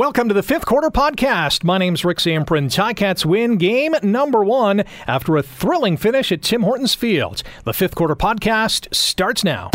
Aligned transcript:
Welcome 0.00 0.28
to 0.28 0.34
the 0.34 0.42
fifth 0.42 0.64
quarter 0.64 0.88
podcast. 0.88 1.62
My 1.62 1.76
name's 1.76 2.06
Rick 2.06 2.20
Zamperin. 2.20 2.70
Ticats 2.70 3.26
win 3.26 3.58
game 3.58 3.94
number 4.02 4.42
one 4.42 4.82
after 5.06 5.36
a 5.36 5.42
thrilling 5.42 5.98
finish 5.98 6.32
at 6.32 6.40
Tim 6.40 6.62
Hortons 6.62 6.94
Field. 6.94 7.42
The 7.64 7.74
fifth 7.74 7.96
quarter 7.96 8.16
podcast 8.16 8.94
starts 8.94 9.44
now. 9.44 9.68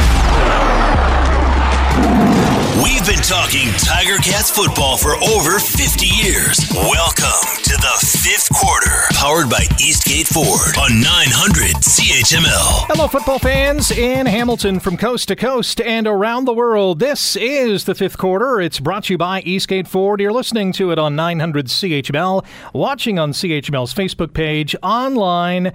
We've 2.83 3.05
been 3.05 3.23
talking 3.23 3.71
Tiger 3.77 4.17
Cats 4.17 4.51
football 4.51 4.97
for 4.97 5.15
over 5.15 5.59
50 5.59 6.07
years. 6.07 6.59
Welcome 6.73 7.63
to 7.63 7.77
the 7.77 8.05
fifth 8.21 8.50
quarter, 8.54 8.91
powered 9.11 9.50
by 9.50 9.65
Eastgate 9.79 10.27
Ford 10.27 10.75
on 10.77 11.00
900 11.00 11.73
CHML. 11.75 12.88
Hello, 12.89 13.07
football 13.07 13.39
fans 13.39 13.91
in 13.91 14.25
Hamilton 14.25 14.82
from 14.82 14.97
coast 14.97 15.29
to 15.29 15.38
coast 15.38 15.79
and 15.79 16.05
around 16.05 16.43
the 16.43 16.54
world. 16.54 17.00
This 17.00 17.38
is 17.38 17.86
the 17.86 17.96
fifth 17.96 18.18
quarter. 18.18 18.59
It's 18.59 18.82
brought 18.82 19.05
to 19.05 19.14
you 19.14 19.18
by 19.18 19.39
Eastgate 19.42 19.87
Ford. 19.87 20.19
You're 20.19 20.33
listening 20.33 20.73
to 20.73 20.92
it 20.92 21.00
on 21.00 21.15
900 21.15 21.68
CHML, 21.68 22.46
watching 22.73 23.18
on 23.18 23.32
CHML's 23.32 23.93
Facebook 23.93 24.33
page, 24.33 24.75
online 24.83 25.71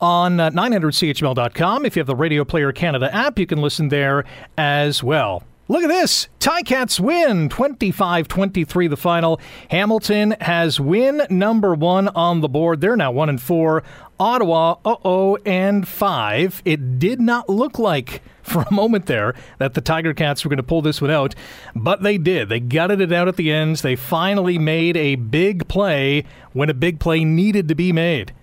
on 0.00 0.38
uh, 0.38 0.50
900CHML.com. 0.50 1.84
If 1.84 1.96
you 1.96 2.00
have 2.00 2.06
the 2.06 2.14
Radio 2.14 2.44
Player 2.44 2.70
Canada 2.70 3.12
app, 3.12 3.40
you 3.40 3.46
can 3.46 3.60
listen 3.60 3.88
there 3.88 4.24
as 4.56 5.02
well. 5.02 5.42
Look 5.66 5.82
at 5.82 5.88
this. 5.88 6.28
Ticats 6.40 7.00
win 7.00 7.48
25 7.48 8.28
23 8.28 8.86
the 8.86 8.98
final. 8.98 9.40
Hamilton 9.70 10.36
has 10.42 10.78
win 10.78 11.22
number 11.30 11.74
one 11.74 12.08
on 12.08 12.42
the 12.42 12.50
board. 12.50 12.82
They're 12.82 12.96
now 12.96 13.10
1 13.12 13.30
and 13.30 13.40
4. 13.40 13.82
Ottawa, 14.20 14.76
uh 14.84 14.96
oh, 15.06 15.38
and 15.46 15.88
5. 15.88 16.62
It 16.66 16.98
did 16.98 17.18
not 17.18 17.48
look 17.48 17.78
like 17.78 18.20
for 18.42 18.60
a 18.60 18.74
moment 18.74 19.06
there 19.06 19.34
that 19.56 19.72
the 19.72 19.80
Tiger 19.80 20.12
Cats 20.12 20.44
were 20.44 20.50
going 20.50 20.58
to 20.58 20.62
pull 20.62 20.82
this 20.82 21.00
one 21.00 21.10
out, 21.10 21.34
but 21.74 22.02
they 22.02 22.18
did. 22.18 22.50
They 22.50 22.60
gutted 22.60 23.00
it 23.00 23.10
out 23.10 23.26
at 23.26 23.36
the 23.36 23.50
ends. 23.50 23.80
They 23.80 23.96
finally 23.96 24.58
made 24.58 24.98
a 24.98 25.14
big 25.14 25.66
play 25.66 26.24
when 26.52 26.68
a 26.68 26.74
big 26.74 27.00
play 27.00 27.24
needed 27.24 27.68
to 27.68 27.74
be 27.74 27.90
made. 27.90 28.34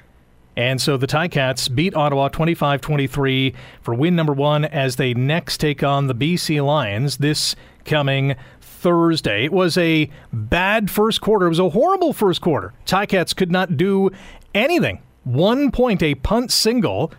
And 0.58 0.82
so 0.82 0.98
the 0.98 1.08
Ticats 1.08 1.74
beat 1.74 1.96
Ottawa 1.96 2.28
25 2.28 2.82
23 2.82 3.54
for 3.82 3.94
win 3.94 4.16
number 4.16 4.34
one 4.34 4.66
as 4.66 4.98
they 4.98 5.14
next 5.14 5.58
take 5.58 5.82
on 5.84 6.08
the 6.08 6.16
BC 6.16 6.64
Lions 6.66 7.18
this 7.18 7.56
coming 7.86 8.36
Thursday. 8.60 9.46
It 9.46 9.54
was 9.54 9.78
a 9.78 10.10
bad 10.34 10.90
first 10.90 11.22
quarter. 11.22 11.46
It 11.46 11.50
was 11.50 11.60
a 11.60 11.70
horrible 11.70 12.14
first 12.14 12.42
quarter. 12.42 12.74
Ticats 12.86 13.36
could 13.36 13.52
not 13.52 13.78
do 13.78 14.12
anything. 14.54 15.02
One 15.24 15.72
point, 15.72 16.02
a 16.04 16.16
punt 16.16 16.52
single. 16.52 17.14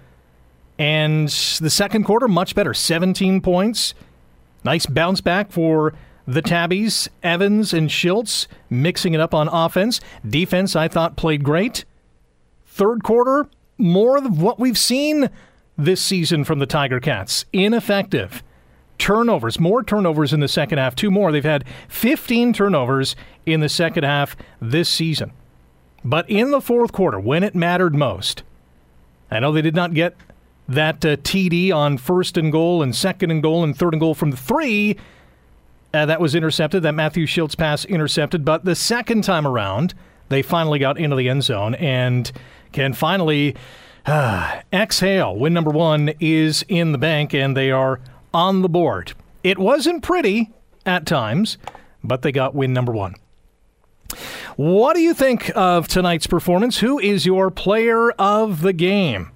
And 0.78 1.28
the 1.28 1.70
second 1.70 2.04
quarter, 2.04 2.28
much 2.28 2.54
better. 2.54 2.74
17 2.74 3.40
points. 3.40 3.94
Nice 4.64 4.86
bounce 4.86 5.20
back 5.20 5.52
for 5.52 5.94
the 6.26 6.42
Tabbies, 6.42 7.08
Evans 7.22 7.72
and 7.72 7.88
Shiltz 7.88 8.46
mixing 8.70 9.14
it 9.14 9.20
up 9.20 9.34
on 9.34 9.48
offense. 9.48 10.00
Defense, 10.28 10.76
I 10.76 10.88
thought, 10.88 11.16
played 11.16 11.42
great. 11.42 11.84
Third 12.72 13.04
quarter, 13.04 13.48
more 13.76 14.16
of 14.16 14.40
what 14.40 14.58
we've 14.58 14.78
seen 14.78 15.28
this 15.76 16.00
season 16.00 16.42
from 16.42 16.58
the 16.58 16.64
Tiger 16.64 17.00
Cats. 17.00 17.44
Ineffective. 17.52 18.42
Turnovers, 18.96 19.60
more 19.60 19.82
turnovers 19.82 20.32
in 20.32 20.40
the 20.40 20.48
second 20.48 20.78
half, 20.78 20.96
two 20.96 21.10
more. 21.10 21.30
They've 21.30 21.44
had 21.44 21.66
15 21.88 22.54
turnovers 22.54 23.14
in 23.44 23.60
the 23.60 23.68
second 23.68 24.04
half 24.04 24.36
this 24.58 24.88
season. 24.88 25.32
But 26.02 26.28
in 26.30 26.50
the 26.50 26.62
fourth 26.62 26.92
quarter, 26.92 27.20
when 27.20 27.42
it 27.42 27.54
mattered 27.54 27.94
most, 27.94 28.42
I 29.30 29.38
know 29.38 29.52
they 29.52 29.60
did 29.60 29.76
not 29.76 29.92
get 29.92 30.16
that 30.66 31.04
uh, 31.04 31.16
TD 31.16 31.74
on 31.74 31.98
first 31.98 32.38
and 32.38 32.50
goal 32.50 32.82
and 32.82 32.96
second 32.96 33.30
and 33.30 33.42
goal 33.42 33.62
and 33.62 33.76
third 33.76 33.92
and 33.92 34.00
goal 34.00 34.14
from 34.14 34.30
the 34.30 34.36
three. 34.38 34.96
Uh, 35.92 36.06
that 36.06 36.22
was 36.22 36.34
intercepted, 36.34 36.82
that 36.84 36.92
Matthew 36.92 37.26
Shiltz 37.26 37.54
pass 37.54 37.84
intercepted. 37.84 38.46
But 38.46 38.64
the 38.64 38.74
second 38.74 39.24
time 39.24 39.46
around, 39.46 39.92
they 40.30 40.40
finally 40.40 40.78
got 40.78 40.98
into 40.98 41.16
the 41.16 41.28
end 41.28 41.44
zone 41.44 41.74
and 41.74 42.32
can 42.72 42.92
finally 42.92 43.54
exhale. 44.72 45.36
Win 45.36 45.54
number 45.54 45.70
one 45.70 46.12
is 46.20 46.64
in 46.68 46.92
the 46.92 46.98
bank, 46.98 47.34
and 47.34 47.56
they 47.56 47.70
are 47.70 48.00
on 48.34 48.62
the 48.62 48.68
board. 48.68 49.12
It 49.42 49.58
wasn't 49.58 50.02
pretty 50.02 50.50
at 50.86 51.06
times, 51.06 51.58
but 52.02 52.22
they 52.22 52.32
got 52.32 52.54
win 52.54 52.72
number 52.72 52.92
one. 52.92 53.14
What 54.56 54.94
do 54.94 55.00
you 55.00 55.14
think 55.14 55.50
of 55.56 55.88
tonight's 55.88 56.26
performance? 56.26 56.78
Who 56.78 56.98
is 56.98 57.24
your 57.24 57.50
player 57.50 58.10
of 58.12 58.60
the 58.60 58.72
game? 58.72 59.30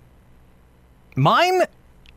Mine, 1.15 1.63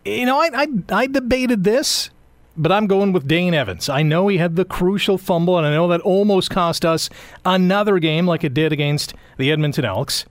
you 0.04 0.26
know, 0.26 0.40
I, 0.40 0.50
I, 0.54 0.68
I 0.92 1.08
debated 1.08 1.64
this, 1.64 2.10
but 2.58 2.72
I'm 2.72 2.88
going 2.88 3.14
with 3.14 3.28
Dane 3.28 3.54
Evans. 3.54 3.88
I 3.88 4.04
know 4.04 4.28
he 4.28 4.38
had 4.38 4.58
the 4.58 4.66
crucial 4.66 5.18
fumble, 5.18 5.58
and 5.58 5.66
I 5.66 5.72
know 5.72 5.88
that 5.88 6.02
almost 6.02 6.50
cost 6.50 6.84
us 6.84 7.10
another 7.46 8.00
game 8.00 8.28
like 8.28 8.44
it 8.44 8.54
did 8.54 8.74
against 8.74 9.14
the 9.38 9.52
Edmonton 9.52 9.86
Elks 9.86 10.26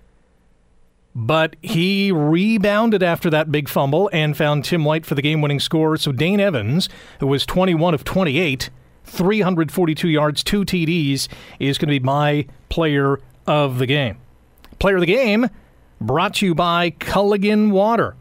but 1.19 1.57
he 1.63 2.13
rebounded 2.13 3.03
after 3.03 3.29
that 3.29 3.51
big 3.51 3.69
fumble 3.69 4.09
and 4.13 4.37
found 4.37 4.65
Tim 4.65 4.85
White 4.85 5.05
for 5.05 5.17
the 5.17 5.23
game 5.23 5.41
winning 5.41 5.59
score. 5.59 5.97
So 5.97 6.13
Dane 6.13 6.39
Evans, 6.39 6.89
who 7.19 7.27
was 7.27 7.45
21 7.45 7.93
of 7.93 8.05
28, 8.05 8.71
342 9.03 10.09
yards, 10.09 10.45
two 10.45 10.65
TDs, 10.65 11.27
is 11.59 11.77
going 11.77 11.89
to 11.89 11.99
be 12.01 12.05
my 12.05 12.47
player 12.69 13.21
of 13.49 13.79
the 13.79 13.87
game. 13.87 14.19
Player 14.79 14.95
of 14.95 15.01
the 15.01 15.07
game 15.07 15.49
brought 16.01 16.35
to 16.35 16.47
you 16.47 16.55
by 16.55 16.91
Culligan 16.91 17.73
Water. 17.73 18.15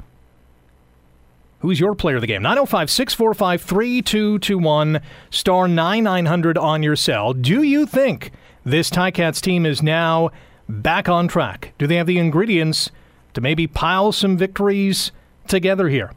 Who's 1.59 1.79
your 1.79 1.93
player 1.93 2.15
of 2.15 2.21
the 2.21 2.27
game? 2.27 2.41
905 2.41 2.89
645 2.89 3.61
3221, 3.61 5.01
star 5.29 5.67
9900 5.67 6.57
on 6.57 6.81
your 6.81 6.95
cell. 6.95 7.33
Do 7.33 7.61
you 7.61 7.85
think 7.85 8.31
this 8.65 8.89
Ticats 8.89 9.39
team 9.39 9.67
is 9.67 9.83
now 9.83 10.31
back 10.69 11.09
on 11.09 11.28
track? 11.28 11.73
Do 11.78 11.88
they 11.88 11.95
have 11.95 12.07
the 12.07 12.17
ingredients 12.17 12.91
to 13.33 13.41
maybe 13.41 13.67
pile 13.67 14.11
some 14.11 14.38
victories 14.38 15.11
together 15.47 15.89
here? 15.89 16.11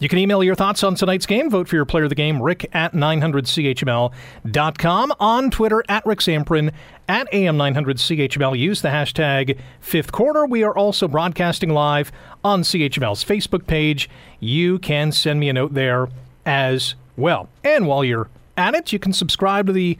You 0.00 0.08
can 0.08 0.18
email 0.18 0.44
your 0.44 0.54
thoughts 0.54 0.84
on 0.84 0.94
tonight's 0.94 1.26
game. 1.26 1.50
Vote 1.50 1.66
for 1.66 1.74
your 1.74 1.84
player 1.84 2.04
of 2.04 2.08
the 2.08 2.14
game, 2.14 2.40
rick 2.40 2.70
at 2.72 2.92
900CHML.com. 2.92 5.12
On 5.18 5.50
Twitter, 5.50 5.82
at 5.88 6.06
Rick 6.06 6.20
Zamperin, 6.20 6.72
at 7.08 7.28
AM900CHML. 7.32 8.56
Use 8.56 8.80
the 8.80 8.90
hashtag 8.90 9.58
fifth 9.80 10.12
quarter. 10.12 10.46
We 10.46 10.62
are 10.62 10.76
also 10.76 11.08
broadcasting 11.08 11.70
live 11.70 12.12
on 12.44 12.62
CHML's 12.62 13.24
Facebook 13.24 13.66
page. 13.66 14.08
You 14.38 14.78
can 14.78 15.10
send 15.10 15.40
me 15.40 15.48
a 15.48 15.52
note 15.52 15.74
there 15.74 16.08
as 16.46 16.94
well. 17.16 17.48
And 17.64 17.88
while 17.88 18.04
you're 18.04 18.28
at 18.56 18.76
it, 18.76 18.92
you 18.92 19.00
can 19.00 19.12
subscribe 19.12 19.66
to 19.66 19.72
the 19.72 19.98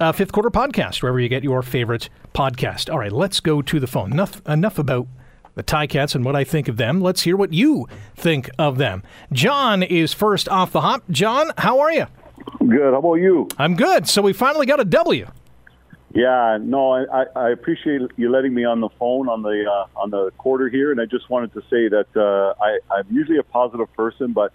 uh, 0.00 0.12
Fifth 0.12 0.32
Quarter 0.32 0.50
Podcast, 0.50 1.02
wherever 1.02 1.20
you 1.20 1.28
get 1.28 1.42
your 1.42 1.62
favorite 1.62 2.08
podcast. 2.34 2.92
All 2.92 2.98
right, 2.98 3.12
let's 3.12 3.40
go 3.40 3.62
to 3.62 3.80
the 3.80 3.86
phone. 3.86 4.12
Enough, 4.12 4.42
enough 4.46 4.78
about 4.78 5.06
the 5.54 5.62
Ticats 5.62 6.14
and 6.14 6.24
what 6.24 6.36
I 6.36 6.44
think 6.44 6.68
of 6.68 6.76
them. 6.76 7.00
Let's 7.00 7.22
hear 7.22 7.36
what 7.36 7.52
you 7.52 7.88
think 8.16 8.50
of 8.58 8.78
them. 8.78 9.02
John 9.32 9.82
is 9.82 10.12
first 10.12 10.48
off 10.48 10.72
the 10.72 10.80
hop. 10.80 11.02
John, 11.10 11.52
how 11.58 11.80
are 11.80 11.92
you? 11.92 12.06
Good. 12.58 12.92
How 12.92 12.98
about 12.98 13.14
you? 13.14 13.48
I'm 13.58 13.76
good. 13.76 14.08
So 14.08 14.22
we 14.22 14.32
finally 14.32 14.66
got 14.66 14.80
a 14.80 14.84
W. 14.84 15.26
Yeah, 16.12 16.58
no, 16.60 16.92
I, 16.92 17.24
I 17.34 17.50
appreciate 17.50 18.02
you 18.16 18.30
letting 18.30 18.54
me 18.54 18.64
on 18.64 18.80
the 18.80 18.88
phone 19.00 19.28
on 19.28 19.42
the 19.42 19.64
uh, 19.68 19.86
on 20.00 20.10
the 20.10 20.30
quarter 20.38 20.68
here, 20.68 20.92
and 20.92 21.00
I 21.00 21.06
just 21.06 21.28
wanted 21.28 21.52
to 21.54 21.60
say 21.62 21.88
that 21.88 22.06
uh, 22.14 22.54
I, 22.62 22.78
I'm 22.94 23.06
usually 23.10 23.38
a 23.38 23.42
positive 23.42 23.92
person, 23.94 24.32
but 24.32 24.52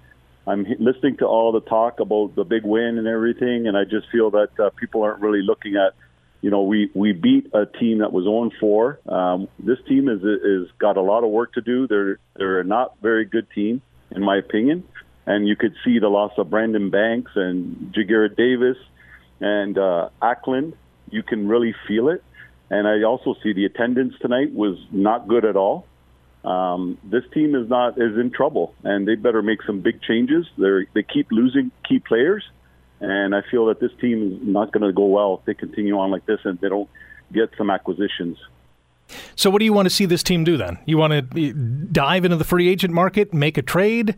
I'm 0.49 0.65
listening 0.79 1.17
to 1.17 1.27
all 1.27 1.51
the 1.51 1.61
talk 1.61 1.99
about 1.99 2.35
the 2.35 2.43
big 2.43 2.63
win 2.63 2.97
and 2.97 3.07
everything, 3.07 3.67
and 3.67 3.77
I 3.77 3.83
just 3.83 4.07
feel 4.11 4.31
that 4.31 4.49
uh, 4.59 4.71
people 4.71 5.03
aren't 5.03 5.21
really 5.21 5.43
looking 5.43 5.75
at, 5.75 5.93
you 6.41 6.49
know, 6.49 6.63
we 6.63 6.89
we 6.95 7.13
beat 7.13 7.51
a 7.53 7.67
team 7.67 7.99
that 7.99 8.11
was 8.11 8.25
on 8.25 8.49
4. 8.59 8.99
Um, 9.07 9.47
this 9.59 9.77
team 9.87 10.09
is 10.09 10.23
is 10.23 10.71
got 10.79 10.97
a 10.97 11.01
lot 11.01 11.23
of 11.23 11.29
work 11.29 11.53
to 11.53 11.61
do. 11.61 11.87
They're 11.87 12.17
they're 12.35 12.61
a 12.61 12.63
not 12.63 12.95
very 12.99 13.25
good 13.25 13.47
team, 13.53 13.83
in 14.09 14.23
my 14.23 14.37
opinion, 14.37 14.85
and 15.27 15.47
you 15.47 15.55
could 15.55 15.75
see 15.85 15.99
the 15.99 16.07
loss 16.07 16.31
of 16.39 16.49
Brandon 16.49 16.89
Banks 16.89 17.31
and 17.35 17.93
Ja'Gared 17.93 18.35
Davis 18.35 18.77
and 19.39 19.77
uh, 19.77 20.09
Acklin. 20.19 20.73
You 21.11 21.21
can 21.21 21.47
really 21.47 21.75
feel 21.87 22.09
it, 22.09 22.23
and 22.71 22.87
I 22.87 23.03
also 23.03 23.35
see 23.43 23.53
the 23.53 23.65
attendance 23.65 24.15
tonight 24.19 24.51
was 24.51 24.79
not 24.91 25.27
good 25.27 25.45
at 25.45 25.55
all 25.55 25.85
um, 26.43 26.97
this 27.03 27.23
team 27.33 27.55
is 27.55 27.69
not 27.69 27.97
is 27.97 28.17
in 28.17 28.31
trouble, 28.31 28.73
and 28.83 29.07
they 29.07 29.15
better 29.15 29.41
make 29.41 29.61
some 29.63 29.81
big 29.81 30.01
changes. 30.01 30.47
They 30.57 30.85
they 30.93 31.03
keep 31.03 31.27
losing 31.31 31.71
key 31.87 31.99
players, 31.99 32.43
and 33.01 33.35
I 33.35 33.41
feel 33.51 33.65
that 33.67 33.79
this 33.79 33.91
team 33.99 34.33
is 34.33 34.47
not 34.47 34.71
going 34.71 34.83
to 34.83 34.93
go 34.93 35.05
well 35.05 35.39
if 35.39 35.45
they 35.45 35.53
continue 35.53 35.97
on 35.97 36.11
like 36.11 36.25
this 36.25 36.39
and 36.45 36.59
they 36.59 36.69
don't 36.69 36.89
get 37.33 37.49
some 37.57 37.69
acquisitions. 37.69 38.37
So, 39.35 39.49
what 39.49 39.59
do 39.59 39.65
you 39.65 39.73
want 39.73 39.87
to 39.87 39.89
see 39.89 40.05
this 40.05 40.23
team 40.23 40.43
do 40.43 40.55
then? 40.55 40.77
You 40.85 40.97
want 40.97 41.33
to 41.33 41.53
dive 41.53 42.23
into 42.23 42.37
the 42.37 42.43
free 42.45 42.69
agent 42.69 42.93
market, 42.93 43.33
make 43.33 43.57
a 43.57 43.61
trade? 43.61 44.15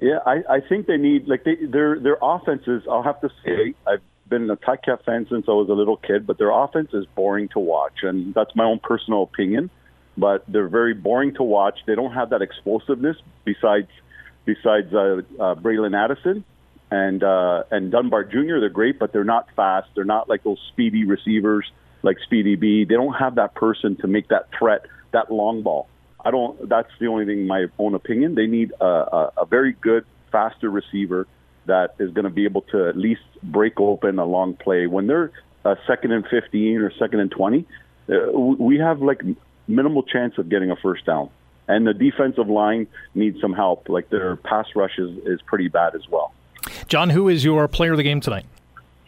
Yeah, 0.00 0.18
I, 0.26 0.42
I 0.48 0.60
think 0.60 0.86
they 0.86 0.96
need 0.96 1.28
like 1.28 1.44
they, 1.44 1.56
their 1.56 1.98
their 1.98 2.16
offenses. 2.22 2.84
I'll 2.90 3.02
have 3.02 3.20
to 3.20 3.28
say, 3.44 3.74
I've 3.86 4.02
been 4.28 4.48
a 4.48 4.56
Ticat 4.56 5.04
fan 5.04 5.26
since 5.28 5.44
I 5.46 5.52
was 5.52 5.68
a 5.68 5.74
little 5.74 5.98
kid, 5.98 6.26
but 6.26 6.38
their 6.38 6.50
offense 6.50 6.90
is 6.94 7.04
boring 7.14 7.48
to 7.50 7.58
watch, 7.58 8.02
and 8.02 8.32
that's 8.32 8.54
my 8.56 8.64
own 8.64 8.78
personal 8.78 9.24
opinion 9.24 9.70
but 10.16 10.44
they're 10.48 10.68
very 10.68 10.94
boring 10.94 11.34
to 11.34 11.42
watch. 11.42 11.78
They 11.86 11.94
don't 11.94 12.12
have 12.12 12.30
that 12.30 12.42
explosiveness 12.42 13.16
besides 13.44 13.88
besides 14.44 14.92
uh, 14.92 15.22
uh, 15.40 15.54
Bralon 15.54 15.96
Addison, 15.96 16.44
and 16.90 17.22
uh, 17.22 17.64
and 17.70 17.90
Dunbar 17.90 18.24
Jr. 18.24 18.60
They're 18.60 18.68
great, 18.68 18.98
but 18.98 19.12
they're 19.12 19.24
not 19.24 19.48
fast. 19.56 19.88
They're 19.94 20.04
not 20.04 20.28
like 20.28 20.44
those 20.44 20.60
speedy 20.72 21.04
receivers 21.04 21.70
like 22.02 22.18
Speedy 22.24 22.54
B. 22.56 22.84
They 22.84 22.94
don't 22.94 23.14
have 23.14 23.36
that 23.36 23.54
person 23.54 23.96
to 23.96 24.06
make 24.06 24.28
that 24.28 24.48
threat, 24.56 24.86
that 25.12 25.32
long 25.32 25.62
ball. 25.62 25.88
I 26.24 26.30
don't. 26.30 26.68
That's 26.68 26.90
the 27.00 27.06
only 27.06 27.26
thing. 27.26 27.40
in 27.40 27.46
My 27.46 27.66
own 27.78 27.94
opinion. 27.94 28.34
They 28.34 28.46
need 28.46 28.72
a, 28.80 28.84
a, 28.84 29.32
a 29.38 29.46
very 29.46 29.72
good, 29.72 30.04
faster 30.30 30.70
receiver 30.70 31.26
that 31.66 31.94
is 31.98 32.10
going 32.12 32.24
to 32.24 32.30
be 32.30 32.44
able 32.44 32.62
to 32.62 32.88
at 32.88 32.96
least 32.96 33.22
break 33.42 33.80
open 33.80 34.18
a 34.18 34.24
long 34.24 34.54
play 34.54 34.86
when 34.86 35.06
they're 35.06 35.32
uh, 35.64 35.74
second 35.86 36.12
and 36.12 36.26
fifteen 36.26 36.78
or 36.78 36.92
second 36.98 37.20
and 37.20 37.30
twenty. 37.30 37.66
Uh, 38.08 38.30
we 38.38 38.78
have 38.78 39.00
like 39.00 39.22
minimal 39.66 40.02
chance 40.02 40.38
of 40.38 40.48
getting 40.48 40.70
a 40.70 40.76
first 40.76 41.04
down, 41.06 41.30
and 41.68 41.86
the 41.86 41.94
defensive 41.94 42.48
line 42.48 42.86
needs 43.14 43.40
some 43.40 43.52
help. 43.52 43.88
Like 43.88 44.10
their 44.10 44.36
pass 44.36 44.66
rush 44.74 44.98
is, 44.98 45.18
is 45.24 45.40
pretty 45.42 45.68
bad 45.68 45.94
as 45.94 46.08
well. 46.10 46.32
John, 46.88 47.10
who 47.10 47.28
is 47.28 47.44
your 47.44 47.68
player 47.68 47.92
of 47.92 47.96
the 47.96 48.02
game 48.02 48.20
tonight? 48.20 48.46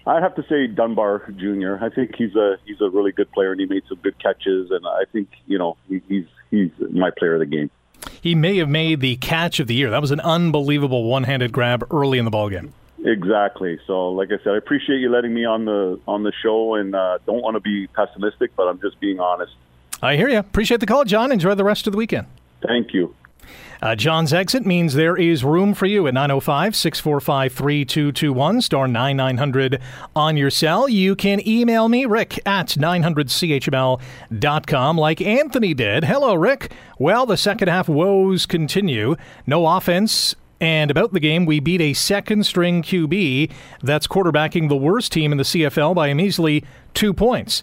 I'd 0.07 0.23
have 0.23 0.37
to 0.37 0.45
say 0.49 0.69
Dunbar 0.69 1.31
Jr. 1.37 1.85
I 1.85 1.89
think 1.91 2.15
he's 2.17 2.35
a 2.37 2.57
he's 2.65 2.81
a 2.81 2.89
really 2.89 3.11
good 3.11 3.31
player 3.33 3.51
and 3.51 3.61
he 3.61 3.67
made 3.67 3.83
some 3.89 3.99
good 3.99 4.17
catches 4.21 4.71
and 4.71 4.87
I 4.87 5.03
think 5.11 5.29
you 5.47 5.59
know 5.59 5.77
he, 5.89 6.01
he's 6.09 6.27
he's 6.51 6.71
my 6.93 7.11
player 7.11 7.35
of 7.35 7.41
the 7.41 7.47
game. 7.47 7.71
He 8.21 8.35
may 8.35 8.57
have 8.59 8.69
made 8.69 9.01
the 9.01 9.17
catch 9.17 9.59
of 9.59 9.67
the 9.67 9.75
year. 9.75 9.91
That 9.91 10.01
was 10.01 10.13
an 10.13 10.21
unbelievable 10.21 11.05
one-handed 11.05 11.53
grab 11.53 11.87
early 11.91 12.19
in 12.19 12.25
the 12.25 12.31
ball 12.31 12.49
game. 12.49 12.73
Exactly. 13.05 13.79
So, 13.87 14.11
like 14.11 14.29
I 14.33 14.43
said, 14.43 14.55
I 14.55 14.57
appreciate 14.57 14.99
you 14.99 15.11
letting 15.11 15.35
me 15.35 15.45
on 15.45 15.65
the 15.65 16.01
on 16.09 16.23
the 16.23 16.33
show, 16.43 16.75
and 16.75 16.95
uh, 16.95 17.19
don't 17.27 17.43
want 17.43 17.55
to 17.55 17.61
be 17.61 17.87
pessimistic, 17.89 18.57
but 18.57 18.65
I'm 18.65 18.81
just 18.81 18.99
being 19.01 19.21
honest. 19.21 19.53
I 20.03 20.17
hear 20.17 20.29
you. 20.29 20.39
Appreciate 20.39 20.81
the 20.81 20.87
call, 20.87 21.05
John. 21.05 21.33
Enjoy 21.33 21.55
the 21.55 21.65
rest 21.65 21.87
of 21.87 21.93
the 21.93 21.97
weekend. 21.97 22.27
Thank 22.67 22.93
you. 22.93 23.15
Uh, 23.83 23.95
John's 23.95 24.33
exit 24.33 24.65
means 24.65 24.95
there 24.95 25.17
is 25.17 25.45
room 25.45 25.75
for 25.75 25.87
you 25.87 26.07
at 26.07 26.15
905 26.15 26.75
645 26.75 27.53
3221, 27.53 28.63
star 28.63 28.89
9900 28.89 29.81
on 30.15 30.37
your 30.37 30.51
cell. 30.51 30.89
You 30.89 31.15
can 31.15 31.47
email 31.47 31.89
me, 31.89 32.07
rick 32.07 32.41
at 32.47 32.69
900chml.com, 32.69 34.99
like 34.99 35.21
Anthony 35.21 35.75
did. 35.75 36.05
Hello, 36.05 36.35
Rick. 36.35 36.73
Well, 36.99 37.27
the 37.27 37.37
second 37.37 37.69
half 37.69 37.89
woes 37.89 38.47
continue. 38.47 39.17
No 39.47 39.67
offense. 39.67 40.35
And 40.59 40.91
about 40.91 41.13
the 41.13 41.21
game, 41.21 41.45
we 41.45 41.61
beat 41.61 41.83
a 41.83 41.93
second 41.93 42.47
string 42.47 42.83
QB 42.83 43.53
that's 43.83 44.07
quarterbacking 44.07 44.71
the 44.71 44.77
worst 44.77 45.13
team 45.13 45.33
in 45.33 45.39
the 45.39 45.45
CFL 45.45 45.95
by 45.95 46.09
a 46.09 46.15
measly 46.15 46.65
two 46.95 47.13
points. 47.13 47.63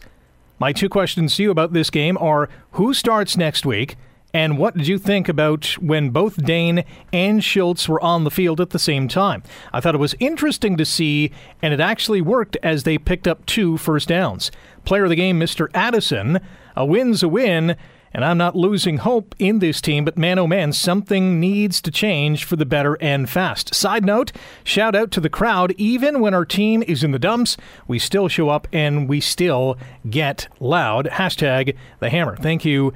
My 0.63 0.71
two 0.71 0.87
questions 0.87 1.35
to 1.35 1.43
you 1.43 1.51
about 1.51 1.73
this 1.73 1.89
game 1.89 2.17
are 2.21 2.47
who 2.71 2.93
starts 2.93 3.35
next 3.35 3.65
week? 3.65 3.97
And 4.33 4.57
what 4.57 4.77
did 4.77 4.87
you 4.87 4.97
think 4.97 5.27
about 5.27 5.65
when 5.81 6.11
both 6.11 6.37
Dane 6.37 6.85
and 7.11 7.41
Shiltz 7.41 7.89
were 7.89 8.01
on 8.01 8.23
the 8.23 8.31
field 8.31 8.61
at 8.61 8.69
the 8.69 8.79
same 8.79 9.09
time? 9.09 9.43
I 9.73 9.81
thought 9.81 9.93
it 9.93 9.97
was 9.97 10.15
interesting 10.21 10.77
to 10.77 10.85
see, 10.85 11.31
and 11.61 11.73
it 11.73 11.81
actually 11.81 12.21
worked 12.21 12.55
as 12.63 12.83
they 12.83 12.97
picked 12.97 13.27
up 13.27 13.45
two 13.45 13.75
first 13.75 14.07
downs. 14.07 14.51
Player 14.85 15.03
of 15.03 15.09
the 15.09 15.17
game, 15.17 15.37
Mr. 15.37 15.67
Addison. 15.73 16.39
A 16.77 16.85
win's 16.85 17.23
a 17.23 17.27
win, 17.27 17.75
and 18.13 18.23
I'm 18.23 18.37
not 18.37 18.55
losing 18.55 18.97
hope 18.97 19.35
in 19.39 19.59
this 19.59 19.81
team, 19.81 20.05
but 20.05 20.17
man 20.17 20.39
oh 20.39 20.47
man, 20.47 20.73
something 20.73 21.39
needs 21.39 21.81
to 21.81 21.91
change 21.91 22.43
for 22.45 22.55
the 22.55 22.65
better 22.65 22.97
and 23.01 23.29
fast. 23.29 23.73
Side 23.73 24.05
note, 24.05 24.31
shout 24.63 24.95
out 24.95 25.11
to 25.11 25.19
the 25.19 25.29
crowd. 25.29 25.73
Even 25.77 26.19
when 26.19 26.33
our 26.33 26.45
team 26.45 26.83
is 26.83 27.03
in 27.03 27.11
the 27.11 27.19
dumps, 27.19 27.57
we 27.87 27.99
still 27.99 28.27
show 28.27 28.49
up 28.49 28.67
and 28.71 29.09
we 29.09 29.19
still 29.19 29.77
get 30.09 30.47
loud. 30.59 31.07
Hashtag 31.07 31.75
the 31.99 32.09
hammer. 32.09 32.35
Thank 32.35 32.65
you 32.65 32.93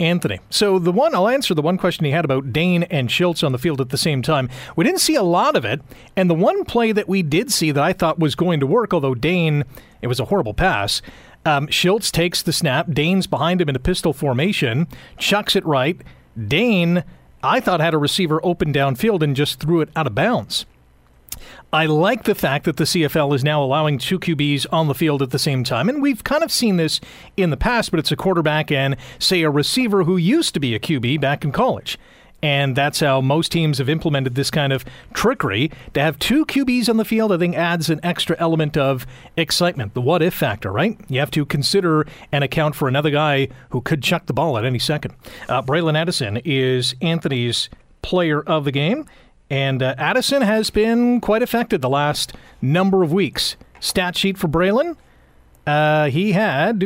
Anthony. 0.00 0.40
So 0.48 0.78
the 0.78 0.90
one 0.90 1.14
I'll 1.14 1.28
answer 1.28 1.54
the 1.54 1.62
one 1.62 1.76
question 1.76 2.06
he 2.06 2.10
had 2.10 2.24
about 2.24 2.52
Dane 2.52 2.84
and 2.84 3.10
Shiltz 3.10 3.44
on 3.44 3.52
the 3.52 3.58
field 3.58 3.80
at 3.80 3.90
the 3.90 3.98
same 3.98 4.22
time. 4.22 4.48
We 4.74 4.84
didn't 4.84 5.00
see 5.00 5.14
a 5.14 5.22
lot 5.22 5.56
of 5.56 5.64
it, 5.64 5.82
and 6.16 6.28
the 6.28 6.34
one 6.34 6.64
play 6.64 6.90
that 6.92 7.08
we 7.08 7.22
did 7.22 7.52
see 7.52 7.70
that 7.70 7.84
I 7.84 7.92
thought 7.92 8.18
was 8.18 8.34
going 8.34 8.60
to 8.60 8.66
work, 8.66 8.94
although 8.94 9.14
Dane, 9.14 9.64
it 10.00 10.06
was 10.06 10.18
a 10.18 10.24
horrible 10.24 10.54
pass. 10.54 11.02
Um, 11.46 11.66
Shiltz 11.68 12.10
takes 12.10 12.42
the 12.42 12.52
snap. 12.52 12.90
Dane's 12.90 13.26
behind 13.26 13.60
him 13.60 13.68
in 13.68 13.76
a 13.76 13.80
pistol 13.80 14.12
formation, 14.12 14.86
chucks 15.18 15.56
it 15.56 15.64
right. 15.64 16.00
Dane, 16.48 17.04
I 17.42 17.60
thought 17.60 17.80
had 17.80 17.94
a 17.94 17.98
receiver 17.98 18.40
open 18.44 18.72
downfield 18.72 19.22
and 19.22 19.34
just 19.34 19.60
threw 19.60 19.80
it 19.80 19.88
out 19.96 20.06
of 20.06 20.14
bounds. 20.14 20.66
I 21.72 21.86
like 21.86 22.24
the 22.24 22.34
fact 22.34 22.64
that 22.64 22.76
the 22.76 22.84
CFL 22.84 23.34
is 23.34 23.44
now 23.44 23.62
allowing 23.62 23.96
two 23.96 24.18
QBs 24.18 24.66
on 24.72 24.88
the 24.88 24.94
field 24.94 25.22
at 25.22 25.30
the 25.30 25.38
same 25.38 25.64
time. 25.64 25.88
And 25.88 26.02
we've 26.02 26.24
kind 26.24 26.42
of 26.42 26.50
seen 26.50 26.76
this 26.76 27.00
in 27.36 27.50
the 27.50 27.56
past, 27.56 27.90
but 27.90 28.00
it's 28.00 28.12
a 28.12 28.16
quarterback 28.16 28.70
and, 28.72 28.96
say, 29.18 29.42
a 29.42 29.50
receiver 29.50 30.04
who 30.04 30.16
used 30.16 30.52
to 30.54 30.60
be 30.60 30.74
a 30.74 30.80
QB 30.80 31.20
back 31.20 31.44
in 31.44 31.52
college. 31.52 31.96
And 32.42 32.74
that's 32.74 33.00
how 33.00 33.20
most 33.20 33.52
teams 33.52 33.78
have 33.78 33.88
implemented 33.88 34.34
this 34.34 34.50
kind 34.50 34.72
of 34.72 34.84
trickery. 35.12 35.70
To 35.94 36.00
have 36.00 36.18
two 36.18 36.46
QBs 36.46 36.88
on 36.88 36.96
the 36.96 37.04
field, 37.04 37.32
I 37.32 37.38
think, 37.38 37.54
adds 37.54 37.90
an 37.90 38.00
extra 38.02 38.36
element 38.38 38.76
of 38.76 39.06
excitement, 39.36 39.94
the 39.94 40.00
what 40.00 40.22
if 40.22 40.34
factor, 40.34 40.72
right? 40.72 40.98
You 41.08 41.20
have 41.20 41.30
to 41.32 41.44
consider 41.44 42.06
and 42.32 42.42
account 42.42 42.74
for 42.74 42.88
another 42.88 43.10
guy 43.10 43.48
who 43.70 43.80
could 43.80 44.02
chuck 44.02 44.26
the 44.26 44.32
ball 44.32 44.56
at 44.56 44.64
any 44.64 44.78
second. 44.78 45.14
Uh, 45.48 45.62
Bralon 45.62 45.96
Addison 45.96 46.38
is 46.44 46.94
Anthony's 47.02 47.68
player 48.02 48.40
of 48.42 48.64
the 48.64 48.72
game. 48.72 49.06
And 49.50 49.82
uh, 49.82 49.96
Addison 49.98 50.42
has 50.42 50.70
been 50.70 51.20
quite 51.20 51.42
affected 51.42 51.82
the 51.82 51.88
last 51.88 52.32
number 52.62 53.02
of 53.02 53.12
weeks. 53.12 53.56
Stat 53.80 54.16
sheet 54.16 54.38
for 54.38 54.46
Bralon. 54.46 54.96
Uh, 55.66 56.06
he 56.06 56.32
had 56.32 56.82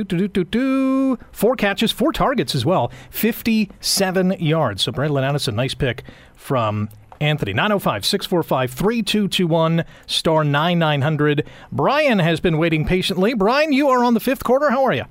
four 1.32 1.56
catches, 1.56 1.92
four 1.92 2.12
targets 2.12 2.54
as 2.54 2.64
well, 2.66 2.90
57 3.10 4.32
yards. 4.32 4.82
So 4.82 4.92
Bralon 4.92 5.22
Addison, 5.22 5.56
nice 5.56 5.74
pick 5.74 6.02
from 6.34 6.88
Anthony. 7.20 7.52
905 7.52 8.04
645 8.04 8.72
3221 8.72 9.84
star 10.06 10.44
9900. 10.44 11.46
Brian 11.72 12.18
has 12.18 12.40
been 12.40 12.58
waiting 12.58 12.84
patiently. 12.84 13.34
Brian, 13.34 13.72
you 13.72 13.88
are 13.88 14.04
on 14.04 14.14
the 14.14 14.20
fifth 14.20 14.44
quarter. 14.44 14.70
How 14.70 14.84
are 14.84 14.92
you? 14.92 15.04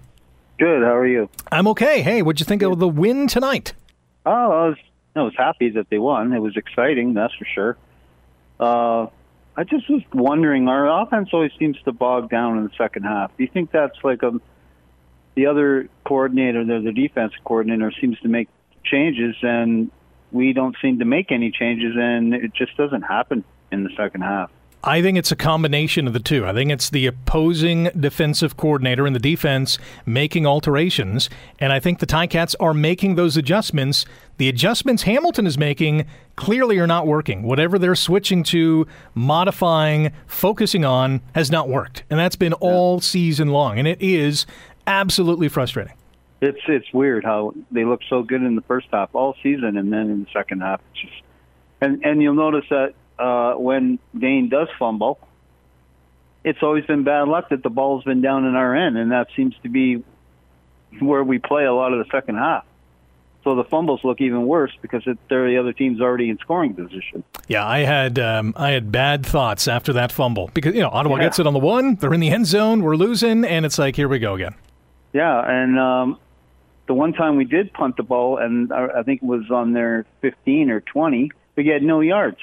Good. 0.59 0.83
How 0.83 0.95
are 0.95 1.07
you? 1.07 1.29
I'm 1.51 1.67
okay. 1.69 2.01
Hey, 2.01 2.21
what'd 2.21 2.39
you 2.39 2.45
think 2.45 2.61
of 2.61 2.79
the 2.79 2.87
win 2.87 3.27
tonight? 3.27 3.73
Oh, 4.25 4.31
I 4.31 4.67
was 4.67 4.77
I 5.15 5.21
was 5.21 5.33
happy 5.37 5.69
that 5.71 5.89
they 5.89 5.97
won. 5.97 6.33
It 6.33 6.39
was 6.39 6.55
exciting, 6.57 7.13
that's 7.13 7.33
for 7.35 7.45
sure. 7.45 7.77
Uh, 8.59 9.07
I 9.55 9.63
just 9.63 9.89
was 9.89 10.01
wondering, 10.13 10.67
our 10.67 11.03
offense 11.03 11.29
always 11.31 11.51
seems 11.59 11.77
to 11.85 11.91
bog 11.91 12.29
down 12.29 12.57
in 12.57 12.63
the 12.63 12.71
second 12.77 13.03
half. 13.03 13.35
Do 13.37 13.43
you 13.43 13.49
think 13.51 13.71
that's 13.71 13.97
like 14.03 14.23
a 14.23 14.39
the 15.35 15.47
other 15.47 15.89
coordinator, 16.05 16.63
the, 16.63 16.79
the 16.79 16.91
defense 16.91 17.33
coordinator, 17.43 17.91
seems 17.99 18.19
to 18.19 18.27
make 18.27 18.49
changes, 18.83 19.35
and 19.41 19.89
we 20.31 20.53
don't 20.53 20.75
seem 20.81 20.99
to 20.99 21.05
make 21.05 21.31
any 21.31 21.51
changes, 21.51 21.93
and 21.95 22.33
it 22.33 22.53
just 22.53 22.75
doesn't 22.77 23.01
happen 23.01 23.43
in 23.71 23.83
the 23.83 23.89
second 23.97 24.21
half. 24.21 24.51
I 24.85 25.01
think 25.01 25.17
it's 25.17 25.31
a 25.31 25.37
combination 25.37 26.07
of 26.07 26.13
the 26.13 26.19
two. 26.19 26.45
I 26.45 26.51
think 26.51 26.69
it's 26.69 26.89
the 26.89 27.05
opposing 27.05 27.85
defensive 27.97 28.57
coordinator 28.57 29.05
and 29.05 29.15
the 29.15 29.19
defense 29.19 29.77
making 30.05 30.45
alterations, 30.45 31.29
and 31.59 31.71
I 31.71 31.79
think 31.79 31.99
the 31.99 32.05
Ticats 32.05 32.53
are 32.59 32.73
making 32.73 33.15
those 33.15 33.37
adjustments. 33.37 34.05
The 34.37 34.49
adjustments 34.49 35.03
Hamilton 35.03 35.47
is 35.47 35.57
making 35.57 36.05
clearly 36.35 36.79
are 36.79 36.87
not 36.87 37.07
working. 37.07 37.43
Whatever 37.43 37.79
they're 37.79 37.95
switching 37.95 38.43
to, 38.45 38.85
modifying, 39.15 40.11
focusing 40.27 40.83
on 40.83 41.21
has 41.33 41.49
not 41.49 41.69
worked, 41.69 42.03
and 42.09 42.19
that's 42.19 42.35
been 42.35 42.53
all 42.53 42.99
season 42.99 43.49
long, 43.49 43.79
and 43.79 43.87
it 43.87 44.01
is 44.01 44.45
absolutely 44.85 45.47
frustrating. 45.47 45.93
It's 46.41 46.59
it's 46.67 46.91
weird 46.91 47.23
how 47.23 47.53
they 47.71 47.85
look 47.85 48.01
so 48.09 48.21
good 48.21 48.43
in 48.43 48.55
the 48.55 48.63
first 48.63 48.87
half 48.91 49.15
all 49.15 49.37
season, 49.41 49.77
and 49.77 49.93
then 49.93 50.09
in 50.09 50.25
the 50.25 50.29
second 50.33 50.59
half, 50.59 50.81
it's 50.91 51.01
just 51.03 51.23
and 51.79 52.03
and 52.03 52.21
you'll 52.21 52.33
notice 52.33 52.65
that 52.69 52.95
uh, 53.19 53.53
when 53.53 53.99
Dane 54.17 54.49
does 54.49 54.67
fumble, 54.77 55.19
it's 56.43 56.61
always 56.61 56.85
been 56.85 57.03
bad 57.03 57.27
luck 57.27 57.49
that 57.49 57.63
the 57.63 57.69
ball's 57.69 58.03
been 58.03 58.21
down 58.21 58.45
in 58.45 58.55
our 58.55 58.75
end, 58.75 58.97
and 58.97 59.11
that 59.11 59.27
seems 59.35 59.55
to 59.63 59.69
be 59.69 60.03
where 60.99 61.23
we 61.23 61.39
play 61.39 61.65
a 61.65 61.73
lot 61.73 61.93
of 61.93 62.05
the 62.05 62.11
second 62.11 62.35
half. 62.35 62.65
So 63.43 63.55
the 63.55 63.63
fumbles 63.65 64.01
look 64.03 64.21
even 64.21 64.45
worse 64.45 64.71
because 64.81 65.03
it, 65.05 65.17
they're 65.29 65.47
the 65.47 65.57
other 65.57 65.73
team's 65.73 65.99
already 65.99 66.29
in 66.29 66.37
scoring 66.37 66.73
position. 66.73 67.25
Yeah, 67.47 67.67
I 67.67 67.79
had 67.79 68.17
um, 68.17 68.53
I 68.55 68.71
had 68.71 68.91
bad 68.91 69.25
thoughts 69.25 69.67
after 69.67 69.93
that 69.93 70.11
fumble 70.11 70.49
because 70.53 70.73
you 70.73 70.81
know 70.81 70.89
Ottawa 70.89 71.17
yeah. 71.17 71.23
gets 71.23 71.39
it 71.39 71.47
on 71.47 71.53
the 71.53 71.59
one, 71.59 71.95
they're 71.95 72.13
in 72.13 72.21
the 72.21 72.29
end 72.29 72.47
zone, 72.47 72.83
we're 72.83 72.95
losing, 72.95 73.43
and 73.43 73.65
it's 73.65 73.77
like 73.77 73.95
here 73.95 74.07
we 74.07 74.19
go 74.19 74.35
again. 74.35 74.55
Yeah, 75.11 75.43
and 75.45 75.77
um, 75.77 76.19
the 76.87 76.93
one 76.93 77.13
time 77.13 77.35
we 77.35 77.45
did 77.45 77.73
punt 77.73 77.97
the 77.97 78.03
ball, 78.03 78.37
and 78.37 78.71
I 78.71 79.03
think 79.03 79.21
it 79.21 79.25
was 79.25 79.51
on 79.51 79.73
their 79.73 80.05
15 80.21 80.71
or 80.71 80.81
20, 80.81 81.31
we 81.55 81.67
had 81.67 81.83
no 81.83 81.99
yards. 81.99 82.37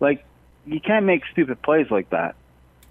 Like 0.00 0.24
you 0.66 0.80
can't 0.80 1.06
make 1.06 1.22
stupid 1.32 1.60
plays 1.62 1.90
like 1.90 2.10
that. 2.10 2.34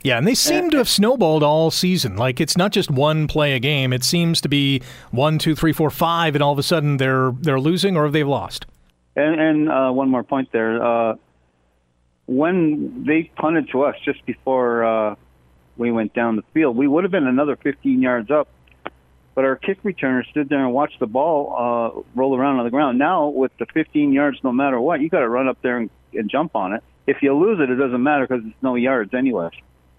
Yeah, 0.03 0.17
and 0.17 0.27
they 0.27 0.35
seem 0.35 0.69
to 0.69 0.77
have 0.77 0.87
snowballed 0.87 1.43
all 1.43 1.71
season. 1.71 2.15
Like 2.15 2.39
it's 2.39 2.55
not 2.55 2.71
just 2.71 2.91
one 2.91 3.27
play 3.27 3.53
a 3.53 3.59
game. 3.59 3.91
It 3.91 4.03
seems 4.03 4.39
to 4.41 4.49
be 4.49 4.81
one, 5.11 5.39
two, 5.39 5.55
three, 5.55 5.73
four, 5.73 5.89
five, 5.89 6.35
and 6.35 6.43
all 6.43 6.53
of 6.53 6.59
a 6.59 6.63
sudden 6.63 6.97
they're 6.97 7.31
they're 7.31 7.59
losing 7.59 7.97
or 7.97 8.09
they've 8.09 8.27
lost. 8.27 8.65
And, 9.15 9.39
and 9.39 9.69
uh, 9.69 9.91
one 9.91 10.09
more 10.09 10.23
point 10.23 10.51
there. 10.51 10.83
Uh, 10.83 11.15
when 12.27 13.05
they 13.05 13.31
punted 13.35 13.69
to 13.71 13.83
us 13.83 13.95
just 14.05 14.23
before 14.25 14.85
uh, 14.85 15.15
we 15.77 15.91
went 15.91 16.13
down 16.13 16.35
the 16.35 16.43
field, 16.53 16.77
we 16.77 16.87
would 16.87 17.03
have 17.03 17.11
been 17.11 17.25
another 17.25 17.55
15 17.55 18.01
yards 18.01 18.29
up. 18.29 18.47
But 19.33 19.45
our 19.45 19.55
kick 19.55 19.81
returner 19.83 20.25
stood 20.29 20.49
there 20.49 20.63
and 20.63 20.73
watched 20.73 20.99
the 20.99 21.07
ball 21.07 21.55
uh, 21.57 22.01
roll 22.15 22.37
around 22.37 22.59
on 22.59 22.65
the 22.65 22.71
ground. 22.71 22.97
Now, 22.97 23.27
with 23.27 23.51
the 23.57 23.65
15 23.67 24.11
yards, 24.11 24.39
no 24.43 24.51
matter 24.51 24.79
what, 24.79 24.99
you 24.99 25.09
got 25.09 25.19
to 25.19 25.29
run 25.29 25.47
up 25.47 25.61
there 25.61 25.77
and, 25.77 25.89
and 26.13 26.29
jump 26.29 26.55
on 26.55 26.73
it 26.73 26.83
if 27.07 27.23
you 27.23 27.33
lose 27.33 27.59
it, 27.59 27.69
it 27.69 27.75
doesn't 27.75 28.03
matter 28.03 28.27
because 28.27 28.45
it's 28.45 28.61
no 28.61 28.75
yards 28.75 29.13
anyway. 29.13 29.49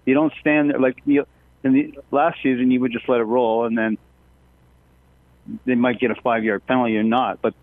You 0.05 0.15
don't 0.15 0.33
stand 0.41 0.71
there 0.71 0.79
like 0.79 0.99
you 1.07 1.27
in 1.65 1.73
the 1.73 1.95
last 2.11 2.39
season. 2.43 2.71
You 2.71 2.81
would 2.81 2.93
just 2.93 3.09
let 3.09 3.21
it 3.21 3.25
roll, 3.25 3.65
and 3.65 3.77
then 3.77 3.99
they 5.65 5.75
might 5.75 5.99
get 5.99 6.11
a 6.11 6.15
five 6.15 6.45
yard 6.45 6.67
penalty 6.67 6.97
or 6.97 7.03
not. 7.03 7.41
But 7.43 7.55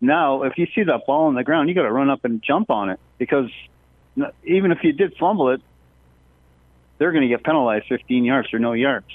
now, 0.00 0.42
if 0.42 0.58
you 0.58 0.66
see 0.74 0.82
that 0.82 1.06
ball 1.06 1.26
on 1.26 1.34
the 1.34 1.44
ground, 1.44 1.68
you 1.68 1.74
got 1.74 1.82
to 1.82 1.92
run 1.92 2.10
up 2.10 2.24
and 2.24 2.42
jump 2.42 2.70
on 2.70 2.90
it 2.90 3.00
because 3.18 3.50
even 4.44 4.72
if 4.72 4.82
you 4.82 4.92
did 4.92 5.16
fumble 5.16 5.50
it, 5.50 5.60
they're 6.98 7.12
going 7.12 7.22
to 7.22 7.28
get 7.28 7.44
penalized 7.44 7.86
15 7.88 8.24
yards 8.24 8.52
or 8.52 8.58
no 8.58 8.72
yards. 8.72 9.06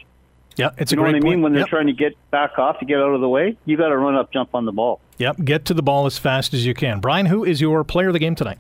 Yeah, 0.56 0.70
it's 0.78 0.92
a 0.92 0.96
you 0.96 0.98
know 0.98 1.04
what 1.04 1.16
I 1.16 1.20
mean. 1.20 1.24
Point. 1.24 1.42
When 1.42 1.54
they're 1.54 1.62
yep. 1.62 1.70
trying 1.70 1.88
to 1.88 1.94
get 1.94 2.13
back 2.30 2.60
off 2.60 2.80
to 2.80 2.86
get 2.86 3.00
out 3.00 3.13
of 3.13 3.22
the 3.22 3.28
way, 3.28 3.58
you 3.66 3.75
got 3.75 3.90
to 3.90 3.98
run 3.98 4.16
up, 4.16 4.32
jump 4.32 4.54
on 4.54 4.66
the 4.66 4.72
ball. 4.72 5.02
Yep, 5.18 5.44
get 5.44 5.66
to 5.66 5.74
the 5.74 5.82
ball 5.82 6.06
as 6.06 6.18
fast 6.18 6.54
as 6.54 6.66
you 6.66 6.74
can. 6.74 7.00
Brian, 7.00 7.25
who 7.25 7.44
is 7.44 7.60
your 7.60 7.84
player 7.84 8.08
of 8.08 8.13
the 8.13 8.20
game 8.20 8.36
tonight? 8.36 8.60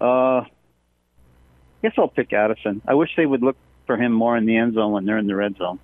Uh, 0.00 0.44
I 0.44 0.46
guess 1.82 1.92
I'll 1.98 2.08
pick 2.08 2.32
Addison. 2.32 2.82
I 2.86 2.94
wish 2.94 3.10
they 3.16 3.26
would 3.26 3.42
look 3.42 3.56
for 3.86 3.96
him 3.96 4.12
more 4.12 4.36
in 4.36 4.46
the 4.46 4.56
end 4.56 4.74
zone 4.74 4.92
when 4.92 5.04
they're 5.04 5.18
in 5.18 5.26
the 5.26 5.36
red 5.36 5.56
zone. 5.56 5.78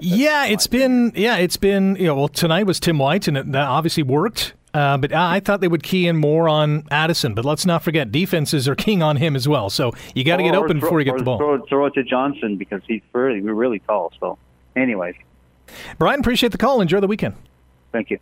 Yeah, 0.00 0.46
it's 0.46 0.66
been 0.66 1.12
yeah, 1.14 1.36
it's 1.36 1.58
been 1.58 1.96
you 1.96 2.06
know 2.06 2.14
well 2.14 2.28
tonight 2.28 2.64
was 2.64 2.80
Tim 2.80 2.98
White 2.98 3.28
and 3.28 3.36
it, 3.36 3.52
that 3.52 3.68
obviously 3.68 4.02
worked. 4.02 4.54
Uh, 4.72 4.96
but 4.98 5.12
I 5.12 5.38
thought 5.38 5.60
they 5.60 5.68
would 5.68 5.84
key 5.84 6.08
in 6.08 6.16
more 6.16 6.48
on 6.48 6.84
Addison. 6.90 7.34
But 7.34 7.44
let's 7.44 7.64
not 7.64 7.84
forget, 7.84 8.10
defenses 8.10 8.66
are 8.66 8.74
keying 8.74 9.04
on 9.04 9.16
him 9.16 9.36
as 9.36 9.46
well. 9.46 9.70
So 9.70 9.92
you 10.16 10.24
got 10.24 10.38
to 10.38 10.42
get 10.42 10.56
open 10.56 10.80
throw, 10.80 10.88
before 10.88 11.00
you 11.00 11.04
get 11.04 11.16
the 11.16 11.22
ball. 11.22 11.38
Throw, 11.38 11.64
throw 11.66 11.86
it 11.86 11.94
to 11.94 12.02
Johnson 12.02 12.56
because 12.56 12.82
he's 12.88 13.02
really, 13.12 13.40
really 13.40 13.78
tall. 13.78 14.12
So, 14.18 14.36
anyways. 14.74 15.14
Brian, 15.96 16.18
appreciate 16.18 16.50
the 16.50 16.58
call. 16.58 16.80
Enjoy 16.80 16.98
the 16.98 17.06
weekend. 17.06 17.36
Thank 17.92 18.10
you. 18.10 18.18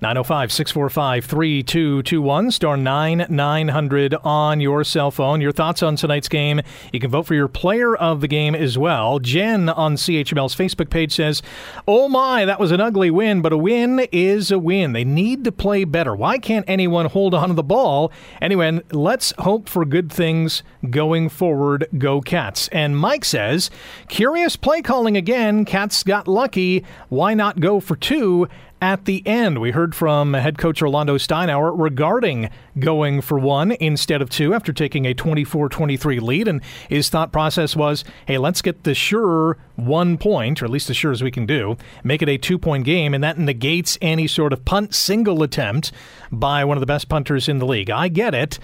905 0.00 0.52
645 0.52 1.24
3221, 1.24 2.50
star 2.50 2.76
9900 2.76 4.14
on 4.24 4.60
your 4.60 4.84
cell 4.84 5.10
phone. 5.10 5.40
Your 5.40 5.52
thoughts 5.52 5.82
on 5.82 5.96
tonight's 5.96 6.28
game. 6.28 6.60
You 6.92 7.00
can 7.00 7.10
vote 7.10 7.26
for 7.26 7.34
your 7.34 7.48
player 7.48 7.94
of 7.94 8.20
the 8.20 8.28
game 8.28 8.54
as 8.54 8.78
well. 8.78 9.18
Jen 9.18 9.68
on 9.68 9.96
CHML's 9.96 10.54
Facebook 10.54 10.90
page 10.90 11.14
says, 11.14 11.42
Oh 11.86 12.08
my, 12.08 12.44
that 12.44 12.60
was 12.60 12.72
an 12.72 12.80
ugly 12.80 13.10
win, 13.10 13.42
but 13.42 13.52
a 13.52 13.56
win 13.56 14.00
is 14.12 14.50
a 14.50 14.58
win. 14.58 14.92
They 14.92 15.04
need 15.04 15.44
to 15.44 15.52
play 15.52 15.84
better. 15.84 16.14
Why 16.14 16.38
can't 16.38 16.68
anyone 16.68 17.06
hold 17.06 17.34
on 17.34 17.48
to 17.48 17.54
the 17.54 17.62
ball? 17.62 18.12
Anyway, 18.40 18.80
let's 18.90 19.32
hope 19.38 19.68
for 19.68 19.84
good 19.84 20.12
things 20.12 20.62
going 20.90 21.28
forward. 21.28 21.86
Go 21.98 22.20
Cats. 22.20 22.68
And 22.68 22.96
Mike 22.96 23.24
says, 23.24 23.70
Curious 24.08 24.56
play 24.56 24.82
calling 24.82 25.16
again. 25.16 25.64
Cats 25.64 26.02
got 26.02 26.28
lucky. 26.28 26.84
Why 27.08 27.34
not 27.34 27.60
go 27.60 27.80
for 27.80 27.96
two? 27.96 28.48
At 28.82 29.04
the 29.04 29.24
end. 29.24 29.60
We 29.60 29.70
heard 29.70 29.94
from 29.94 30.34
head 30.34 30.58
coach 30.58 30.82
Orlando 30.82 31.16
Steinauer 31.16 31.72
regarding 31.72 32.50
going 32.80 33.20
for 33.20 33.38
one 33.38 33.70
instead 33.78 34.20
of 34.20 34.28
two 34.28 34.52
after 34.52 34.72
taking 34.72 35.06
a 35.06 35.14
24 35.14 35.68
23 35.68 36.18
lead. 36.18 36.48
And 36.48 36.60
his 36.88 37.08
thought 37.08 37.32
process 37.32 37.76
was 37.76 38.04
hey, 38.26 38.38
let's 38.38 38.60
get 38.60 38.82
the 38.82 38.94
sure 38.94 39.56
one 39.76 40.18
point, 40.18 40.60
or 40.60 40.64
at 40.64 40.70
least 40.70 40.90
as 40.90 40.96
sure 40.96 41.12
as 41.12 41.22
we 41.22 41.30
can 41.30 41.46
do, 41.46 41.76
make 42.02 42.22
it 42.22 42.28
a 42.28 42.36
two 42.36 42.58
point 42.58 42.84
game, 42.84 43.14
and 43.14 43.22
that 43.22 43.38
negates 43.38 43.96
any 44.02 44.26
sort 44.26 44.52
of 44.52 44.64
punt 44.64 44.94
single 44.94 45.44
attempt 45.44 45.92
by 46.32 46.64
one 46.64 46.76
of 46.76 46.80
the 46.80 46.86
best 46.86 47.08
punters 47.08 47.48
in 47.48 47.60
the 47.60 47.66
league. 47.66 47.88
I 47.88 48.08
get 48.08 48.34
it. 48.34 48.58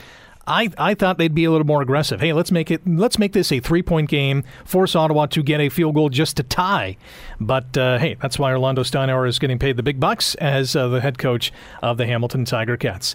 I, 0.48 0.70
I 0.78 0.94
thought 0.94 1.18
they'd 1.18 1.34
be 1.34 1.44
a 1.44 1.50
little 1.50 1.66
more 1.66 1.82
aggressive. 1.82 2.20
Hey, 2.20 2.32
let's 2.32 2.50
make 2.50 2.70
it 2.70 2.80
let's 2.86 3.18
make 3.18 3.32
this 3.32 3.52
a 3.52 3.60
three 3.60 3.82
point 3.82 4.08
game. 4.08 4.44
Force 4.64 4.96
Ottawa 4.96 5.26
to 5.26 5.42
get 5.42 5.60
a 5.60 5.68
field 5.68 5.94
goal 5.94 6.08
just 6.08 6.36
to 6.38 6.42
tie. 6.42 6.96
But 7.38 7.76
uh, 7.76 7.98
hey, 7.98 8.16
that's 8.20 8.38
why 8.38 8.50
Orlando 8.52 8.82
Steinauer 8.82 9.28
is 9.28 9.38
getting 9.38 9.58
paid 9.58 9.76
the 9.76 9.82
big 9.82 10.00
bucks 10.00 10.34
as 10.36 10.74
uh, 10.74 10.88
the 10.88 11.00
head 11.00 11.18
coach 11.18 11.52
of 11.82 11.98
the 11.98 12.06
Hamilton 12.06 12.44
Tiger 12.44 12.76
Cats. 12.76 13.14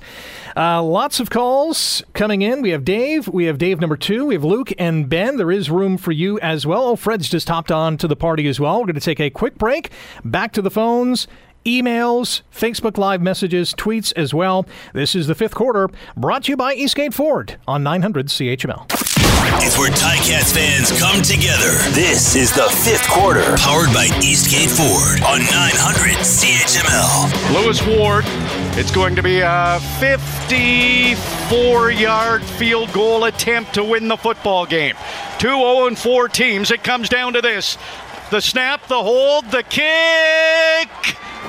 Uh, 0.55 0.81
lots 0.81 1.19
of 1.19 1.29
calls 1.29 2.03
coming 2.13 2.41
in. 2.41 2.61
We 2.61 2.69
have 2.69 2.85
Dave. 2.85 3.27
We 3.27 3.45
have 3.45 3.57
Dave 3.57 3.81
number 3.81 3.97
two. 3.97 4.25
We 4.27 4.35
have 4.35 4.43
Luke 4.43 4.71
and 4.77 5.09
Ben. 5.09 5.37
There 5.37 5.51
is 5.51 5.69
room 5.69 5.97
for 5.97 6.11
you 6.11 6.39
as 6.39 6.65
well. 6.65 6.83
Oh, 6.83 6.95
Fred's 6.95 7.29
just 7.29 7.49
hopped 7.49 7.71
on 7.71 7.97
to 7.97 8.07
the 8.07 8.15
party 8.15 8.47
as 8.47 8.59
well. 8.59 8.79
We're 8.79 8.85
going 8.85 8.95
to 8.95 9.01
take 9.01 9.19
a 9.19 9.29
quick 9.29 9.57
break. 9.57 9.91
Back 10.23 10.53
to 10.53 10.61
the 10.61 10.71
phones 10.71 11.27
emails, 11.65 12.41
Facebook 12.53 12.97
Live 12.97 13.21
messages, 13.21 13.73
tweets 13.73 14.13
as 14.15 14.33
well. 14.33 14.65
This 14.93 15.15
is 15.15 15.27
the 15.27 15.35
fifth 15.35 15.55
quarter, 15.55 15.89
brought 16.15 16.43
to 16.45 16.51
you 16.51 16.57
by 16.57 16.73
Eastgate 16.73 17.13
Ford 17.13 17.57
on 17.67 17.83
900 17.83 18.27
CHML. 18.27 18.85
It's 19.61 19.77
where 19.77 19.91
Ticats 19.91 20.51
fans 20.53 20.91
come 20.99 21.21
together. 21.21 21.71
This 21.91 22.35
is 22.35 22.51
the 22.53 22.69
fifth 22.83 23.07
quarter, 23.07 23.55
powered 23.57 23.93
by 23.93 24.09
Eastgate 24.21 24.69
Ford 24.69 25.21
on 25.23 25.39
900 25.39 26.17
CHML. 26.17 27.53
Lewis 27.53 27.81
Ward, 27.85 28.25
it's 28.77 28.91
going 28.91 29.15
to 29.15 29.23
be 29.23 29.39
a 29.41 29.79
54 29.99 31.91
yard 31.91 32.43
field 32.43 32.91
goal 32.93 33.25
attempt 33.25 33.73
to 33.75 33.83
win 33.83 34.07
the 34.07 34.17
football 34.17 34.65
game. 34.65 34.95
Two 35.37 35.49
0 35.49 35.95
4 35.95 36.29
teams. 36.29 36.71
It 36.71 36.83
comes 36.83 37.07
down 37.09 37.33
to 37.33 37.41
this 37.41 37.77
the 38.33 38.41
snap, 38.41 38.87
the 38.87 39.03
hold, 39.03 39.45
the 39.51 39.61
kick. 39.61 40.89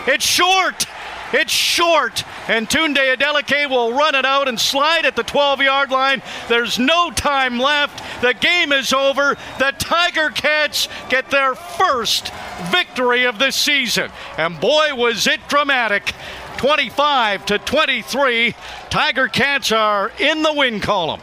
It's 0.07 0.23
short. 0.23 0.87
It's 1.33 1.51
short. 1.51 2.25
And 2.47 2.69
Tunde 2.69 2.99
Adeleke 2.99 3.71
will 3.71 3.95
run 3.95 4.15
it 4.15 4.27
out 4.27 4.49
and 4.49 4.61
slide 4.61 5.07
at 5.07 5.17
the 5.17 5.23
12 5.23 5.63
yard 5.63 5.91
line. 5.91 6.21
There's 6.47 6.79
no 6.79 7.11
time 7.11 7.59
left. 7.59 8.21
The 8.21 8.35
game 8.35 8.71
is 8.71 8.93
over. 8.93 9.39
The 9.59 9.73
Tiger 9.79 10.29
Cats 10.29 10.89
get 11.09 11.31
their 11.31 11.55
first 11.55 12.31
victory 12.71 13.25
of 13.25 13.39
this 13.39 13.57
season. 13.57 14.11
And 14.37 14.61
boy, 14.61 14.95
was 14.95 15.27
it 15.27 15.41
dramatic. 15.49 16.13
25 16.59 17.47
to 17.47 17.59
23. 17.61 18.55
Tiger 18.91 19.29
Cats 19.29 19.73
are 19.73 20.13
in 20.19 20.43
the 20.43 20.53
win 20.53 20.81
column. 20.81 21.23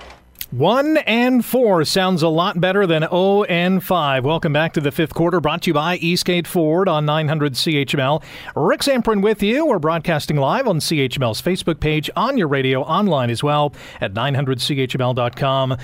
One 0.52 0.98
and 0.98 1.46
four 1.46 1.86
sounds 1.86 2.24
a 2.24 2.28
lot 2.28 2.60
better 2.60 2.86
than 2.86 3.04
0 3.04 3.44
and 3.44 3.82
5. 3.82 4.26
Welcome 4.26 4.52
back 4.52 4.74
to 4.74 4.82
the 4.82 4.92
fifth 4.92 5.14
quarter, 5.14 5.40
brought 5.40 5.62
to 5.62 5.70
you 5.70 5.74
by 5.74 5.96
Eastgate 5.96 6.46
Ford 6.46 6.90
on 6.90 7.06
900 7.06 7.54
CHML. 7.54 8.22
Rick 8.54 8.82
Zamperin 8.82 9.22
with 9.22 9.42
you. 9.42 9.66
We're 9.66 9.80
broadcasting 9.80 10.36
live 10.36 10.68
on 10.68 10.80
CHML's 10.80 11.42
Facebook 11.42 11.80
page, 11.80 12.10
on 12.18 12.38
your 12.38 12.50
radio, 12.50 12.82
online 12.82 13.30
as 13.30 13.42
well 13.42 13.74
at 14.02 14.14
900CHML.com 14.14 15.78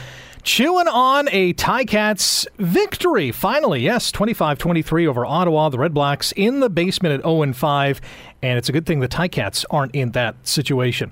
chewing 0.44 0.88
on 0.88 1.28
a 1.34 1.54
Ticats 1.54 2.48
victory. 2.58 3.32
Finally, 3.32 3.82
yes, 3.82 4.12
25 4.14 4.58
23 4.58 5.06
over 5.06 5.26
Ottawa, 5.26 5.68
the 5.68 5.78
Red 5.78 5.94
Blacks 5.94 6.32
in 6.34 6.62
the 6.62 6.70
basement 6.70 7.14
at 7.14 7.22
0 7.22 7.52
5. 7.54 8.02
And 8.42 8.58
it's 8.58 8.70
a 8.70 8.72
good 8.72 8.86
thing 8.86 9.00
the 9.00 9.08
Ticats 9.08 9.66
aren't 9.72 9.96
in 9.96 10.12
that 10.12 10.36
situation. 10.48 11.12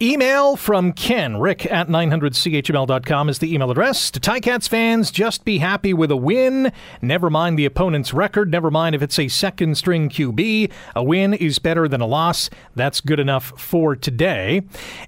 Email 0.00 0.56
from 0.56 0.92
Ken, 0.92 1.38
rick 1.38 1.64
at 1.72 1.88
900CHML.com 1.88 3.28
is 3.30 3.38
the 3.38 3.52
email 3.54 3.70
address. 3.70 4.10
To 4.10 4.20
Ticats 4.20 4.68
fans, 4.68 5.10
just 5.10 5.44
be 5.44 5.58
happy 5.58 5.94
with 5.94 6.10
a 6.10 6.16
win. 6.16 6.70
Never 7.00 7.30
mind 7.30 7.58
the 7.58 7.64
opponent's 7.64 8.12
record. 8.12 8.50
Never 8.50 8.70
mind 8.70 8.94
if 8.94 9.00
it's 9.00 9.18
a 9.18 9.28
second 9.28 9.76
string 9.76 10.10
QB. 10.10 10.70
A 10.94 11.02
win 11.02 11.32
is 11.32 11.58
better 11.58 11.88
than 11.88 12.02
a 12.02 12.06
loss. 12.06 12.50
That's 12.74 13.00
good 13.00 13.20
enough 13.20 13.58
for 13.58 13.96
today. 13.96 14.62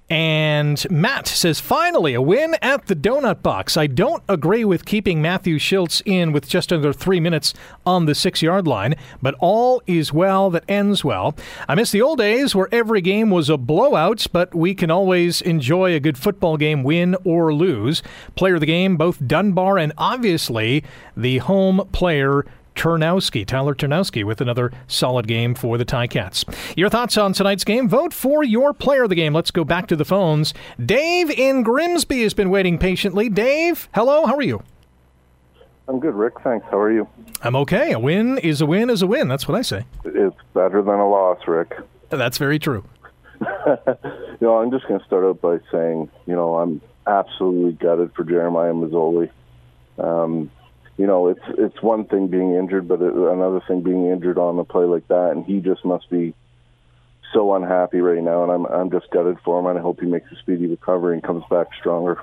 And 0.08 0.90
Matt 0.90 1.28
says, 1.28 1.60
finally, 1.60 2.14
a 2.14 2.22
win 2.22 2.56
at 2.62 2.86
the 2.86 2.96
Donut 2.96 3.42
Box. 3.42 3.76
I 3.76 3.86
don't 3.86 4.22
agree 4.28 4.64
with 4.64 4.86
keeping 4.86 5.20
Matthew 5.20 5.58
Shiltz 5.58 6.00
in 6.06 6.32
with 6.32 6.48
just 6.48 6.72
under 6.72 6.94
three 6.94 7.20
minutes 7.20 7.52
on 7.84 8.06
the 8.06 8.14
six 8.14 8.40
yard 8.40 8.66
line, 8.66 8.94
but 9.20 9.34
all 9.38 9.82
is 9.86 10.12
well 10.12 10.48
that 10.50 10.64
ends 10.66 11.04
well. 11.04 11.34
I 11.66 11.74
miss 11.74 11.90
the 11.90 12.02
old 12.02 12.18
days 12.18 12.54
where 12.54 12.68
every 12.70 13.00
game 13.00 13.30
was 13.30 13.48
a 13.48 13.56
blowout, 13.56 14.26
but 14.32 14.54
we 14.54 14.74
can 14.74 14.90
always 14.90 15.40
enjoy 15.42 15.94
a 15.94 16.00
good 16.00 16.18
football 16.18 16.56
game, 16.56 16.84
win 16.84 17.16
or 17.24 17.52
lose. 17.52 18.02
Player 18.36 18.54
of 18.54 18.60
the 18.60 18.66
game, 18.66 18.96
both 18.96 19.26
Dunbar 19.26 19.78
and 19.78 19.92
obviously 19.98 20.84
the 21.16 21.38
home 21.38 21.88
player. 21.92 22.44
Ternowski, 22.74 23.44
Tyler 23.44 23.74
Ternowski, 23.74 24.22
with 24.22 24.40
another 24.40 24.70
solid 24.86 25.26
game 25.26 25.52
for 25.52 25.76
the 25.78 25.84
Ticats. 25.84 26.44
Your 26.76 26.88
thoughts 26.88 27.18
on 27.18 27.32
tonight's 27.32 27.64
game? 27.64 27.88
Vote 27.88 28.14
for 28.14 28.44
your 28.44 28.72
player 28.72 29.02
of 29.02 29.08
the 29.08 29.16
game. 29.16 29.34
Let's 29.34 29.50
go 29.50 29.64
back 29.64 29.88
to 29.88 29.96
the 29.96 30.04
phones. 30.04 30.54
Dave 30.86 31.28
in 31.28 31.64
Grimsby 31.64 32.22
has 32.22 32.34
been 32.34 32.50
waiting 32.50 32.78
patiently. 32.78 33.28
Dave, 33.28 33.88
hello, 33.94 34.26
how 34.26 34.36
are 34.36 34.42
you? 34.42 34.62
I'm 35.88 36.00
good, 36.00 36.14
Rick. 36.14 36.34
Thanks. 36.44 36.66
How 36.70 36.78
are 36.78 36.92
you? 36.92 37.08
I'm 37.42 37.56
okay. 37.56 37.92
A 37.92 37.98
win 37.98 38.38
is 38.38 38.60
a 38.60 38.66
win 38.66 38.90
is 38.90 39.00
a 39.00 39.06
win. 39.06 39.26
That's 39.26 39.48
what 39.48 39.56
I 39.56 39.62
say. 39.62 39.86
It's 40.04 40.36
better 40.52 40.82
than 40.82 40.94
a 40.94 41.08
loss, 41.08 41.38
Rick. 41.46 41.72
That's 42.10 42.36
very 42.36 42.58
true. 42.58 42.84
you 43.40 43.46
know, 44.40 44.58
I'm 44.58 44.70
just 44.70 44.86
going 44.86 45.00
to 45.00 45.06
start 45.06 45.24
out 45.24 45.40
by 45.40 45.58
saying, 45.72 46.10
you 46.26 46.34
know, 46.34 46.56
I'm 46.56 46.82
absolutely 47.06 47.72
gutted 47.72 48.12
for 48.14 48.24
Jeremiah 48.24 48.72
Masoli. 48.72 49.30
Um, 49.98 50.50
you 50.98 51.06
know, 51.06 51.28
it's 51.28 51.44
it's 51.56 51.80
one 51.82 52.04
thing 52.04 52.28
being 52.28 52.54
injured, 52.54 52.86
but 52.86 53.00
it, 53.00 53.14
another 53.14 53.60
thing 53.66 53.82
being 53.82 54.06
injured 54.06 54.36
on 54.36 54.58
a 54.58 54.64
play 54.64 54.84
like 54.84 55.08
that, 55.08 55.30
and 55.30 55.44
he 55.44 55.60
just 55.60 55.84
must 55.84 56.10
be 56.10 56.34
so 57.32 57.54
unhappy 57.54 58.00
right 58.00 58.22
now. 58.22 58.42
And 58.42 58.52
I'm 58.52 58.66
I'm 58.66 58.90
just 58.90 59.10
gutted 59.10 59.38
for 59.44 59.58
him, 59.58 59.66
and 59.66 59.78
I 59.78 59.82
hope 59.82 60.00
he 60.00 60.06
makes 60.06 60.30
a 60.32 60.36
speedy 60.36 60.66
recovery 60.66 61.14
and 61.14 61.22
comes 61.22 61.44
back 61.48 61.68
stronger. 61.78 62.20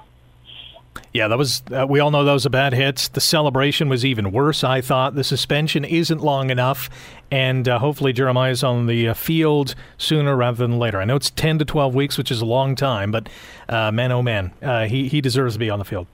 Yeah, 1.14 1.28
that 1.28 1.38
was. 1.38 1.64
Uh, 1.72 1.86
we 1.88 2.00
all 2.00 2.12
know 2.12 2.24
those 2.24 2.46
are 2.46 2.50
bad 2.50 2.74
hits. 2.74 3.08
The 3.08 3.22
celebration 3.22 3.90
was 3.90 4.04
even 4.06 4.32
worse. 4.32 4.64
I 4.64 4.82
thought 4.82 5.16
the 5.16 5.24
suspension 5.24 5.86
isn't 5.86 6.22
long 6.22 6.50
enough, 6.50 6.90
and 7.32 7.68
uh, 7.68 7.80
hopefully 7.80 8.14
Jeremiah's 8.14 8.64
on 8.64 8.88
the 8.88 9.10
uh, 9.10 9.14
field 9.14 9.76
sooner 9.98 10.36
rather 10.36 10.58
than 10.58 10.78
later. 10.78 11.00
I 11.00 11.06
know 11.06 11.16
it's 11.16 11.30
ten 11.30 11.58
to 11.60 11.66
twelve 11.66 11.96
weeks, 11.96 12.18
which 12.18 12.32
is 12.32 12.42
a 12.42 12.46
long 12.46 12.76
time, 12.76 13.12
but 13.12 13.30
uh, 13.70 13.92
man, 13.92 14.12
oh 14.12 14.22
man, 14.22 14.52
uh, 14.62 14.86
he 14.86 15.08
he 15.08 15.22
deserves 15.22 15.56
to 15.56 15.60
be 15.60 15.70
on 15.70 15.80
the 15.80 15.86
field. 15.86 16.08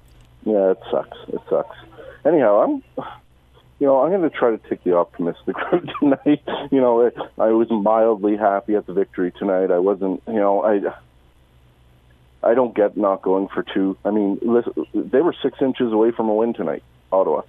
Yeah, 0.45 0.71
it 0.71 0.79
sucks. 0.91 1.17
It 1.27 1.41
sucks. 1.49 1.77
Anyhow, 2.25 2.61
I'm. 2.63 3.05
You 3.79 3.87
know, 3.87 4.03
I'm 4.03 4.11
going 4.11 4.21
to 4.21 4.29
try 4.29 4.51
to 4.51 4.59
take 4.69 4.83
the 4.83 4.95
optimistic 4.95 5.57
route 5.71 5.89
tonight. 5.99 6.43
You 6.71 6.79
know, 6.79 7.09
I 7.39 7.47
was 7.47 7.67
mildly 7.71 8.37
happy 8.37 8.75
at 8.75 8.85
the 8.85 8.93
victory 8.93 9.31
tonight. 9.31 9.71
I 9.71 9.79
wasn't. 9.79 10.21
You 10.27 10.35
know, 10.35 10.61
I 10.61 10.81
I 12.43 12.53
don't 12.53 12.75
get 12.75 12.97
not 12.97 13.21
going 13.21 13.47
for 13.53 13.63
two. 13.63 13.97
I 14.03 14.11
mean, 14.11 14.39
listen, 14.41 14.73
they 14.93 15.21
were 15.21 15.35
six 15.43 15.59
inches 15.61 15.93
away 15.93 16.11
from 16.11 16.29
a 16.29 16.33
win 16.33 16.53
tonight, 16.53 16.83
Ottawa. 17.11 17.41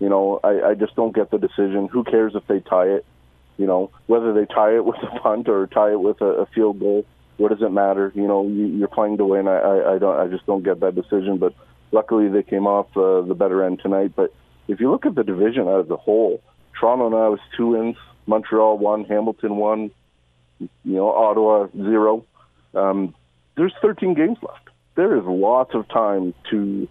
You 0.00 0.08
know, 0.08 0.40
I, 0.42 0.70
I 0.70 0.74
just 0.74 0.96
don't 0.96 1.14
get 1.14 1.30
the 1.30 1.38
decision. 1.38 1.88
Who 1.92 2.04
cares 2.04 2.32
if 2.34 2.46
they 2.46 2.60
tie 2.60 2.86
it? 2.86 3.04
You 3.58 3.66
know, 3.66 3.90
whether 4.06 4.32
they 4.32 4.46
tie 4.46 4.74
it 4.76 4.84
with 4.90 4.96
a 5.02 5.20
punt 5.20 5.48
or 5.48 5.66
tie 5.66 5.92
it 5.92 6.00
with 6.00 6.20
a, 6.20 6.42
a 6.42 6.46
field 6.46 6.80
goal, 6.80 7.04
what 7.36 7.50
does 7.50 7.62
it 7.62 7.70
matter? 7.70 8.12
You 8.14 8.26
know, 8.26 8.46
you, 8.46 8.66
you're 8.66 8.88
playing 8.88 9.18
to 9.18 9.24
win. 9.24 9.46
I, 9.46 9.58
I, 9.58 9.94
I 9.94 9.98
don't. 9.98 10.18
I 10.18 10.26
just 10.26 10.46
don't 10.46 10.64
get 10.64 10.80
that 10.80 10.94
decision. 10.94 11.38
But 11.38 11.54
luckily, 11.92 12.28
they 12.28 12.42
came 12.42 12.66
off 12.66 12.88
uh, 12.96 13.22
the 13.22 13.34
better 13.34 13.64
end 13.64 13.80
tonight. 13.82 14.12
But 14.16 14.34
if 14.68 14.80
you 14.80 14.90
look 14.90 15.06
at 15.06 15.14
the 15.14 15.24
division 15.24 15.68
as 15.68 15.88
a 15.90 15.96
whole, 15.96 16.42
Toronto 16.78 17.08
now 17.08 17.30
has 17.30 17.40
two 17.56 17.68
wins. 17.68 17.96
Montreal 18.26 18.78
one, 18.78 19.04
Hamilton 19.04 19.56
one, 19.56 19.90
you 20.58 20.70
know, 20.84 21.10
Ottawa 21.10 21.68
zero. 21.74 22.24
Um, 22.74 23.14
there's 23.60 23.74
13 23.82 24.14
games 24.14 24.38
left. 24.40 24.70
There 24.94 25.14
is 25.18 25.24
lots 25.26 25.74
of 25.74 25.86
time 25.88 26.32
to 26.50 26.88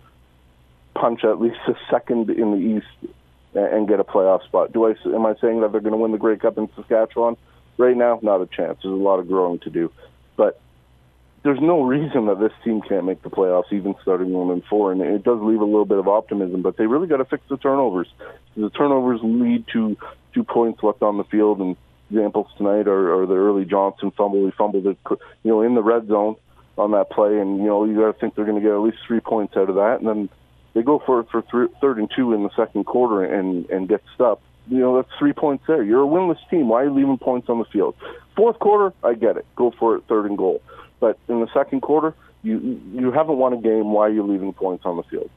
punch 0.93 1.23
at 1.23 1.41
least 1.41 1.57
a 1.67 1.73
second 1.89 2.29
in 2.29 2.51
the 2.51 2.57
East 2.57 3.13
and 3.55 3.87
get 3.87 3.99
a 3.99 4.03
playoff 4.03 4.43
spot. 4.45 4.71
Do 4.71 4.85
I 4.85 4.93
am 5.05 5.25
I 5.25 5.33
saying 5.41 5.61
that 5.61 5.71
they're 5.71 5.81
going 5.81 5.93
to 5.93 5.97
win 5.97 6.11
the 6.11 6.19
Grey 6.19 6.37
Cup 6.37 6.59
in 6.59 6.69
Saskatchewan? 6.75 7.37
Right 7.79 7.97
now, 7.97 8.19
not 8.21 8.41
a 8.41 8.45
chance. 8.45 8.77
There's 8.83 8.93
a 8.93 9.03
lot 9.03 9.19
of 9.19 9.27
growing 9.27 9.57
to 9.61 9.71
do, 9.71 9.91
but 10.37 10.61
there's 11.41 11.59
no 11.59 11.81
reason 11.81 12.27
that 12.27 12.39
this 12.39 12.51
team 12.63 12.81
can't 12.81 13.05
make 13.05 13.23
the 13.23 13.31
playoffs, 13.31 13.73
even 13.73 13.95
starting 14.03 14.31
one 14.31 14.51
and 14.51 14.63
four. 14.65 14.91
And 14.91 15.01
it 15.01 15.23
does 15.23 15.39
leave 15.41 15.61
a 15.61 15.65
little 15.65 15.85
bit 15.85 15.97
of 15.97 16.07
optimism, 16.07 16.61
but 16.61 16.77
they 16.77 16.85
really 16.85 17.07
got 17.07 17.17
to 17.17 17.25
fix 17.25 17.41
the 17.49 17.57
turnovers. 17.57 18.09
The 18.55 18.69
turnovers 18.69 19.21
lead 19.23 19.65
to 19.73 19.97
two 20.35 20.43
points 20.43 20.83
left 20.83 21.01
on 21.01 21.17
the 21.17 21.23
field, 21.23 21.61
and 21.61 21.75
examples 22.11 22.47
tonight 22.57 22.87
are, 22.87 23.21
are 23.21 23.25
the 23.25 23.33
early 23.33 23.65
Johnson 23.65 24.11
fumble. 24.11 24.45
He 24.45 24.51
fumbled 24.51 24.85
it, 24.85 24.97
you 25.09 25.17
know, 25.51 25.63
in 25.63 25.73
the 25.73 25.81
red 25.81 26.07
zone 26.07 26.35
on 26.79 26.91
that 26.91 27.09
play, 27.09 27.39
and 27.39 27.57
you 27.57 27.65
know 27.65 27.85
you 27.85 27.95
got 27.95 28.13
to 28.13 28.19
think 28.19 28.35
they're 28.35 28.45
going 28.45 28.61
to 28.61 28.61
get 28.61 28.73
at 28.73 28.79
least 28.79 28.97
three 29.05 29.19
points 29.19 29.55
out 29.55 29.69
of 29.69 29.75
that, 29.75 29.99
and 29.99 30.07
then 30.07 30.29
they 30.73 30.81
go 30.81 31.01
for 31.05 31.19
it 31.19 31.27
for 31.29 31.41
th- 31.41 31.71
third 31.81 31.97
and 31.97 32.09
two 32.15 32.33
in 32.33 32.43
the 32.43 32.49
second 32.55 32.85
quarter 32.85 33.23
and 33.23 33.69
and 33.69 33.87
get 33.87 34.01
stuffed. 34.15 34.41
You 34.67 34.79
know 34.79 34.95
that's 34.95 35.09
three 35.17 35.33
points 35.33 35.65
there. 35.67 35.83
You're 35.83 36.03
a 36.03 36.07
winless 36.07 36.39
team. 36.49 36.69
Why 36.69 36.81
are 36.81 36.85
you 36.85 36.93
leaving 36.93 37.17
points 37.17 37.49
on 37.49 37.59
the 37.59 37.65
field? 37.65 37.95
Fourth 38.35 38.59
quarter, 38.59 38.95
I 39.03 39.13
get 39.13 39.37
it. 39.37 39.45
Go 39.55 39.71
for 39.71 39.95
it, 39.95 40.03
third 40.07 40.25
and 40.25 40.37
goal. 40.37 40.61
But 40.99 41.17
in 41.27 41.39
the 41.39 41.47
second 41.53 41.81
quarter, 41.81 42.13
you 42.43 42.81
you 42.93 43.11
haven't 43.11 43.37
won 43.37 43.53
a 43.53 43.57
game. 43.57 43.91
Why 43.91 44.07
are 44.07 44.11
you 44.11 44.23
leaving 44.23 44.53
points 44.53 44.85
on 44.85 44.97
the 44.97 45.03
field? 45.03 45.29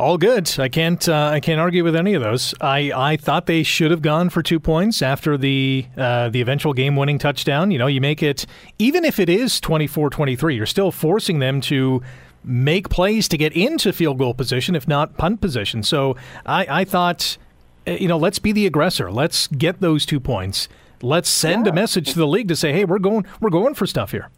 All 0.00 0.16
good. 0.16 0.58
I 0.58 0.70
can't. 0.70 1.06
Uh, 1.06 1.28
I 1.30 1.40
can't 1.40 1.60
argue 1.60 1.84
with 1.84 1.94
any 1.94 2.14
of 2.14 2.22
those. 2.22 2.54
I, 2.58 2.90
I 2.96 3.16
thought 3.18 3.44
they 3.44 3.62
should 3.62 3.90
have 3.90 4.00
gone 4.00 4.30
for 4.30 4.42
two 4.42 4.58
points 4.58 5.02
after 5.02 5.36
the 5.36 5.84
uh, 5.94 6.30
the 6.30 6.40
eventual 6.40 6.72
game 6.72 6.96
winning 6.96 7.18
touchdown. 7.18 7.70
You 7.70 7.78
know, 7.78 7.86
you 7.86 8.00
make 8.00 8.22
it 8.22 8.46
even 8.78 9.04
if 9.04 9.20
it 9.20 9.28
is 9.28 9.60
24-23, 9.60 10.56
You're 10.56 10.64
still 10.64 10.90
forcing 10.90 11.38
them 11.38 11.60
to 11.62 12.02
make 12.42 12.88
plays 12.88 13.28
to 13.28 13.36
get 13.36 13.52
into 13.52 13.92
field 13.92 14.16
goal 14.16 14.32
position, 14.32 14.74
if 14.74 14.88
not 14.88 15.18
punt 15.18 15.42
position. 15.42 15.82
So 15.82 16.16
I, 16.46 16.80
I 16.80 16.84
thought, 16.84 17.36
eh, 17.86 17.98
you 18.00 18.08
know, 18.08 18.16
let's 18.16 18.38
be 18.38 18.52
the 18.52 18.64
aggressor. 18.64 19.12
Let's 19.12 19.48
get 19.48 19.82
those 19.82 20.06
two 20.06 20.18
points. 20.18 20.66
Let's 21.02 21.28
send 21.28 21.66
yeah. 21.66 21.72
a 21.72 21.74
message 21.74 22.10
to 22.12 22.18
the 22.18 22.26
league 22.26 22.48
to 22.48 22.56
say, 22.56 22.72
hey, 22.72 22.86
we're 22.86 23.00
going, 23.00 23.26
we're 23.38 23.50
going 23.50 23.74
for 23.74 23.86
stuff 23.86 24.12
here 24.12 24.30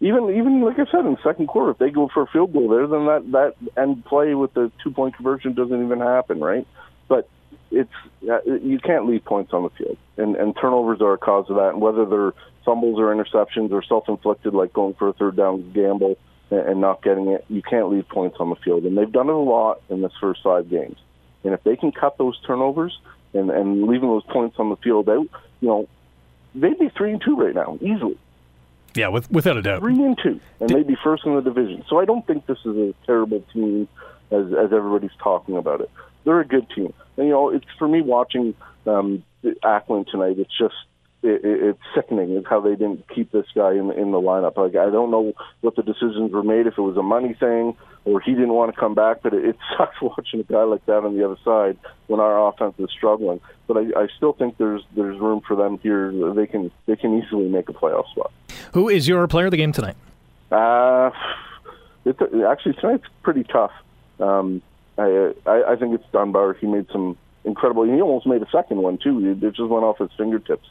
even 0.00 0.30
even 0.36 0.60
like 0.60 0.78
I 0.78 0.90
said 0.90 1.06
in 1.06 1.16
second 1.24 1.46
quarter, 1.46 1.70
if 1.70 1.78
they 1.78 1.90
go 1.90 2.08
for 2.12 2.22
a 2.22 2.26
field 2.26 2.52
goal 2.52 2.68
there, 2.68 2.86
then 2.86 3.06
that 3.06 3.32
that 3.32 3.80
end 3.80 4.04
play 4.04 4.34
with 4.34 4.52
the 4.54 4.70
two 4.82 4.90
point 4.90 5.16
conversion 5.16 5.54
doesn't 5.54 5.84
even 5.84 6.00
happen, 6.00 6.40
right? 6.40 6.66
But 7.08 7.28
it's 7.70 7.92
uh, 8.28 8.40
you 8.44 8.78
can't 8.78 9.06
leave 9.06 9.24
points 9.24 9.52
on 9.52 9.62
the 9.62 9.70
field, 9.70 9.96
and 10.16 10.36
and 10.36 10.54
turnovers 10.60 11.00
are 11.00 11.14
a 11.14 11.18
cause 11.18 11.46
of 11.48 11.56
that. 11.56 11.70
And 11.70 11.80
whether 11.80 12.04
they're 12.04 12.32
fumbles 12.64 12.98
or 12.98 13.14
interceptions 13.14 13.72
or 13.72 13.82
self 13.82 14.08
inflicted, 14.08 14.52
like 14.52 14.72
going 14.72 14.94
for 14.94 15.08
a 15.08 15.12
third 15.14 15.36
down 15.36 15.72
gamble 15.72 16.18
and, 16.50 16.60
and 16.60 16.80
not 16.80 17.02
getting 17.02 17.28
it, 17.28 17.44
you 17.48 17.62
can't 17.62 17.88
leave 17.90 18.06
points 18.08 18.36
on 18.38 18.50
the 18.50 18.56
field. 18.56 18.84
And 18.84 18.98
they've 18.98 19.10
done 19.10 19.28
it 19.28 19.34
a 19.34 19.38
lot 19.38 19.80
in 19.88 20.02
this 20.02 20.12
first 20.20 20.42
five 20.42 20.68
games. 20.68 20.98
And 21.44 21.54
if 21.54 21.62
they 21.64 21.76
can 21.76 21.92
cut 21.92 22.18
those 22.18 22.38
turnovers 22.46 22.98
and 23.32 23.50
and 23.50 23.84
leaving 23.84 24.08
those 24.08 24.24
points 24.24 24.56
on 24.58 24.68
the 24.68 24.76
field 24.76 25.08
out, 25.08 25.28
you 25.60 25.68
know, 25.68 25.88
they'd 26.54 26.78
be 26.78 26.90
three 26.90 27.12
and 27.12 27.22
two 27.22 27.36
right 27.36 27.54
now 27.54 27.78
easily. 27.80 28.18
Yeah, 28.96 29.08
with, 29.08 29.30
without 29.30 29.56
a 29.56 29.62
doubt. 29.62 29.80
Three 29.80 30.02
and 30.02 30.18
two, 30.22 30.40
and 30.60 30.68
Did, 30.68 30.76
maybe 30.76 30.96
first 31.02 31.24
in 31.26 31.34
the 31.34 31.42
division. 31.42 31.84
So 31.88 32.00
I 32.00 32.04
don't 32.04 32.26
think 32.26 32.46
this 32.46 32.58
is 32.64 32.76
a 32.76 32.94
terrible 33.04 33.44
team 33.52 33.88
as 34.30 34.46
as 34.46 34.72
everybody's 34.72 35.16
talking 35.22 35.56
about 35.56 35.80
it. 35.80 35.90
They're 36.24 36.40
a 36.40 36.46
good 36.46 36.68
team, 36.70 36.92
and 37.16 37.26
you 37.26 37.32
know, 37.32 37.50
it's 37.50 37.66
for 37.78 37.86
me 37.86 38.00
watching 38.00 38.54
um, 38.86 39.22
Acklin 39.62 40.06
tonight. 40.08 40.38
It's 40.38 40.56
just 40.56 40.74
it, 41.26 41.40
it's 41.44 41.78
sickening 41.94 42.42
how 42.48 42.60
they 42.60 42.76
didn't 42.76 43.08
keep 43.14 43.32
this 43.32 43.46
guy 43.54 43.72
in 43.72 43.90
in 43.92 44.12
the 44.12 44.20
lineup. 44.20 44.56
Like 44.56 44.76
I 44.76 44.90
don't 44.90 45.10
know 45.10 45.32
what 45.60 45.76
the 45.76 45.82
decisions 45.82 46.32
were 46.32 46.42
made 46.42 46.66
if 46.66 46.78
it 46.78 46.82
was 46.82 46.96
a 46.96 47.02
money 47.02 47.34
thing 47.34 47.76
or 48.06 48.20
he 48.20 48.32
didn't 48.32 48.52
want 48.52 48.72
to 48.72 48.80
come 48.80 48.94
back, 48.94 49.18
but 49.22 49.34
it, 49.34 49.44
it 49.44 49.56
sucks 49.76 50.00
watching 50.00 50.40
a 50.40 50.44
guy 50.44 50.62
like 50.62 50.86
that 50.86 51.04
on 51.04 51.16
the 51.16 51.24
other 51.24 51.36
side 51.44 51.76
when 52.06 52.20
our 52.20 52.48
offense 52.48 52.74
is 52.78 52.88
struggling. 52.90 53.40
But 53.66 53.76
I, 53.78 54.02
I 54.02 54.06
still 54.16 54.32
think 54.32 54.56
there's 54.56 54.82
there's 54.94 55.18
room 55.18 55.42
for 55.46 55.56
them 55.56 55.78
here. 55.82 56.12
They 56.32 56.46
can 56.46 56.70
they 56.86 56.96
can 56.96 57.22
easily 57.22 57.48
make 57.48 57.68
a 57.68 57.72
playoff 57.72 58.08
spot. 58.10 58.32
Who 58.72 58.88
is 58.88 59.06
your 59.06 59.26
player 59.26 59.46
of 59.46 59.50
the 59.50 59.56
game 59.56 59.72
tonight? 59.72 59.96
Uh, 60.50 61.10
it, 62.04 62.16
actually 62.48 62.74
tonight's 62.74 63.06
pretty 63.22 63.42
tough. 63.44 63.72
Um, 64.20 64.62
I, 64.96 65.34
I 65.44 65.72
I 65.72 65.76
think 65.76 65.94
it's 65.94 66.10
Dunbar. 66.12 66.54
He 66.54 66.66
made 66.66 66.86
some 66.92 67.18
incredible. 67.44 67.84
He 67.84 68.00
almost 68.00 68.26
made 68.26 68.42
a 68.42 68.50
second 68.50 68.82
one 68.82 68.98
too. 68.98 69.18
It 69.30 69.40
just 69.40 69.68
went 69.68 69.84
off 69.84 69.98
his 69.98 70.10
fingertips. 70.16 70.68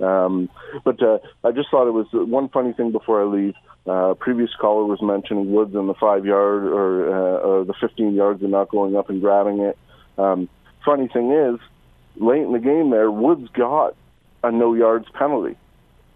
Um, 0.00 0.48
but 0.84 1.02
uh, 1.02 1.18
I 1.44 1.52
just 1.52 1.70
thought 1.70 1.88
it 1.88 1.92
was 1.92 2.06
one 2.12 2.48
funny 2.48 2.72
thing 2.72 2.92
before 2.92 3.22
I 3.22 3.24
leave. 3.24 3.54
Uh, 3.86 4.14
previous 4.14 4.50
caller 4.60 4.84
was 4.84 5.00
mentioning 5.00 5.52
Woods 5.52 5.74
in 5.74 5.86
the 5.86 5.94
five 5.94 6.26
yard 6.26 6.64
or, 6.64 7.08
uh, 7.08 7.38
or 7.38 7.64
the 7.64 7.74
15 7.80 8.14
yards 8.14 8.42
and 8.42 8.50
not 8.50 8.68
going 8.68 8.96
up 8.96 9.08
and 9.10 9.20
grabbing 9.20 9.60
it. 9.60 9.78
Um, 10.18 10.48
funny 10.84 11.08
thing 11.08 11.32
is, 11.32 11.60
late 12.16 12.42
in 12.42 12.52
the 12.52 12.58
game 12.58 12.90
there, 12.90 13.10
Woods 13.10 13.48
got 13.54 13.94
a 14.42 14.50
no 14.50 14.74
yards 14.74 15.06
penalty 15.14 15.56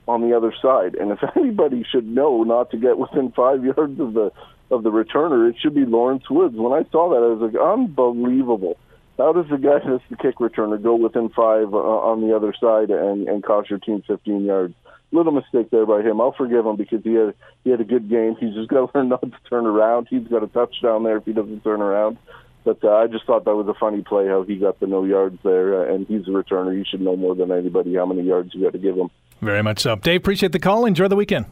on 0.09 0.29
the 0.29 0.37
other 0.37 0.53
side. 0.61 0.95
And 0.95 1.13
if 1.13 1.19
anybody 1.37 1.85
should 1.91 2.07
know 2.07 2.43
not 2.43 2.71
to 2.71 2.77
get 2.77 2.99
within 2.99 3.33
five 3.33 3.65
yards 3.65 4.01
of 4.01 4.15
the 4.15 4.33
of 4.71 4.85
the 4.85 4.91
returner, 4.91 5.51
it 5.51 5.57
should 5.61 5.75
be 5.75 5.85
Lawrence 5.85 6.31
Woods. 6.31 6.55
When 6.57 6.73
I 6.73 6.89
saw 6.91 7.11
that, 7.11 7.17
I 7.17 7.35
was 7.35 7.53
like, 7.53 7.61
unbelievable. 7.61 8.77
How 9.21 9.35
does 9.35 9.51
the 9.51 9.59
guy 9.59 9.79
that's 9.87 10.03
the 10.09 10.17
kick 10.17 10.37
returner 10.37 10.83
go 10.83 10.95
within 10.95 11.29
five 11.29 11.75
uh, 11.75 11.77
on 11.77 12.27
the 12.27 12.35
other 12.35 12.55
side 12.59 12.91
and, 12.91 13.29
and 13.29 13.45
cost 13.45 13.69
your 13.69 13.79
team 13.79 14.03
15 14.07 14.45
yards? 14.45 14.75
Little 15.13 15.33
mistake 15.33 15.71
there 15.71 15.85
by 15.85 16.01
him. 16.01 16.23
I'll 16.23 16.33
forgive 16.33 16.65
him 16.65 16.77
because 16.77 17.03
he 17.05 17.15
had 17.15 17.35
he 17.63 17.71
had 17.71 17.81
a 17.81 17.85
good 17.85 18.09
game. 18.09 18.37
He's 18.41 18.55
just 18.55 18.69
got 18.71 18.91
to 18.91 18.99
learn 18.99 19.11
not 19.11 19.21
to 19.21 19.33
turn 19.51 19.67
around. 19.67 20.07
He's 20.09 20.27
got 20.27 20.43
a 20.43 20.47
touchdown 20.47 21.05
there 21.05 21.19
if 21.19 21.25
he 21.25 21.33
doesn't 21.33 21.63
turn 21.63 21.83
around. 21.83 22.17
But 22.65 22.83
uh, 22.83 22.93
I 22.93 23.09
just 23.09 23.27
thought 23.27 23.45
that 23.45 23.57
was 23.57 23.69
a 23.69 23.75
funny 23.75 24.03
play 24.03 24.27
how 24.27 24.43
he 24.43 24.57
got 24.57 24.81
the 24.81 24.87
no 24.87 25.05
yards 25.05 25.39
there, 25.43 25.83
uh, 25.83 25.95
and 25.95 26.07
he's 26.07 26.27
a 26.27 26.31
returner. 26.31 26.77
You 26.77 26.85
should 26.89 27.01
know 27.01 27.17
more 27.17 27.35
than 27.35 27.51
anybody 27.51 27.95
how 27.95 28.07
many 28.07 28.23
yards 28.23 28.55
you 28.55 28.63
got 28.63 28.73
to 28.73 28.79
give 28.79 28.97
him. 28.97 29.11
Very 29.43 29.63
much 29.63 29.81
so. 29.81 29.97
Dave, 29.97 30.21
appreciate 30.21 30.53
the 30.53 30.59
call. 30.59 30.87
Enjoy 30.87 31.09
the 31.09 31.17
weekend. 31.17 31.47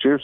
Cheers. 0.00 0.22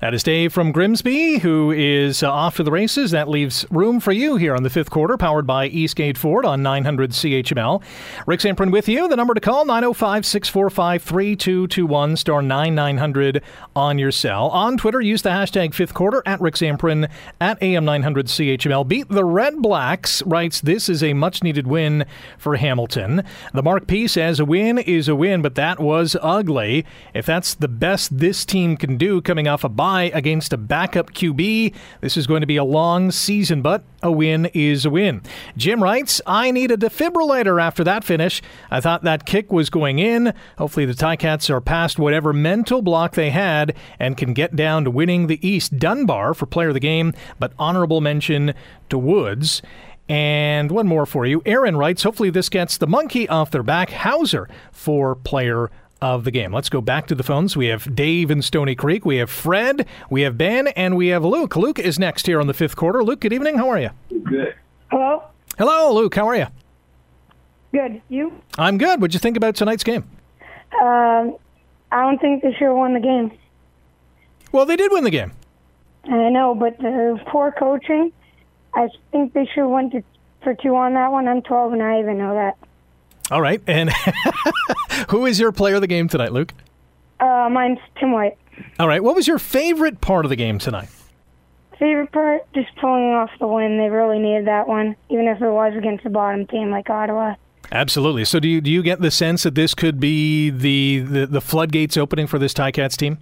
That 0.00 0.14
is 0.14 0.22
Dave 0.22 0.52
from 0.52 0.72
Grimsby, 0.72 1.38
who 1.38 1.70
is 1.70 2.22
uh, 2.22 2.32
off 2.32 2.56
to 2.56 2.62
the 2.62 2.70
races. 2.70 3.10
That 3.10 3.28
leaves 3.28 3.66
room 3.70 4.00
for 4.00 4.12
you 4.12 4.36
here 4.36 4.54
on 4.54 4.62
the 4.62 4.70
fifth 4.70 4.90
quarter, 4.90 5.16
powered 5.16 5.46
by 5.46 5.66
Eastgate 5.66 6.16
Ford 6.16 6.46
on 6.46 6.62
900 6.62 7.10
CHML. 7.10 7.82
Rick 8.26 8.40
Zamperin 8.40 8.72
with 8.72 8.88
you. 8.88 9.08
The 9.08 9.16
number 9.16 9.34
to 9.34 9.40
call, 9.40 9.64
905 9.66 10.24
645 10.24 11.02
3221, 11.02 12.16
star 12.16 12.40
9900 12.40 13.42
on 13.76 13.98
your 13.98 14.10
cell. 14.10 14.48
On 14.48 14.78
Twitter, 14.78 15.00
use 15.00 15.22
the 15.22 15.30
hashtag 15.30 15.74
fifth 15.74 15.92
quarter 15.92 16.22
at 16.24 16.40
Rick 16.40 16.54
Zamperin 16.54 17.10
at 17.40 17.62
AM 17.62 17.84
900 17.84 18.26
CHML. 18.26 18.88
Beat 18.88 19.08
the 19.08 19.24
Red 19.24 19.60
Blacks, 19.60 20.22
writes, 20.22 20.60
This 20.60 20.88
is 20.88 21.02
a 21.02 21.12
much 21.12 21.42
needed 21.42 21.66
win 21.66 22.06
for 22.38 22.56
Hamilton. 22.56 23.22
The 23.52 23.62
Mark 23.62 23.86
P 23.86 24.08
says, 24.08 24.40
A 24.40 24.44
win 24.44 24.78
is 24.78 25.08
a 25.08 25.14
win, 25.14 25.42
but 25.42 25.56
that 25.56 25.78
was 25.78 26.16
ugly. 26.22 26.86
If 27.12 27.26
that's 27.26 27.54
the 27.54 27.68
best 27.68 28.18
this 28.18 28.44
team 28.44 28.76
can 28.76 28.96
do 28.96 29.20
coming 29.20 29.46
off 29.46 29.59
off 29.60 29.64
a 29.64 29.68
bye 29.68 30.10
against 30.14 30.54
a 30.54 30.56
backup 30.56 31.12
QB. 31.12 31.74
This 32.00 32.16
is 32.16 32.26
going 32.26 32.40
to 32.40 32.46
be 32.46 32.56
a 32.56 32.64
long 32.64 33.10
season, 33.10 33.60
but 33.60 33.84
a 34.02 34.10
win 34.10 34.46
is 34.54 34.86
a 34.86 34.90
win. 34.90 35.20
Jim 35.54 35.82
writes, 35.82 36.22
I 36.26 36.50
need 36.50 36.70
a 36.70 36.78
defibrillator 36.78 37.60
after 37.60 37.84
that 37.84 38.02
finish. 38.02 38.40
I 38.70 38.80
thought 38.80 39.02
that 39.02 39.26
kick 39.26 39.52
was 39.52 39.68
going 39.68 39.98
in. 39.98 40.32
Hopefully, 40.56 40.86
the 40.86 40.94
Ticats 40.94 41.50
are 41.50 41.60
past 41.60 41.98
whatever 41.98 42.32
mental 42.32 42.80
block 42.80 43.12
they 43.14 43.28
had 43.28 43.76
and 43.98 44.16
can 44.16 44.32
get 44.32 44.56
down 44.56 44.84
to 44.84 44.90
winning 44.90 45.26
the 45.26 45.46
East 45.46 45.78
Dunbar 45.78 46.32
for 46.32 46.46
player 46.46 46.68
of 46.68 46.74
the 46.74 46.80
game, 46.80 47.12
but 47.38 47.52
honorable 47.58 48.00
mention 48.00 48.54
to 48.88 48.96
Woods. 48.96 49.60
And 50.08 50.72
one 50.72 50.88
more 50.88 51.06
for 51.06 51.24
you. 51.24 51.42
Aaron 51.46 51.76
writes, 51.76 52.02
hopefully 52.02 52.30
this 52.30 52.48
gets 52.48 52.78
the 52.78 52.88
monkey 52.88 53.28
off 53.28 53.52
their 53.52 53.62
back. 53.62 53.90
Hauser 53.90 54.48
for 54.72 55.14
player 55.14 55.70
of 56.02 56.24
the 56.24 56.30
game. 56.30 56.52
Let's 56.52 56.68
go 56.68 56.80
back 56.80 57.06
to 57.08 57.14
the 57.14 57.22
phones. 57.22 57.56
We 57.56 57.66
have 57.66 57.94
Dave 57.94 58.30
in 58.30 58.42
Stony 58.42 58.74
Creek. 58.74 59.04
We 59.04 59.16
have 59.16 59.30
Fred. 59.30 59.86
We 60.08 60.22
have 60.22 60.38
Ben. 60.38 60.68
And 60.68 60.96
we 60.96 61.08
have 61.08 61.24
Luke. 61.24 61.56
Luke 61.56 61.78
is 61.78 61.98
next 61.98 62.26
here 62.26 62.40
on 62.40 62.46
the 62.46 62.54
fifth 62.54 62.76
quarter. 62.76 63.02
Luke, 63.02 63.20
good 63.20 63.32
evening. 63.32 63.56
How 63.56 63.68
are 63.68 63.78
you? 63.78 63.90
Good. 64.24 64.54
Hello? 64.90 65.24
Hello, 65.58 65.94
Luke. 65.94 66.14
How 66.14 66.26
are 66.28 66.36
you? 66.36 66.46
Good. 67.72 68.00
You? 68.08 68.32
I'm 68.58 68.78
good. 68.78 69.00
What'd 69.00 69.14
you 69.14 69.20
think 69.20 69.36
about 69.36 69.56
tonight's 69.56 69.84
game? 69.84 70.04
Um, 70.80 71.36
I 71.92 72.02
don't 72.02 72.20
think 72.20 72.42
they 72.42 72.52
should 72.52 72.68
have 72.68 72.76
won 72.76 72.94
the 72.94 73.00
game. 73.00 73.32
Well, 74.52 74.66
they 74.66 74.76
did 74.76 74.90
win 74.92 75.04
the 75.04 75.10
game. 75.10 75.32
I 76.04 76.30
know, 76.30 76.54
but 76.54 76.78
the 76.78 77.20
poor 77.30 77.52
coaching 77.52 78.12
I 78.74 78.88
think 79.10 79.32
they 79.32 79.46
should 79.46 79.62
have 79.62 79.70
went 79.70 79.92
to, 79.92 80.02
for 80.42 80.54
two 80.54 80.74
on 80.76 80.94
that 80.94 81.10
one. 81.10 81.28
I'm 81.28 81.42
12 81.42 81.72
and 81.74 81.82
I 81.82 82.00
even 82.00 82.18
know 82.18 82.34
that. 82.34 82.56
All 83.30 83.40
right. 83.40 83.62
And 83.66 83.90
who 85.08 85.26
is 85.26 85.38
your 85.38 85.52
player 85.52 85.76
of 85.76 85.80
the 85.80 85.86
game 85.86 86.08
tonight, 86.08 86.32
Luke? 86.32 86.52
Uh, 87.20 87.48
mine's 87.50 87.78
Tim 87.98 88.12
White. 88.12 88.36
All 88.78 88.88
right. 88.88 89.02
What 89.02 89.14
was 89.14 89.28
your 89.28 89.38
favorite 89.38 90.00
part 90.00 90.24
of 90.24 90.30
the 90.30 90.36
game 90.36 90.58
tonight? 90.58 90.88
Favorite 91.78 92.12
part? 92.12 92.42
Just 92.52 92.68
pulling 92.76 93.12
off 93.12 93.30
the 93.38 93.46
win. 93.46 93.78
They 93.78 93.88
really 93.88 94.18
needed 94.18 94.46
that 94.46 94.68
one, 94.68 94.96
even 95.08 95.26
if 95.26 95.40
it 95.40 95.50
was 95.50 95.74
against 95.76 96.04
a 96.04 96.10
bottom 96.10 96.46
team 96.46 96.70
like 96.70 96.90
Ottawa. 96.90 97.34
Absolutely. 97.72 98.24
So, 98.24 98.40
do 98.40 98.48
you 98.48 98.60
do 98.60 98.70
you 98.70 98.82
get 98.82 99.00
the 99.00 99.10
sense 99.10 99.44
that 99.44 99.54
this 99.54 99.74
could 99.74 100.00
be 100.00 100.50
the, 100.50 100.98
the, 100.98 101.26
the 101.26 101.40
floodgates 101.40 101.96
opening 101.96 102.26
for 102.26 102.38
this 102.38 102.52
Ticats 102.52 102.96
team? 102.96 103.18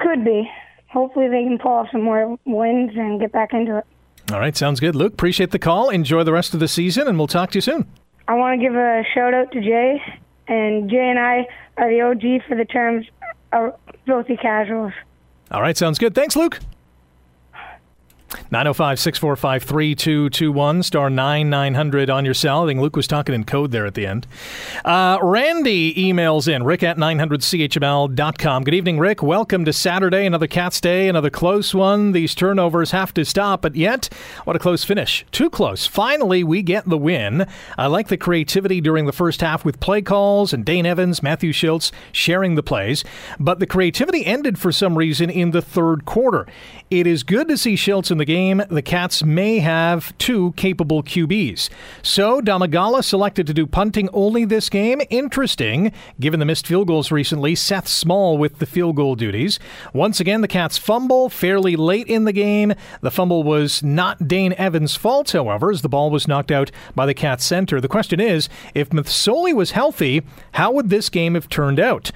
Could 0.00 0.24
be. 0.24 0.50
Hopefully, 0.88 1.28
they 1.28 1.44
can 1.44 1.58
pull 1.58 1.72
off 1.72 1.88
some 1.92 2.02
more 2.02 2.38
wins 2.46 2.92
and 2.96 3.20
get 3.20 3.30
back 3.30 3.52
into 3.52 3.78
it. 3.78 3.84
All 4.32 4.40
right, 4.40 4.56
sounds 4.56 4.80
good. 4.80 4.94
Luke, 4.96 5.12
appreciate 5.12 5.50
the 5.50 5.58
call. 5.58 5.90
Enjoy 5.90 6.22
the 6.24 6.32
rest 6.32 6.54
of 6.54 6.60
the 6.60 6.68
season, 6.68 7.06
and 7.06 7.18
we'll 7.18 7.26
talk 7.26 7.50
to 7.50 7.58
you 7.58 7.60
soon. 7.60 7.86
I 8.28 8.34
want 8.34 8.60
to 8.60 8.66
give 8.66 8.74
a 8.74 9.02
shout 9.14 9.34
out 9.34 9.52
to 9.52 9.60
Jay, 9.60 10.00
and 10.48 10.88
Jay 10.90 11.08
and 11.08 11.18
I 11.18 11.46
are 11.76 11.90
the 11.90 12.00
OG 12.02 12.46
for 12.48 12.56
the 12.56 12.64
terms 12.64 13.06
filthy 14.06 14.36
casuals. 14.36 14.92
All 15.50 15.60
right, 15.60 15.76
sounds 15.76 15.98
good. 15.98 16.14
Thanks, 16.14 16.36
Luke. 16.36 16.60
905 18.50 18.98
645 18.98 19.62
3221, 19.62 20.82
star 20.82 21.10
9900 21.10 22.10
on 22.10 22.24
your 22.24 22.34
cell. 22.34 22.64
I 22.64 22.66
think 22.66 22.80
Luke 22.80 22.96
was 22.96 23.06
talking 23.06 23.34
in 23.34 23.44
code 23.44 23.70
there 23.70 23.86
at 23.86 23.94
the 23.94 24.06
end. 24.06 24.26
Uh, 24.84 25.18
Randy 25.22 25.94
emails 25.94 26.52
in, 26.52 26.64
rick 26.64 26.82
at 26.82 26.96
900chml.com. 26.96 28.64
Good 28.64 28.74
evening, 28.74 28.98
Rick. 28.98 29.22
Welcome 29.22 29.64
to 29.64 29.72
Saturday, 29.72 30.26
another 30.26 30.46
Cats 30.46 30.80
Day, 30.80 31.08
another 31.08 31.30
close 31.30 31.74
one. 31.74 32.12
These 32.12 32.34
turnovers 32.34 32.90
have 32.90 33.14
to 33.14 33.24
stop, 33.24 33.62
but 33.62 33.76
yet, 33.76 34.08
what 34.44 34.56
a 34.56 34.58
close 34.58 34.84
finish. 34.84 35.24
Too 35.32 35.48
close. 35.48 35.86
Finally, 35.86 36.44
we 36.44 36.62
get 36.62 36.88
the 36.88 36.98
win. 36.98 37.46
I 37.78 37.86
like 37.86 38.08
the 38.08 38.16
creativity 38.16 38.80
during 38.80 39.06
the 39.06 39.12
first 39.12 39.40
half 39.40 39.64
with 39.64 39.80
play 39.80 40.02
calls 40.02 40.52
and 40.52 40.64
Dane 40.64 40.86
Evans, 40.86 41.22
Matthew 41.22 41.52
Shiltz 41.52 41.90
sharing 42.12 42.54
the 42.54 42.62
plays, 42.62 43.04
but 43.38 43.58
the 43.58 43.66
creativity 43.66 44.24
ended 44.26 44.58
for 44.58 44.72
some 44.72 44.98
reason 44.98 45.30
in 45.30 45.50
the 45.52 45.62
third 45.62 46.04
quarter. 46.04 46.46
It 46.90 47.06
is 47.06 47.22
good 47.22 47.48
to 47.48 47.56
see 47.56 47.74
Shiltz 47.74 48.10
in 48.10 48.18
the 48.18 48.21
game, 48.24 48.62
the 48.68 48.82
Cats 48.82 49.22
may 49.22 49.58
have 49.58 50.16
two 50.18 50.52
capable 50.52 51.02
QBs. 51.02 51.68
So 52.02 52.40
Domagala 52.40 53.04
selected 53.04 53.46
to 53.46 53.54
do 53.54 53.66
punting 53.66 54.08
only 54.12 54.44
this 54.44 54.68
game. 54.68 55.00
Interesting, 55.10 55.92
given 56.20 56.40
the 56.40 56.46
missed 56.46 56.66
field 56.66 56.88
goals 56.88 57.10
recently. 57.10 57.54
Seth 57.54 57.88
Small 57.88 58.38
with 58.38 58.58
the 58.58 58.66
field 58.66 58.96
goal 58.96 59.14
duties. 59.14 59.58
Once 59.92 60.20
again, 60.20 60.40
the 60.40 60.48
Cats 60.48 60.78
fumble 60.78 61.28
fairly 61.28 61.76
late 61.76 62.06
in 62.06 62.24
the 62.24 62.32
game. 62.32 62.74
The 63.00 63.10
fumble 63.10 63.42
was 63.42 63.82
not 63.82 64.28
Dane 64.28 64.54
Evans' 64.58 64.96
fault, 64.96 65.32
however, 65.32 65.70
as 65.70 65.82
the 65.82 65.88
ball 65.88 66.10
was 66.10 66.28
knocked 66.28 66.50
out 66.50 66.70
by 66.94 67.06
the 67.06 67.14
Cats 67.14 67.44
center. 67.44 67.80
The 67.80 67.88
question 67.88 68.20
is, 68.20 68.48
if 68.74 68.90
Masoli 68.90 69.54
was 69.54 69.72
healthy, 69.72 70.22
how 70.52 70.72
would 70.72 70.90
this 70.90 71.08
game 71.08 71.34
have 71.34 71.48
turned 71.48 71.80
out? 71.80 72.10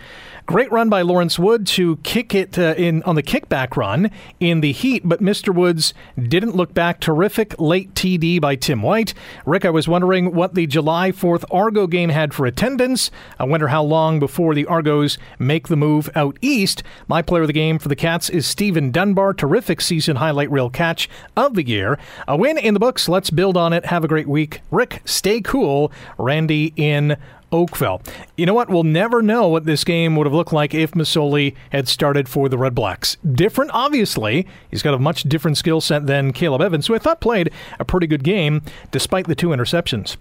Great 0.46 0.70
run 0.70 0.88
by 0.88 1.02
Lawrence 1.02 1.40
Wood 1.40 1.66
to 1.66 1.96
kick 2.04 2.32
it 2.32 2.56
uh, 2.56 2.76
in 2.78 3.02
on 3.02 3.16
the 3.16 3.22
kickback 3.22 3.76
run 3.76 4.12
in 4.38 4.61
the 4.61 4.70
heat, 4.70 5.02
but 5.04 5.20
Mr. 5.20 5.52
Woods 5.52 5.92
didn't 6.16 6.54
look 6.54 6.72
back. 6.72 7.00
Terrific 7.00 7.59
late 7.59 7.92
TD 7.94 8.40
by 8.40 8.54
Tim 8.54 8.80
White. 8.80 9.12
Rick, 9.44 9.64
I 9.64 9.70
was 9.70 9.88
wondering 9.88 10.37
what 10.37 10.54
the 10.54 10.68
July 10.68 11.11
4th 11.11 11.44
Argo 11.50 11.88
game 11.88 12.11
had 12.11 12.32
for 12.32 12.46
attendance. 12.46 13.11
I 13.40 13.44
wonder 13.44 13.66
how 13.66 13.82
long 13.82 14.20
before 14.20 14.54
the 14.54 14.66
Argos 14.66 15.18
make 15.40 15.66
the 15.66 15.74
move 15.74 16.09
out 16.14 16.38
east. 16.40 16.85
My 17.09 17.22
player 17.22 17.42
of 17.42 17.48
the 17.48 17.52
game 17.52 17.80
for 17.80 17.88
the 17.88 17.96
Cats 17.96 18.30
is 18.30 18.46
Steven 18.46 18.92
Dunbar. 18.92 19.35
Terrific 19.35 19.80
season 19.80 20.14
highlight 20.14 20.52
reel 20.52 20.70
catch 20.70 21.09
of 21.37 21.54
the 21.54 21.66
year. 21.66 21.98
A 22.28 22.37
win 22.37 22.56
in 22.56 22.72
the 22.72 22.78
books. 22.78 23.09
Let's 23.09 23.30
build 23.30 23.56
on 23.56 23.72
it. 23.72 23.87
Have 23.87 24.04
a 24.04 24.09
great 24.09 24.28
week. 24.28 24.61
Rick, 24.70 25.02
stay 25.06 25.40
cool. 25.40 25.90
Randy 26.18 26.72
in 26.76 27.16
Oakville. 27.57 28.03
You 28.37 28.45
know 28.45 28.55
what? 28.55 28.69
We'll 28.69 28.83
never 28.83 29.23
know 29.23 29.49
what 29.49 29.64
this 29.64 29.83
game 29.83 30.14
would 30.16 30.27
have 30.27 30.35
looked 30.35 30.53
like 30.53 30.75
if 30.75 30.92
Masoli 30.92 31.55
had 31.71 31.88
started 31.88 32.29
for 32.29 32.49
the 32.49 32.59
Red 32.59 32.75
Blacks. 32.75 33.16
Different, 33.33 33.71
obviously. 33.73 34.47
He's 34.71 34.83
got 34.83 34.95
a 34.95 34.99
much 34.99 35.23
different 35.23 35.57
skill 35.57 35.81
set 35.81 36.07
than 36.07 36.33
Caleb 36.33 36.61
Evans, 36.61 36.87
who 36.87 36.95
I 36.95 36.99
thought 36.99 37.21
played 37.21 37.51
a 37.79 37.85
pretty 37.85 38.07
good 38.07 38.23
game 38.23 38.62
despite 38.90 39.27
the 39.27 39.35
two 39.35 39.49
interceptions. 39.49 40.16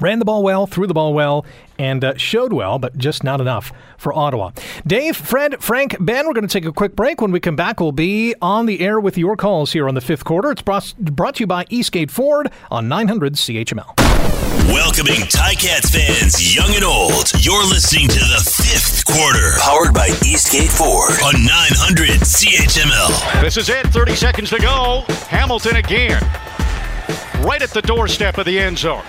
Ran 0.00 0.18
the 0.18 0.24
ball 0.24 0.42
well, 0.42 0.66
threw 0.66 0.86
the 0.86 0.94
ball 0.94 1.14
well, 1.14 1.44
and 1.78 2.04
uh, 2.04 2.16
showed 2.16 2.52
well, 2.52 2.78
but 2.78 2.96
just 2.96 3.22
not 3.22 3.40
enough 3.40 3.72
for 3.98 4.12
Ottawa. 4.12 4.52
Dave, 4.86 5.16
Fred, 5.16 5.62
Frank, 5.62 5.96
Ben, 6.00 6.26
we're 6.26 6.32
going 6.32 6.46
to 6.46 6.52
take 6.52 6.64
a 6.64 6.72
quick 6.72 6.96
break. 6.96 7.20
When 7.20 7.32
we 7.32 7.40
come 7.40 7.56
back, 7.56 7.80
we'll 7.80 7.92
be 7.92 8.34
on 8.40 8.66
the 8.66 8.80
air 8.80 8.98
with 8.98 9.18
your 9.18 9.36
calls 9.36 9.72
here 9.72 9.88
on 9.88 9.94
the 9.94 10.00
fifth 10.00 10.24
quarter. 10.24 10.50
It's 10.50 10.62
brought, 10.62 10.94
brought 10.98 11.36
to 11.36 11.40
you 11.40 11.46
by 11.46 11.66
Eastgate 11.70 12.10
Ford 12.10 12.50
on 12.70 12.88
900 12.88 13.34
CHML. 13.34 13.96
Welcoming 14.68 15.20
Ticats 15.22 15.90
fans, 15.90 16.54
young 16.54 16.74
and 16.74 16.84
old. 16.84 17.32
You're 17.40 17.64
listening 17.64 18.08
to 18.08 18.18
the 18.18 18.52
fifth 18.56 19.04
quarter, 19.04 19.52
powered 19.60 19.92
by 19.92 20.08
Eastgate 20.24 20.70
Ford 20.70 21.12
on 21.24 21.44
900 21.44 22.20
CHML. 22.20 23.42
This 23.42 23.56
is 23.56 23.68
it. 23.68 23.86
30 23.88 24.14
seconds 24.14 24.50
to 24.50 24.58
go. 24.58 25.04
Hamilton 25.28 25.76
again. 25.76 26.22
Right 27.44 27.60
at 27.60 27.70
the 27.70 27.82
doorstep 27.82 28.38
of 28.38 28.46
the 28.46 28.58
end 28.58 28.78
zone. 28.78 29.02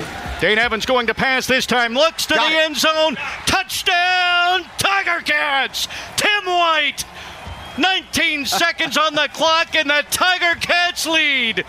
Dane 0.43 0.57
Evans 0.57 0.85
going 0.85 1.07
to 1.07 1.13
pass 1.13 1.47
this 1.47 1.65
time. 1.65 1.93
Looks 1.93 2.25
to 2.25 2.33
Got 2.33 2.49
the 2.49 2.55
it. 2.57 2.65
end 2.65 2.75
zone. 2.75 3.15
Touchdown, 3.45 4.65
Tiger 4.77 5.23
Cats. 5.23 5.87
Tim 6.17 6.45
White. 6.45 7.05
19 7.77 8.45
seconds 8.47 8.97
on 8.97 9.15
the 9.15 9.29
clock, 9.31 9.73
and 9.73 9.89
the 9.89 10.03
Tiger 10.11 10.59
Cats 10.59 11.05
lead. 11.05 11.63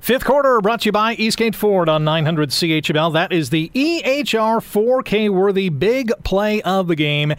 Fifth 0.00 0.24
quarter 0.24 0.60
brought 0.60 0.80
to 0.80 0.86
you 0.86 0.92
by 0.92 1.14
Eastgate 1.14 1.54
Ford 1.54 1.88
on 1.88 2.02
900 2.02 2.50
CHML. 2.50 3.12
That 3.12 3.32
is 3.32 3.50
the 3.50 3.70
EHR 3.72 4.58
4K 4.58 5.30
worthy 5.30 5.68
big 5.68 6.10
play 6.24 6.60
of 6.62 6.88
the 6.88 6.96
game. 6.96 7.34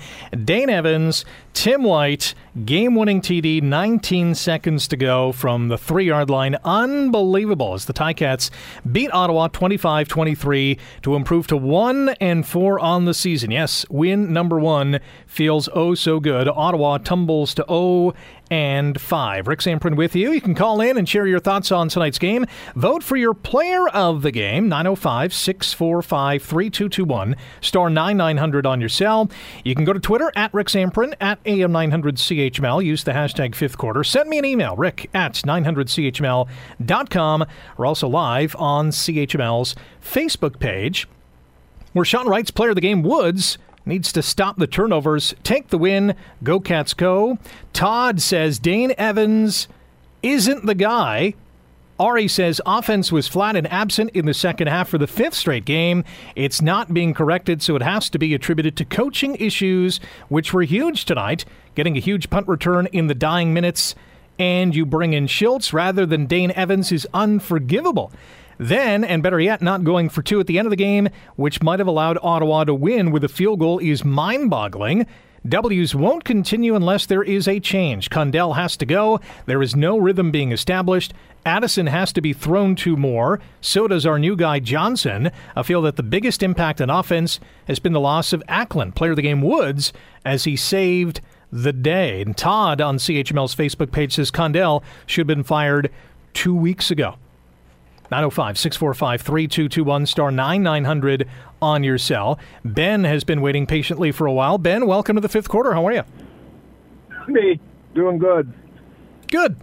Dane 0.46 0.70
Evans, 0.70 1.26
Tim 1.56 1.84
White, 1.84 2.36
game 2.66 2.96
winning 2.96 3.22
TD, 3.22 3.64
19 3.64 4.36
seconds 4.36 4.90
to 4.90 4.98
go 4.98 5.32
from 5.32 5.70
the 5.70 5.78
three 5.78 6.06
yard 6.06 6.30
line. 6.30 6.58
Unbelievable 6.66 7.74
as 7.74 7.86
the 7.86 7.94
Ticats 7.94 8.52
beat 8.92 9.12
Ottawa 9.14 9.48
25 9.48 10.08
23 10.08 10.78
to 11.02 11.16
improve 11.16 11.48
to 11.48 11.58
1 11.58 12.10
and 12.20 12.46
4 12.46 12.80
on 12.80 13.06
the 13.06 13.14
season. 13.14 13.52
Yes, 13.52 13.86
win 13.90 14.34
number 14.34 14.60
one 14.60 15.00
feels 15.26 15.70
oh 15.74 15.96
so 15.96 16.20
good. 16.20 16.50
Ottawa 16.50 16.98
tumbles 16.98 17.54
to 17.56 17.66
0 17.68 18.14
and 18.52 19.00
5. 19.00 19.48
Rick 19.48 19.60
Zamperin 19.60 19.96
with 19.96 20.16
you. 20.16 20.32
You 20.32 20.42
can 20.42 20.56
call 20.56 20.82
in 20.82 20.98
and 20.98 21.08
share 21.08 21.28
your 21.28 21.40
thoughts 21.40 21.72
on 21.72 21.90
tonight's 21.90 22.20
game. 22.20 22.46
Vote 22.76 23.04
for 23.04 23.16
your 23.16 23.34
player 23.34 23.88
of 23.90 24.22
the 24.22 24.32
game, 24.32 24.70
905 24.70 25.34
645 25.34 26.44
3221, 26.44 27.36
star 27.62 27.90
9900 27.90 28.66
on 28.66 28.80
your 28.80 28.90
cell. 28.90 29.30
You 29.64 29.76
can 29.76 29.86
go 29.86 29.94
to 29.94 30.00
Twitter 30.00 30.32
at 30.36 30.54
Rick 30.54 30.68
Zamperin, 30.68 31.16
at 31.20 31.40
AM900CHML. 31.46 32.84
Use 32.84 33.04
the 33.04 33.12
hashtag 33.12 33.56
fifth 33.56 33.78
quarter. 33.78 34.04
Send 34.04 34.30
me 34.30 34.38
an 34.38 34.46
email, 34.46 34.76
rick 34.76 35.10
at 35.14 35.34
900CHML.com. 35.34 37.46
We're 37.78 37.86
also 37.86 38.08
live 38.08 38.56
on 38.58 38.90
CHML's 38.90 39.76
Facebook 40.02 40.60
page. 40.60 41.08
Where 41.94 42.06
Sean 42.06 42.28
Wright's 42.28 42.52
player 42.52 42.70
of 42.70 42.76
the 42.76 42.82
game, 42.82 43.04
Woods, 43.04 43.58
needs 43.86 44.12
to 44.12 44.22
stop 44.22 44.58
the 44.58 44.68
turnovers, 44.68 45.34
take 45.44 45.70
the 45.70 45.78
win, 45.78 46.16
go 46.44 46.60
Cats 46.60 46.94
go. 46.94 47.38
Todd 47.72 48.22
says 48.22 48.60
Dane 48.60 48.94
Evans 48.98 49.68
isn't 50.24 50.66
the 50.66 50.76
guy. 50.76 51.36
Ari 52.00 52.28
says 52.28 52.60
offense 52.66 53.10
was 53.12 53.28
flat 53.28 53.56
and 53.56 53.72
absent 53.72 54.10
in 54.12 54.26
the 54.26 54.34
second 54.34 54.68
half 54.68 54.90
for 54.90 54.98
the 54.98 55.08
fifth 55.08 55.34
straight 55.34 55.64
game. 55.64 56.04
It's 56.36 56.62
not 56.62 56.94
being 56.94 57.14
corrected, 57.14 57.62
so 57.62 57.76
it 57.78 57.82
has 57.82 58.10
to 58.10 58.20
be 58.20 58.34
attributed 58.34 58.76
to 58.78 58.86
coaching 58.86 59.36
issues, 59.36 60.02
which 60.28 60.54
were 60.54 60.64
huge 60.64 61.06
tonight. 61.06 61.46
Getting 61.74 61.96
a 61.96 62.02
huge 62.02 62.30
punt 62.30 62.50
return 62.50 62.88
in 62.88 63.08
the 63.08 63.16
dying 63.16 63.54
minutes, 63.54 63.96
and 64.38 64.76
you 64.76 64.86
bring 64.86 65.14
in 65.14 65.28
Shiltz 65.28 65.72
rather 65.72 66.06
than 66.06 66.26
Dane 66.26 66.52
Evans 66.52 66.92
is 66.92 67.08
unforgivable. 67.14 68.12
Then, 68.58 69.06
and 69.06 69.24
better 69.24 69.40
yet, 69.40 69.62
not 69.62 69.86
going 69.86 70.10
for 70.10 70.22
two 70.22 70.40
at 70.40 70.48
the 70.48 70.60
end 70.60 70.66
of 70.66 70.72
the 70.72 70.78
game, 70.78 71.10
which 71.36 71.64
might 71.64 71.80
have 71.80 71.88
allowed 71.88 72.18
Ottawa 72.22 72.66
to 72.66 72.74
win 72.74 73.12
with 73.12 73.24
a 73.24 73.30
field 73.30 73.60
goal, 73.60 73.80
is 73.80 74.04
mind 74.04 74.50
boggling. 74.50 75.08
W's 75.48 75.94
won't 75.94 76.24
continue 76.24 76.76
unless 76.76 77.06
there 77.06 77.24
is 77.24 77.48
a 77.48 77.60
change. 77.60 78.10
Condell 78.10 78.54
has 78.54 78.76
to 78.78 78.86
go. 78.86 79.20
There 79.46 79.62
is 79.62 79.76
no 79.76 79.98
rhythm 79.98 80.32
being 80.32 80.52
established. 80.52 81.14
Addison 81.46 81.86
has 81.88 82.12
to 82.14 82.22
be 82.22 82.34
thrown 82.34 82.76
to 82.78 82.98
more. 82.98 83.40
So 83.62 83.88
does 83.88 84.06
our 84.06 84.18
new 84.18 84.36
guy, 84.36 84.60
Johnson. 84.60 85.32
I 85.56 85.62
feel 85.62 85.84
that 85.84 85.98
the 85.98 86.04
biggest 86.04 86.42
impact 86.42 86.82
on 86.82 86.90
offense 86.90 87.40
has 87.68 87.78
been 87.78 87.94
the 87.94 88.00
loss 88.00 88.34
of 88.34 88.44
Acklin, 88.50 88.96
player 88.96 89.12
of 89.12 89.18
the 89.18 89.22
game 89.22 89.42
Woods, 89.42 89.94
as 90.26 90.46
he 90.46 90.56
saved 90.56 91.22
the 91.52 91.74
day. 91.74 92.22
And 92.22 92.36
Todd 92.36 92.82
on 92.82 92.98
CHML's 92.98 93.56
Facebook 93.56 93.92
page 93.92 94.16
says 94.16 94.32
Condell 94.32 94.84
should 95.06 95.22
have 95.22 95.36
been 95.36 95.44
fired 95.44 95.92
two 96.34 96.56
weeks 96.56 96.90
ago. 96.90 97.18
905 98.16 98.58
645 98.58 99.22
3221 99.22 100.06
star 100.06 100.32
9900 100.32 101.28
on 101.62 101.84
your 101.84 101.98
cell. 101.98 102.40
Ben 102.64 103.04
has 103.04 103.26
been 103.26 103.42
waiting 103.42 103.68
patiently 103.68 104.14
for 104.14 104.26
a 104.26 104.32
while. 104.32 104.58
Ben, 104.58 104.88
welcome 104.88 105.18
to 105.18 105.22
the 105.22 105.28
fifth 105.28 105.50
quarter. 105.50 105.74
How 105.74 105.86
are 105.86 105.92
you? 105.92 106.04
Me, 107.28 107.60
doing 107.94 108.18
good. 108.18 108.54
Good. 109.30 109.58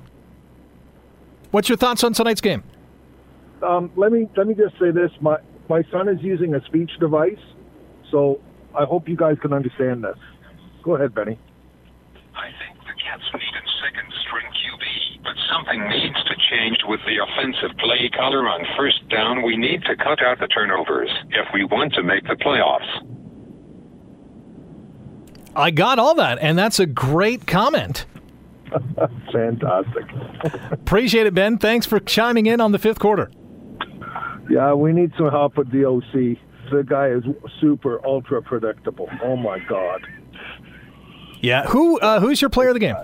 What's 1.51 1.71
your 1.71 1.79
thoughts 1.79 2.05
on 2.05 2.12
tonight's 2.12 2.43
game? 2.43 2.62
Um, 3.62 3.91
let 3.97 4.12
me 4.12 4.29
let 4.37 4.47
me 4.47 4.53
just 4.53 4.79
say 4.79 4.91
this: 4.91 5.11
my 5.23 5.38
my 5.71 5.83
son 5.91 6.11
is 6.11 6.21
using 6.21 6.55
a 6.55 6.62
speech 6.67 6.91
device, 7.01 7.41
so 8.11 8.38
I 8.75 8.85
hope 8.85 9.09
you 9.09 9.17
guys 9.17 9.38
can 9.41 9.55
understand 9.55 10.05
this. 10.05 10.19
Go 10.83 10.97
ahead, 10.97 11.15
Benny. 11.15 11.38
I 12.35 12.49
think 12.61 12.79
the 12.81 12.93
Cats 13.03 13.23
need 13.33 13.41
a 13.41 13.65
second 13.81 14.12
string 14.21 14.22
QB, 14.22 14.22
but 15.23 15.35
something 15.51 15.89
needs 15.89 16.23
to 16.25 16.35
change 16.51 16.79
with 16.87 17.01
the 17.07 17.19
offensive 17.23 17.77
play 17.79 18.11
color 18.17 18.49
on 18.49 18.65
first 18.77 19.09
down. 19.09 19.43
We 19.43 19.57
need 19.57 19.83
to 19.85 19.97
cut 19.97 20.23
out 20.23 20.41
the 20.41 20.49
turnovers 20.49 21.11
if 21.31 21.47
we 21.55 21.65
want 21.65 21.95
to 21.95 22.03
make 22.03 22.25
the 22.25 22.35
playoffs. 22.35 22.89
I 25.55 25.71
got 25.71 25.99
all 25.99 26.15
that, 26.15 26.39
and 26.41 26.59
that's 26.59 26.79
a 26.79 26.87
great 26.87 27.47
comment. 27.47 28.07
Fantastic. 29.33 30.05
Appreciate 30.71 31.27
it, 31.27 31.35
Ben. 31.35 31.59
Thanks 31.59 31.87
for 31.87 32.01
chiming 32.01 32.47
in 32.47 32.61
on 32.61 32.73
the 32.73 32.79
fifth 32.79 32.99
quarter. 32.99 33.31
Yeah, 34.51 34.73
we 34.75 34.93
need 34.93 35.13
some 35.17 35.31
help 35.31 35.57
with 35.57 35.71
the 35.71 35.85
OC. 35.85 36.39
The 36.71 36.83
guy 36.85 37.09
is 37.09 37.23
super 37.61 38.05
ultra 38.07 38.43
predictable. 38.43 39.09
Oh 39.23 39.37
my 39.37 39.59
god. 39.59 40.07
Yeah. 41.41 41.67
Who 41.67 41.99
uh, 42.01 42.21
who's 42.21 42.41
your 42.41 42.51
player 42.51 42.69
of 42.69 42.75
the 42.75 42.81
game? 42.81 42.97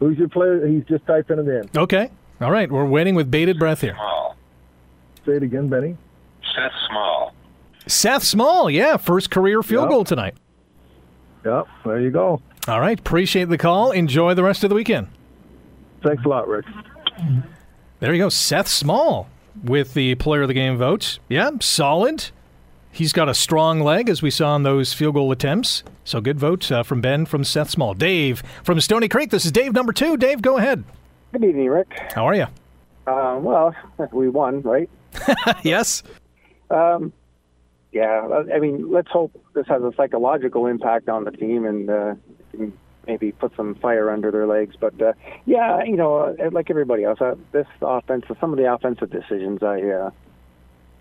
Who's 0.00 0.18
your 0.18 0.28
player? 0.28 0.66
He's 0.66 0.84
just 0.84 1.06
typing 1.06 1.38
it 1.38 1.48
in. 1.48 1.70
Okay. 1.76 2.10
All 2.40 2.50
right. 2.50 2.70
We're 2.70 2.84
waiting 2.84 3.14
with 3.14 3.30
bated 3.30 3.58
breath 3.58 3.80
here. 3.80 3.94
Small. 3.94 4.36
Say 5.24 5.32
it 5.32 5.42
again, 5.42 5.68
Benny. 5.68 5.96
Seth 6.54 6.72
Small. 6.90 7.34
Seth 7.86 8.22
Small. 8.22 8.68
Yeah. 8.70 8.96
First 8.96 9.30
career 9.30 9.62
field 9.62 9.84
Yep. 9.84 9.90
goal 9.90 10.04
tonight. 10.04 10.34
Yep, 11.44 11.66
there 11.84 12.00
you 12.00 12.10
go. 12.10 12.40
All 12.66 12.80
right. 12.80 12.98
Appreciate 12.98 13.50
the 13.50 13.58
call. 13.58 13.90
Enjoy 13.92 14.32
the 14.34 14.42
rest 14.42 14.64
of 14.64 14.70
the 14.70 14.74
weekend. 14.76 15.08
Thanks 16.02 16.24
a 16.24 16.28
lot, 16.28 16.48
Rick. 16.48 16.64
There 18.00 18.12
you 18.12 18.22
go. 18.22 18.28
Seth 18.28 18.68
Small 18.68 19.28
with 19.62 19.94
the 19.94 20.14
player 20.16 20.42
of 20.42 20.48
the 20.48 20.54
game 20.54 20.76
votes. 20.76 21.18
Yeah, 21.28 21.50
solid. 21.60 22.30
He's 22.94 23.12
got 23.12 23.28
a 23.28 23.34
strong 23.34 23.80
leg, 23.80 24.08
as 24.08 24.22
we 24.22 24.30
saw 24.30 24.54
in 24.54 24.62
those 24.62 24.92
field 24.92 25.16
goal 25.16 25.32
attempts. 25.32 25.82
So 26.04 26.20
good 26.20 26.38
vote 26.38 26.70
uh, 26.70 26.84
from 26.84 27.00
Ben 27.00 27.26
from 27.26 27.42
Seth 27.42 27.68
Small. 27.68 27.92
Dave 27.92 28.40
from 28.62 28.80
Stony 28.80 29.08
Creek. 29.08 29.30
This 29.30 29.44
is 29.44 29.50
Dave 29.50 29.72
number 29.72 29.92
two. 29.92 30.16
Dave, 30.16 30.40
go 30.40 30.58
ahead. 30.58 30.84
Good 31.32 31.42
evening, 31.42 31.70
Rick. 31.70 31.92
How 32.14 32.24
are 32.28 32.36
you? 32.36 32.46
Uh, 33.08 33.40
well, 33.40 33.74
we 34.12 34.28
won, 34.28 34.62
right? 34.62 34.88
yes. 35.64 36.04
Um, 36.70 37.12
yeah, 37.90 38.44
I 38.54 38.60
mean, 38.60 38.92
let's 38.92 39.10
hope 39.10 39.32
this 39.54 39.66
has 39.66 39.82
a 39.82 39.90
psychological 39.96 40.68
impact 40.68 41.08
on 41.08 41.24
the 41.24 41.32
team 41.32 41.64
and 41.64 41.90
uh, 41.90 42.14
maybe 43.08 43.32
put 43.32 43.56
some 43.56 43.74
fire 43.74 44.08
under 44.08 44.30
their 44.30 44.46
legs. 44.46 44.76
But 44.78 45.02
uh, 45.02 45.14
yeah, 45.46 45.82
you 45.82 45.96
know, 45.96 46.36
like 46.52 46.70
everybody 46.70 47.02
else, 47.02 47.20
uh, 47.20 47.34
this 47.50 47.66
offense, 47.82 48.24
some 48.40 48.52
of 48.52 48.56
the 48.56 48.72
offensive 48.72 49.10
decisions, 49.10 49.64
I, 49.64 49.80
uh, 49.82 50.10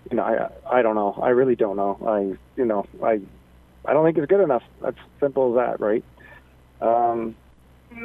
you 0.10 0.18
know, 0.18 0.24
I, 0.24 0.80
I 0.80 0.82
don't 0.82 0.96
know. 0.96 1.18
I 1.22 1.30
really 1.30 1.56
don't 1.56 1.78
know. 1.78 1.98
I, 2.06 2.38
you 2.60 2.66
know, 2.66 2.86
I, 3.04 3.20
I 3.86 3.94
don't 3.94 4.06
think 4.06 4.18
it's 4.18 4.28
good 4.28 4.44
enough. 4.44 4.64
That's 4.82 4.98
simple 5.20 5.52
as 5.52 5.66
that, 5.66 5.80
right? 5.80 6.04
Um, 6.82 7.36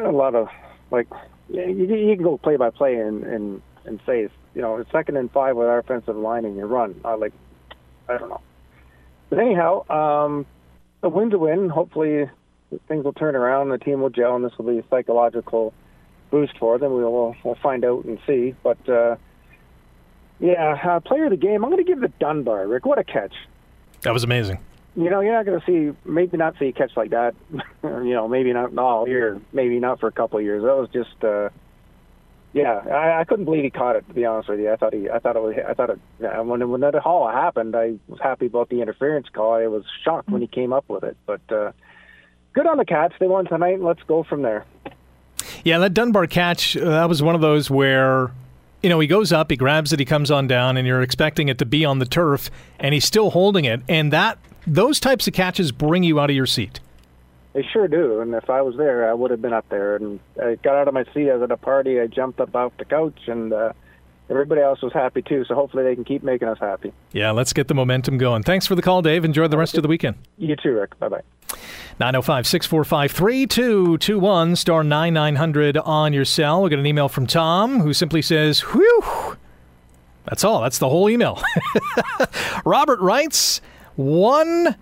a 0.02 0.10
lot 0.10 0.34
of 0.34 0.48
like, 0.90 1.08
you, 1.48 1.64
you 1.70 2.14
can 2.14 2.24
go 2.24 2.38
play 2.38 2.56
by 2.56 2.70
play 2.70 2.96
and 2.96 3.24
and 3.24 3.62
and 3.84 4.00
say, 4.06 4.28
you 4.54 4.62
know, 4.62 4.76
it's 4.76 4.90
second 4.92 5.16
and 5.16 5.30
five 5.30 5.56
with 5.56 5.66
our 5.66 5.78
offensive 5.78 6.16
line 6.16 6.44
and 6.44 6.56
you 6.56 6.66
run. 6.66 7.00
I 7.04 7.14
like, 7.14 7.32
I 8.08 8.18
don't 8.18 8.28
know. 8.28 8.40
But 9.30 9.38
anyhow, 9.38 9.88
um, 9.90 10.46
a 11.02 11.08
win's 11.08 11.32
a 11.32 11.38
win. 11.38 11.68
Hopefully, 11.68 12.28
things 12.86 13.04
will 13.04 13.12
turn 13.12 13.34
around. 13.34 13.70
The 13.70 13.78
team 13.78 14.00
will 14.00 14.10
gel, 14.10 14.36
and 14.36 14.44
this 14.44 14.52
will 14.58 14.66
be 14.66 14.78
a 14.78 14.84
psychological 14.90 15.72
boost 16.30 16.56
for 16.58 16.78
them. 16.78 16.92
We'll 16.92 17.34
we'll 17.42 17.58
find 17.62 17.84
out 17.84 18.04
and 18.04 18.18
see. 18.26 18.54
But 18.62 18.88
uh, 18.88 19.16
yeah, 20.40 20.78
uh, 20.84 21.00
player 21.00 21.24
of 21.24 21.30
the 21.30 21.36
game. 21.36 21.64
I'm 21.64 21.70
going 21.70 21.84
to 21.84 21.90
give 21.90 22.02
it 22.02 22.18
Dunbar. 22.18 22.66
Rick, 22.66 22.86
what 22.86 22.98
a 22.98 23.04
catch! 23.04 23.34
That 24.02 24.12
was 24.12 24.24
amazing. 24.24 24.58
You 24.96 25.10
know, 25.10 25.20
you're 25.20 25.34
not 25.34 25.46
going 25.46 25.60
to 25.60 25.66
see, 25.66 25.96
maybe 26.04 26.36
not 26.36 26.58
see 26.58 26.66
a 26.66 26.72
catch 26.72 26.96
like 26.96 27.10
that. 27.10 27.34
you 27.82 28.14
know, 28.14 28.26
maybe 28.26 28.52
not 28.52 28.76
all 28.76 29.06
year, 29.06 29.40
maybe 29.52 29.78
not 29.78 30.00
for 30.00 30.08
a 30.08 30.12
couple 30.12 30.38
of 30.38 30.44
years. 30.44 30.62
That 30.62 30.76
was 30.76 30.88
just, 30.90 31.22
uh, 31.22 31.50
yeah, 32.52 32.78
I, 32.90 33.20
I 33.20 33.24
couldn't 33.24 33.44
believe 33.44 33.62
he 33.62 33.70
caught 33.70 33.96
it. 33.96 34.08
To 34.08 34.14
be 34.14 34.24
honest 34.24 34.48
with 34.48 34.58
you, 34.60 34.72
I 34.72 34.76
thought 34.76 34.94
he, 34.94 35.08
I 35.08 35.18
thought 35.18 35.36
it 35.36 35.42
was, 35.42 35.54
I 35.68 35.74
thought 35.74 35.90
it. 35.90 36.00
When 36.18 36.68
when 36.70 36.80
that 36.80 36.94
haul 36.96 37.30
happened, 37.30 37.76
I 37.76 37.94
was 38.08 38.18
happy 38.20 38.46
about 38.46 38.70
the 38.70 38.80
interference 38.80 39.28
call. 39.28 39.54
I 39.54 39.66
was 39.66 39.84
shocked 40.04 40.30
when 40.30 40.40
he 40.40 40.48
came 40.48 40.72
up 40.72 40.88
with 40.88 41.04
it, 41.04 41.16
but 41.26 41.40
uh, 41.50 41.72
good 42.52 42.66
on 42.66 42.78
the 42.78 42.84
Cats. 42.84 43.14
They 43.20 43.28
won 43.28 43.46
tonight. 43.46 43.80
Let's 43.80 44.02
go 44.04 44.24
from 44.24 44.42
there. 44.42 44.64
Yeah, 45.64 45.78
that 45.78 45.94
Dunbar 45.94 46.26
catch, 46.26 46.76
uh, 46.76 46.84
that 46.84 47.08
was 47.08 47.22
one 47.22 47.34
of 47.34 47.40
those 47.40 47.70
where, 47.70 48.30
you 48.82 48.88
know, 48.88 49.00
he 49.00 49.06
goes 49.06 49.32
up, 49.32 49.50
he 49.50 49.56
grabs 49.56 49.92
it, 49.92 49.98
he 49.98 50.04
comes 50.04 50.30
on 50.30 50.46
down, 50.46 50.76
and 50.76 50.86
you're 50.86 51.02
expecting 51.02 51.48
it 51.48 51.58
to 51.58 51.66
be 51.66 51.84
on 51.84 51.98
the 51.98 52.06
turf, 52.06 52.50
and 52.78 52.94
he's 52.94 53.04
still 53.04 53.30
holding 53.30 53.64
it. 53.64 53.80
And 53.88 54.12
that 54.12 54.38
those 54.66 55.00
types 55.00 55.26
of 55.26 55.34
catches 55.34 55.72
bring 55.72 56.02
you 56.02 56.20
out 56.20 56.30
of 56.30 56.36
your 56.36 56.46
seat. 56.46 56.80
They 57.54 57.62
sure 57.72 57.88
do. 57.88 58.20
And 58.20 58.34
if 58.34 58.50
I 58.50 58.62
was 58.62 58.76
there, 58.76 59.10
I 59.10 59.14
would 59.14 59.30
have 59.30 59.42
been 59.42 59.52
up 59.52 59.68
there. 59.68 59.96
And 59.96 60.20
I 60.40 60.56
got 60.56 60.76
out 60.76 60.86
of 60.86 60.94
my 60.94 61.04
seat. 61.14 61.30
I 61.30 61.34
was 61.34 61.42
at 61.42 61.50
a 61.50 61.56
party. 61.56 62.00
I 62.00 62.06
jumped 62.06 62.40
up 62.40 62.54
off 62.54 62.72
the 62.78 62.84
couch, 62.84 63.18
and 63.26 63.52
uh, 63.52 63.72
everybody 64.30 64.60
else 64.60 64.82
was 64.82 64.92
happy 64.92 65.22
too. 65.22 65.44
So 65.46 65.54
hopefully 65.54 65.84
they 65.84 65.94
can 65.94 66.04
keep 66.04 66.22
making 66.22 66.48
us 66.48 66.58
happy. 66.58 66.92
Yeah, 67.12 67.30
let's 67.30 67.52
get 67.52 67.68
the 67.68 67.74
momentum 67.74 68.18
going. 68.18 68.42
Thanks 68.42 68.66
for 68.66 68.74
the 68.74 68.82
call, 68.82 69.02
Dave. 69.02 69.24
Enjoy 69.24 69.48
the 69.48 69.58
rest 69.58 69.76
of 69.76 69.82
the 69.82 69.88
weekend. 69.88 70.16
You 70.36 70.56
too, 70.56 70.72
Rick. 70.72 70.98
Bye 70.98 71.08
bye. 71.08 71.22
905 72.00 72.46
645 72.46 73.10
3221 73.10 74.56
star 74.56 74.84
9900 74.84 75.76
on 75.78 76.12
your 76.12 76.24
cell. 76.24 76.62
We 76.62 76.70
got 76.70 76.78
an 76.78 76.86
email 76.86 77.08
from 77.08 77.26
Tom 77.26 77.80
who 77.80 77.92
simply 77.92 78.22
says, 78.22 78.60
Whew. 78.60 79.36
That's 80.26 80.44
all. 80.44 80.60
That's 80.60 80.78
the 80.78 80.88
whole 80.88 81.08
email. 81.08 81.42
Robert 82.64 83.00
writes, 83.00 83.62
one 83.96 84.76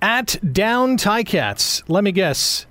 at 0.00 0.36
down 0.52 0.96
Ticats. 0.96 1.82
Let 1.88 2.04
me 2.04 2.12
guess. 2.12 2.66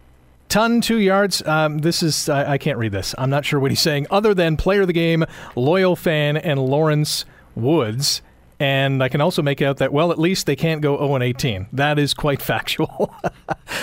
Ton, 0.55 0.79
two 0.79 0.99
yards. 0.99 1.45
Um, 1.45 1.79
this 1.79 2.01
is, 2.01 2.29
I, 2.29 2.53
I 2.53 2.57
can't 2.57 2.77
read 2.77 2.93
this. 2.93 3.13
I'm 3.17 3.29
not 3.29 3.43
sure 3.43 3.59
what 3.59 3.71
he's 3.71 3.81
saying, 3.81 4.07
other 4.09 4.33
than 4.33 4.55
player 4.55 4.79
of 4.83 4.87
the 4.87 4.93
game, 4.93 5.25
loyal 5.57 5.97
fan, 5.97 6.37
and 6.37 6.57
Lawrence 6.57 7.25
Woods. 7.55 8.21
And 8.57 9.03
I 9.03 9.09
can 9.09 9.19
also 9.19 9.41
make 9.41 9.61
out 9.61 9.75
that, 9.79 9.91
well, 9.91 10.13
at 10.13 10.17
least 10.17 10.45
they 10.45 10.55
can't 10.55 10.81
go 10.81 10.95
0 10.95 11.21
18. 11.21 11.67
That 11.73 11.99
is 11.99 12.13
quite 12.13 12.41
factual. 12.41 13.13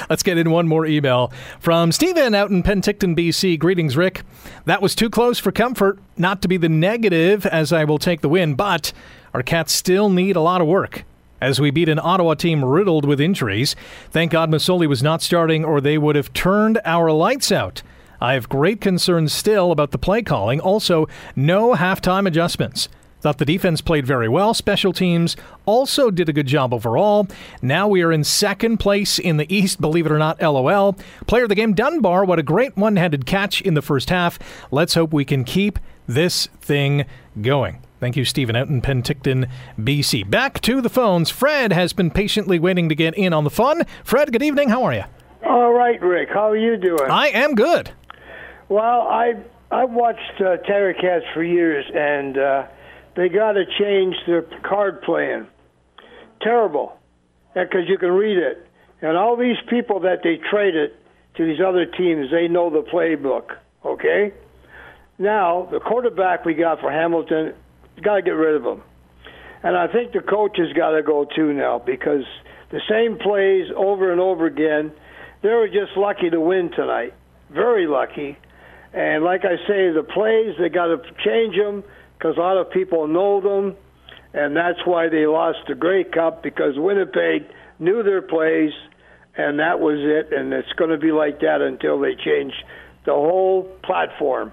Let's 0.08 0.22
get 0.22 0.38
in 0.38 0.50
one 0.50 0.66
more 0.66 0.86
email 0.86 1.30
from 1.60 1.92
Stephen 1.92 2.34
out 2.34 2.48
in 2.48 2.62
Penticton, 2.62 3.14
BC. 3.14 3.58
Greetings, 3.58 3.94
Rick. 3.94 4.22
That 4.64 4.80
was 4.80 4.94
too 4.94 5.10
close 5.10 5.38
for 5.38 5.52
comfort. 5.52 5.98
Not 6.16 6.40
to 6.40 6.48
be 6.48 6.56
the 6.56 6.70
negative, 6.70 7.44
as 7.44 7.74
I 7.74 7.84
will 7.84 7.98
take 7.98 8.22
the 8.22 8.30
win, 8.30 8.54
but 8.54 8.94
our 9.34 9.42
Cats 9.42 9.74
still 9.74 10.08
need 10.08 10.36
a 10.36 10.40
lot 10.40 10.62
of 10.62 10.66
work 10.66 11.04
as 11.42 11.60
we 11.60 11.72
beat 11.72 11.88
an 11.88 11.98
Ottawa 11.98 12.34
team 12.34 12.64
riddled 12.64 13.04
with 13.04 13.20
injuries. 13.20 13.74
Thank 14.10 14.30
God 14.30 14.48
Masoli 14.48 14.88
was 14.88 15.02
not 15.02 15.20
starting, 15.20 15.64
or 15.64 15.80
they 15.80 15.98
would 15.98 16.14
have 16.14 16.32
turned 16.32 16.80
our 16.84 17.10
lights 17.10 17.50
out. 17.50 17.82
I 18.20 18.34
have 18.34 18.48
great 18.48 18.80
concerns 18.80 19.32
still 19.32 19.72
about 19.72 19.90
the 19.90 19.98
play 19.98 20.22
calling. 20.22 20.60
Also, 20.60 21.08
no 21.34 21.74
halftime 21.74 22.28
adjustments. 22.28 22.88
Thought 23.20 23.38
the 23.38 23.44
defense 23.44 23.80
played 23.80 24.06
very 24.06 24.28
well. 24.28 24.54
Special 24.54 24.92
teams 24.92 25.36
also 25.66 26.10
did 26.12 26.28
a 26.28 26.32
good 26.32 26.46
job 26.46 26.72
overall. 26.72 27.26
Now 27.60 27.88
we 27.88 28.02
are 28.02 28.12
in 28.12 28.22
second 28.22 28.78
place 28.78 29.18
in 29.18 29.36
the 29.36 29.52
East, 29.52 29.80
believe 29.80 30.06
it 30.06 30.12
or 30.12 30.18
not, 30.18 30.40
LOL. 30.40 30.96
Player 31.26 31.44
of 31.44 31.48
the 31.48 31.56
game, 31.56 31.74
Dunbar. 31.74 32.24
What 32.24 32.38
a 32.38 32.44
great 32.44 32.76
one 32.76 32.94
handed 32.94 33.26
catch 33.26 33.60
in 33.60 33.74
the 33.74 33.82
first 33.82 34.10
half. 34.10 34.38
Let's 34.70 34.94
hope 34.94 35.12
we 35.12 35.24
can 35.24 35.42
keep 35.42 35.80
this 36.06 36.46
thing 36.60 37.04
going. 37.40 37.81
Thank 38.02 38.16
you, 38.16 38.24
Stephen 38.24 38.56
out 38.56 38.66
in 38.66 38.82
Penticton, 38.82 39.48
BC. 39.78 40.28
Back 40.28 40.60
to 40.62 40.80
the 40.80 40.88
phones. 40.88 41.30
Fred 41.30 41.72
has 41.72 41.92
been 41.92 42.10
patiently 42.10 42.58
waiting 42.58 42.88
to 42.88 42.96
get 42.96 43.14
in 43.14 43.32
on 43.32 43.44
the 43.44 43.50
fun. 43.50 43.84
Fred, 44.02 44.32
good 44.32 44.42
evening. 44.42 44.70
How 44.70 44.82
are 44.82 44.92
you? 44.92 45.04
All 45.46 45.72
right, 45.72 46.02
Rick. 46.02 46.30
How 46.30 46.50
are 46.50 46.56
you 46.56 46.76
doing? 46.76 47.08
I 47.08 47.28
am 47.28 47.54
good. 47.54 47.92
Well, 48.68 49.02
I 49.02 49.34
I've 49.70 49.92
watched 49.92 50.40
uh, 50.40 50.56
Tiger 50.56 50.94
Cats 51.00 51.24
for 51.32 51.44
years, 51.44 51.84
and 51.94 52.36
uh, 52.36 52.66
they 53.14 53.28
got 53.28 53.52
to 53.52 53.66
change 53.78 54.16
their 54.26 54.42
card 54.64 55.02
playing. 55.02 55.46
Terrible, 56.40 56.98
because 57.54 57.82
you 57.86 57.98
can 57.98 58.10
read 58.10 58.36
it. 58.36 58.66
And 59.00 59.16
all 59.16 59.36
these 59.36 59.58
people 59.70 60.00
that 60.00 60.24
they 60.24 60.40
traded 60.50 60.90
to 61.36 61.46
these 61.46 61.60
other 61.64 61.86
teams, 61.86 62.32
they 62.32 62.48
know 62.48 62.68
the 62.68 62.82
playbook. 62.82 63.58
Okay. 63.84 64.32
Now 65.20 65.68
the 65.70 65.78
quarterback 65.78 66.44
we 66.44 66.54
got 66.54 66.80
for 66.80 66.90
Hamilton 66.90 67.54
got 68.00 68.16
to 68.16 68.22
get 68.22 68.30
rid 68.30 68.54
of 68.56 68.64
him. 68.64 68.82
And 69.62 69.76
I 69.76 69.86
think 69.86 70.12
the 70.12 70.20
coach 70.20 70.56
has 70.58 70.72
got 70.72 70.90
to 70.90 71.02
go 71.02 71.24
too 71.24 71.52
now 71.52 71.78
because 71.78 72.24
the 72.70 72.80
same 72.88 73.18
plays 73.18 73.70
over 73.76 74.10
and 74.10 74.20
over 74.20 74.46
again. 74.46 74.92
They 75.42 75.50
were 75.50 75.68
just 75.68 75.96
lucky 75.96 76.30
to 76.30 76.40
win 76.40 76.70
tonight, 76.74 77.14
very 77.50 77.86
lucky. 77.86 78.36
And 78.92 79.24
like 79.24 79.44
I 79.44 79.56
say, 79.68 79.90
the 79.92 80.02
plays 80.02 80.54
they 80.58 80.68
got 80.68 80.86
to 80.86 80.98
change 81.24 81.56
them 81.56 81.84
because 82.16 82.36
a 82.36 82.40
lot 82.40 82.56
of 82.56 82.70
people 82.70 83.06
know 83.06 83.40
them, 83.40 83.76
and 84.32 84.56
that's 84.56 84.78
why 84.84 85.08
they 85.08 85.26
lost 85.26 85.58
the 85.68 85.74
Grey 85.74 86.04
Cup 86.04 86.42
because 86.42 86.74
Winnipeg 86.76 87.46
knew 87.78 88.02
their 88.02 88.22
plays, 88.22 88.72
and 89.36 89.58
that 89.58 89.80
was 89.80 89.98
it. 89.98 90.32
And 90.32 90.52
it's 90.52 90.72
going 90.74 90.90
to 90.90 90.98
be 90.98 91.12
like 91.12 91.40
that 91.40 91.60
until 91.60 92.00
they 92.00 92.14
change 92.14 92.52
the 93.04 93.12
whole 93.12 93.64
platform. 93.84 94.52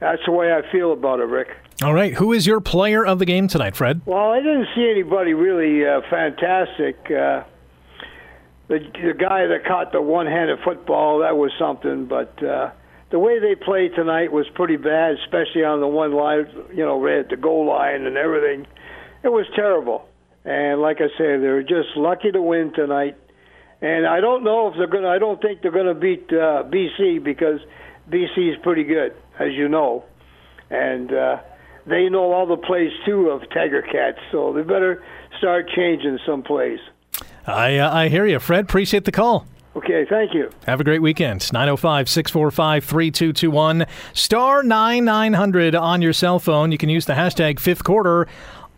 That's 0.00 0.22
the 0.26 0.32
way 0.32 0.52
I 0.52 0.60
feel 0.70 0.92
about 0.92 1.20
it, 1.20 1.26
Rick. 1.26 1.48
All 1.82 1.92
right. 1.92 2.14
Who 2.14 2.32
is 2.32 2.46
your 2.46 2.60
player 2.60 3.04
of 3.04 3.18
the 3.18 3.24
game 3.24 3.48
tonight, 3.48 3.74
Fred? 3.74 4.00
Well, 4.06 4.30
I 4.30 4.38
didn't 4.38 4.68
see 4.76 4.88
anybody 4.88 5.34
really 5.34 5.84
uh, 5.84 6.02
fantastic. 6.08 6.96
Uh, 7.06 7.42
the, 8.68 8.78
the 8.78 9.14
guy 9.18 9.46
that 9.46 9.64
caught 9.66 9.90
the 9.90 10.00
one-handed 10.00 10.60
football, 10.64 11.18
that 11.20 11.36
was 11.36 11.50
something. 11.58 12.06
But 12.06 12.40
uh, 12.42 12.70
the 13.10 13.18
way 13.18 13.40
they 13.40 13.56
played 13.56 13.94
tonight 13.96 14.30
was 14.30 14.46
pretty 14.54 14.76
bad, 14.76 15.16
especially 15.24 15.64
on 15.64 15.80
the 15.80 15.88
one 15.88 16.12
line, 16.12 16.46
you 16.72 16.84
know, 16.84 17.00
right 17.00 17.18
at 17.18 17.28
the 17.28 17.36
goal 17.36 17.66
line 17.66 18.06
and 18.06 18.16
everything. 18.16 18.66
It 19.24 19.32
was 19.32 19.46
terrible. 19.56 20.06
And 20.44 20.80
like 20.80 20.98
I 20.98 21.08
said, 21.18 21.42
they 21.42 21.48
were 21.48 21.62
just 21.62 21.96
lucky 21.96 22.30
to 22.30 22.40
win 22.40 22.72
tonight. 22.72 23.16
And 23.80 24.06
I 24.06 24.20
don't 24.20 24.44
know 24.44 24.68
if 24.68 24.74
they're 24.78 24.86
going 24.86 25.02
to, 25.02 25.08
I 25.08 25.18
don't 25.18 25.42
think 25.42 25.60
they're 25.60 25.72
going 25.72 25.86
to 25.86 25.94
beat 25.94 26.28
uh, 26.30 26.62
BC 26.70 27.22
because 27.24 27.58
BC 28.08 28.52
is 28.52 28.58
pretty 28.62 28.84
good, 28.84 29.14
as 29.40 29.52
you 29.52 29.68
know. 29.68 30.04
And, 30.70 31.12
uh, 31.12 31.36
they 31.86 32.08
know 32.08 32.32
all 32.32 32.46
the 32.46 32.56
plays 32.56 32.92
too 33.04 33.30
of 33.30 33.42
Tiger 33.50 33.82
Cats, 33.82 34.18
so 34.32 34.52
they 34.52 34.62
better 34.62 35.02
start 35.38 35.68
changing 35.74 36.18
some 36.26 36.42
plays. 36.42 36.78
I 37.46 37.78
uh, 37.78 37.94
I 37.94 38.08
hear 38.08 38.26
you, 38.26 38.38
Fred. 38.38 38.64
Appreciate 38.64 39.04
the 39.04 39.12
call. 39.12 39.46
Okay, 39.76 40.06
thank 40.08 40.32
you. 40.34 40.50
Have 40.66 40.80
a 40.80 40.84
great 40.84 41.02
weekend. 41.02 41.52
905 41.52 42.08
645 42.08 42.84
3221. 42.84 43.86
Star 44.12 44.62
9900 44.62 45.74
on 45.74 46.00
your 46.00 46.12
cell 46.12 46.38
phone. 46.38 46.70
You 46.70 46.78
can 46.78 46.88
use 46.88 47.06
the 47.06 47.14
hashtag 47.14 47.58
fifth 47.58 47.82
quarter 47.82 48.28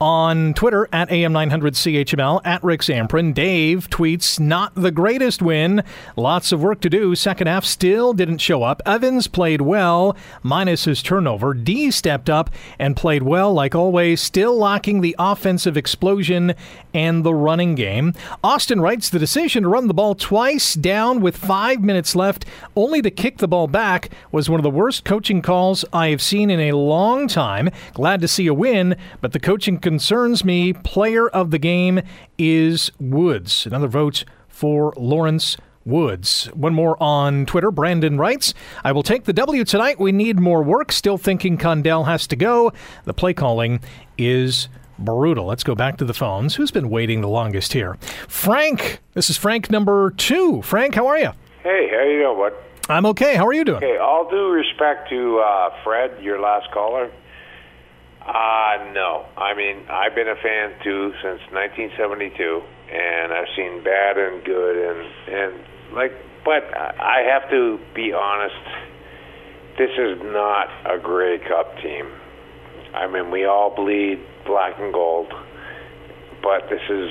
on 0.01 0.53
Twitter 0.55 0.89
at 0.93 1.09
AM900CHML, 1.09 2.41
at 2.45 2.63
Rick 2.63 2.83
Zamperin. 2.83 3.33
Dave 3.33 3.89
tweets, 3.89 4.39
not 4.39 4.75
the 4.75 4.91
greatest 4.91 5.41
win. 5.41 5.83
Lots 6.17 6.53
of 6.53 6.63
work 6.63 6.81
to 6.83 6.91
do. 6.91 7.15
Second 7.15 7.47
half 7.47 7.65
still 7.65 8.13
didn't 8.13 8.39
show 8.39 8.63
up. 8.63 8.83
Evans 8.85 9.27
played 9.27 9.63
well, 9.63 10.17
minus 10.43 10.85
his 10.85 11.03
turnover. 11.03 11.55
D 11.55 11.91
stepped 11.91 12.29
up 12.29 12.51
and 12.79 12.97
played 12.97 13.23
well, 13.23 13.53
like 13.53 13.75
always, 13.75 14.21
still 14.21 14.57
lacking 14.57 15.01
the 15.01 15.17
offensive 15.19 15.77
explosion 15.77 16.55
and 16.93 17.25
the 17.25 17.35
running 17.35 17.75
game. 17.75 18.13
Austin 18.43 18.81
writes, 18.81 19.11
the 19.11 19.19
decision 19.19 19.63
to 19.63 19.69
run 19.69 19.87
the 19.87 19.95
ball 19.95 20.15
twice 20.15 20.75
down 20.75 21.21
with 21.21 21.37
five 21.37 21.83
minutes 21.83 22.17
left, 22.17 22.45
only 22.75 23.01
to 23.03 23.11
kick 23.11 23.39
the 23.39 23.49
ball 23.49 23.67
back, 23.67 24.11
was 24.33 24.51
one 24.51 24.61
of 24.61 24.65
the 24.65 24.71
worst 24.71 25.05
coaching 25.05 25.43
calls 25.43 25.85
I 25.93 26.09
have 26.09 26.23
seen 26.23 26.51
in 26.51 26.61
a 26.61 26.73
long 26.73 27.29
time. 27.29 27.71
Glad 27.95 28.21
to 28.21 28.29
see 28.29 28.47
a 28.47 28.55
win, 28.55 28.97
but 29.21 29.33
the 29.33 29.41
coaching 29.41 29.79
concerns 29.87 30.45
me. 30.45 30.73
Player 30.73 31.29
of 31.29 31.53
the 31.53 31.61
game 31.61 32.01
is 32.39 32.91
Woods. 32.99 33.67
Another 33.67 33.87
vote 33.87 34.25
for 34.49 34.93
Lawrence 34.97 35.57
Woods. 35.85 36.47
One 36.55 36.75
more 36.75 37.01
on 37.01 37.47
Twitter. 37.47 37.71
Brandon 37.71 38.19
writes, 38.19 38.53
I 38.83 38.91
will 38.91 39.05
take 39.05 39.27
the 39.27 39.33
W 39.33 39.65
tonight. 39.65 40.01
We 40.01 40.11
need 40.11 40.41
more 40.41 40.61
work. 40.61 40.91
Still 40.91 41.19
thinking 41.19 41.57
Condell 41.57 42.03
has 42.03 42.27
to 42.27 42.35
go. 42.35 42.73
The 43.05 43.15
play 43.15 43.33
calling 43.33 43.79
is 44.19 44.69
brutal. 44.99 45.47
Let's 45.47 45.63
go 45.63 45.77
back 45.77 45.99
to 45.99 46.05
the 46.05 46.15
phones. 46.15 46.57
Who's 46.57 46.73
been 46.73 46.91
waiting 46.91 47.21
the 47.21 47.29
longest 47.29 47.73
here? 47.73 47.97
Frank. 48.27 48.99
This 49.15 49.31
is 49.31 49.37
Frank 49.37 49.71
number 49.71 50.11
two. 50.17 50.63
Frank, 50.63 50.97
how 50.97 51.07
are 51.07 51.19
you? 51.19 51.31
Hey, 51.63 51.89
how 51.93 52.03
you 52.03 52.23
doing, 52.25 52.39
bud? 52.39 52.93
I'm 52.93 53.07
okay. 53.07 53.37
How 53.37 53.47
are 53.47 53.53
you 53.53 53.65
doing? 53.65 53.85
Okay, 53.85 53.99
all 53.99 54.29
due 54.29 54.51
respect 54.51 55.09
to 55.11 55.39
uh, 55.39 55.71
Fred, 55.85 56.21
your 56.25 56.41
last 56.41 56.73
caller. 56.73 57.09
Uh, 58.27 58.91
no. 58.93 59.27
I 59.37 59.55
mean, 59.55 59.87
I've 59.89 60.15
been 60.15 60.29
a 60.29 60.35
fan 60.43 60.75
too 60.83 61.13
since 61.23 61.41
1972, 61.55 62.63
and 62.91 63.33
I've 63.33 63.51
seen 63.57 63.85
bad 63.85 64.19
and 64.19 64.45
good, 64.45 64.77
and 64.77 65.01
and 65.31 65.53
like, 65.95 66.13
but 66.45 66.67
I 66.75 67.23
have 67.31 67.49
to 67.51 67.79
be 67.95 68.13
honest. 68.13 68.67
This 69.79 69.91
is 69.91 70.19
not 70.23 70.69
a 70.89 70.99
Grey 70.99 71.39
Cup 71.39 71.77
team. 71.83 72.09
I 72.95 73.07
mean, 73.07 73.31
we 73.31 73.45
all 73.45 73.75
bleed 73.77 74.19
black 74.47 74.75
and 74.79 74.93
gold, 74.93 75.29
but 76.43 76.71
this 76.71 76.81
is 76.89 77.11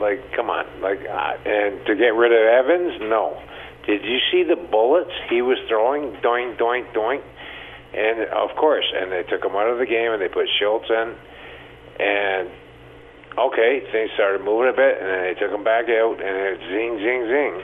like, 0.00 0.18
come 0.34 0.48
on, 0.48 0.64
like, 0.80 1.00
uh, 1.00 1.34
and 1.44 1.84
to 1.86 1.94
get 1.94 2.14
rid 2.16 2.32
of 2.32 2.64
Evans, 2.64 3.00
no. 3.02 3.36
Did 3.86 4.04
you 4.04 4.18
see 4.32 4.42
the 4.42 4.56
bullets 4.56 5.12
he 5.28 5.42
was 5.42 5.58
throwing? 5.68 6.16
Doink, 6.22 6.58
doink, 6.58 6.92
doink. 6.94 7.22
And 7.94 8.28
of 8.28 8.54
course, 8.56 8.84
and 8.94 9.10
they 9.10 9.22
took 9.22 9.44
him 9.44 9.56
out 9.56 9.68
of 9.68 9.78
the 9.78 9.86
game 9.86 10.12
and 10.12 10.20
they 10.20 10.28
put 10.28 10.46
Shiltz 10.60 10.90
in. 10.90 11.16
And 11.98 12.50
okay, 13.38 13.82
things 13.90 14.10
started 14.14 14.44
moving 14.44 14.68
a 14.68 14.76
bit, 14.76 14.98
and 15.00 15.08
then 15.08 15.22
they 15.22 15.34
took 15.34 15.50
him 15.50 15.64
back 15.64 15.88
out, 15.88 16.20
and 16.20 16.34
it's 16.54 16.62
zing, 16.68 16.98
zing, 16.98 17.26
zing. 17.26 17.62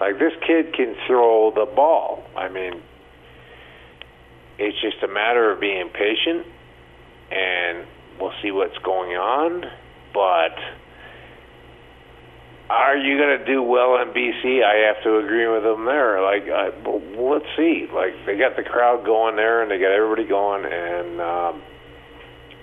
Like 0.00 0.18
this 0.18 0.32
kid 0.46 0.74
can 0.74 0.96
throw 1.06 1.52
the 1.54 1.66
ball. 1.66 2.24
I 2.36 2.48
mean, 2.48 2.82
it's 4.58 4.80
just 4.80 5.02
a 5.02 5.08
matter 5.08 5.52
of 5.52 5.60
being 5.60 5.90
patient, 5.90 6.46
and 7.30 7.86
we'll 8.20 8.34
see 8.42 8.50
what's 8.50 8.78
going 8.78 9.12
on. 9.12 9.64
But 10.12 10.56
are 12.72 12.96
you 12.96 13.18
going 13.18 13.38
to 13.38 13.44
do 13.44 13.62
well 13.62 14.00
in 14.00 14.08
BC? 14.08 14.64
I 14.64 14.86
have 14.86 15.02
to 15.04 15.18
agree 15.18 15.46
with 15.46 15.62
them 15.62 15.84
there. 15.84 16.22
Like, 16.22 16.42
uh, 16.48 16.70
well, 16.84 17.32
let's 17.34 17.46
see. 17.56 17.86
Like, 17.92 18.14
they 18.24 18.36
got 18.38 18.56
the 18.56 18.62
crowd 18.62 19.04
going 19.04 19.36
there, 19.36 19.62
and 19.62 19.70
they 19.70 19.78
got 19.78 19.92
everybody 19.92 20.24
going, 20.26 20.64
and 20.64 21.20
um, 21.20 21.62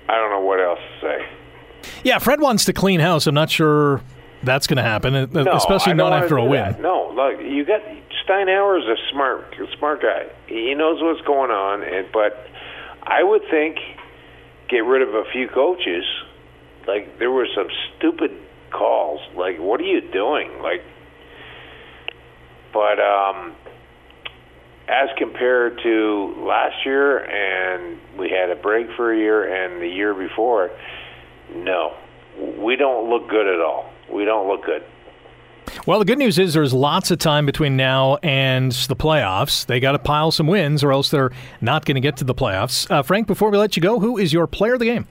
I 0.07 0.15
don't 0.15 0.31
know 0.31 0.41
what 0.41 0.59
else 0.59 0.79
to 0.79 1.07
say. 1.07 1.91
Yeah, 2.03 2.17
Fred 2.19 2.41
wants 2.41 2.65
to 2.65 2.73
clean 2.73 2.99
house. 2.99 3.27
I'm 3.27 3.35
not 3.35 3.49
sure 3.51 4.01
that's 4.43 4.67
going 4.67 4.77
to 4.77 4.83
happen, 4.83 5.13
uh, 5.15 5.25
No, 5.31 5.53
especially 5.53 5.93
not 5.93 6.11
after 6.13 6.37
a 6.37 6.43
win. 6.45 6.71
that. 6.71 6.81
No, 6.81 7.11
look, 7.13 7.39
you 7.41 7.63
got 7.65 7.81
Steinauer's 8.27 8.85
a 8.87 8.95
smart, 9.11 9.55
smart 9.77 10.01
guy. 10.01 10.27
He 10.47 10.73
knows 10.75 11.01
what's 11.01 11.21
going 11.21 11.51
on, 11.51 11.83
and 11.83 12.07
but 12.11 12.47
I 13.03 13.23
would 13.23 13.41
think 13.49 13.77
get 14.69 14.79
rid 14.85 15.01
of 15.01 15.13
a 15.13 15.23
few 15.31 15.47
coaches. 15.47 16.03
Like 16.87 17.19
there 17.19 17.31
were 17.31 17.47
some 17.55 17.67
stupid 17.97 18.31
calls. 18.71 19.19
Like, 19.35 19.57
what 19.59 19.79
are 19.79 19.85
you 19.85 20.01
doing? 20.01 20.61
Like, 20.61 20.81
but 22.73 22.99
um, 22.99 23.55
as 24.87 25.09
compared 25.17 25.79
to 25.83 26.35
last 26.47 26.85
year, 26.85 27.19
and 27.19 27.99
we 28.17 28.29
had 28.29 28.49
a 28.49 28.55
break 28.55 28.87
for 28.95 29.13
a 29.13 29.17
year, 29.17 29.65
and 29.65 29.81
the 29.81 29.87
year 29.87 30.13
before, 30.13 30.71
no, 31.53 31.95
we 32.57 32.75
don't 32.75 33.09
look 33.09 33.29
good 33.29 33.47
at 33.47 33.61
all. 33.61 33.91
We 34.11 34.25
don't 34.25 34.47
look 34.47 34.65
good. 34.65 34.83
Well, 35.85 35.99
the 35.99 36.05
good 36.05 36.17
news 36.17 36.39
is 36.39 36.53
there's 36.53 36.73
lots 36.73 37.11
of 37.11 37.19
time 37.19 37.45
between 37.45 37.77
now 37.77 38.17
and 38.17 38.71
the 38.71 38.95
playoffs. 38.95 39.65
They 39.65 39.79
got 39.79 39.91
to 39.91 39.99
pile 39.99 40.31
some 40.31 40.47
wins, 40.47 40.83
or 40.83 40.91
else 40.91 41.09
they're 41.11 41.31
not 41.61 41.85
going 41.85 41.95
to 41.95 42.01
get 42.01 42.17
to 42.17 42.23
the 42.23 42.33
playoffs. 42.33 42.89
Uh, 42.89 43.03
Frank, 43.03 43.27
before 43.27 43.51
we 43.51 43.57
let 43.57 43.75
you 43.75 43.81
go, 43.81 43.99
who 43.99 44.17
is 44.17 44.33
your 44.33 44.47
player 44.47 44.73
of 44.73 44.79
the 44.79 44.85
game? 44.85 45.07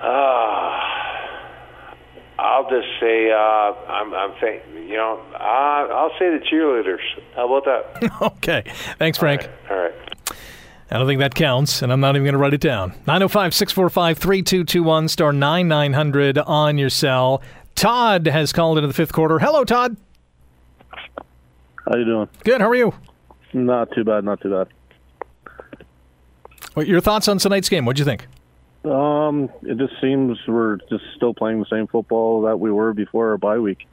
Uh, 0.00 0.04
I'll 2.64 2.70
just 2.70 2.88
say 2.98 3.30
uh, 3.30 3.36
I'm, 3.36 4.14
I'm 4.14 4.40
think, 4.40 4.62
you 4.74 4.96
know, 4.96 5.20
uh, 5.34 5.38
I'll 5.38 6.12
say 6.18 6.30
the 6.30 6.42
cheerleaders. 6.50 7.00
How 7.34 7.52
about 7.52 7.64
that? 8.00 8.22
okay. 8.36 8.64
Thanks, 8.98 9.18
Frank. 9.18 9.48
All 9.70 9.76
right. 9.76 9.92
I 10.90 10.98
don't 10.98 11.06
think 11.06 11.20
that 11.20 11.34
counts, 11.34 11.82
and 11.82 11.92
I'm 11.92 12.00
not 12.00 12.14
even 12.14 12.24
going 12.24 12.34
to 12.34 12.38
write 12.38 12.54
it 12.54 12.60
down. 12.60 12.90
905 13.06 13.54
645 13.54 14.18
3221, 14.18 15.08
star 15.08 15.32
9900 15.32 16.38
on 16.38 16.78
your 16.78 16.90
cell. 16.90 17.42
Todd 17.74 18.26
has 18.26 18.52
called 18.52 18.78
into 18.78 18.88
the 18.88 18.94
fifth 18.94 19.12
quarter. 19.12 19.38
Hello, 19.38 19.64
Todd. 19.64 19.96
How 21.86 21.96
you 21.96 22.04
doing? 22.04 22.28
Good. 22.44 22.60
How 22.60 22.68
are 22.68 22.74
you? 22.74 22.94
Not 23.52 23.90
too 23.92 24.04
bad. 24.04 24.24
Not 24.24 24.40
too 24.40 24.50
bad. 24.50 24.68
What 26.74 26.86
your 26.86 27.00
thoughts 27.00 27.28
on 27.28 27.38
tonight's 27.38 27.68
game? 27.68 27.84
What'd 27.84 27.98
you 27.98 28.04
think? 28.04 28.26
Um, 28.84 29.48
it 29.62 29.78
just 29.78 29.94
seems 30.00 30.38
we're 30.46 30.76
just 30.90 31.04
still 31.16 31.32
playing 31.32 31.60
the 31.60 31.66
same 31.70 31.86
football 31.86 32.42
that 32.42 32.60
we 32.60 32.70
were 32.70 32.92
before 32.92 33.30
our 33.30 33.38
bye 33.38 33.58
week. 33.58 33.86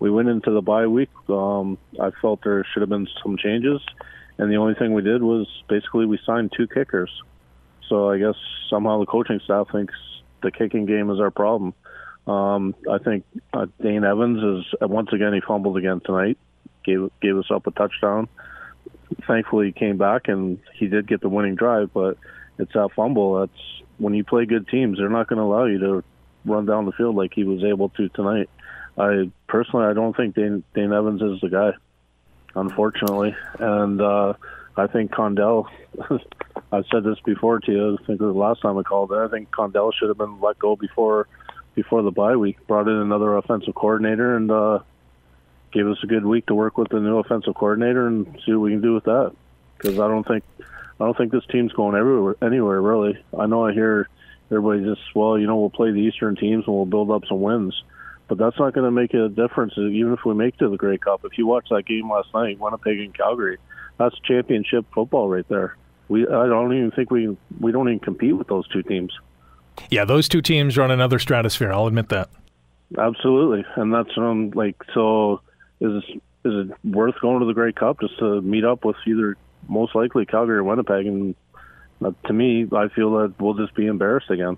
We 0.00 0.10
went 0.10 0.28
into 0.28 0.50
the 0.50 0.62
bye 0.62 0.86
week. 0.86 1.10
Um, 1.28 1.76
I 2.00 2.10
felt 2.22 2.40
there 2.44 2.64
should 2.72 2.80
have 2.80 2.88
been 2.88 3.08
some 3.22 3.36
changes, 3.36 3.80
and 4.38 4.50
the 4.50 4.56
only 4.56 4.74
thing 4.74 4.94
we 4.94 5.02
did 5.02 5.22
was 5.22 5.46
basically 5.68 6.06
we 6.06 6.18
signed 6.24 6.52
two 6.56 6.66
kickers. 6.66 7.10
So 7.88 8.10
I 8.10 8.18
guess 8.18 8.36
somehow 8.70 9.00
the 9.00 9.06
coaching 9.06 9.40
staff 9.44 9.68
thinks 9.70 9.94
the 10.42 10.50
kicking 10.50 10.86
game 10.86 11.10
is 11.10 11.20
our 11.20 11.30
problem. 11.30 11.74
Um, 12.26 12.74
I 12.90 12.98
think 12.98 13.24
uh, 13.52 13.66
Dane 13.82 14.04
Evans 14.04 14.66
is 14.66 14.74
once 14.80 15.12
again 15.12 15.34
he 15.34 15.40
fumbled 15.40 15.76
again 15.76 16.00
tonight, 16.04 16.38
gave 16.84 17.10
gave 17.20 17.36
us 17.36 17.50
up 17.50 17.66
a 17.66 17.70
touchdown. 17.70 18.28
Thankfully, 19.26 19.66
he 19.66 19.72
came 19.72 19.98
back 19.98 20.28
and 20.28 20.58
he 20.74 20.86
did 20.86 21.06
get 21.06 21.20
the 21.20 21.28
winning 21.28 21.54
drive, 21.54 21.90
but 21.92 22.18
it's 22.58 22.72
that 22.72 22.90
fumble. 22.94 23.40
That's 23.40 23.82
when 23.98 24.14
you 24.14 24.24
play 24.24 24.46
good 24.46 24.68
teams, 24.68 24.98
they're 24.98 25.08
not 25.08 25.28
going 25.28 25.38
to 25.38 25.42
allow 25.42 25.64
you 25.64 25.78
to 25.78 26.04
run 26.44 26.66
down 26.66 26.86
the 26.86 26.92
field 26.92 27.16
like 27.16 27.32
he 27.34 27.44
was 27.44 27.64
able 27.64 27.90
to 27.90 28.08
tonight. 28.10 28.48
I 28.96 29.30
personally, 29.46 29.86
I 29.86 29.92
don't 29.92 30.16
think 30.16 30.34
Dane, 30.34 30.64
Dane 30.74 30.92
Evans 30.92 31.22
is 31.22 31.40
the 31.40 31.48
guy, 31.48 31.72
unfortunately, 32.54 33.36
and 33.58 34.00
uh, 34.00 34.34
I 34.76 34.86
think 34.86 35.12
Condell. 35.12 35.68
I've 36.72 36.84
said 36.92 37.04
this 37.04 37.18
before 37.24 37.60
to 37.60 37.72
you. 37.72 37.94
I 37.94 38.06
think 38.06 38.20
it 38.20 38.24
was 38.24 38.34
the 38.34 38.38
last 38.38 38.60
time 38.60 38.76
I 38.76 38.82
called 38.82 39.12
it. 39.12 39.16
I 39.16 39.28
think 39.28 39.50
Condell 39.50 39.92
should 39.92 40.08
have 40.08 40.18
been 40.18 40.40
let 40.40 40.58
go 40.58 40.76
before 40.76 41.28
before 41.74 42.02
the 42.02 42.10
bye 42.10 42.36
week. 42.36 42.58
Brought 42.66 42.88
in 42.88 42.96
another 42.96 43.36
offensive 43.36 43.74
coordinator 43.74 44.36
and 44.36 44.50
uh, 44.50 44.80
gave 45.72 45.86
us 45.86 45.98
a 46.02 46.06
good 46.06 46.24
week 46.24 46.46
to 46.46 46.54
work 46.54 46.76
with 46.76 46.88
the 46.88 47.00
new 47.00 47.18
offensive 47.18 47.54
coordinator 47.54 48.06
and 48.06 48.26
see 48.44 48.52
what 48.52 48.62
we 48.62 48.70
can 48.72 48.80
do 48.80 48.94
with 48.94 49.04
that. 49.04 49.32
Because 49.76 49.98
I 49.98 50.08
don't 50.08 50.26
think 50.26 50.44
I 51.00 51.04
don't 51.04 51.16
think 51.16 51.32
this 51.32 51.46
team's 51.50 51.72
going 51.72 51.96
everywhere 51.96 52.36
anywhere 52.42 52.80
really. 52.80 53.18
I 53.38 53.46
know 53.46 53.66
I 53.66 53.72
hear 53.72 54.08
everybody 54.50 54.84
just 54.84 55.14
well, 55.14 55.38
you 55.38 55.46
know, 55.46 55.56
we'll 55.56 55.70
play 55.70 55.90
the 55.90 56.00
Eastern 56.00 56.36
teams 56.36 56.64
and 56.66 56.74
we'll 56.74 56.86
build 56.86 57.10
up 57.10 57.22
some 57.28 57.40
wins. 57.40 57.80
But 58.28 58.36
that's 58.36 58.58
not 58.58 58.74
going 58.74 58.84
to 58.84 58.90
make 58.90 59.14
a 59.14 59.28
difference, 59.28 59.72
even 59.78 60.12
if 60.12 60.20
we 60.26 60.34
make 60.34 60.54
it 60.54 60.58
to 60.58 60.68
the 60.68 60.76
Grey 60.76 60.98
Cup. 60.98 61.22
If 61.24 61.38
you 61.38 61.46
watch 61.46 61.68
that 61.70 61.86
game 61.86 62.10
last 62.10 62.28
night, 62.34 62.58
Winnipeg 62.58 63.00
and 63.00 63.14
Calgary, 63.14 63.56
that's 63.96 64.18
championship 64.20 64.84
football 64.94 65.28
right 65.28 65.48
there. 65.48 65.76
We 66.08 66.26
I 66.26 66.46
don't 66.46 66.74
even 66.74 66.90
think 66.90 67.10
we 67.10 67.36
we 67.60 67.72
don't 67.72 67.88
even 67.88 68.00
compete 68.00 68.36
with 68.36 68.48
those 68.48 68.68
two 68.68 68.82
teams. 68.82 69.12
Yeah, 69.90 70.04
those 70.04 70.28
two 70.28 70.42
teams 70.42 70.76
are 70.76 70.82
on 70.82 70.90
another 70.90 71.18
stratosphere. 71.18 71.72
I'll 71.72 71.86
admit 71.86 72.08
that. 72.10 72.28
Absolutely, 72.96 73.64
and 73.76 73.92
that's 73.92 74.16
um 74.16 74.50
like 74.50 74.76
so. 74.94 75.40
Is 75.80 76.02
is 76.44 76.70
it 76.70 76.70
worth 76.84 77.14
going 77.20 77.40
to 77.40 77.46
the 77.46 77.52
Grey 77.52 77.72
Cup 77.72 78.00
just 78.00 78.18
to 78.18 78.40
meet 78.40 78.64
up 78.64 78.84
with 78.84 78.96
either 79.06 79.36
most 79.68 79.94
likely 79.94 80.26
Calgary 80.26 80.58
or 80.58 80.64
Winnipeg? 80.64 81.06
And 81.06 81.34
uh, 82.04 82.12
to 82.26 82.32
me, 82.32 82.66
I 82.72 82.88
feel 82.88 83.18
that 83.18 83.34
we'll 83.38 83.54
just 83.54 83.74
be 83.74 83.86
embarrassed 83.86 84.30
again. 84.30 84.56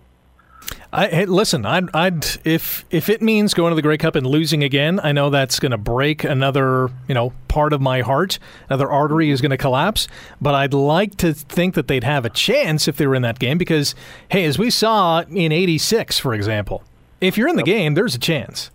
I, 0.92 1.06
hey, 1.06 1.26
listen, 1.26 1.64
I'd, 1.64 1.94
I'd 1.94 2.26
if 2.44 2.84
if 2.90 3.08
it 3.08 3.22
means 3.22 3.54
going 3.54 3.70
to 3.70 3.76
the 3.76 3.82
Grey 3.82 3.96
Cup 3.96 4.16
and 4.16 4.26
losing 4.26 4.64
again, 4.64 4.98
I 5.02 5.12
know 5.12 5.30
that's 5.30 5.60
going 5.60 5.70
to 5.70 5.78
break 5.78 6.24
another 6.24 6.90
you 7.06 7.14
know 7.14 7.32
part 7.48 7.72
of 7.72 7.80
my 7.80 8.00
heart. 8.00 8.38
Another 8.68 8.90
artery 8.90 9.30
is 9.30 9.40
going 9.40 9.52
to 9.52 9.56
collapse. 9.56 10.08
But 10.40 10.54
I'd 10.54 10.74
like 10.74 11.16
to 11.18 11.32
think 11.32 11.74
that 11.76 11.86
they'd 11.86 12.04
have 12.04 12.24
a 12.24 12.30
chance 12.30 12.88
if 12.88 12.96
they 12.96 13.06
were 13.06 13.14
in 13.14 13.22
that 13.22 13.38
game 13.38 13.56
because 13.56 13.94
hey, 14.30 14.44
as 14.44 14.58
we 14.58 14.68
saw 14.68 15.20
in 15.20 15.52
'86, 15.52 16.18
for 16.18 16.34
example, 16.34 16.82
if 17.20 17.38
you're 17.38 17.48
in 17.48 17.56
the 17.56 17.62
game, 17.62 17.94
there's 17.94 18.16
a 18.16 18.20
chance. 18.20 18.70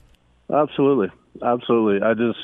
Absolutely, 0.51 1.09
absolutely. 1.43 2.01
I 2.01 2.13
just 2.13 2.39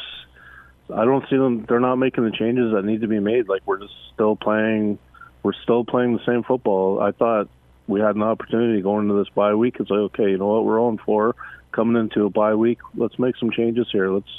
I 0.93 1.05
don't 1.05 1.25
see 1.29 1.37
them. 1.37 1.65
They're 1.67 1.79
not 1.79 1.95
making 1.95 2.25
the 2.25 2.31
changes 2.31 2.73
that 2.73 2.83
need 2.83 3.01
to 3.01 3.07
be 3.07 3.19
made. 3.19 3.47
Like 3.47 3.61
we're 3.65 3.79
just 3.79 3.93
still 4.13 4.35
playing. 4.35 4.99
We're 5.43 5.53
still 5.63 5.83
playing 5.83 6.13
the 6.13 6.25
same 6.25 6.43
football. 6.43 7.01
I 7.01 7.11
thought 7.11 7.49
we 7.87 7.99
had 7.99 8.15
an 8.15 8.23
opportunity 8.23 8.81
going 8.81 9.09
into 9.09 9.23
this 9.23 9.29
bye 9.33 9.55
week. 9.55 9.77
It's 9.79 9.89
like, 9.89 9.99
okay, 9.99 10.29
you 10.31 10.37
know 10.37 10.47
what, 10.47 10.65
we're 10.65 10.81
on 10.81 10.97
four 10.99 11.35
coming 11.71 11.99
into 11.99 12.25
a 12.25 12.29
bye 12.29 12.55
week. 12.55 12.79
Let's 12.95 13.17
make 13.17 13.35
some 13.37 13.51
changes 13.51 13.87
here. 13.91 14.11
Let's, 14.11 14.29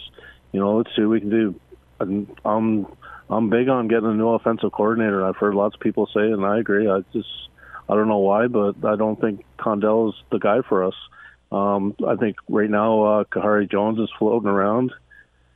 you 0.52 0.60
know, 0.60 0.76
let's 0.76 0.90
see 0.94 1.02
what 1.02 1.10
we 1.10 1.20
can 1.20 1.30
do. 1.30 1.60
I'm 2.44 2.86
I'm 3.30 3.48
big 3.50 3.68
on 3.68 3.88
getting 3.88 4.10
a 4.10 4.14
new 4.14 4.28
offensive 4.28 4.72
coordinator. 4.72 5.24
I've 5.24 5.36
heard 5.36 5.54
lots 5.54 5.74
of 5.74 5.80
people 5.80 6.06
say, 6.06 6.20
and 6.20 6.44
I 6.44 6.58
agree. 6.58 6.88
I 6.88 7.00
just 7.12 7.28
I 7.88 7.94
don't 7.94 8.08
know 8.08 8.18
why, 8.18 8.46
but 8.46 8.76
I 8.84 8.96
don't 8.96 9.20
think 9.20 9.44
Condell 9.56 10.10
is 10.10 10.14
the 10.30 10.38
guy 10.38 10.60
for 10.68 10.84
us. 10.84 10.94
Um, 11.50 11.94
I 12.06 12.16
think 12.16 12.36
right 12.48 12.70
now 12.70 13.02
uh, 13.02 13.24
Khari 13.24 13.70
Jones 13.70 13.98
is 13.98 14.08
floating 14.18 14.48
around, 14.48 14.92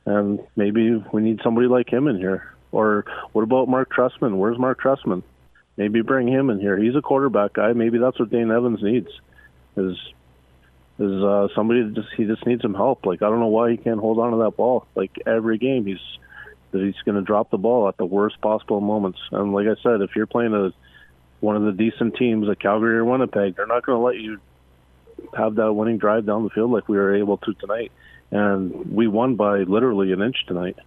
and 0.07 0.39
maybe 0.55 1.03
we 1.11 1.21
need 1.21 1.41
somebody 1.43 1.67
like 1.67 1.91
him 1.91 2.07
in 2.07 2.17
here. 2.17 2.55
Or 2.71 3.05
what 3.33 3.41
about 3.41 3.67
Marc 3.67 3.91
Trestman? 3.91 4.37
Where's 4.37 4.57
Marc 4.57 4.81
Trestman? 4.81 5.21
Maybe 5.75 6.01
bring 6.01 6.27
him 6.27 6.49
in 6.49 6.59
here. 6.59 6.77
He's 6.77 6.95
a 6.95 7.01
quarterback 7.01 7.53
guy. 7.53 7.73
Maybe 7.73 7.97
that's 7.97 8.17
what 8.17 8.31
Dane 8.31 8.49
Evans 8.49 8.81
needs. 8.81 9.09
Is 9.75 9.97
is 10.97 11.23
uh, 11.23 11.49
somebody 11.53 11.83
that 11.83 11.93
just 11.93 12.07
he 12.15 12.23
just 12.23 12.45
needs 12.47 12.61
some 12.61 12.73
help. 12.73 13.05
Like 13.05 13.21
I 13.21 13.29
don't 13.29 13.41
know 13.41 13.47
why 13.47 13.71
he 13.71 13.77
can't 13.77 13.99
hold 13.99 14.17
on 14.17 14.31
to 14.31 14.37
that 14.45 14.55
ball. 14.55 14.87
Like 14.95 15.11
every 15.25 15.57
game, 15.57 15.85
he's 15.85 15.99
that 16.71 16.81
he's 16.81 16.95
going 17.05 17.15
to 17.15 17.21
drop 17.21 17.51
the 17.51 17.57
ball 17.57 17.87
at 17.89 17.97
the 17.97 18.05
worst 18.05 18.39
possible 18.41 18.79
moments. 18.79 19.19
And 19.31 19.53
like 19.53 19.67
I 19.67 19.75
said, 19.83 20.01
if 20.01 20.15
you're 20.15 20.25
playing 20.25 20.53
a 20.53 20.71
one 21.41 21.57
of 21.57 21.63
the 21.63 21.71
decent 21.73 22.15
teams, 22.15 22.47
like 22.47 22.59
Calgary 22.59 22.97
or 22.97 23.05
Winnipeg, 23.05 23.55
they're 23.57 23.67
not 23.67 23.85
going 23.85 23.99
to 23.99 24.03
let 24.03 24.15
you 24.15 24.39
have 25.37 25.55
that 25.55 25.73
winning 25.73 25.97
drive 25.97 26.25
down 26.25 26.43
the 26.43 26.49
field 26.49 26.71
like 26.71 26.87
we 26.87 26.97
were 26.97 27.15
able 27.15 27.37
to 27.37 27.53
tonight. 27.55 27.91
And 28.31 28.93
we 28.93 29.07
won 29.07 29.35
by 29.35 29.59
literally 29.59 30.11
an 30.11 30.21
inch 30.21 30.37
tonight. 30.47 30.77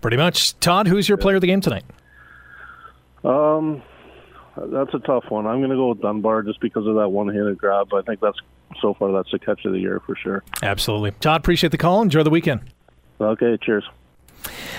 Pretty 0.00 0.16
much. 0.16 0.58
Todd, 0.60 0.86
who's 0.88 1.08
your 1.08 1.18
player 1.18 1.36
of 1.36 1.40
the 1.42 1.46
game 1.46 1.60
tonight? 1.60 1.84
Um, 3.24 3.82
that's 4.56 4.94
a 4.94 4.98
tough 5.00 5.24
one. 5.28 5.46
I'm 5.46 5.58
going 5.58 5.70
to 5.70 5.76
go 5.76 5.88
with 5.88 6.00
Dunbar 6.00 6.42
just 6.42 6.60
because 6.60 6.86
of 6.86 6.94
that 6.96 7.08
one-handed 7.08 7.58
grab. 7.58 7.92
I 7.92 8.02
think 8.02 8.20
that's 8.20 8.38
so 8.80 8.94
far 8.94 9.12
that's 9.12 9.30
the 9.30 9.38
catch 9.38 9.64
of 9.64 9.72
the 9.72 9.78
year 9.78 10.00
for 10.06 10.16
sure. 10.16 10.42
Absolutely, 10.62 11.12
Todd. 11.12 11.40
Appreciate 11.40 11.70
the 11.70 11.78
call. 11.78 12.00
Enjoy 12.02 12.22
the 12.22 12.30
weekend. 12.30 12.60
Okay, 13.20 13.58
cheers. 13.60 13.84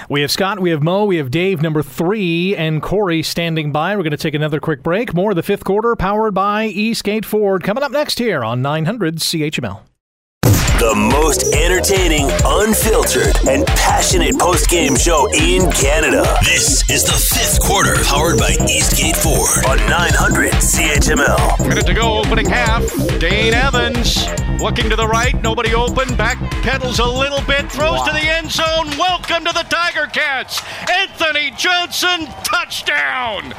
We 0.09 0.21
have 0.21 0.31
Scott, 0.31 0.59
we 0.59 0.71
have 0.71 0.81
Mo, 0.81 1.05
we 1.05 1.17
have 1.17 1.29
Dave, 1.29 1.61
number 1.61 1.83
three, 1.83 2.55
and 2.55 2.81
Corey 2.81 3.21
standing 3.21 3.71
by. 3.71 3.95
We're 3.95 4.01
going 4.01 4.11
to 4.11 4.17
take 4.17 4.33
another 4.33 4.59
quick 4.59 4.81
break. 4.81 5.13
More 5.13 5.31
of 5.31 5.35
the 5.35 5.43
fifth 5.43 5.63
quarter, 5.63 5.95
powered 5.95 6.33
by 6.33 6.65
Eastgate 6.65 7.25
Ford, 7.25 7.63
coming 7.63 7.83
up 7.83 7.91
next 7.91 8.17
here 8.17 8.43
on 8.43 8.63
900 8.63 9.17
CHML. 9.17 9.81
The 10.81 10.95
most 10.95 11.53
entertaining, 11.53 12.27
unfiltered, 12.43 13.37
and 13.47 13.67
passionate 13.67 14.39
post-game 14.39 14.95
show 14.95 15.29
in 15.31 15.69
Canada. 15.69 16.23
This 16.41 16.89
is 16.89 17.03
the 17.03 17.11
fifth 17.11 17.61
quarter, 17.61 17.93
powered 18.03 18.39
by 18.39 18.57
Eastgate 18.67 19.15
Ford 19.15 19.63
on 19.67 19.77
900 19.87 20.51
CHML. 20.53 21.69
Minute 21.69 21.85
to 21.85 21.93
go, 21.93 22.17
opening 22.17 22.49
half. 22.49 22.81
Dane 23.19 23.53
Evans 23.53 24.25
looking 24.59 24.89
to 24.89 24.95
the 24.95 25.05
right, 25.05 25.39
nobody 25.43 25.75
open. 25.75 26.15
Back 26.15 26.39
pedals 26.63 26.97
a 26.97 27.05
little 27.05 27.43
bit, 27.43 27.71
throws 27.71 27.99
wow. 27.99 28.05
to 28.05 28.13
the 28.13 28.27
end 28.27 28.49
zone. 28.49 28.89
Welcome 28.97 29.45
to 29.45 29.53
the 29.53 29.67
Tiger 29.69 30.07
Cats. 30.07 30.63
Anthony 30.89 31.51
Johnson, 31.51 32.25
touchdown. 32.43 33.49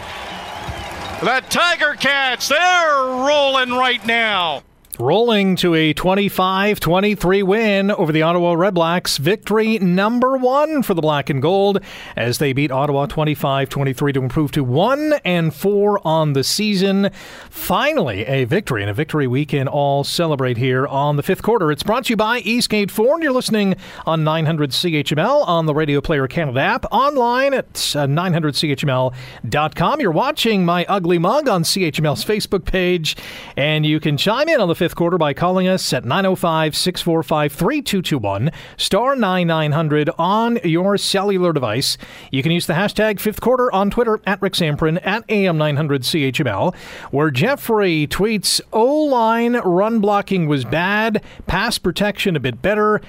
The 1.20 1.40
Tiger 1.50 1.94
Cats, 1.94 2.48
they're 2.48 2.98
rolling 2.98 3.70
right 3.70 4.04
now 4.04 4.64
rolling 4.98 5.56
to 5.56 5.74
a 5.74 5.94
25 5.94 6.78
23 6.78 7.42
win 7.42 7.90
over 7.90 8.12
the 8.12 8.20
Ottawa 8.20 8.54
Redblacks. 8.54 9.18
Victory 9.18 9.78
number 9.78 10.36
one 10.36 10.82
for 10.82 10.92
the 10.92 11.00
Black 11.00 11.30
and 11.30 11.40
Gold 11.40 11.80
as 12.14 12.36
they 12.36 12.52
beat 12.52 12.70
Ottawa 12.70 13.06
25 13.06 13.70
23 13.70 14.12
to 14.12 14.20
improve 14.20 14.52
to 14.52 14.62
1 14.62 15.14
and 15.24 15.54
4 15.54 16.06
on 16.06 16.34
the 16.34 16.44
season. 16.44 17.10
Finally, 17.48 18.26
a 18.26 18.44
victory 18.44 18.82
and 18.82 18.90
a 18.90 18.94
victory 18.94 19.26
we 19.26 19.46
can 19.46 19.66
all 19.66 20.04
celebrate 20.04 20.58
here 20.58 20.86
on 20.86 21.16
the 21.16 21.22
fifth 21.22 21.42
quarter. 21.42 21.72
It's 21.72 21.82
brought 21.82 22.04
to 22.04 22.10
you 22.10 22.16
by 22.16 22.40
Eastgate 22.40 22.90
Ford. 22.90 23.22
You're 23.22 23.32
listening 23.32 23.76
on 24.04 24.24
900 24.24 24.70
CHML 24.70 25.48
on 25.48 25.64
the 25.64 25.74
Radio 25.74 26.02
Player 26.02 26.28
Canada 26.28 26.60
app, 26.60 26.84
online 26.92 27.54
at 27.54 27.66
uh, 27.96 28.06
900CHML.com. 28.06 30.00
You're 30.00 30.10
watching 30.10 30.66
my 30.66 30.84
ugly 30.86 31.18
mug 31.18 31.48
on 31.48 31.62
CHML's 31.62 32.24
Facebook 32.24 32.66
page, 32.66 33.16
and 33.56 33.86
you 33.86 33.98
can 33.98 34.18
chime 34.18 34.50
in 34.50 34.60
on 34.60 34.68
the 34.68 34.81
fifth 34.82 34.96
quarter 34.96 35.16
by 35.16 35.32
calling 35.32 35.68
us 35.68 35.92
at 35.92 36.04
905 36.04 36.74
645 36.74 37.52
3221, 37.52 38.50
star 38.76 39.14
9900 39.14 40.10
on 40.18 40.58
your 40.64 40.98
cellular 40.98 41.52
device. 41.52 41.96
You 42.32 42.42
can 42.42 42.50
use 42.50 42.66
the 42.66 42.72
hashtag 42.72 43.20
fifth 43.20 43.40
quarter 43.40 43.70
on 43.70 43.90
Twitter 43.90 44.18
at 44.26 44.42
Rick 44.42 44.54
Zamperin 44.54 44.98
at 45.06 45.24
AM900CHML, 45.28 46.74
where 47.12 47.30
Jeffrey 47.30 48.08
tweets 48.08 48.60
O 48.72 49.04
line 49.04 49.54
run 49.58 50.00
blocking 50.00 50.48
was 50.48 50.64
bad, 50.64 51.22
pass 51.46 51.78
protection 51.78 52.34
a 52.34 52.40
bit 52.40 52.60
better. 52.60 53.00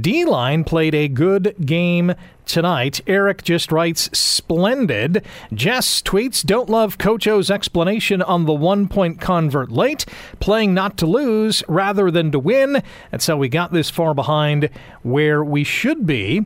D 0.00 0.24
line 0.24 0.64
played 0.64 0.94
a 0.94 1.08
good 1.08 1.54
game 1.64 2.14
tonight. 2.46 3.00
Eric 3.06 3.44
just 3.44 3.70
writes, 3.72 4.10
splendid. 4.16 5.24
Jess 5.52 6.02
tweets, 6.02 6.44
don't 6.44 6.68
love 6.68 6.98
Coach 6.98 7.26
O's 7.26 7.50
explanation 7.50 8.20
on 8.22 8.46
the 8.46 8.52
one 8.52 8.88
point 8.88 9.20
convert 9.20 9.70
late, 9.70 10.04
playing 10.40 10.74
not 10.74 10.96
to 10.98 11.06
lose 11.06 11.62
rather 11.68 12.10
than 12.10 12.30
to 12.32 12.38
win. 12.38 12.82
That's 13.10 13.26
how 13.26 13.36
we 13.36 13.48
got 13.48 13.72
this 13.72 13.90
far 13.90 14.14
behind 14.14 14.70
where 15.02 15.44
we 15.44 15.64
should 15.64 16.06
be. 16.06 16.44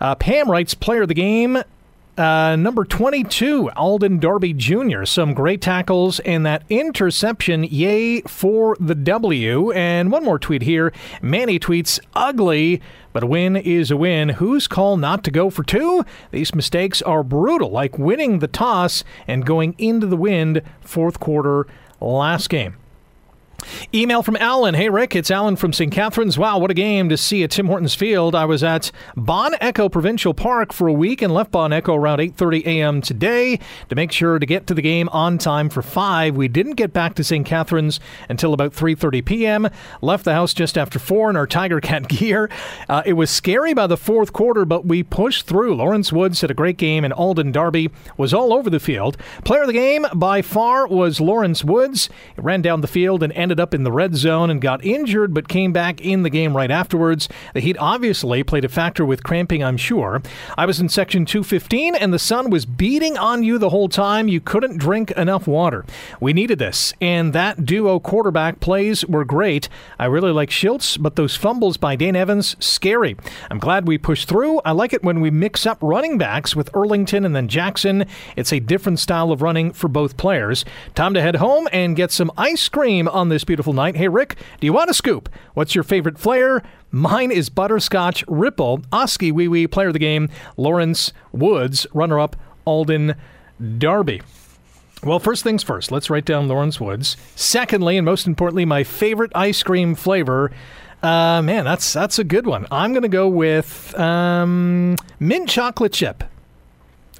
Uh, 0.00 0.14
Pam 0.14 0.50
writes, 0.50 0.74
player 0.74 1.02
of 1.02 1.08
the 1.08 1.14
game, 1.14 1.62
uh, 2.16 2.56
number 2.56 2.84
22, 2.84 3.70
Alden 3.72 4.18
Darby 4.18 4.52
Jr. 4.52 5.04
Some 5.04 5.34
great 5.34 5.60
tackles 5.60 6.20
and 6.20 6.46
that 6.46 6.62
interception. 6.68 7.64
Yay 7.64 8.22
for 8.22 8.76
the 8.80 8.94
W. 8.94 9.70
And 9.72 10.10
one 10.10 10.24
more 10.24 10.38
tweet 10.38 10.62
here. 10.62 10.92
Manny 11.20 11.58
tweets, 11.58 12.00
ugly, 12.14 12.80
but 13.12 13.22
a 13.22 13.26
win 13.26 13.56
is 13.56 13.90
a 13.90 13.96
win. 13.96 14.30
Whose 14.30 14.66
call 14.66 14.96
not 14.96 15.24
to 15.24 15.30
go 15.30 15.50
for 15.50 15.62
two? 15.62 16.04
These 16.30 16.54
mistakes 16.54 17.02
are 17.02 17.22
brutal, 17.22 17.70
like 17.70 17.98
winning 17.98 18.38
the 18.38 18.48
toss 18.48 19.04
and 19.26 19.44
going 19.44 19.74
into 19.78 20.06
the 20.06 20.16
wind 20.16 20.62
fourth 20.80 21.20
quarter 21.20 21.66
last 22.00 22.48
game. 22.48 22.76
Email 23.94 24.22
from 24.22 24.36
Alan. 24.36 24.74
Hey, 24.74 24.88
Rick, 24.88 25.16
it's 25.16 25.30
Alan 25.30 25.56
from 25.56 25.72
St. 25.72 25.92
Catharines. 25.92 26.38
Wow, 26.38 26.58
what 26.58 26.70
a 26.70 26.74
game 26.74 27.08
to 27.08 27.16
see 27.16 27.42
at 27.42 27.50
Tim 27.50 27.66
Hortons 27.66 27.94
Field. 27.94 28.34
I 28.34 28.44
was 28.44 28.62
at 28.62 28.90
Bon 29.16 29.54
Echo 29.60 29.88
Provincial 29.88 30.34
Park 30.34 30.72
for 30.72 30.88
a 30.88 30.92
week 30.92 31.22
and 31.22 31.32
left 31.32 31.50
Bon 31.50 31.72
Echo 31.72 31.94
around 31.94 32.18
8.30 32.18 32.66
a.m. 32.66 33.00
today 33.00 33.58
to 33.88 33.94
make 33.94 34.12
sure 34.12 34.38
to 34.38 34.46
get 34.46 34.66
to 34.66 34.74
the 34.74 34.82
game 34.82 35.08
on 35.10 35.38
time 35.38 35.68
for 35.68 35.82
5. 35.82 36.36
We 36.36 36.48
didn't 36.48 36.74
get 36.74 36.92
back 36.92 37.14
to 37.14 37.24
St. 37.24 37.44
Catharines 37.46 38.00
until 38.28 38.52
about 38.52 38.72
3.30 38.72 39.24
p.m. 39.24 39.68
Left 40.00 40.24
the 40.24 40.34
house 40.34 40.54
just 40.54 40.76
after 40.78 40.98
4 40.98 41.30
in 41.30 41.36
our 41.36 41.46
Tiger 41.46 41.80
Cat 41.80 42.08
gear. 42.08 42.50
Uh, 42.88 43.02
it 43.04 43.14
was 43.14 43.30
scary 43.30 43.74
by 43.74 43.86
the 43.86 43.96
fourth 43.96 44.32
quarter, 44.32 44.64
but 44.64 44.86
we 44.86 45.02
pushed 45.02 45.46
through. 45.46 45.74
Lawrence 45.74 46.12
Woods 46.12 46.40
had 46.40 46.50
a 46.50 46.54
great 46.54 46.76
game, 46.76 47.04
and 47.04 47.12
Alden 47.12 47.52
Darby 47.52 47.90
was 48.16 48.32
all 48.32 48.52
over 48.52 48.70
the 48.70 48.80
field. 48.80 49.16
Player 49.44 49.62
of 49.62 49.66
the 49.66 49.72
game 49.72 50.06
by 50.14 50.42
far 50.42 50.86
was 50.86 51.20
Lawrence 51.20 51.64
Woods. 51.64 52.08
He 52.34 52.40
ran 52.40 52.62
down 52.62 52.80
the 52.80 52.86
field 52.86 53.22
and 53.22 53.32
ended 53.32 53.55
up 53.60 53.74
in 53.74 53.84
the 53.84 53.92
red 53.92 54.14
zone 54.14 54.50
and 54.50 54.60
got 54.60 54.84
injured, 54.84 55.34
but 55.34 55.48
came 55.48 55.72
back 55.72 56.00
in 56.00 56.22
the 56.22 56.30
game 56.30 56.56
right 56.56 56.70
afterwards. 56.70 57.28
The 57.54 57.60
heat 57.60 57.76
obviously 57.78 58.42
played 58.42 58.64
a 58.64 58.68
factor 58.68 59.04
with 59.04 59.22
cramping, 59.22 59.62
I'm 59.62 59.76
sure. 59.76 60.22
I 60.56 60.66
was 60.66 60.80
in 60.80 60.88
section 60.88 61.24
215, 61.24 61.94
and 61.94 62.12
the 62.12 62.18
sun 62.18 62.50
was 62.50 62.66
beating 62.66 63.16
on 63.16 63.42
you 63.42 63.58
the 63.58 63.70
whole 63.70 63.88
time. 63.88 64.28
You 64.28 64.40
couldn't 64.40 64.78
drink 64.78 65.10
enough 65.12 65.46
water. 65.46 65.84
We 66.20 66.32
needed 66.32 66.58
this, 66.58 66.92
and 67.00 67.32
that 67.32 67.64
duo 67.64 68.00
quarterback 68.00 68.60
plays 68.60 69.04
were 69.06 69.24
great. 69.24 69.68
I 69.98 70.06
really 70.06 70.32
like 70.32 70.50
Shiltz, 70.50 71.00
but 71.00 71.16
those 71.16 71.36
fumbles 71.36 71.76
by 71.76 71.96
Dane 71.96 72.16
Evans, 72.16 72.56
scary. 72.58 73.16
I'm 73.50 73.58
glad 73.58 73.86
we 73.86 73.98
pushed 73.98 74.28
through. 74.28 74.60
I 74.64 74.72
like 74.72 74.92
it 74.92 75.02
when 75.02 75.20
we 75.20 75.30
mix 75.30 75.66
up 75.66 75.78
running 75.80 76.18
backs 76.18 76.54
with 76.54 76.72
Erlington 76.72 77.24
and 77.24 77.34
then 77.34 77.48
Jackson. 77.48 78.06
It's 78.36 78.52
a 78.52 78.60
different 78.60 78.98
style 78.98 79.32
of 79.32 79.42
running 79.42 79.72
for 79.72 79.88
both 79.88 80.16
players. 80.16 80.64
Time 80.94 81.14
to 81.14 81.22
head 81.22 81.36
home 81.36 81.68
and 81.72 81.96
get 81.96 82.10
some 82.10 82.30
ice 82.36 82.68
cream 82.68 83.08
on 83.08 83.28
this 83.36 83.44
beautiful 83.44 83.74
night. 83.74 83.96
Hey, 83.96 84.08
Rick, 84.08 84.36
do 84.60 84.66
you 84.66 84.72
want 84.72 84.88
a 84.88 84.94
scoop? 84.94 85.28
What's 85.52 85.74
your 85.74 85.84
favorite 85.84 86.18
flavor? 86.18 86.62
Mine 86.90 87.30
is 87.30 87.50
butterscotch 87.50 88.24
ripple. 88.26 88.80
Oski 88.90 89.30
Wee 89.30 89.46
Wee, 89.46 89.66
player 89.66 89.88
of 89.88 89.92
the 89.92 89.98
game, 89.98 90.30
Lawrence 90.56 91.12
Woods, 91.32 91.86
runner 91.92 92.18
up, 92.18 92.34
Alden 92.64 93.14
Darby. 93.76 94.22
Well, 95.04 95.18
first 95.18 95.44
things 95.44 95.62
first, 95.62 95.92
let's 95.92 96.08
write 96.08 96.24
down 96.24 96.48
Lawrence 96.48 96.80
Woods. 96.80 97.18
Secondly, 97.34 97.98
and 97.98 98.06
most 98.06 98.26
importantly, 98.26 98.64
my 98.64 98.84
favorite 98.84 99.32
ice 99.34 99.62
cream 99.62 99.94
flavor. 99.94 100.50
Uh, 101.02 101.42
man, 101.42 101.66
that's 101.66 101.92
that's 101.92 102.18
a 102.18 102.24
good 102.24 102.46
one. 102.46 102.66
I'm 102.70 102.94
to 102.94 103.06
go 103.06 103.28
with 103.28 103.94
um, 104.00 104.96
mint 105.20 105.50
chocolate 105.50 105.92
chip. 105.92 106.24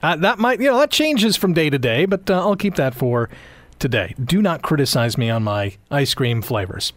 Uh, 0.03 0.17
that 0.17 0.39
might, 0.39 0.63
you 0.63 0.71
know, 0.71 0.79
that 0.79 0.91
changes 0.91 1.37
from 1.37 1.53
day 1.53 1.69
to 1.69 1.79
day, 1.79 2.07
but 2.07 2.31
uh, 2.31 2.41
I'll 2.41 2.57
keep 2.57 2.77
that 2.77 2.95
for 2.95 3.29
today. 3.79 4.15
Do 4.23 4.43
not 4.43 4.63
criticize 4.63 5.17
me 5.19 5.31
on 5.31 5.43
my 5.43 5.77
ice 5.91 6.15
cream 6.15 6.43
flavors. 6.43 6.93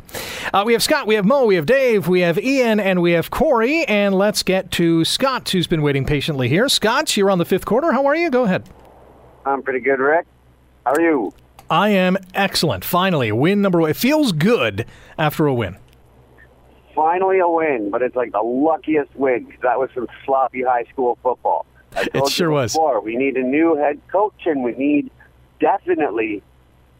Uh, 0.53 0.63
we 0.65 0.73
have 0.73 0.83
Scott, 0.83 1.07
we 1.07 1.15
have 1.15 1.25
Mo, 1.25 1.45
we 1.45 1.55
have 1.55 1.65
Dave, 1.65 2.07
we 2.07 2.21
have 2.21 2.37
Ian, 2.37 2.79
and 2.79 3.01
we 3.01 3.11
have 3.11 3.29
Corey. 3.31 3.85
And 3.85 4.15
let's 4.15 4.43
get 4.43 4.71
to 4.71 5.05
Scott, 5.05 5.49
who's 5.49 5.67
been 5.67 5.81
waiting 5.81 6.05
patiently 6.05 6.49
here. 6.49 6.69
Scott, 6.69 7.15
you're 7.17 7.29
on 7.29 7.37
the 7.37 7.45
fifth 7.45 7.65
quarter. 7.65 7.91
How 7.91 8.05
are 8.05 8.15
you? 8.15 8.29
Go 8.29 8.43
ahead. 8.43 8.69
I'm 9.45 9.61
pretty 9.63 9.79
good, 9.79 9.99
Rick. 9.99 10.25
How 10.85 10.93
are 10.93 11.01
you? 11.01 11.33
I 11.69 11.89
am 11.89 12.17
excellent. 12.33 12.83
Finally, 12.83 13.31
win 13.31 13.61
number 13.61 13.79
one. 13.79 13.91
It 13.91 13.95
feels 13.95 14.31
good 14.31 14.85
after 15.17 15.45
a 15.45 15.53
win. 15.53 15.77
Finally, 16.95 17.39
a 17.39 17.47
win, 17.47 17.91
but 17.91 18.01
it's 18.01 18.15
like 18.15 18.31
the 18.31 18.41
luckiest 18.41 19.15
win 19.15 19.45
because 19.45 19.61
that 19.61 19.79
was 19.79 19.89
some 19.93 20.07
sloppy 20.25 20.63
high 20.63 20.83
school 20.85 21.17
football. 21.21 21.65
It 22.13 22.29
sure 22.29 22.49
you 22.49 22.53
was. 22.53 22.73
Before. 22.73 23.01
We 23.01 23.15
need 23.15 23.35
a 23.35 23.43
new 23.43 23.75
head 23.75 23.99
coach, 24.11 24.41
and 24.45 24.63
we 24.63 24.73
need 24.73 25.09
definitely 25.59 26.43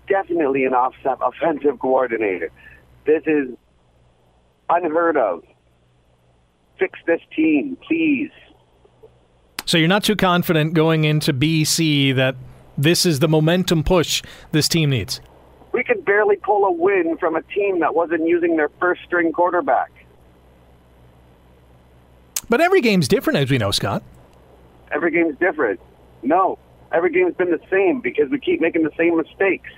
definitely 0.10 0.66
an 0.66 0.74
off- 0.74 0.96
offensive 1.06 1.80
coordinator. 1.80 2.52
This 3.06 3.24
is 3.26 3.50
unheard 4.70 5.16
of. 5.18 5.44
Fix 6.78 7.00
this 7.06 7.22
team, 7.36 7.78
please. 7.88 8.32
So 9.66 9.78
you're 9.78 9.88
not 9.88 10.04
too 10.04 10.16
confident 10.16 10.74
going 10.74 11.04
into 11.04 11.34
BC 11.34 12.16
that 12.16 12.36
this 12.78 13.06
is 13.06 13.20
the 13.20 13.28
momentum 13.28 13.84
push 13.84 14.24
this 14.52 14.68
team 14.68 14.90
needs. 14.90 15.22
We 15.72 15.84
could 15.84 16.04
barely 16.06 16.38
pull 16.38 16.66
a 16.66 16.72
win 16.72 17.18
from 17.18 17.36
a 17.36 17.42
team 17.44 17.80
that 17.82 17.94
wasn't 17.94 18.28
using 18.28 18.58
their 18.58 18.70
first 18.80 19.02
string 19.06 19.32
quarterback. 19.32 19.92
But 22.50 22.62
every 22.62 22.82
game's 22.82 23.08
different, 23.08 23.38
as 23.38 23.52
we 23.52 23.60
know, 23.60 23.70
Scott. 23.70 24.02
Every 24.92 25.12
game's 25.12 25.38
different. 25.38 25.80
No, 26.24 26.58
every 26.92 27.12
game's 27.12 27.36
been 27.36 27.52
the 27.52 27.62
same 27.70 28.02
because 28.02 28.30
we 28.32 28.40
keep 28.40 28.60
making 28.60 28.84
the 28.84 28.92
same 28.98 29.16
mistakes. 29.18 29.70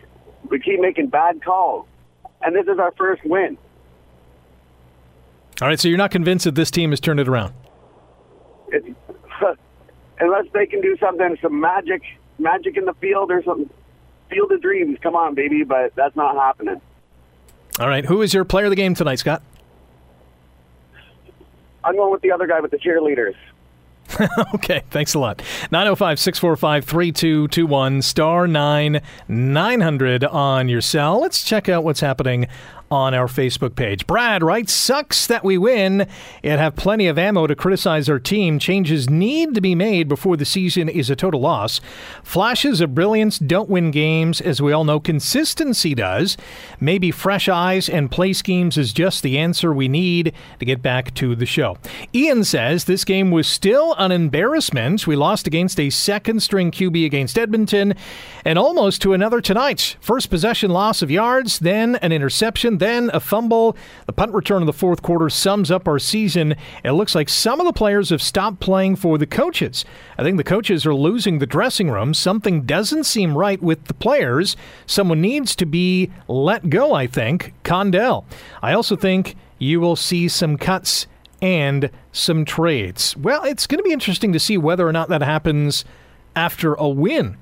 We 0.52 0.60
keep 0.60 0.80
making 0.80 1.08
bad 1.08 1.44
calls. 1.44 1.88
And 2.44 2.56
this 2.56 2.68
is 2.68 2.78
our 2.78 2.92
first 2.92 3.24
win. 3.26 3.58
All 5.62 5.68
right, 5.68 5.80
so 5.80 5.88
you're 5.88 5.98
not 5.98 6.12
convinced 6.12 6.46
that 6.46 6.56
this 6.56 6.70
team 6.70 6.90
has 6.90 7.00
turned 7.00 7.20
it 7.20 7.28
around? 7.28 7.54
It's, 8.68 8.86
unless 10.20 10.46
they 10.54 10.66
can 10.66 10.82
do 10.82 10.98
something, 11.00 11.38
some 11.42 11.60
magic, 11.60 12.02
magic 12.38 12.78
in 12.78 12.86
the 12.86 12.94
field 12.96 13.32
or 13.32 13.42
something. 13.44 13.70
Field 14.30 14.52
of 14.52 14.62
dreams, 14.62 14.98
come 15.02 15.16
on, 15.16 15.36
baby, 15.36 15.64
but 15.64 15.94
that's 15.96 16.16
not 16.16 16.36
happening. 16.36 16.82
All 17.80 17.88
right, 17.88 18.06
who 18.06 18.22
is 18.22 18.34
your 18.34 18.44
player 18.44 18.66
of 18.66 18.72
the 18.72 18.76
game 18.76 18.94
tonight, 18.94 19.20
Scott? 19.20 19.42
I'm 21.84 21.96
going 21.96 22.12
with 22.12 22.22
the 22.22 22.32
other 22.32 22.48
guy 22.48 22.60
with 22.60 22.72
the 22.72 22.78
cheerleaders. 22.78 23.36
okay, 24.56 24.84
thanks 24.90 25.14
a 25.14 25.20
lot. 25.20 25.42
905 25.72 26.20
645 26.20 26.86
3221 26.86 28.02
star 28.02 28.48
9 28.48 29.02
900 29.28 30.24
on 30.26 30.70
your 30.70 30.82
cell. 30.82 31.22
Let's 31.22 31.44
check 31.44 31.70
out 31.70 31.84
what's 31.84 32.02
happening 32.02 32.48
on 32.92 33.14
our 33.14 33.28
Facebook 33.28 33.76
page. 33.76 34.06
Brad 34.06 34.44
writes, 34.44 34.74
Sucks 34.74 35.26
that 35.28 35.46
we 35.46 35.58
win 35.58 36.08
and 36.44 36.60
have 36.60 36.76
plenty 36.76 37.08
of 37.08 37.18
ammo 37.18 37.48
to 37.48 37.56
criticize 37.56 38.10
our 38.10 38.20
team. 38.20 38.60
Changes 38.60 39.10
need 39.10 39.56
to 39.56 39.62
be 39.62 39.74
made 39.74 40.10
before 40.10 40.36
the 40.36 40.46
season 40.46 40.90
is 40.90 41.10
a 41.10 41.16
total 41.16 41.40
loss. 41.40 41.80
Flashes 42.22 42.82
of 42.82 42.94
brilliance 42.94 43.40
don't 43.40 43.70
win 43.70 43.92
games. 43.92 44.42
As 44.42 44.62
we 44.62 44.74
all 44.74 44.84
know, 44.84 45.00
consistency 45.00 45.96
does. 45.96 46.36
Maybe 46.82 47.12
fresh 47.12 47.48
eyes 47.48 47.88
and 47.88 48.12
play 48.12 48.34
schemes 48.34 48.78
is 48.78 48.92
just 48.92 49.24
the 49.24 49.38
answer 49.38 49.74
we 49.74 49.88
need 49.88 50.34
to 50.60 50.66
get 50.66 50.82
back 50.82 51.14
to 51.16 51.34
the 51.36 51.46
show. 51.46 51.78
Ian 52.14 52.44
says 52.44 52.84
this 52.84 53.06
game 53.06 53.32
was 53.32 53.48
still 53.48 53.96
an 53.98 54.12
embarrassment. 54.12 55.08
We 55.08 55.16
lost 55.16 55.48
against 55.48 55.80
a 55.80 55.90
second 55.90 56.44
string 56.44 56.72
QB 56.72 57.06
against 57.06 57.38
Edmonton 57.38 57.94
and 58.44 58.60
almost 58.60 59.02
to 59.04 59.14
another 59.14 59.40
tonight. 59.40 59.96
First 60.02 60.30
possession 60.30 60.72
loss 60.72 61.02
of 61.02 61.10
yards, 61.10 61.60
then 61.60 61.96
an 61.98 62.12
interception 62.12 62.80
then 62.82 63.12
a 63.14 63.20
fumble. 63.20 63.78
The 64.08 64.14
punt 64.14 64.34
return 64.34 64.64
in 64.64 64.66
the 64.66 64.74
fourth 64.74 65.02
quarter 65.02 65.30
sums 65.30 65.70
up 65.70 65.88
our 65.88 66.00
season. 66.00 66.56
It 66.84 66.92
looks 66.92 67.16
like 67.16 67.30
some 67.30 67.60
of 67.60 67.66
the 67.66 67.74
players 67.74 68.10
have 68.10 68.22
stopped 68.22 68.60
playing 68.60 68.96
for 68.96 69.18
the 69.18 69.28
coaches. 69.28 69.86
I 70.18 70.24
think 70.24 70.38
the 70.38 70.44
coaches 70.44 70.86
are 70.86 70.96
losing 70.96 71.40
the 71.40 71.46
dressing 71.46 71.90
room. 71.92 72.14
Something 72.14 72.64
doesn't 72.64 73.06
seem 73.06 73.38
right 73.38 73.62
with 73.62 73.86
the 73.86 73.94
players. 73.94 74.58
Someone 74.86 75.22
needs 75.22 75.56
to 75.58 75.66
be 75.66 76.12
let 76.28 76.70
go, 76.70 76.94
I 76.94 77.08
think. 77.08 77.54
Condell. 77.64 78.26
I 78.62 78.74
also 78.74 78.96
think 78.96 79.36
you 79.60 79.80
will 79.80 79.96
see 79.96 80.28
some 80.28 80.58
cuts 80.58 81.06
and 81.42 81.90
some 82.12 82.46
trades. 82.46 83.16
Well, 83.16 83.44
it's 83.44 83.68
going 83.68 83.80
to 83.80 83.84
be 83.84 83.94
interesting 83.94 84.34
to 84.34 84.40
see 84.40 84.58
whether 84.58 84.88
or 84.88 84.92
not 84.92 85.10
that 85.10 85.22
happens 85.22 85.86
after 86.36 86.74
a 86.74 86.90
win. 86.90 87.38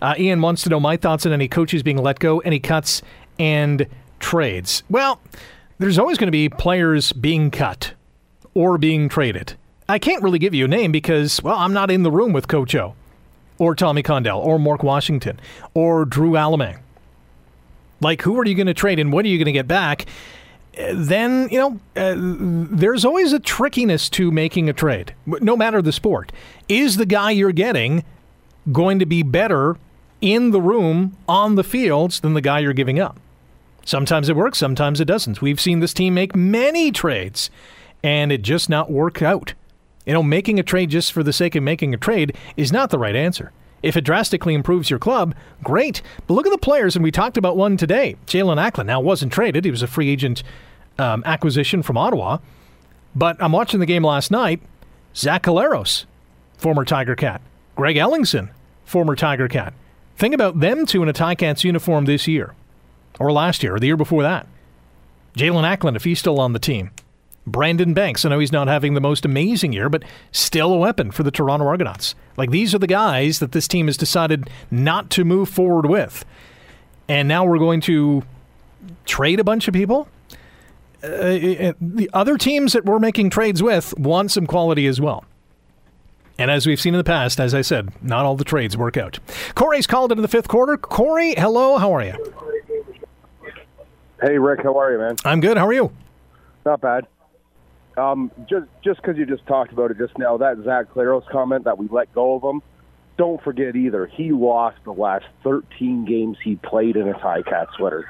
Uh, 0.00 0.14
Ian 0.18 0.40
wants 0.40 0.62
to 0.62 0.70
know 0.70 0.80
my 0.80 0.96
thoughts 0.96 1.26
on 1.26 1.32
any 1.32 1.48
coaches 1.48 1.82
being 1.82 1.98
let 1.98 2.18
go, 2.18 2.38
any 2.40 2.58
cuts, 2.58 3.02
and 3.38 3.86
trades? 4.20 4.82
Well, 4.88 5.20
there's 5.78 5.98
always 5.98 6.18
going 6.18 6.28
to 6.28 6.32
be 6.32 6.48
players 6.48 7.12
being 7.12 7.50
cut 7.50 7.94
or 8.54 8.78
being 8.78 9.08
traded. 9.08 9.54
I 9.88 9.98
can't 9.98 10.22
really 10.22 10.38
give 10.38 10.54
you 10.54 10.64
a 10.64 10.68
name 10.68 10.90
because, 10.92 11.42
well, 11.42 11.56
I'm 11.56 11.72
not 11.72 11.90
in 11.90 12.02
the 12.02 12.10
room 12.10 12.32
with 12.32 12.48
Coach 12.48 12.74
O 12.74 12.94
or 13.58 13.74
Tommy 13.74 14.02
Condell 14.02 14.40
or 14.40 14.58
Mark 14.58 14.82
Washington 14.82 15.38
or 15.74 16.04
Drew 16.04 16.32
Allemang. 16.32 16.80
Like, 18.00 18.22
who 18.22 18.38
are 18.38 18.46
you 18.46 18.54
going 18.54 18.66
to 18.66 18.74
trade 18.74 18.98
and 18.98 19.12
what 19.12 19.24
are 19.24 19.28
you 19.28 19.38
going 19.38 19.46
to 19.46 19.52
get 19.52 19.68
back? 19.68 20.06
then 20.92 21.48
you 21.50 21.58
know 21.58 21.80
uh, 21.96 22.14
there's 22.16 23.04
always 23.04 23.32
a 23.32 23.40
trickiness 23.40 24.08
to 24.10 24.30
making 24.30 24.68
a 24.68 24.72
trade, 24.72 25.14
no 25.26 25.56
matter 25.56 25.80
the 25.80 25.92
sport. 25.92 26.32
Is 26.68 26.96
the 26.96 27.06
guy 27.06 27.30
you're 27.30 27.52
getting 27.52 28.04
going 28.72 28.98
to 28.98 29.06
be 29.06 29.22
better 29.22 29.76
in 30.20 30.50
the 30.50 30.60
room 30.60 31.16
on 31.28 31.54
the 31.54 31.64
fields 31.64 32.20
than 32.20 32.34
the 32.34 32.40
guy 32.40 32.58
you're 32.58 32.72
giving 32.72 32.98
up? 32.98 33.18
Sometimes 33.86 34.28
it 34.28 34.34
works, 34.34 34.58
sometimes 34.58 35.00
it 35.00 35.04
doesn't. 35.04 35.40
We've 35.40 35.60
seen 35.60 35.78
this 35.78 35.94
team 35.94 36.12
make 36.12 36.34
many 36.34 36.90
trades, 36.90 37.50
and 38.02 38.32
it 38.32 38.42
just 38.42 38.68
not 38.68 38.90
work 38.90 39.22
out. 39.22 39.54
You 40.04 40.12
know, 40.12 40.24
making 40.24 40.58
a 40.58 40.64
trade 40.64 40.90
just 40.90 41.12
for 41.12 41.22
the 41.22 41.32
sake 41.32 41.54
of 41.54 41.62
making 41.62 41.94
a 41.94 41.96
trade 41.96 42.36
is 42.56 42.72
not 42.72 42.90
the 42.90 42.98
right 42.98 43.14
answer. 43.14 43.52
If 43.84 43.96
it 43.96 44.00
drastically 44.00 44.54
improves 44.54 44.90
your 44.90 44.98
club, 44.98 45.36
great. 45.62 46.02
But 46.26 46.34
look 46.34 46.46
at 46.46 46.50
the 46.50 46.58
players, 46.58 46.96
and 46.96 47.04
we 47.04 47.12
talked 47.12 47.36
about 47.36 47.56
one 47.56 47.76
today. 47.76 48.16
Jaelon 48.26 48.58
Acklin 48.58 48.86
now 48.86 48.98
wasn't 48.98 49.32
traded; 49.32 49.64
he 49.64 49.70
was 49.70 49.82
a 49.82 49.86
free 49.86 50.10
agent 50.10 50.42
um, 50.98 51.22
acquisition 51.24 51.84
from 51.84 51.96
Ottawa. 51.96 52.38
But 53.14 53.40
I'm 53.40 53.52
watching 53.52 53.78
the 53.78 53.86
game 53.86 54.04
last 54.04 54.32
night. 54.32 54.60
Zach 55.14 55.44
Collaros, 55.44 56.06
former 56.58 56.84
Tiger 56.84 57.14
Cat. 57.14 57.40
Greg 57.76 57.94
Ellingson, 57.94 58.50
former 58.84 59.14
Tiger 59.14 59.46
Cat. 59.46 59.74
Think 60.16 60.34
about 60.34 60.58
them 60.58 60.86
two 60.86 61.04
in 61.04 61.08
a 61.08 61.12
Ticats 61.12 61.62
uniform 61.62 62.06
this 62.06 62.26
year, 62.26 62.55
or 63.18 63.32
last 63.32 63.62
year, 63.62 63.74
or 63.74 63.80
the 63.80 63.86
year 63.86 63.96
before 63.96 64.22
that. 64.22 64.46
Jaelon 65.36 65.64
Acklin, 65.64 65.96
if 65.96 66.04
he's 66.04 66.18
still 66.18 66.40
on 66.40 66.52
the 66.52 66.58
team. 66.58 66.90
Brandon 67.46 67.94
Banks, 67.94 68.24
I 68.24 68.30
know 68.30 68.40
he's 68.40 68.50
not 68.50 68.66
having 68.66 68.94
the 68.94 69.00
most 69.00 69.24
amazing 69.24 69.72
year, 69.72 69.88
but 69.88 70.02
still 70.32 70.72
a 70.72 70.78
weapon 70.78 71.12
for 71.12 71.22
the 71.22 71.30
Toronto 71.30 71.66
Argonauts. 71.66 72.14
Like 72.36 72.50
these 72.50 72.74
are 72.74 72.78
the 72.78 72.88
guys 72.88 73.38
that 73.38 73.52
this 73.52 73.68
team 73.68 73.86
has 73.86 73.96
decided 73.96 74.50
not 74.70 75.10
to 75.10 75.24
move 75.24 75.48
forward 75.48 75.86
with. 75.86 76.24
And 77.08 77.28
now 77.28 77.44
we're 77.44 77.58
going 77.58 77.80
to 77.82 78.24
trade 79.04 79.38
a 79.38 79.44
bunch 79.44 79.68
of 79.68 79.74
people? 79.74 80.08
Uh, 81.04 81.06
uh, 81.06 81.72
the 81.80 82.10
other 82.12 82.36
teams 82.36 82.72
that 82.72 82.84
we're 82.84 82.98
making 82.98 83.30
trades 83.30 83.62
with 83.62 83.96
want 83.96 84.32
some 84.32 84.46
quality 84.46 84.86
as 84.86 85.00
well. 85.00 85.24
And 86.38 86.50
as 86.50 86.66
we've 86.66 86.80
seen 86.80 86.94
in 86.94 86.98
the 86.98 87.04
past, 87.04 87.40
as 87.40 87.54
I 87.54 87.62
said, 87.62 87.90
not 88.02 88.26
all 88.26 88.36
the 88.36 88.44
trades 88.44 88.76
work 88.76 88.96
out. 88.96 89.18
Corey's 89.54 89.86
called 89.86 90.10
into 90.10 90.20
the 90.20 90.28
fifth 90.28 90.48
quarter. 90.48 90.76
Corey, 90.76 91.34
hello, 91.34 91.78
how 91.78 91.94
are 91.94 92.04
you? 92.04 92.34
Hey, 94.20 94.38
Rick, 94.38 94.62
how 94.62 94.78
are 94.78 94.92
you, 94.92 94.98
man? 94.98 95.16
I'm 95.24 95.40
good. 95.40 95.58
How 95.58 95.66
are 95.66 95.72
you? 95.72 95.92
Not 96.64 96.80
bad. 96.80 97.06
Um, 97.98 98.30
just 98.48 98.66
just 98.82 99.00
because 99.00 99.16
you 99.16 99.26
just 99.26 99.46
talked 99.46 99.72
about 99.72 99.90
it 99.90 99.98
just 99.98 100.16
now, 100.18 100.36
that 100.38 100.58
Zach 100.64 100.92
Collaros 100.92 101.26
comment 101.30 101.64
that 101.64 101.78
we 101.78 101.88
let 101.88 102.12
go 102.14 102.34
of 102.34 102.42
him. 102.42 102.62
Don't 103.16 103.42
forget 103.42 103.76
either, 103.76 104.06
he 104.06 104.32
lost 104.32 104.76
the 104.84 104.92
last 104.92 105.24
13 105.42 106.04
games 106.04 106.36
he 106.42 106.56
played 106.56 106.96
in 106.96 107.08
a 107.08 107.14
tie 107.14 107.40
Cat 107.40 107.68
sweater. 107.76 108.06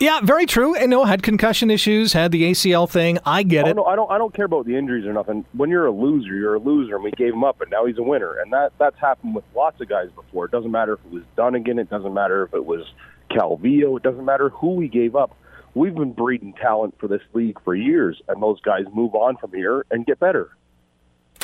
Yeah, 0.00 0.20
very 0.22 0.44
true. 0.44 0.74
And 0.74 0.90
no, 0.90 1.04
had 1.04 1.22
concussion 1.22 1.70
issues, 1.70 2.12
had 2.12 2.32
the 2.32 2.50
ACL 2.50 2.90
thing. 2.90 3.18
I 3.24 3.42
get 3.42 3.64
oh, 3.64 3.70
it. 3.70 3.76
No, 3.76 3.84
I 3.84 3.96
don't. 3.96 4.10
I 4.10 4.18
don't 4.18 4.34
care 4.34 4.44
about 4.44 4.66
the 4.66 4.76
injuries 4.76 5.06
or 5.06 5.12
nothing. 5.12 5.44
When 5.52 5.70
you're 5.70 5.86
a 5.86 5.92
loser, 5.92 6.34
you're 6.34 6.54
a 6.54 6.58
loser, 6.58 6.96
and 6.96 7.04
we 7.04 7.10
gave 7.12 7.32
him 7.32 7.44
up, 7.44 7.60
and 7.60 7.70
now 7.70 7.86
he's 7.86 7.98
a 7.98 8.02
winner. 8.02 8.38
And 8.38 8.52
that 8.52 8.72
that's 8.78 8.98
happened 8.98 9.34
with 9.34 9.44
lots 9.54 9.80
of 9.80 9.88
guys 9.88 10.10
before. 10.14 10.46
It 10.46 10.50
doesn't 10.50 10.70
matter 10.70 10.94
if 10.94 11.00
it 11.06 11.12
was 11.12 11.22
Dunigan. 11.36 11.78
It 11.78 11.88
doesn't 11.88 12.12
matter 12.12 12.44
if 12.44 12.54
it 12.54 12.64
was 12.64 12.84
Calvillo. 13.30 13.96
It 13.96 14.02
doesn't 14.02 14.24
matter 14.24 14.50
who 14.50 14.74
we 14.74 14.88
gave 14.88 15.16
up. 15.16 15.36
We've 15.74 15.94
been 15.94 16.12
breeding 16.12 16.52
talent 16.54 16.94
for 16.98 17.08
this 17.08 17.22
league 17.32 17.58
for 17.64 17.74
years, 17.74 18.22
and 18.28 18.42
those 18.42 18.60
guys 18.60 18.84
move 18.92 19.14
on 19.14 19.36
from 19.36 19.52
here 19.52 19.84
and 19.90 20.06
get 20.06 20.20
better. 20.20 20.50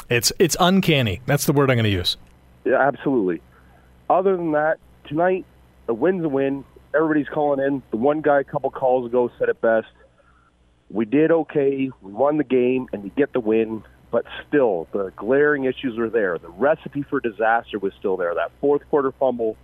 It's 0.08 0.32
it's 0.38 0.56
uncanny. 0.60 1.20
That's 1.26 1.46
the 1.46 1.52
word 1.52 1.70
I'm 1.70 1.76
going 1.76 1.84
to 1.84 1.90
use. 1.90 2.16
Yeah, 2.64 2.80
absolutely. 2.80 3.42
Other 4.08 4.36
than 4.36 4.52
that, 4.52 4.78
tonight 5.06 5.44
a 5.88 5.94
win's 5.94 6.24
a 6.24 6.28
win 6.28 6.64
everybody's 6.94 7.28
calling 7.28 7.64
in. 7.64 7.82
The 7.90 7.96
one 7.96 8.20
guy 8.20 8.40
a 8.40 8.44
couple 8.44 8.70
calls 8.70 9.06
ago 9.06 9.30
said 9.38 9.48
it 9.48 9.60
best. 9.60 9.88
We 10.90 11.04
did 11.04 11.30
okay. 11.30 11.90
We 12.02 12.12
won 12.12 12.36
the 12.36 12.44
game, 12.44 12.88
and 12.92 13.02
we 13.04 13.10
get 13.10 13.32
the 13.32 13.40
win. 13.40 13.84
But 14.10 14.24
still, 14.48 14.88
the 14.92 15.12
glaring 15.14 15.64
issues 15.64 15.96
are 15.98 16.10
there. 16.10 16.36
The 16.38 16.48
recipe 16.48 17.02
for 17.02 17.20
disaster 17.20 17.78
was 17.78 17.92
still 17.98 18.16
there. 18.16 18.34
That 18.34 18.50
fourth 18.60 18.82
quarter 18.90 19.12
fumble, 19.12 19.56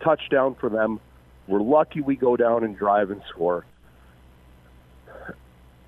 touchdown 0.00 0.54
for 0.54 0.68
them. 0.68 1.00
We're 1.48 1.60
lucky 1.60 2.00
we 2.00 2.14
go 2.14 2.36
down 2.36 2.62
and 2.62 2.76
drive 2.76 3.10
and 3.10 3.22
score. 3.28 3.64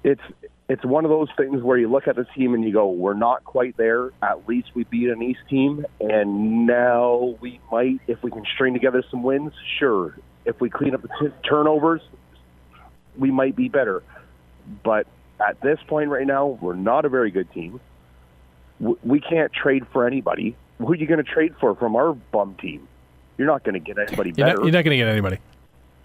It's 0.03 0.23
it's 0.69 0.85
one 0.85 1.05
of 1.05 1.11
those 1.11 1.29
things 1.37 1.63
where 1.63 1.77
you 1.77 1.91
look 1.91 2.09
at 2.09 2.17
the 2.17 2.25
team 2.25 2.55
and 2.55 2.65
you 2.65 2.73
go, 2.73 2.91
"We're 2.91 3.15
not 3.15 3.45
quite 3.45 3.77
there. 3.77 4.11
At 4.23 4.49
least 4.49 4.69
we 4.75 4.85
beat 4.85 5.11
an 5.11 5.23
East 5.23 5.41
team, 5.49 5.85
and 6.01 6.67
now 6.67 7.37
we 7.41 7.61
might, 7.71 8.01
if 8.07 8.23
we 8.23 8.31
can 8.31 8.45
string 8.55 8.73
together 8.73 9.05
some 9.11 9.23
wins, 9.23 9.53
sure 9.79 10.15
if 10.45 10.61
we 10.61 10.71
clean 10.71 10.95
up 10.95 11.03
the 11.03 11.09
t- 11.21 11.35
turnovers, 11.49 12.01
we 13.19 13.31
might 13.31 13.57
be 13.57 13.69
better. 13.69 14.03
But 14.83 15.07
at 15.41 15.61
this 15.61 15.79
point 15.87 16.11
right 16.11 16.27
now, 16.27 16.59
we're 16.61 16.75
not 16.75 17.05
a 17.05 17.09
very 17.09 17.31
good 17.31 17.51
team. 17.53 17.81
We 18.79 19.21
can't 19.21 19.53
trade 19.53 19.87
for 19.93 20.07
anybody. 20.07 20.57
Who 20.79 20.93
are 20.93 20.95
you 20.95 21.07
going 21.07 21.23
to 21.23 21.31
trade 21.31 21.55
for 21.61 21.75
from 21.75 21.97
our 21.97 22.15
bum 22.15 22.57
team? 22.61 22.89
You're 23.37 23.47
not 23.47 23.65
going 23.65 23.75
to 23.75 23.81
get 23.81 23.99
anybody 23.99 24.33
better. 24.33 24.49
You're 24.49 24.65
not, 24.65 24.73
not 24.73 24.85
going 24.85 24.91
to 24.91 24.97
get 24.97 25.09
anybody. 25.09 25.39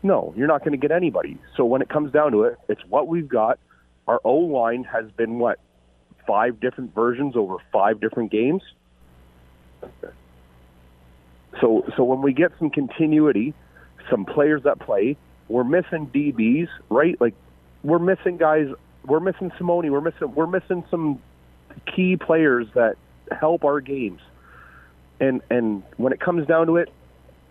No, 0.06 0.36
you're 0.38 0.46
not 0.46 0.60
going 0.60 0.74
to 0.74 0.78
get 0.78 0.92
anybody. 0.92 1.40
So 1.58 1.66
when 1.66 1.82
it 1.82 1.90
comes 1.90 2.12
down 2.12 2.32
to 2.34 2.44
it, 2.44 2.60
it's 2.70 2.82
what 2.88 3.08
we've 3.08 3.28
got. 3.28 3.58
Our 4.08 4.22
O 4.24 4.36
line 4.36 4.84
has 4.84 5.10
been 5.18 5.40
what 5.40 5.58
five 6.28 6.60
different 6.60 6.94
versions 6.94 7.36
over 7.36 7.56
five 7.74 8.00
different 8.00 8.32
games. 8.32 8.62
So 11.60 11.90
so 11.98 12.04
when 12.04 12.22
we 12.22 12.34
get 12.34 12.52
some 12.60 12.70
continuity, 12.70 13.56
some 14.12 14.26
players 14.26 14.62
that 14.66 14.78
play. 14.78 15.18
We're 15.50 15.64
missing 15.64 16.12
DBs, 16.14 16.68
right? 16.90 17.20
Like 17.20 17.34
we're 17.84 17.98
missing 17.98 18.38
guys. 18.38 18.68
We're 19.08 19.20
missing 19.20 19.50
Simoni. 19.60 19.90
We're 19.90 20.02
missing. 20.02 20.36
We're 20.36 20.46
missing 20.46 20.84
some 20.92 21.20
key 21.96 22.16
players 22.16 22.68
that 22.76 22.96
help 23.32 23.66
our 23.66 23.82
games. 23.82 24.22
And 25.20 25.42
and 25.50 25.82
when 25.98 26.14
it 26.14 26.20
comes 26.20 26.46
down 26.46 26.68
to 26.68 26.76
it, 26.76 26.90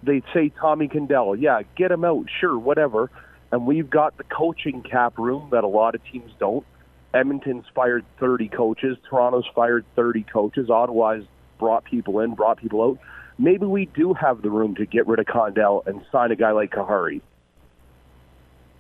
they 0.04 0.22
say 0.32 0.50
Tommy 0.50 0.88
Condell. 0.88 1.36
Yeah, 1.36 1.62
get 1.76 1.90
him 1.90 2.04
out. 2.04 2.26
Sure, 2.40 2.58
whatever. 2.58 3.10
And 3.52 3.66
we've 3.66 3.88
got 3.88 4.16
the 4.16 4.24
coaching 4.24 4.82
cap 4.82 5.18
room 5.18 5.48
that 5.52 5.64
a 5.64 5.68
lot 5.68 5.94
of 5.94 6.04
teams 6.04 6.32
don't. 6.38 6.66
Edmonton's 7.12 7.66
fired 7.74 8.04
30 8.18 8.48
coaches. 8.48 8.96
Toronto's 9.08 9.46
fired 9.54 9.84
30 9.94 10.24
coaches. 10.24 10.70
Ottawa's 10.70 11.24
brought 11.58 11.84
people 11.84 12.20
in, 12.20 12.34
brought 12.34 12.58
people 12.58 12.82
out 12.82 12.98
maybe 13.38 13.66
we 13.66 13.86
do 13.86 14.14
have 14.14 14.42
the 14.42 14.50
room 14.50 14.74
to 14.76 14.86
get 14.86 15.06
rid 15.06 15.18
of 15.18 15.26
Condell 15.26 15.82
and 15.86 16.04
sign 16.12 16.30
a 16.30 16.36
guy 16.36 16.52
like 16.52 16.70
Khari, 16.70 17.20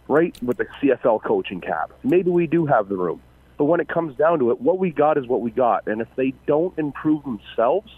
right? 0.08 0.36
With 0.42 0.58
the 0.58 0.66
CFL 0.80 1.22
coaching 1.22 1.60
cap. 1.60 1.92
Maybe 2.02 2.30
we 2.30 2.46
do 2.46 2.66
have 2.66 2.88
the 2.88 2.96
room. 2.96 3.20
But 3.56 3.64
when 3.64 3.80
it 3.80 3.88
comes 3.88 4.16
down 4.16 4.40
to 4.40 4.50
it, 4.50 4.60
what 4.60 4.78
we 4.78 4.90
got 4.90 5.16
is 5.16 5.26
what 5.26 5.40
we 5.40 5.50
got. 5.50 5.86
And 5.86 6.00
if 6.00 6.08
they 6.16 6.34
don't 6.46 6.76
improve 6.78 7.22
themselves, 7.22 7.90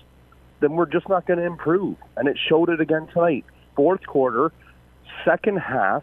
then 0.61 0.73
we're 0.73 0.87
just 0.87 1.09
not 1.09 1.27
going 1.27 1.39
to 1.39 1.45
improve. 1.45 1.97
And 2.17 2.29
it 2.29 2.39
showed 2.49 2.69
it 2.69 2.81
again 2.81 3.09
tonight. 3.13 3.45
Fourth 3.75 4.07
quarter, 4.07 4.53
second 5.25 5.59
half, 5.59 6.03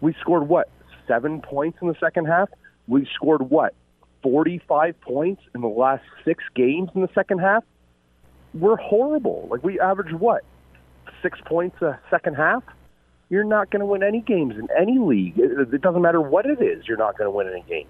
we 0.00 0.14
scored 0.20 0.48
what? 0.48 0.68
Seven 1.08 1.40
points 1.40 1.78
in 1.80 1.88
the 1.88 1.96
second 2.00 2.26
half? 2.26 2.48
We 2.86 3.08
scored 3.14 3.50
what? 3.50 3.74
45 4.22 5.00
points 5.00 5.42
in 5.54 5.60
the 5.60 5.68
last 5.68 6.02
six 6.24 6.42
games 6.54 6.90
in 6.94 7.02
the 7.02 7.10
second 7.14 7.38
half? 7.38 7.64
we're 8.54 8.76
horrible. 8.76 9.48
Like 9.50 9.62
we 9.62 9.78
average 9.80 10.12
what 10.12 10.44
six 11.22 11.38
points 11.44 11.80
a 11.82 11.98
second 12.10 12.34
half. 12.34 12.62
You're 13.28 13.44
not 13.44 13.70
going 13.70 13.80
to 13.80 13.86
win 13.86 14.02
any 14.02 14.20
games 14.20 14.54
in 14.56 14.68
any 14.78 14.98
league. 14.98 15.38
It, 15.38 15.74
it 15.74 15.82
doesn't 15.82 16.02
matter 16.02 16.20
what 16.20 16.46
it 16.46 16.62
is. 16.62 16.86
You're 16.86 16.98
not 16.98 17.18
going 17.18 17.26
to 17.26 17.36
win 17.36 17.48
any 17.48 17.64
games. 17.68 17.88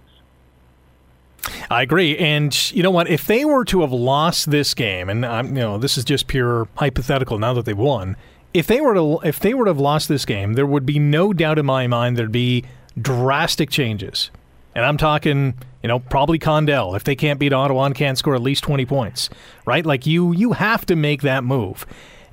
I 1.75 1.83
agree, 1.83 2.17
and 2.17 2.73
you 2.73 2.85
know 2.85 2.93
what? 2.93 3.09
If 3.11 3.27
they 3.27 3.45
were 3.45 3.65
to 3.65 3.81
have 3.81 3.93
lost 3.93 4.51
this 4.51 4.75
game, 4.75 5.11
and 5.11 5.27
I'm, 5.27 5.49
you 5.49 5.63
know, 5.63 5.77
this 5.77 5.99
is 5.99 6.05
just 6.05 6.29
pure 6.29 6.69
hypothetical. 6.77 7.37
Now 7.41 7.53
that 7.55 7.65
they've 7.65 7.77
won, 7.77 8.17
if 8.53 8.69
they 8.69 8.81
were 8.81 8.95
to 8.95 9.19
if 9.27 9.41
they 9.41 9.55
were 9.55 9.65
to 9.65 9.71
have 9.71 9.81
lost 9.81 10.09
this 10.09 10.25
game, 10.25 10.53
there 10.53 10.67
would 10.67 10.87
be 10.87 11.01
no 11.01 11.33
doubt 11.33 11.59
in 11.59 11.67
my 11.67 11.89
mind 11.89 12.17
there'd 12.17 12.31
be 12.31 12.63
drastic 13.01 13.71
changes. 13.71 14.31
And 14.77 14.85
I'm 14.85 14.97
talking 14.97 15.55
you 15.83 15.89
know, 15.89 15.99
probably 15.99 16.39
Condell 16.39 16.95
if 16.95 17.05
they 17.05 17.17
can't 17.17 17.39
beat 17.41 17.53
Ottawa 17.53 17.85
and 17.85 17.95
can't 17.95 18.17
score 18.17 18.35
at 18.35 18.41
least 18.41 18.65
20 18.65 18.87
points, 18.87 19.29
right? 19.67 19.85
Like 19.85 20.07
you 20.07 20.33
you 20.33 20.53
have 20.53 20.87
to 20.87 20.97
make 20.97 21.23
that 21.23 21.43
move. 21.43 21.85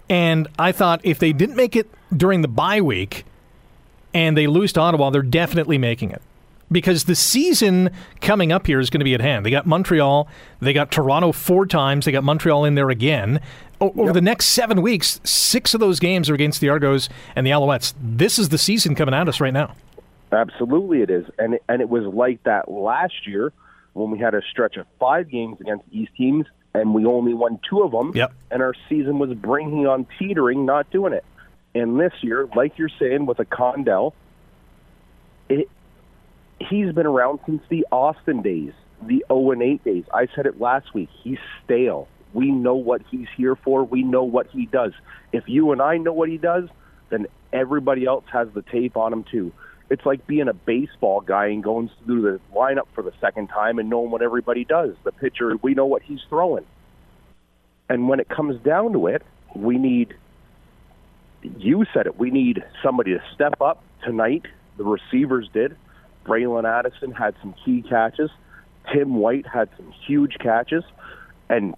And 0.08 0.48
I 0.60 0.72
thought 0.72 1.02
if 1.04 1.18
they 1.18 1.34
didn't 1.34 1.56
make 1.56 1.76
it 1.76 1.89
during 2.16 2.44
the 2.44 2.48
bye 2.48 2.80
week 2.80 3.26
and 4.14 4.38
they 4.38 4.46
lose 4.46 4.72
to 4.74 4.82
Ottawa, 4.82 5.10
they're 5.10 5.24
definitely 5.24 5.80
making 5.80 6.12
it. 6.12 6.22
Because 6.72 7.03
the 7.03 7.15
season 7.15 7.91
coming 8.22 8.51
up 8.51 8.65
here 8.65 8.80
is 8.80 8.89
going 8.89 8.99
to 8.99 9.05
be 9.05 9.13
at 9.13 9.22
hand. 9.22 9.45
They 9.45 9.51
got 9.51 9.65
Montreal, 9.65 10.28
they 10.61 10.74
got 10.74 10.91
Toronto 10.91 11.32
four 11.32 11.65
times, 11.65 12.05
they 12.05 12.11
got 12.11 12.24
Montreal 12.24 12.65
in 12.65 12.76
there 12.76 12.89
again. 12.89 13.41
O- 13.82 13.89
over 13.89 14.05
yep. 14.05 14.13
the 14.13 14.22
next 14.22 14.45
seven 14.45 14.82
weeks, 14.82 15.19
six 15.24 15.74
of 15.74 15.80
those 15.80 15.99
games 15.99 16.30
are 16.30 16.34
against 16.34 16.61
the 16.61 16.69
Argos 16.69 17.09
and 17.36 17.45
the 17.45 17.51
Alouettes. 17.51 17.93
This 18.01 18.39
is 18.39 18.49
the 18.49 18.57
season 18.57 18.95
coming 18.95 19.13
at 19.13 19.28
us 19.28 19.41
right 19.41 19.53
now. 19.53 19.76
Absolutely, 20.32 21.01
it 21.01 21.09
is, 21.09 21.26
and 21.38 21.55
it, 21.55 21.63
and 21.67 21.82
it 21.82 21.89
was 21.89 22.05
like 22.05 22.41
that 22.43 22.72
last 22.72 23.28
year 23.28 23.51
when 23.93 24.11
we 24.11 24.19
had 24.19 24.34
a 24.34 24.41
stretch 24.49 24.78
of 24.78 24.86
five 24.99 25.30
games 25.30 25.59
against 25.59 25.84
East 25.91 26.13
teams, 26.15 26.45
and 26.74 26.93
we 26.93 27.05
only 27.05 27.34
won 27.34 27.59
two 27.69 27.82
of 27.82 27.91
them. 27.91 28.13
Yep. 28.15 28.34
And 28.49 28.61
our 28.61 28.74
season 28.88 29.19
was 29.19 29.34
bringing 29.34 29.88
on 29.88 30.07
teetering, 30.17 30.65
not 30.65 30.89
doing 30.89 31.11
it. 31.11 31.26
And 31.76 31.99
this 31.99 32.13
year, 32.22 32.47
like 32.55 32.78
you're 32.78 32.89
saying 32.99 33.26
with 33.26 33.39
a 33.39 33.45
Condell, 33.45 34.13
it 35.49 35.69
he's 36.70 36.91
been 36.93 37.05
around 37.05 37.39
since 37.45 37.62
the 37.70 37.86
Austin 37.91 38.41
days, 38.41 38.74
the 39.01 39.24
0 39.28 39.51
and 39.51 39.62
8 39.62 39.84
days. 39.84 40.03
I 40.14 40.28
said 40.36 40.45
it 40.45 40.59
last 40.59 40.93
week. 40.93 41.09
He's 41.24 41.39
stale. 41.64 42.07
We 42.34 42.51
know 42.51 42.76
what 42.76 43.01
he's 43.09 43.28
here 43.36 43.55
for. 43.55 43.84
We 43.84 44.03
know 44.03 44.24
what 44.24 44.47
he 44.47 44.66
does. 44.66 44.93
If 45.34 45.43
you 45.47 45.72
and 45.72 45.82
I 45.82 45.97
know 45.97 46.14
what 46.14 46.30
he 46.30 46.38
does, 46.38 46.70
then 47.09 47.28
everybody 47.51 48.05
else 48.05 48.24
has 48.32 48.47
the 48.53 48.62
tape 48.62 48.95
on 48.95 49.12
him 49.12 49.26
too. 49.30 49.51
It's 49.89 50.05
like 50.05 50.26
being 50.26 50.47
a 50.47 50.53
baseball 50.53 51.20
guy 51.20 51.47
and 51.47 51.62
going 51.62 51.89
through 52.05 52.22
the 52.22 52.39
lineup 52.55 52.88
for 52.95 53.01
the 53.03 53.12
second 53.20 53.47
time 53.47 53.78
and 53.78 53.89
knowing 53.89 54.09
what 54.09 54.22
everybody 54.22 54.64
does. 54.64 54.95
The 55.03 55.12
pitcher, 55.12 55.57
we 55.62 55.74
know 55.74 55.86
what 55.86 56.01
he's 56.01 56.22
throwing. 56.30 56.66
And 57.89 58.07
when 58.07 58.22
it 58.22 58.30
comes 58.30 58.62
down 58.64 58.93
to 58.93 59.07
it, 59.07 59.22
we 59.53 59.78
need, 59.78 60.14
you 61.41 61.86
said 61.93 62.05
it, 62.05 62.18
we 62.18 62.32
need 62.32 62.64
somebody 62.82 63.12
to 63.12 63.24
step 63.36 63.59
up 63.59 63.84
tonight. 64.05 64.45
The 64.78 64.86
receivers 64.86 65.49
did. 65.53 65.76
Bralon 66.26 66.65
Addison 66.65 67.11
had 67.11 67.36
some 67.41 67.55
key 67.65 67.84
catches. 67.88 68.30
Tim 68.93 69.15
White 69.15 69.45
had 69.47 69.69
some 69.78 69.93
huge 70.07 70.38
catches. 70.39 70.84
And 71.49 71.76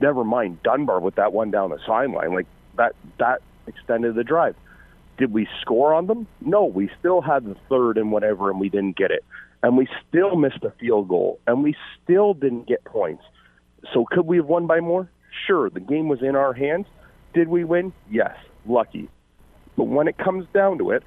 never 0.00 0.24
mind 0.24 0.62
Dunbar 0.62 1.00
with 1.00 1.16
that 1.16 1.32
one 1.32 1.50
down 1.50 1.70
the 1.70 1.78
sideline. 1.86 2.34
Like 2.34 2.46
that, 2.76 2.94
that 3.18 3.42
extended 3.66 4.14
the 4.14 4.24
drive. 4.24 4.56
Did 5.18 5.32
we 5.32 5.48
score 5.62 5.94
on 5.94 6.06
them? 6.06 6.26
No, 6.40 6.64
we 6.64 6.90
still 6.98 7.22
had 7.22 7.44
the 7.44 7.56
third 7.70 7.96
and 7.96 8.12
whatever, 8.12 8.50
and 8.50 8.60
we 8.60 8.68
didn't 8.68 8.96
get 8.96 9.10
it. 9.10 9.24
And 9.62 9.76
we 9.76 9.88
still 10.08 10.36
missed 10.36 10.62
a 10.62 10.70
field 10.78 11.08
goal, 11.08 11.40
and 11.46 11.62
we 11.62 11.74
still 12.02 12.34
didn't 12.34 12.68
get 12.68 12.84
points. 12.84 13.24
So 13.94 14.04
could 14.04 14.26
we 14.26 14.36
have 14.36 14.46
won 14.46 14.66
by 14.66 14.80
more? 14.80 15.08
Sure, 15.46 15.70
the 15.70 15.80
game 15.80 16.08
was 16.08 16.22
in 16.22 16.36
our 16.36 16.52
hands. 16.52 16.86
Did 17.32 17.48
we 17.48 17.64
win? 17.64 17.92
Yes, 18.10 18.36
lucky. 18.66 19.08
But 19.76 19.84
when 19.84 20.08
it 20.08 20.18
comes 20.18 20.46
down 20.52 20.78
to 20.78 20.90
it, 20.90 21.02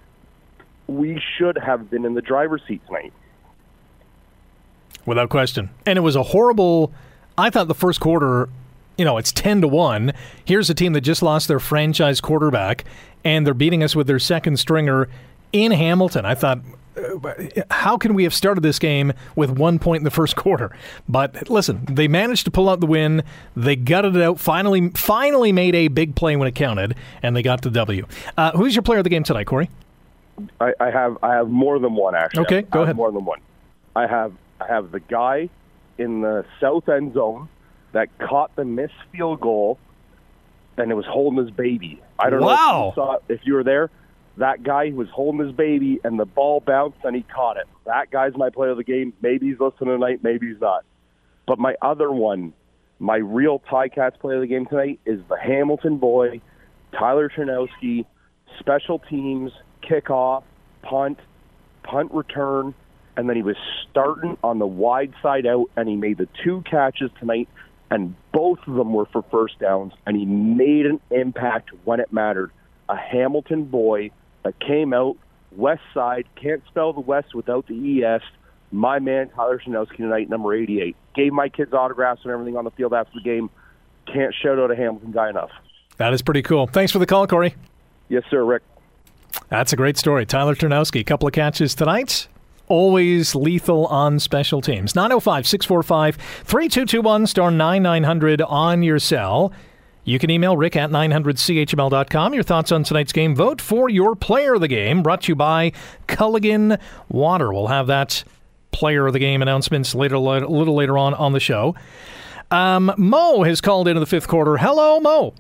we 0.90 1.22
should 1.38 1.58
have 1.58 1.90
been 1.90 2.06
in 2.06 2.16
the 2.16 2.22
driver's 2.22 2.62
seat 2.68 2.82
tonight. 2.88 3.14
Without 5.06 5.30
question. 5.30 5.70
And 5.86 5.98
it 5.98 6.02
was 6.02 6.16
a 6.16 6.24
horrible. 6.24 6.92
I 7.38 7.50
thought 7.50 7.68
the 7.68 7.76
first 7.76 8.00
quarter, 8.00 8.50
you 8.98 9.06
know, 9.06 9.18
it's 9.18 9.32
10 9.32 9.62
to 9.62 9.68
1. 9.68 10.14
Here's 10.46 10.70
a 10.70 10.74
team 10.74 10.94
that 10.94 11.02
just 11.02 11.22
lost 11.22 11.48
their 11.48 11.60
franchise 11.60 12.20
quarterback, 12.20 12.84
and 13.24 13.46
they're 13.46 13.54
beating 13.54 13.82
us 13.82 13.96
with 13.96 14.08
their 14.08 14.20
second 14.20 14.58
stringer 14.58 15.08
in 15.54 15.72
Hamilton. 15.72 16.26
I 16.26 16.36
thought, 16.36 16.60
uh, 16.98 17.34
how 17.72 17.98
can 17.98 18.14
we 18.14 18.24
have 18.24 18.34
started 18.34 18.62
this 18.62 18.78
game 18.78 19.14
with 19.36 19.52
one 19.52 19.80
point 19.80 20.02
in 20.02 20.04
the 20.04 20.12
first 20.12 20.36
quarter? 20.36 20.76
But 21.08 21.50
listen, 21.50 21.86
they 21.90 22.08
managed 22.08 22.46
to 22.46 22.52
pull 22.52 22.68
out 22.68 22.82
the 22.82 22.88
win. 22.88 23.24
They 23.56 23.76
gutted 23.78 24.16
it 24.16 24.22
out. 24.22 24.40
Finally, 24.40 24.90
finally 24.90 25.52
made 25.54 25.76
a 25.76 25.88
big 25.88 26.16
play 26.16 26.36
when 26.36 26.48
it 26.48 26.56
counted, 26.56 26.96
and 27.24 27.36
they 27.36 27.42
got 27.42 27.62
the 27.62 27.72
W. 27.72 28.06
Uh, 28.38 28.52
who's 28.52 28.76
your 28.76 28.84
player 28.84 29.00
of 29.00 29.06
the 29.06 29.10
game 29.10 29.24
tonight, 29.24 29.48
Corey? 29.48 29.70
I, 30.60 30.74
I 30.80 30.90
have 30.92 31.18
I 31.24 31.36
have 31.36 31.50
more 31.50 31.80
than 31.80 31.96
one 31.96 32.16
actually. 32.16 32.42
Okay, 32.42 32.62
go 32.64 32.84
ahead. 32.84 32.96
More 32.96 33.12
than 33.12 33.26
one. 33.26 33.40
I 33.96 34.08
have 34.08 34.34
I 34.60 34.68
have 34.68 34.92
the 34.92 35.00
guy 35.00 35.50
in 35.98 36.22
the 36.22 36.46
south 36.60 36.90
end 36.90 37.14
zone 37.14 37.50
that 37.92 38.10
caught 38.20 38.56
the 38.56 38.66
missed 38.66 38.94
field 39.12 39.42
goal, 39.42 39.78
and 40.78 40.92
it 40.92 40.96
was 40.96 41.06
holding 41.06 41.44
his 41.44 41.52
baby. 41.52 42.02
I 42.18 42.30
don't 42.30 42.42
know 42.42 42.90
if 42.90 42.96
you, 42.96 43.02
saw, 43.02 43.18
if 43.28 43.40
you 43.44 43.54
were 43.54 43.64
there. 43.64 43.90
That 44.38 44.64
guy 44.64 44.92
was 44.92 45.10
holding 45.10 45.46
his 45.46 45.54
baby, 45.54 46.00
and 46.04 46.18
the 46.18 46.26
ball 46.26 46.62
bounced, 46.62 47.00
and 47.04 47.16
he 47.16 47.24
caught 47.24 47.58
it. 47.58 47.68
That 47.86 48.10
guy's 48.10 48.34
my 48.38 48.50
player 48.50 48.70
of 48.70 48.78
the 48.78 48.84
game. 48.86 49.14
Maybe 49.22 49.48
he's 49.48 49.60
listening 49.60 49.90
tonight. 49.90 50.24
Maybe 50.24 50.48
he's 50.48 50.62
not. 50.62 50.86
But 51.46 51.60
my 51.60 51.76
other 51.82 52.10
one, 52.12 52.54
my 53.00 53.18
real 53.18 53.60
Tie 53.70 53.90
Cats 53.90 54.16
player 54.18 54.36
of 54.36 54.42
the 54.42 54.48
game 54.48 54.66
tonight 54.66 55.00
is 55.06 55.20
the 55.28 55.38
Hamilton 55.38 55.98
boy, 55.98 56.40
Tyler 56.94 57.30
Ternowski, 57.30 58.06
special 58.60 59.00
teams, 59.00 59.52
kickoff, 59.82 60.43
punt, 60.82 61.19
punt 61.84 62.11
return, 62.13 62.73
and 63.17 63.27
then 63.27 63.36
he 63.36 63.41
was 63.41 63.57
starting 63.89 64.38
on 64.43 64.59
the 64.59 64.67
wide 64.67 65.13
side 65.21 65.45
out, 65.45 65.69
and 65.75 65.89
he 65.89 65.95
made 65.95 66.17
the 66.17 66.27
two 66.43 66.61
catches 66.69 67.11
tonight, 67.19 67.49
and 67.91 68.15
both 68.32 68.59
of 68.67 68.75
them 68.75 68.93
were 68.93 69.05
for 69.07 69.23
first 69.23 69.59
downs, 69.59 69.93
and 70.05 70.15
he 70.15 70.25
made 70.25 70.86
an 70.86 70.99
impact 71.11 71.71
when 71.84 71.99
it 71.99 72.13
mattered. 72.13 72.51
A 72.88 72.95
Hamilton 72.95 73.65
boy 73.65 74.11
that 74.43 74.59
came 74.59 74.93
out 74.93 75.17
west 75.51 75.82
side, 75.93 76.25
can't 76.36 76.63
spell 76.67 76.93
the 76.93 77.01
west 77.01 77.34
without 77.34 77.67
the 77.67 78.03
es. 78.03 78.21
My 78.71 78.99
man 78.99 79.30
Tyler 79.30 79.59
Ternowski 79.59 79.97
tonight, 79.97 80.30
number 80.30 80.53
88. 80.53 80.95
Gave 81.15 81.34
my 81.34 81.49
kids 81.49 81.73
autographs 81.73 82.21
and 82.23 82.32
everything 82.32 82.55
on 82.55 82.65
the 82.65 82.71
field 82.71 82.93
after 82.93 83.11
the 83.15 83.21
game. 83.21 83.49
Can't 84.05 84.34
shout 84.34 84.59
out 84.59 84.71
a 84.71 84.75
Hamilton 84.75 85.11
guy 85.11 85.30
enough. 85.30 85.51
That 85.97 86.13
is 86.13 86.21
pretty 86.21 86.43
cool. 86.43 86.67
Thanks 86.67 86.91
for 86.91 86.99
the 86.99 87.05
call, 87.05 87.27
Corey. 87.27 87.55
Yes, 88.07 88.23
sir, 88.30 88.43
Rick. 88.43 88.63
That's 89.49 89.73
a 89.73 89.75
great 89.75 89.97
story. 89.97 90.25
Tyler 90.25 90.55
Ternowski, 90.55 91.05
couple 91.05 91.27
of 91.27 91.34
catches 91.34 91.75
tonight. 91.75 92.27
Always 92.67 93.34
lethal 93.34 93.88
on 93.88 94.19
special 94.19 94.61
teams. 94.61 94.95
905 94.95 95.47
645 95.47 96.15
3221 96.15 97.27
star 97.27 97.49
9900 97.49 98.41
on 98.43 98.84
your 98.84 98.99
cell. 98.99 99.51
You 100.03 100.17
can 100.19 100.30
email 100.30 100.55
rick 100.55 100.75
at 100.75 100.89
900chml.com. 100.89 102.34
Your 102.34 102.43
thoughts 102.43 102.71
on 102.71 102.84
tonight's 102.84 103.11
game. 103.11 103.36
Vote 103.36 103.61
for 103.61 103.89
your 103.89 104.15
player 104.15 104.55
of 104.55 104.61
the 104.61 104.67
game. 104.67 105.03
Brought 105.03 105.23
to 105.23 105.30
you 105.30 105.36
by 105.36 105.71
Culligan 106.07 106.80
Water. 107.09 107.51
We'll 107.51 107.67
have 107.67 107.88
that 107.88 108.23
player 108.71 109.07
of 109.07 109.13
the 109.13 109.19
game 109.19 109.41
announcements 109.41 109.93
later, 109.93 110.15
a 110.15 110.19
little 110.19 110.75
later 110.75 110.97
on 110.97 111.13
on 111.15 111.34
the 111.34 111.39
show. 111.39 111.75
Um, 112.51 112.93
Mo 112.97 113.43
has 113.43 113.61
called 113.61 113.88
into 113.88 113.99
the 113.99 114.05
fifth 114.05 114.27
quarter. 114.27 114.57
Hello, 114.57 114.99
Mo. 114.99 115.34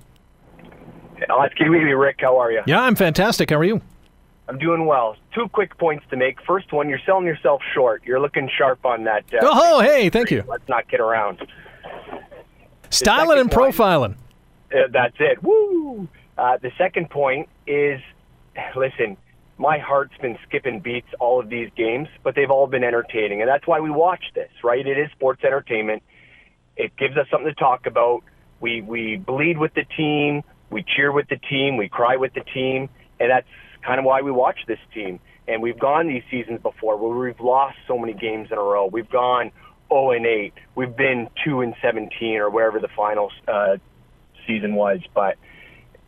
It's 1.21 1.53
good 1.55 1.65
to 1.65 1.69
meet 1.71 1.79
Rick. 1.93 2.17
How 2.19 2.37
are 2.37 2.51
you? 2.51 2.61
Yeah, 2.65 2.81
I'm 2.81 2.95
fantastic. 2.95 3.49
How 3.49 3.57
are 3.57 3.63
you? 3.63 3.81
I'm 4.47 4.57
doing 4.57 4.85
well. 4.85 5.15
Two 5.35 5.47
quick 5.49 5.77
points 5.77 6.05
to 6.09 6.17
make. 6.17 6.41
First 6.45 6.73
one, 6.73 6.89
you're 6.89 6.99
selling 7.05 7.27
yourself 7.27 7.61
short. 7.73 8.01
You're 8.03 8.19
looking 8.19 8.49
sharp 8.57 8.83
on 8.83 9.03
that. 9.03 9.23
Uh, 9.31 9.37
oh, 9.41 9.79
hey, 9.81 10.09
thank 10.09 10.31
you. 10.31 10.43
Let's 10.47 10.67
not 10.67 10.89
get 10.89 10.99
around. 10.99 11.45
Styling 12.89 13.37
and 13.37 13.51
profiling. 13.51 14.15
Uh, 14.73 14.87
that's 14.91 15.15
it. 15.19 15.43
Woo! 15.43 16.07
Uh, 16.37 16.57
the 16.57 16.71
second 16.77 17.09
point 17.09 17.47
is, 17.67 18.01
listen, 18.75 19.17
my 19.59 19.77
heart's 19.77 20.17
been 20.21 20.37
skipping 20.47 20.79
beats 20.79 21.09
all 21.19 21.39
of 21.39 21.49
these 21.49 21.69
games, 21.75 22.07
but 22.23 22.33
they've 22.33 22.49
all 22.49 22.65
been 22.65 22.83
entertaining, 22.83 23.41
and 23.41 23.49
that's 23.49 23.67
why 23.67 23.79
we 23.79 23.89
watch 23.91 24.23
this, 24.33 24.49
right? 24.63 24.85
It 24.85 24.97
is 24.97 25.11
sports 25.11 25.43
entertainment. 25.43 26.01
It 26.77 26.95
gives 26.97 27.17
us 27.17 27.27
something 27.29 27.49
to 27.49 27.53
talk 27.53 27.85
about. 27.85 28.23
We 28.61 28.81
we 28.81 29.17
bleed 29.17 29.57
with 29.57 29.73
the 29.73 29.83
team, 29.97 30.43
we 30.69 30.83
cheer 30.83 31.11
with 31.11 31.27
the 31.29 31.37
team, 31.37 31.77
we 31.77 31.89
cry 31.89 32.17
with 32.17 32.33
the 32.33 32.43
team, 32.53 32.89
and 33.19 33.31
that's 33.31 33.47
kind 33.85 33.99
of 33.99 34.05
why 34.05 34.21
we 34.21 34.31
watch 34.31 34.59
this 34.67 34.79
team. 34.93 35.19
And 35.47 35.61
we've 35.61 35.79
gone 35.79 36.07
these 36.07 36.23
seasons 36.29 36.61
before 36.61 36.97
where 36.97 37.17
we've 37.17 37.39
lost 37.39 37.77
so 37.87 37.97
many 37.97 38.13
games 38.13 38.49
in 38.51 38.57
a 38.57 38.61
row. 38.61 38.85
We've 38.85 39.09
gone 39.09 39.51
0 39.89 40.11
and 40.11 40.25
8. 40.25 40.53
We've 40.75 40.95
been 40.95 41.27
2 41.43 41.61
and 41.61 41.73
17 41.81 42.37
or 42.37 42.49
wherever 42.49 42.79
the 42.79 42.89
final 42.95 43.31
uh, 43.47 43.77
season 44.45 44.75
was. 44.75 44.99
But 45.15 45.37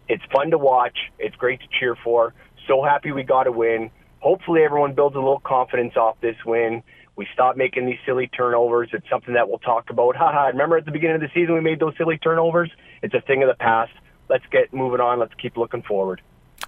it's 0.07 0.23
fun 0.31 0.51
to 0.51 0.57
watch. 0.57 0.97
It's 1.17 1.35
great 1.35 1.59
to 1.61 1.67
cheer 1.79 1.95
for. 2.03 2.33
So 2.67 2.83
happy 2.83 3.11
we 3.11 3.23
got 3.23 3.47
a 3.47 3.51
win. 3.51 3.89
Hopefully, 4.19 4.61
everyone 4.63 4.93
builds 4.93 5.15
a 5.15 5.19
little 5.19 5.41
confidence 5.43 5.95
off 5.97 6.17
this 6.21 6.35
win. 6.45 6.83
We 7.15 7.27
stop 7.33 7.57
making 7.57 7.87
these 7.87 7.97
silly 8.05 8.27
turnovers. 8.27 8.89
It's 8.93 9.09
something 9.09 9.33
that 9.33 9.49
we'll 9.49 9.59
talk 9.59 9.89
about. 9.89 10.15
Haha, 10.17 10.47
remember 10.47 10.77
at 10.77 10.85
the 10.85 10.91
beginning 10.91 11.15
of 11.15 11.21
the 11.21 11.29
season 11.33 11.55
we 11.55 11.61
made 11.61 11.79
those 11.79 11.93
silly 11.97 12.17
turnovers? 12.17 12.71
It's 13.01 13.13
a 13.13 13.21
thing 13.21 13.41
of 13.41 13.49
the 13.49 13.55
past. 13.55 13.91
Let's 14.31 14.45
get 14.49 14.73
moving 14.73 15.01
on. 15.01 15.19
Let's 15.19 15.33
keep 15.33 15.57
looking 15.57 15.81
forward. 15.81 16.21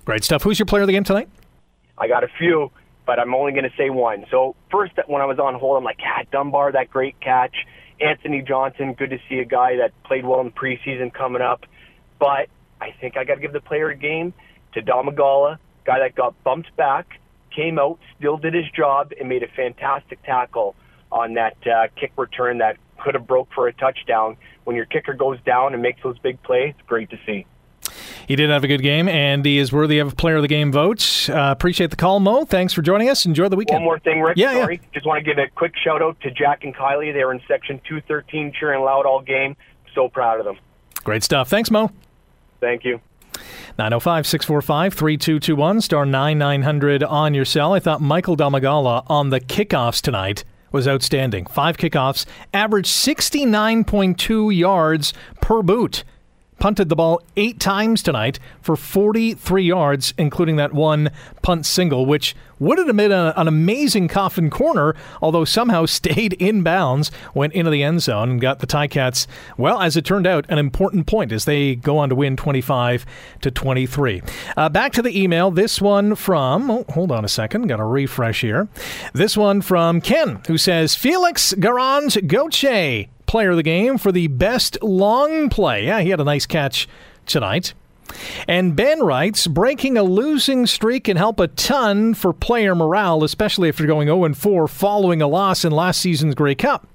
Great 0.03 0.26
stuff. 0.26 0.43
Who's 0.43 0.59
your 0.59 0.66
player 0.66 0.82
of 0.82 0.88
the 0.88 0.91
game 0.91 1.05
tonight? 1.05 1.30
I 1.97 2.09
got 2.09 2.26
a 2.26 2.28
few, 2.38 2.72
but 3.05 3.20
I'm 3.20 3.34
only 3.34 3.53
going 3.53 3.64
to 3.64 3.74
say 3.78 3.89
one. 3.89 4.26
So 4.30 4.57
first, 4.70 4.91
when 5.07 5.22
I 5.22 5.26
was 5.26 5.39
on 5.39 5.55
hold, 5.55 5.78
I'm 5.78 5.84
like, 5.86 5.99
ah, 6.05 6.24
Dunbar, 6.30 6.74
that 6.74 6.89
great 6.89 7.18
catch. 7.22 7.55
Anthony 8.01 8.41
Johnson, 8.41 8.95
good 8.95 9.11
to 9.11 9.20
see 9.30 9.39
a 9.39 9.45
guy 9.45 9.78
that 9.78 9.93
played 10.03 10.26
well 10.26 10.41
in 10.41 10.47
the 10.47 10.51
preseason 10.51 11.14
coming 11.14 11.41
up. 11.41 11.66
But 12.20 12.49
I 12.82 12.91
think 12.99 13.16
I 13.16 13.24
got 13.24 13.36
to 13.36 13.39
give 13.39 13.53
the 13.53 13.61
player 13.61 13.89
a 13.89 13.95
game 13.95 14.34
to 14.74 14.82
Domagala, 14.82 15.57
guy 15.86 15.99
that 15.99 16.16
got 16.16 16.43
bumped 16.43 16.76
back, 16.76 17.18
came 17.55 17.80
out, 17.80 17.97
still 18.18 18.36
did 18.36 18.53
his 18.53 18.70
job, 18.76 19.14
and 19.18 19.30
made 19.30 19.43
a 19.43 19.47
fantastic 19.47 20.22
tackle 20.24 20.76
on 21.14 21.36
that 21.36 21.55
uh, 21.66 21.88
kick 21.95 22.11
return 22.18 22.57
that 22.57 22.76
could 23.01 23.14
have 23.14 23.26
broke 23.26 23.47
for 23.55 23.70
a 23.70 23.74
touchdown. 23.74 24.36
When 24.66 24.76
your 24.76 24.86
kicker 24.86 25.14
goes 25.14 25.39
down 25.45 25.74
and 25.74 25.82
makes 25.82 26.03
those 26.03 26.18
big 26.20 26.43
plays, 26.43 26.74
great 26.88 27.09
to 27.11 27.20
see. 27.26 27.45
He 28.28 28.36
did 28.36 28.49
have 28.49 28.64
a 28.64 28.68
good 28.68 28.82
game, 28.82 29.08
and 29.08 29.45
he 29.45 29.58
is 29.58 29.72
worthy 29.72 29.99
of 29.99 30.14
a 30.14 30.16
player 30.16 30.38
of 30.38 30.41
the 30.41 30.47
game 30.47 30.72
vote. 30.72 31.30
Uh, 31.30 31.51
appreciate 31.51 31.89
the 31.89 31.95
call, 31.95 32.20
Mo. 32.20 32.45
Thanks 32.45 32.74
for 32.74 32.82
joining 32.82 33.10
us. 33.10 33.26
Enjoy 33.26 33.49
the 33.49 33.56
weekend. 33.56 33.78
One 33.78 33.84
more 33.84 33.99
thing, 33.99 34.22
Rick. 34.22 34.38
Yeah, 34.38 34.54
sorry. 34.54 34.82
Just 34.93 35.06
want 35.06 35.24
to 35.24 35.24
give 35.24 35.38
a 35.38 35.47
quick 35.49 35.74
shout 35.76 36.01
out 36.01 36.20
to 36.22 36.32
Jack 36.32 36.64
and 36.64 36.76
Kylie. 36.76 37.14
They 37.14 37.24
were 37.24 37.34
in 37.34 37.41
section 37.47 37.80
213 37.88 38.54
cheering 38.58 38.82
loud 38.82 39.06
all 39.06 39.22
game. 39.22 39.56
So 39.93 40.10
proud 40.10 40.39
of 40.39 40.45
them. 40.45 40.58
Great 41.04 41.24
stuff. 41.24 41.49
Thanks, 41.49 41.70
Mo. 41.70 41.91
Thank 42.60 42.86
you. 42.86 43.01
905 43.78 44.28
645 44.28 44.93
3221, 44.93 45.82
star 45.82 46.06
9900 46.06 47.04
on 47.04 47.34
your 47.34 47.45
cell. 47.45 47.74
I 47.74 47.80
thought 47.80 48.01
Michael 48.01 48.38
Domagala 48.38 49.04
on 49.08 49.30
the 49.30 49.39
kickoffs 49.39 50.01
tonight 50.01 50.43
was 50.72 50.88
outstanding. 50.88 51.45
Five 51.45 51.78
kickoffs, 51.78 52.26
averaged 52.54 52.89
69.2 52.89 54.56
yards 54.56 55.14
per 55.39 55.62
boot. 55.62 56.04
Punted 56.64 56.88
the 56.88 56.95
ball 56.95 57.22
eight 57.36 57.59
times 57.59 58.01
tonight 58.01 58.39
for 58.61 58.78
43 58.78 59.64
yards, 59.66 60.14
including 60.18 60.55
that 60.55 60.72
one 60.72 61.11
punt 61.41 61.66
single, 61.66 62.05
which 62.05 62.38
would 62.57 62.78
have 62.78 62.95
been 62.95 63.11
a, 63.11 63.34
an 63.36 63.49
amazing 63.49 64.07
coffin 64.07 64.49
corner, 64.49 64.95
although 65.22 65.43
somehow 65.43 65.86
stayed 65.88 66.32
in 66.32 66.64
bounds, 66.64 67.11
went 67.34 67.51
into 67.51 67.70
the 67.70 67.84
end 67.84 68.01
zone, 68.01 68.30
and 68.30 68.39
got 68.39 68.59
the 68.59 68.66
Ticats, 68.66 69.28
well, 69.57 69.82
as 69.82 69.97
it 69.97 70.05
turned 70.05 70.26
out, 70.26 70.45
an 70.47 70.57
important 70.57 71.05
point 71.05 71.34
as 71.34 71.43
they 71.43 71.76
go 71.76 71.97
on 71.97 72.07
to 72.07 72.16
win 72.16 72.38
25 72.38 73.05
to 73.41 73.51
23. 73.51 74.22
Uh, 74.55 74.70
back 74.70 74.93
to 74.93 75.01
the 75.01 75.22
email. 75.22 75.51
This 75.51 75.82
one 75.82 76.16
from, 76.16 76.72
oh, 76.72 76.86
hold 76.93 77.11
on 77.11 77.26
a 77.26 77.28
second, 77.28 77.68
got 77.68 77.76
to 77.76 77.84
refresh 77.84 78.39
here. 78.39 78.70
This 79.11 79.36
one 79.36 79.59
from 79.59 79.99
Ken, 79.99 80.41
who 80.47 80.57
says 80.57 80.95
Felix 80.95 81.53
Garand-Gauthier, 81.55 83.07
player 83.34 83.50
of 83.50 83.58
the 83.58 83.64
game 83.64 83.98
for 83.98 84.12
the 84.12 84.28
best 84.28 84.78
long 84.84 85.50
play. 85.50 85.88
Yeah, 85.88 86.02
he 86.02 86.12
had 86.12 86.20
a 86.20 86.24
nice 86.24 86.46
catch 86.46 86.88
tonight. 87.26 87.74
And 88.48 88.76
Ben 88.76 89.02
writes, 89.02 89.48
breaking 89.48 89.98
a 89.98 90.04
losing 90.04 90.68
streak 90.68 91.06
can 91.06 91.18
help 91.18 91.40
a 91.40 91.48
ton 91.48 92.14
for 92.14 92.32
player 92.32 92.76
morale, 92.76 93.24
especially 93.24 93.70
if 93.70 93.80
you're 93.80 93.88
going 93.88 94.08
0 94.08 94.36
4 94.36 94.68
following 94.68 95.20
a 95.24 95.28
loss 95.28 95.66
in 95.66 95.72
last 95.72 96.00
season's 96.00 96.36
Grey 96.36 96.54
Cup. 96.54 96.88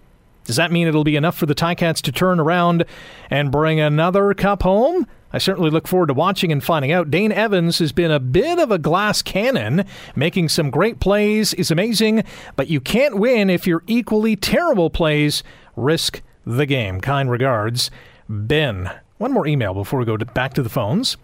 Does 0.44 0.54
that 0.54 0.70
mean 0.70 0.86
it'll 0.86 1.02
be 1.02 1.16
enough 1.16 1.36
for 1.36 1.46
the 1.46 1.56
Ticats 1.56 2.00
to 2.02 2.12
turn 2.12 2.38
around 2.38 2.84
and 3.30 3.50
bring 3.50 3.80
another 3.80 4.32
cup 4.32 4.62
home? 4.62 5.08
I 5.32 5.38
certainly 5.38 5.70
look 5.70 5.88
forward 5.88 6.06
to 6.06 6.14
watching 6.14 6.52
and 6.52 6.62
finding 6.62 6.92
out. 6.92 7.10
Dane 7.10 7.32
Evans 7.32 7.80
has 7.80 7.90
been 7.90 8.12
a 8.12 8.20
bit 8.20 8.60
of 8.60 8.70
a 8.70 8.78
glass 8.78 9.22
cannon, 9.22 9.84
making 10.14 10.50
some 10.50 10.70
great 10.70 11.00
plays, 11.00 11.52
is 11.54 11.72
amazing, 11.72 12.22
but 12.54 12.68
you 12.68 12.80
can't 12.80 13.18
win 13.18 13.50
if 13.50 13.66
your 13.66 13.82
equally 13.88 14.36
terrible 14.36 14.88
plays 14.88 15.42
risk 15.74 16.22
the 16.46 16.66
game. 16.66 17.00
Kind 17.00 17.30
regards, 17.30 17.90
Ben. 18.28 18.90
One 19.18 19.32
more 19.32 19.46
email 19.46 19.74
before 19.74 19.98
we 19.98 20.04
go 20.06 20.16
to, 20.16 20.24
back 20.24 20.54
to 20.54 20.62
the 20.62 20.68
phones. 20.68 21.16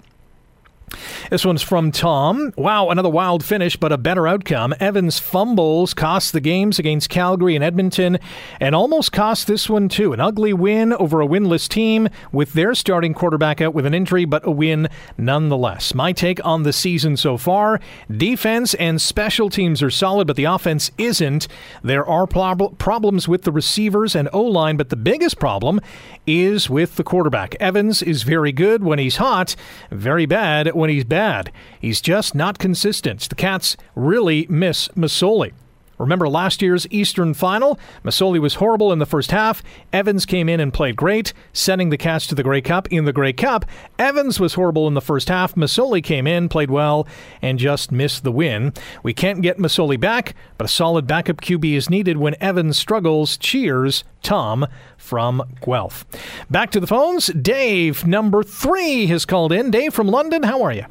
This 1.31 1.45
one's 1.45 1.63
from 1.63 1.91
Tom. 1.91 2.53
Wow, 2.57 2.91
another 2.91 3.09
wild 3.09 3.45
finish, 3.45 3.77
but 3.77 3.93
a 3.93 3.99
better 3.99 4.29
outcome. 4.29 4.75
Evans 4.79 5.19
fumbles 5.19 5.95
cost 5.95 6.33
the 6.33 6.41
games 6.41 6.79
against 6.79 7.09
Calgary 7.09 7.55
and 7.55 7.65
Edmonton, 7.65 8.19
and 8.61 8.75
almost 8.75 9.13
cost 9.13 9.47
this 9.47 9.69
one 9.69 9.89
too. 9.89 10.13
An 10.13 10.21
ugly 10.21 10.53
win 10.53 10.93
over 10.93 11.21
a 11.21 11.27
winless 11.27 11.69
team 11.69 12.09
with 12.33 12.53
their 12.53 12.75
starting 12.75 13.15
quarterback 13.15 13.61
out 13.61 13.75
with 13.75 13.87
an 13.87 13.95
injury, 13.95 14.25
but 14.25 14.47
a 14.47 14.51
win 14.51 14.89
nonetheless. 15.17 15.95
My 15.95 16.13
take 16.13 16.45
on 16.45 16.63
the 16.63 16.73
season 16.73 17.17
so 17.17 17.37
far 17.37 17.81
defense 18.15 18.75
and 18.75 19.01
special 19.01 19.51
teams 19.51 19.83
are 19.83 19.91
solid, 19.91 20.27
but 20.27 20.37
the 20.37 20.45
offense 20.45 20.91
isn't. 20.99 21.49
There 21.83 22.07
are 22.07 22.27
prob- 22.27 22.79
problems 22.79 23.29
with 23.29 23.43
the 23.43 23.53
receivers 23.53 24.15
and 24.15 24.29
O 24.33 24.43
line, 24.43 24.77
but 24.77 24.91
the 24.91 24.97
biggest 24.97 25.39
problem 25.39 25.81
is 26.27 26.69
with 26.71 26.97
the 26.97 27.05
quarterback. 27.05 27.55
Evans 27.61 28.03
is 28.03 28.23
very 28.23 28.53
good 28.53 28.83
when 28.83 28.99
he's 28.99 29.17
hot, 29.17 29.57
very 29.91 30.27
bad 30.27 30.74
when 30.77 30.91
he's 30.91 31.05
bad. 31.05 31.53
He's 31.81 32.01
just 32.01 32.35
not 32.35 32.59
consistent. 32.59 33.29
The 33.29 33.35
Cats 33.35 33.77
really 33.95 34.47
miss 34.49 34.89
Masoli. 34.89 35.53
Remember 35.99 36.29
last 36.29 36.63
year's 36.63 36.87
Eastern 36.91 37.35
Final? 37.35 37.79
Masoli 38.05 38.41
was 38.41 38.55
horrible 38.55 38.93
in 38.93 38.99
the 38.99 39.07
first 39.07 39.31
half. 39.31 39.63
Evans 39.93 40.27
came 40.27 40.49
in 40.49 40.61
and 40.61 40.73
played 40.73 40.97
great, 40.97 41.33
sending 41.53 41.91
the 41.91 41.97
Cats 41.97 42.27
to 42.29 42.35
the 42.35 42.43
Grey 42.43 42.61
Cup. 42.61 42.89
In 42.93 43.05
the 43.05 43.13
Grey 43.13 43.33
Cup, 43.33 43.65
Evans 43.99 44.41
was 44.41 44.55
horrible 44.55 44.89
in 44.89 44.95
the 44.95 45.01
first 45.01 45.29
half. 45.29 45.55
Masoli 45.55 46.03
came 46.03 46.27
in, 46.27 46.49
played 46.49 46.71
well, 46.71 47.07
and 47.41 47.59
just 47.59 47.93
missed 47.93 48.25
the 48.25 48.33
win. 48.33 48.73
We 49.03 49.15
can't 49.15 49.43
get 49.43 49.59
Masoli 49.59 49.99
back, 49.99 50.35
but 50.59 50.65
a 50.65 50.69
solid 50.69 51.07
backup 51.07 51.41
QB 51.41 51.75
is 51.75 51.91
needed 51.91 52.17
when 52.17 52.37
Evans 52.41 52.77
struggles. 52.77 53.37
Cheers, 53.37 54.05
Tom 54.23 54.67
from 54.97 55.43
Guelph. 55.65 56.05
Back 56.51 56.71
to 56.73 56.81
the 56.81 56.87
phones. 56.87 57.27
Dave, 57.29 58.07
number 58.07 58.43
three, 58.43 59.07
has 59.07 59.25
called 59.25 59.53
in. 59.53 59.71
Dave 59.71 59.95
from 59.95 60.09
London, 60.09 60.43
how 60.43 60.63
are 60.63 60.73
you? 60.73 60.85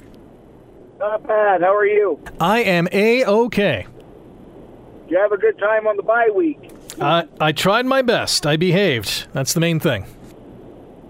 Not 1.00 1.28
bad. 1.28 1.62
How 1.62 1.76
are 1.76 1.86
you? 1.86 2.18
I 2.40 2.60
am 2.60 2.88
A 2.94 3.26
OK. 3.26 3.88
You 5.14 5.20
have 5.20 5.32
a 5.32 5.38
good 5.38 5.60
time 5.60 5.86
on 5.86 5.96
the 5.96 6.02
bye 6.02 6.32
week? 6.34 6.58
Uh, 7.00 7.26
I 7.40 7.52
tried 7.52 7.86
my 7.86 8.02
best. 8.02 8.48
I 8.48 8.58
behaved. 8.58 9.28
That's 9.32 9.54
the 9.54 9.60
main 9.60 9.80
thing. 9.80 10.08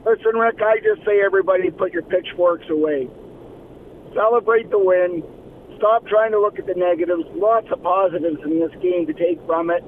Listen, 0.05 0.35
Rick, 0.35 0.61
I 0.61 0.79
just 0.83 1.05
say 1.05 1.21
everybody 1.23 1.71
put 1.71 1.93
your 1.93 2.01
pitchforks 2.01 2.69
away. 2.69 3.07
Celebrate 4.13 4.69
the 4.71 4.77
win. 4.77 5.23
Stop 5.77 6.05
trying 6.07 6.31
to 6.31 6.41
look 6.41 6.59
at 6.59 6.65
the 6.65 6.73
negatives. 6.75 7.23
Lots 7.31 7.67
of 7.71 7.81
positives 7.81 8.43
in 8.43 8.59
this 8.59 8.73
game 8.81 9.07
to 9.07 9.13
take 9.13 9.39
from 9.45 9.71
it. 9.71 9.85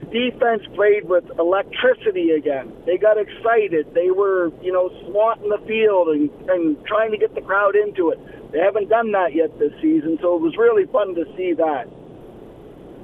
The 0.00 0.06
defense 0.06 0.66
played 0.74 1.08
with 1.08 1.22
electricity 1.38 2.32
again. 2.32 2.72
They 2.84 2.98
got 2.98 3.16
excited. 3.16 3.94
They 3.94 4.10
were, 4.10 4.50
you 4.60 4.72
know, 4.72 4.90
swatting 5.06 5.50
the 5.50 5.62
field 5.68 6.08
and, 6.08 6.30
and 6.50 6.84
trying 6.84 7.12
to 7.12 7.16
get 7.16 7.36
the 7.36 7.42
crowd 7.42 7.76
into 7.76 8.10
it. 8.10 8.18
They 8.50 8.58
haven't 8.58 8.88
done 8.88 9.12
that 9.12 9.36
yet 9.36 9.56
this 9.60 9.72
season, 9.80 10.18
so 10.20 10.34
it 10.34 10.42
was 10.42 10.56
really 10.58 10.86
fun 10.86 11.14
to 11.14 11.24
see 11.36 11.52
that. 11.54 11.86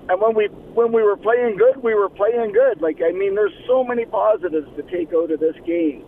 And 0.08 0.20
when 0.20 0.34
we 0.34 0.46
when 0.74 0.92
we 0.92 1.02
were 1.02 1.16
playing 1.16 1.56
good, 1.56 1.82
we 1.82 1.94
were 1.94 2.08
playing 2.08 2.52
good. 2.52 2.80
Like 2.80 3.00
I 3.02 3.12
mean, 3.12 3.34
there's 3.34 3.54
so 3.66 3.82
many 3.82 4.04
positives 4.04 4.68
to 4.76 4.82
take 4.84 5.12
out 5.12 5.30
of 5.30 5.40
this 5.40 5.56
game. 5.66 6.04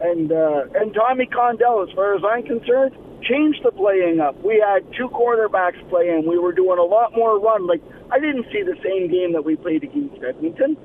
And 0.00 0.32
uh, 0.32 0.64
and 0.74 0.92
Tommy 0.92 1.26
Condell, 1.26 1.86
as 1.88 1.94
far 1.94 2.16
as 2.16 2.22
I'm 2.26 2.42
concerned, 2.42 2.96
changed 3.22 3.62
the 3.62 3.70
playing 3.70 4.18
up. 4.20 4.42
We 4.42 4.58
had 4.58 4.82
two 4.98 5.08
quarterbacks 5.08 5.78
playing. 5.88 6.26
We 6.28 6.38
were 6.38 6.52
doing 6.52 6.78
a 6.78 6.84
lot 6.84 7.12
more 7.14 7.38
run. 7.38 7.66
Like 7.66 7.82
I 8.10 8.18
didn't 8.18 8.46
see 8.52 8.62
the 8.62 8.76
same 8.82 9.10
game 9.10 9.32
that 9.34 9.44
we 9.44 9.54
played 9.56 9.84
against 9.84 10.22
Edmonton. 10.22 10.76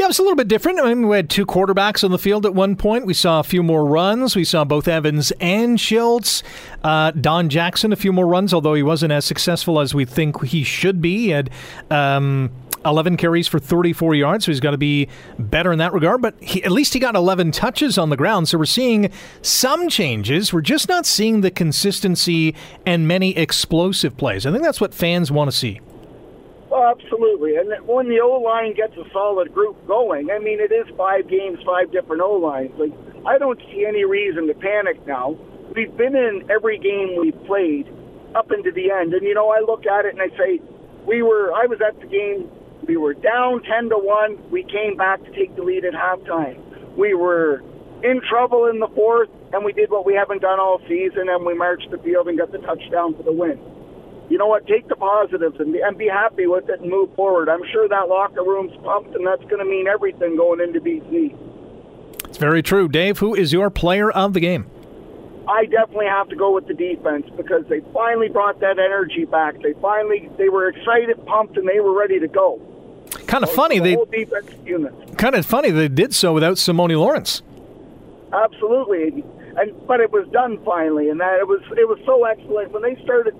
Yeah, 0.00 0.06
it 0.06 0.08
was 0.08 0.18
a 0.18 0.22
little 0.22 0.34
bit 0.34 0.48
different. 0.48 0.80
I 0.80 0.94
mean, 0.94 1.08
we 1.08 1.16
had 1.16 1.28
two 1.28 1.44
quarterbacks 1.44 2.02
on 2.02 2.10
the 2.10 2.18
field 2.18 2.46
at 2.46 2.54
one 2.54 2.74
point. 2.74 3.04
We 3.04 3.12
saw 3.12 3.38
a 3.38 3.42
few 3.42 3.62
more 3.62 3.84
runs. 3.84 4.34
We 4.34 4.44
saw 4.44 4.64
both 4.64 4.88
Evans 4.88 5.30
and 5.40 5.76
Shiltz. 5.76 6.42
Uh, 6.82 7.10
Don 7.10 7.50
Jackson, 7.50 7.92
a 7.92 7.96
few 7.96 8.10
more 8.10 8.26
runs, 8.26 8.54
although 8.54 8.72
he 8.72 8.82
wasn't 8.82 9.12
as 9.12 9.26
successful 9.26 9.78
as 9.78 9.94
we 9.94 10.06
think 10.06 10.42
he 10.42 10.64
should 10.64 11.02
be. 11.02 11.18
He 11.18 11.28
had 11.28 11.50
um, 11.90 12.50
11 12.86 13.18
carries 13.18 13.46
for 13.46 13.58
34 13.58 14.14
yards, 14.14 14.46
so 14.46 14.52
he's 14.52 14.58
got 14.58 14.70
to 14.70 14.78
be 14.78 15.06
better 15.38 15.70
in 15.70 15.78
that 15.80 15.92
regard. 15.92 16.22
But 16.22 16.34
he, 16.40 16.64
at 16.64 16.72
least 16.72 16.94
he 16.94 16.98
got 16.98 17.14
11 17.14 17.52
touches 17.52 17.98
on 17.98 18.08
the 18.08 18.16
ground, 18.16 18.48
so 18.48 18.56
we're 18.56 18.64
seeing 18.64 19.12
some 19.42 19.90
changes. 19.90 20.50
We're 20.50 20.62
just 20.62 20.88
not 20.88 21.04
seeing 21.04 21.42
the 21.42 21.50
consistency 21.50 22.54
and 22.86 23.06
many 23.06 23.36
explosive 23.36 24.16
plays. 24.16 24.46
I 24.46 24.50
think 24.50 24.62
that's 24.62 24.80
what 24.80 24.94
fans 24.94 25.30
want 25.30 25.50
to 25.50 25.54
see. 25.54 25.82
Absolutely. 26.70 27.56
And 27.56 27.74
when 27.86 28.08
the 28.08 28.20
O 28.20 28.38
line 28.38 28.74
gets 28.74 28.94
a 28.96 29.02
solid 29.12 29.52
group 29.52 29.76
going, 29.86 30.30
I 30.30 30.38
mean, 30.38 30.60
it 30.60 30.72
is 30.72 30.86
five 30.96 31.28
games, 31.28 31.58
five 31.66 31.90
different 31.90 32.22
O 32.22 32.34
lines. 32.34 32.70
Like, 32.78 32.92
I 33.26 33.38
don't 33.38 33.58
see 33.72 33.84
any 33.86 34.04
reason 34.04 34.46
to 34.46 34.54
panic 34.54 35.04
now. 35.06 35.36
We've 35.74 35.94
been 35.96 36.14
in 36.14 36.48
every 36.50 36.78
game 36.78 37.18
we've 37.18 37.38
played 37.46 37.88
up 38.34 38.52
into 38.52 38.70
the 38.70 38.90
end, 38.90 39.14
and 39.14 39.22
you 39.22 39.34
know, 39.34 39.50
I 39.50 39.60
look 39.60 39.86
at 39.86 40.04
it 40.04 40.14
and 40.14 40.22
I 40.22 40.30
say, 40.38 40.60
we 41.06 41.22
were. 41.22 41.52
I 41.52 41.66
was 41.66 41.80
at 41.80 41.98
the 42.00 42.06
game. 42.06 42.48
We 42.86 42.96
were 42.96 43.14
down 43.14 43.62
ten 43.62 43.88
to 43.90 43.98
one. 43.98 44.38
We 44.50 44.62
came 44.62 44.96
back 44.96 45.22
to 45.24 45.30
take 45.32 45.54
the 45.56 45.62
lead 45.62 45.84
at 45.84 45.94
halftime. 45.94 46.60
We 46.96 47.14
were 47.14 47.62
in 48.02 48.20
trouble 48.28 48.66
in 48.66 48.78
the 48.78 48.88
fourth, 48.94 49.28
and 49.52 49.64
we 49.64 49.72
did 49.72 49.90
what 49.90 50.06
we 50.06 50.14
haven't 50.14 50.42
done 50.42 50.60
all 50.60 50.80
season, 50.88 51.28
and 51.28 51.44
we 51.44 51.54
marched 51.54 51.90
the 51.90 51.98
field 51.98 52.28
and 52.28 52.38
got 52.38 52.52
the 52.52 52.58
touchdown 52.58 53.16
for 53.16 53.22
the 53.22 53.32
win 53.32 53.58
you 54.30 54.38
know 54.38 54.46
what? 54.46 54.66
Take 54.66 54.88
the 54.88 54.94
positives 54.94 55.58
and 55.58 55.72
be, 55.72 55.80
and 55.80 55.98
be 55.98 56.06
happy 56.06 56.46
with 56.46 56.68
it 56.68 56.80
and 56.80 56.88
move 56.88 57.12
forward. 57.16 57.48
I'm 57.48 57.64
sure 57.72 57.88
that 57.88 58.08
locker 58.08 58.42
room's 58.42 58.72
pumped, 58.84 59.14
and 59.16 59.26
that's 59.26 59.42
going 59.42 59.58
to 59.58 59.64
mean 59.64 59.88
everything 59.88 60.36
going 60.36 60.60
into 60.60 60.80
BC. 60.80 61.36
It's 62.26 62.38
very 62.38 62.62
true. 62.62 62.88
Dave, 62.88 63.18
who 63.18 63.34
is 63.34 63.52
your 63.52 63.70
player 63.70 64.08
of 64.08 64.32
the 64.32 64.40
game? 64.40 64.70
I 65.48 65.64
definitely 65.64 66.06
have 66.06 66.28
to 66.28 66.36
go 66.36 66.54
with 66.54 66.68
the 66.68 66.74
defense 66.74 67.28
because 67.36 67.66
they 67.66 67.80
finally 67.92 68.28
brought 68.28 68.60
that 68.60 68.78
energy 68.78 69.24
back. 69.24 69.60
They 69.62 69.72
finally 69.82 70.30
they 70.38 70.48
were 70.48 70.68
excited, 70.68 71.26
pumped, 71.26 71.56
and 71.56 71.68
they 71.68 71.80
were 71.80 71.92
ready 71.92 72.20
to 72.20 72.28
go. 72.28 72.60
Kind 73.26 73.42
of 73.42 73.50
so 73.50 73.56
funny 73.56 73.80
the 73.80 74.06
they 74.10 75.14
Kind 75.16 75.34
of 75.34 75.44
funny 75.44 75.70
they 75.70 75.88
did 75.88 76.14
so 76.14 76.32
without 76.32 76.56
Simoni 76.56 76.96
Lawrence. 76.96 77.42
Absolutely, 78.32 79.24
and 79.56 79.74
but 79.88 79.98
it 79.98 80.12
was 80.12 80.28
done 80.28 80.62
finally, 80.64 81.08
and 81.08 81.18
that 81.18 81.40
it 81.40 81.48
was 81.48 81.62
it 81.76 81.88
was 81.88 81.98
so 82.06 82.24
excellent 82.24 82.70
when 82.70 82.82
they 82.82 82.94
started 83.02 83.34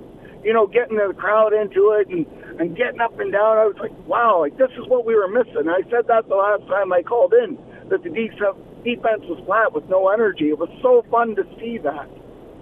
you 0.44 0.52
know, 0.52 0.66
getting 0.66 0.96
the 0.96 1.12
crowd 1.14 1.52
into 1.52 1.96
it 1.98 2.08
and, 2.08 2.26
and 2.60 2.76
getting 2.76 3.00
up 3.00 3.18
and 3.18 3.32
down. 3.32 3.58
I 3.58 3.66
was 3.66 3.76
like, 3.80 3.92
wow, 4.06 4.40
like 4.40 4.56
this 4.56 4.70
is 4.78 4.86
what 4.88 5.04
we 5.04 5.14
were 5.14 5.28
missing. 5.28 5.68
I 5.68 5.82
said 5.90 6.06
that 6.08 6.28
the 6.28 6.36
last 6.36 6.66
time 6.68 6.92
I 6.92 7.02
called 7.02 7.34
in, 7.34 7.58
that 7.88 8.02
the 8.02 8.10
defense, 8.10 8.56
defense 8.84 9.22
was 9.28 9.42
flat 9.46 9.72
with 9.74 9.88
no 9.88 10.08
energy. 10.08 10.48
It 10.48 10.58
was 10.58 10.70
so 10.80 11.04
fun 11.10 11.36
to 11.36 11.44
see 11.58 11.78
that. 11.78 12.08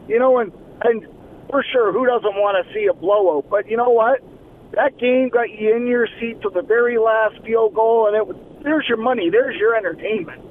You 0.08 0.18
know, 0.18 0.38
and, 0.38 0.52
and 0.82 1.06
for 1.50 1.64
sure, 1.72 1.92
who 1.92 2.06
doesn't 2.06 2.34
want 2.34 2.64
to 2.64 2.74
see 2.74 2.86
a 2.86 2.94
blowout? 2.94 3.48
But 3.50 3.68
you 3.68 3.76
know 3.76 3.90
what? 3.90 4.20
That 4.72 4.98
game 4.98 5.28
got 5.28 5.50
you 5.50 5.74
in 5.74 5.86
your 5.86 6.08
seat 6.20 6.42
to 6.42 6.50
the 6.50 6.62
very 6.62 6.98
last 6.98 7.40
field 7.44 7.74
goal, 7.74 8.06
and 8.06 8.16
it 8.16 8.26
was, 8.26 8.36
there's 8.62 8.86
your 8.88 8.98
money, 8.98 9.30
there's 9.30 9.56
your 9.56 9.74
entertainment, 9.74 10.42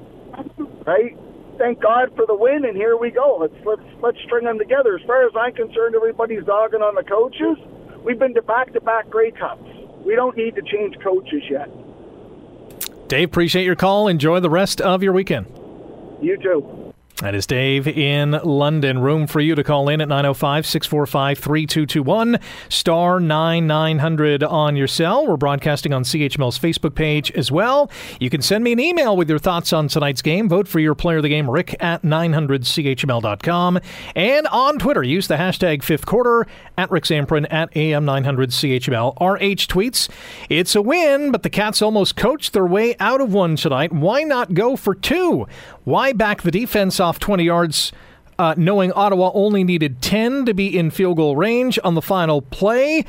right? 0.86 1.16
Thank 1.58 1.82
God 1.82 2.16
for 2.16 2.26
the 2.26 2.36
win, 2.36 2.66
and 2.66 2.76
here 2.76 2.98
we 2.98 3.12
go. 3.12 3.38
Let's 3.40 3.66
let's 3.66 3.82
let's 4.02 4.18
string 4.26 4.46
them 4.46 4.58
together. 4.58 4.96
As 4.96 5.06
far 5.06 5.26
as 5.26 5.34
I'm 5.36 5.54
concerned, 5.54 5.96
everybody's 5.96 6.44
dogging 6.46 6.82
on 6.82 6.96
the 6.96 7.04
coaches. 7.04 7.58
We've 8.04 8.20
been 8.20 8.34
to 8.36 8.42
back-to-back 8.42 9.10
Grey 9.10 9.32
Cups. 9.32 9.68
We 10.06 10.16
don't 10.16 10.38
need 10.38 10.56
to 10.56 10.62
change 10.62 10.98
coaches 11.04 11.44
yet. 11.50 11.70
Dave, 13.10 13.30
appreciate 13.30 13.66
your 13.66 13.76
call. 13.76 14.08
Enjoy 14.08 14.40
the 14.40 14.50
rest 14.50 14.80
of 14.80 15.04
your 15.04 15.14
weekend. 15.14 15.48
You 16.22 16.38
too. 16.38 16.87
That 17.22 17.34
is 17.34 17.48
Dave 17.48 17.88
in 17.88 18.34
London. 18.44 19.00
Room 19.00 19.26
for 19.26 19.40
you 19.40 19.56
to 19.56 19.64
call 19.64 19.90
in 19.90 20.02
at 20.02 20.08
905 20.08 20.68
645 20.68 21.40
3221, 21.40 22.40
star 22.70 23.20
9900 23.20 24.44
on 24.44 24.76
your 24.76 24.86
cell. 24.86 25.26
We're 25.26 25.36
broadcasting 25.36 25.94
on 25.94 26.04
CHML's 26.04 26.60
Facebook 26.60 26.94
page 26.94 27.32
as 27.32 27.52
well. 27.52 27.90
You 28.20 28.30
can 28.30 28.44
send 28.44 28.64
me 28.64 28.72
an 28.72 28.80
email 28.80 29.18
with 29.18 29.32
your 29.32 29.40
thoughts 29.40 29.74
on 29.74 29.88
tonight's 29.88 30.22
game. 30.22 30.48
Vote 30.48 30.68
for 30.68 30.80
your 30.80 30.94
player 30.94 31.18
of 31.18 31.24
the 31.24 31.30
game, 31.30 31.50
rick 31.50 31.76
at 31.80 32.04
900CHML.com. 32.04 33.80
And 34.16 34.48
on 34.48 34.78
Twitter, 34.78 35.02
use 35.02 35.28
the 35.28 35.38
hashtag 35.38 35.82
fifth 35.82 36.06
quarter 36.06 36.46
at 36.78 36.92
Rick 36.92 37.06
Zamperin 37.06 37.52
at 37.52 37.74
AM900CHML. 37.74 39.16
RH 39.20 39.66
tweets, 39.66 40.08
It's 40.50 40.76
a 40.76 40.84
win, 40.84 41.32
but 41.32 41.42
the 41.42 41.50
Cats 41.50 41.82
almost 41.82 42.16
coached 42.16 42.54
their 42.54 42.68
way 42.68 42.96
out 43.00 43.22
of 43.22 43.34
one 43.34 43.56
tonight. 43.56 43.92
Why 43.92 44.22
not 44.22 44.54
go 44.54 44.76
for 44.76 44.94
two? 44.94 45.48
Why 45.88 46.12
back 46.12 46.42
the 46.42 46.52
defense 46.52 47.00
off 47.00 47.18
20 47.18 47.46
yards, 47.46 47.94
uh, 48.38 48.56
knowing 48.58 48.92
Ottawa 48.92 49.32
only 49.34 49.64
needed 49.64 50.02
10 50.02 50.44
to 50.48 50.54
be 50.54 50.78
in 50.78 50.92
field 50.92 51.16
goal 51.16 51.38
range 51.38 51.80
on 51.82 51.96
the 51.96 52.02
final 52.02 52.42
play? 52.42 53.06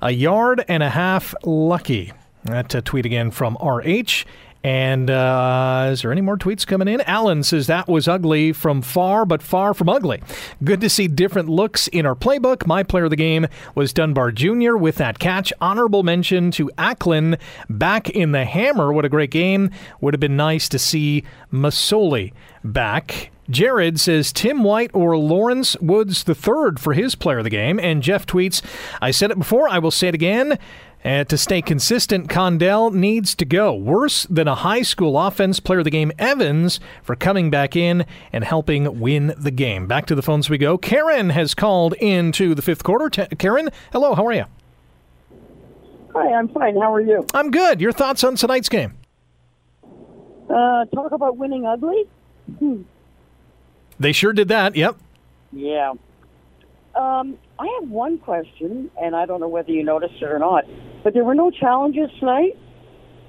A 0.00 0.12
yard 0.12 0.64
and 0.66 0.82
a 0.82 0.88
half 0.88 1.34
lucky. 1.44 2.10
That 2.44 2.74
uh, 2.74 2.80
tweet 2.80 3.04
again 3.04 3.32
from 3.32 3.58
RH. 3.62 4.24
And 4.64 5.10
uh, 5.10 5.88
is 5.90 6.02
there 6.02 6.12
any 6.12 6.20
more 6.20 6.36
tweets 6.36 6.66
coming 6.66 6.86
in? 6.86 7.00
Alan 7.02 7.42
says 7.42 7.66
that 7.66 7.88
was 7.88 8.06
ugly 8.06 8.52
from 8.52 8.80
far, 8.80 9.24
but 9.26 9.42
far 9.42 9.74
from 9.74 9.88
ugly. 9.88 10.22
Good 10.62 10.80
to 10.82 10.88
see 10.88 11.08
different 11.08 11.48
looks 11.48 11.88
in 11.88 12.06
our 12.06 12.14
playbook. 12.14 12.66
My 12.66 12.82
player 12.84 13.04
of 13.04 13.10
the 13.10 13.16
game 13.16 13.48
was 13.74 13.92
Dunbar 13.92 14.30
Jr. 14.30 14.76
with 14.76 14.96
that 14.96 15.18
catch. 15.18 15.52
Honorable 15.60 16.04
mention 16.04 16.52
to 16.52 16.70
Acklin 16.78 17.38
back 17.68 18.08
in 18.10 18.32
the 18.32 18.44
hammer. 18.44 18.92
What 18.92 19.04
a 19.04 19.08
great 19.08 19.30
game. 19.30 19.70
Would 20.00 20.14
have 20.14 20.20
been 20.20 20.36
nice 20.36 20.68
to 20.68 20.78
see 20.78 21.24
Masoli 21.52 22.32
back. 22.62 23.30
Jared 23.50 23.98
says 23.98 24.32
Tim 24.32 24.62
White 24.62 24.90
or 24.94 25.16
Lawrence 25.18 25.76
Woods 25.80 26.24
III 26.26 26.76
for 26.78 26.92
his 26.92 27.14
player 27.14 27.38
of 27.38 27.44
the 27.44 27.50
game. 27.50 27.80
And 27.80 28.02
Jeff 28.02 28.26
tweets, 28.26 28.62
I 29.00 29.10
said 29.10 29.30
it 29.30 29.38
before, 29.38 29.68
I 29.68 29.78
will 29.78 29.90
say 29.90 30.08
it 30.08 30.14
again. 30.14 30.58
And 31.04 31.28
to 31.30 31.36
stay 31.36 31.62
consistent, 31.62 32.28
Condell 32.28 32.90
needs 32.90 33.34
to 33.34 33.44
go. 33.44 33.74
Worse 33.74 34.24
than 34.24 34.46
a 34.46 34.54
high 34.54 34.82
school 34.82 35.18
offense 35.18 35.58
player 35.58 35.80
of 35.80 35.84
the 35.84 35.90
game, 35.90 36.12
Evans, 36.18 36.78
for 37.02 37.16
coming 37.16 37.50
back 37.50 37.74
in 37.74 38.06
and 38.32 38.44
helping 38.44 39.00
win 39.00 39.34
the 39.36 39.50
game. 39.50 39.88
Back 39.88 40.06
to 40.06 40.14
the 40.14 40.22
phones 40.22 40.48
we 40.48 40.58
go. 40.58 40.78
Karen 40.78 41.30
has 41.30 41.54
called 41.54 41.94
into 41.94 42.54
the 42.54 42.62
fifth 42.62 42.84
quarter. 42.84 43.10
T- 43.10 43.36
Karen, 43.36 43.70
hello, 43.92 44.14
how 44.14 44.24
are 44.26 44.32
you? 44.32 44.44
Hi, 46.14 46.32
I'm 46.32 46.48
fine. 46.48 46.76
How 46.76 46.94
are 46.94 47.00
you? 47.00 47.26
I'm 47.34 47.50
good. 47.50 47.80
Your 47.80 47.92
thoughts 47.92 48.22
on 48.22 48.36
tonight's 48.36 48.68
game? 48.68 48.94
Uh, 50.48 50.84
talk 50.86 51.10
about 51.10 51.36
winning 51.36 51.66
ugly? 51.66 52.04
Hmm. 52.58 52.82
They 53.98 54.12
sure 54.12 54.32
did 54.32 54.48
that, 54.48 54.76
yep. 54.76 54.96
Yeah. 55.52 55.94
Um, 56.94 57.38
I 57.62 57.78
have 57.80 57.88
one 57.88 58.18
question, 58.18 58.90
and 59.00 59.14
I 59.14 59.24
don't 59.24 59.38
know 59.38 59.46
whether 59.46 59.70
you 59.70 59.84
noticed 59.84 60.16
it 60.20 60.24
or 60.24 60.40
not, 60.40 60.64
but 61.04 61.14
there 61.14 61.22
were 61.22 61.36
no 61.36 61.52
challenges 61.52 62.10
tonight, 62.18 62.58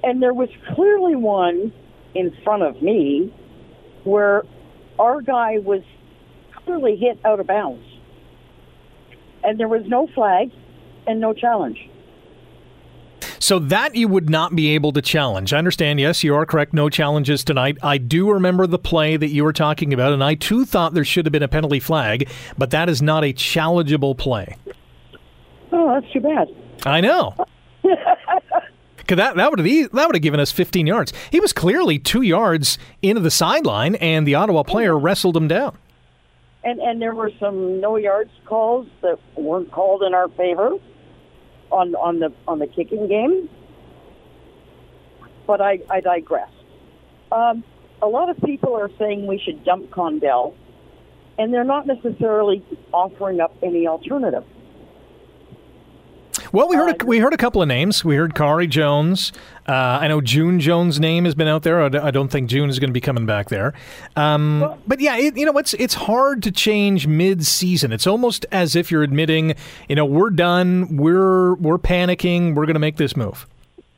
and 0.01 0.23
there 0.23 0.34
was 0.34 0.49
clearly 0.73 1.15
one 1.15 1.71
in 2.15 2.36
front 2.43 2.63
of 2.63 2.81
me 2.81 3.31
where 4.05 4.41
our 4.97 5.21
guy 5.21 5.59
was 5.59 5.84
clearly 6.65 6.95
hit 6.95 7.19
out 7.23 7.39
of 7.39 7.45
bounds, 7.45 7.86
and 9.43 9.59
there 9.59 9.67
was 9.67 9.84
no 9.86 10.07
flag 10.15 10.49
and 11.05 11.19
no 11.21 11.34
challenge. 11.34 11.77
So 13.39 13.59
that 13.59 13.95
you 13.95 14.07
would 14.07 14.30
not 14.30 14.55
be 14.55 14.74
able 14.76 14.91
to 14.93 15.01
challenge. 15.01 15.53
I 15.53 15.57
understand, 15.57 15.99
yes, 15.99 16.24
you 16.24 16.36
are 16.36 16.45
correct. 16.45 16.74
No 16.74 16.89
challenges 16.89 17.43
tonight. 17.43 17.78
I 17.84 17.97
do 17.97 18.32
remember 18.32 18.67
the 18.67 18.80
play 18.80 19.17
that 19.17 19.30
you 19.30 19.43
were 19.43 19.53
talking 19.53 19.93
about, 19.93 20.13
and 20.13 20.24
I 20.24 20.36
too 20.36 20.65
thought 20.65 20.93
there 20.93 21.05
should 21.05 21.26
have 21.26 21.32
been 21.32 21.43
a 21.43 21.47
penalty 21.47 21.80
flag, 21.80 22.30
but 22.57 22.71
that 22.71 22.89
is 22.89 23.01
not 23.01 23.24
a 23.24 23.34
challengeable 23.34 24.17
play. 24.17 24.55
Oh, 25.71 25.99
that's 25.99 26.11
too 26.13 26.19
bad. 26.19 26.47
I 26.86 27.01
know. 27.01 27.36
Cause 29.05 29.17
that 29.17 29.36
that 29.36 29.49
would 29.49 29.59
have 29.59 29.91
that 29.91 30.07
would 30.07 30.15
have 30.15 30.21
given 30.21 30.39
us 30.39 30.51
15 30.51 30.88
yards. 30.88 31.11
He 31.30 31.41
was 31.41 31.51
clearly 31.51 31.99
two 31.99 32.21
yards 32.21 32.78
into 33.01 33.19
the 33.19 33.32
sideline, 33.32 33.95
and 33.95 34.26
the 34.26 34.36
Ottawa 34.36 34.63
player 34.63 34.97
wrestled 34.97 35.36
him 35.36 35.49
down. 35.49 35.78
And 36.63 36.80
and 36.80 37.01
there 37.01 37.13
were 37.13 37.32
some 37.38 37.82
no 37.82 37.97
yards 37.97 38.32
calls 38.45 38.88
that 39.01 39.19
weren't 39.36 39.71
called 39.71 40.03
in 40.03 40.13
our 40.13 40.30
favor 40.30 40.78
on 41.74 41.95
on 41.95 42.19
the 42.19 42.32
on 42.47 42.59
the 42.59 42.67
kicking 42.67 43.07
game. 43.07 43.49
But 45.45 45.59
I, 45.59 45.80
I 45.89 45.99
digress. 45.99 46.49
Um, 47.32 47.63
a 48.01 48.07
lot 48.07 48.30
of 48.30 48.38
people 48.38 48.76
are 48.76 48.89
saying 48.97 49.28
we 49.28 49.39
should 49.39 49.65
dump 49.65 49.91
Condell, 49.91 50.55
and 51.38 51.53
they're 51.53 51.65
not 51.65 51.86
necessarily 51.86 52.63
offering 52.93 53.41
up 53.41 53.53
any 53.61 53.88
alternative. 53.88 54.45
Well, 56.53 56.69
we 56.69 56.75
heard 56.75 57.01
a, 57.01 57.05
we 57.05 57.17
heard 57.17 57.33
a 57.33 57.37
couple 57.37 57.63
of 57.63 57.67
names. 57.67 58.05
We 58.05 58.15
heard 58.15 58.35
Khari 58.35 58.69
Jones. 58.69 59.33
Uh, 59.67 59.71
I 59.71 60.07
know 60.07 60.21
June 60.21 60.59
Jones' 60.59 60.99
name 60.99 61.25
has 61.25 61.33
been 61.33 61.47
out 61.47 61.63
there. 61.63 61.81
I 61.81 62.11
don't 62.11 62.27
think 62.27 62.47
June 62.47 62.69
is 62.69 62.77
going 62.77 62.91
to 62.91 62.93
be 62.93 63.01
coming 63.01 63.25
back 63.25 63.49
there. 63.49 63.73
Um, 64.15 64.77
but 64.85 64.99
yeah, 64.99 65.17
it, 65.17 65.35
you 65.35 65.47
know, 65.47 65.57
it's 65.57 65.73
it's 65.73 65.95
hard 65.95 66.43
to 66.43 66.51
change 66.51 67.07
mid-season. 67.07 67.91
It's 67.91 68.05
almost 68.05 68.45
as 68.51 68.75
if 68.75 68.91
you're 68.91 69.01
admitting, 69.01 69.55
you 69.89 69.95
know, 69.95 70.05
we're 70.05 70.29
done. 70.29 70.95
We're 70.95 71.55
we're 71.55 71.79
panicking. 71.79 72.53
We're 72.53 72.67
going 72.67 72.75
to 72.75 72.79
make 72.79 72.97
this 72.97 73.17
move. 73.17 73.47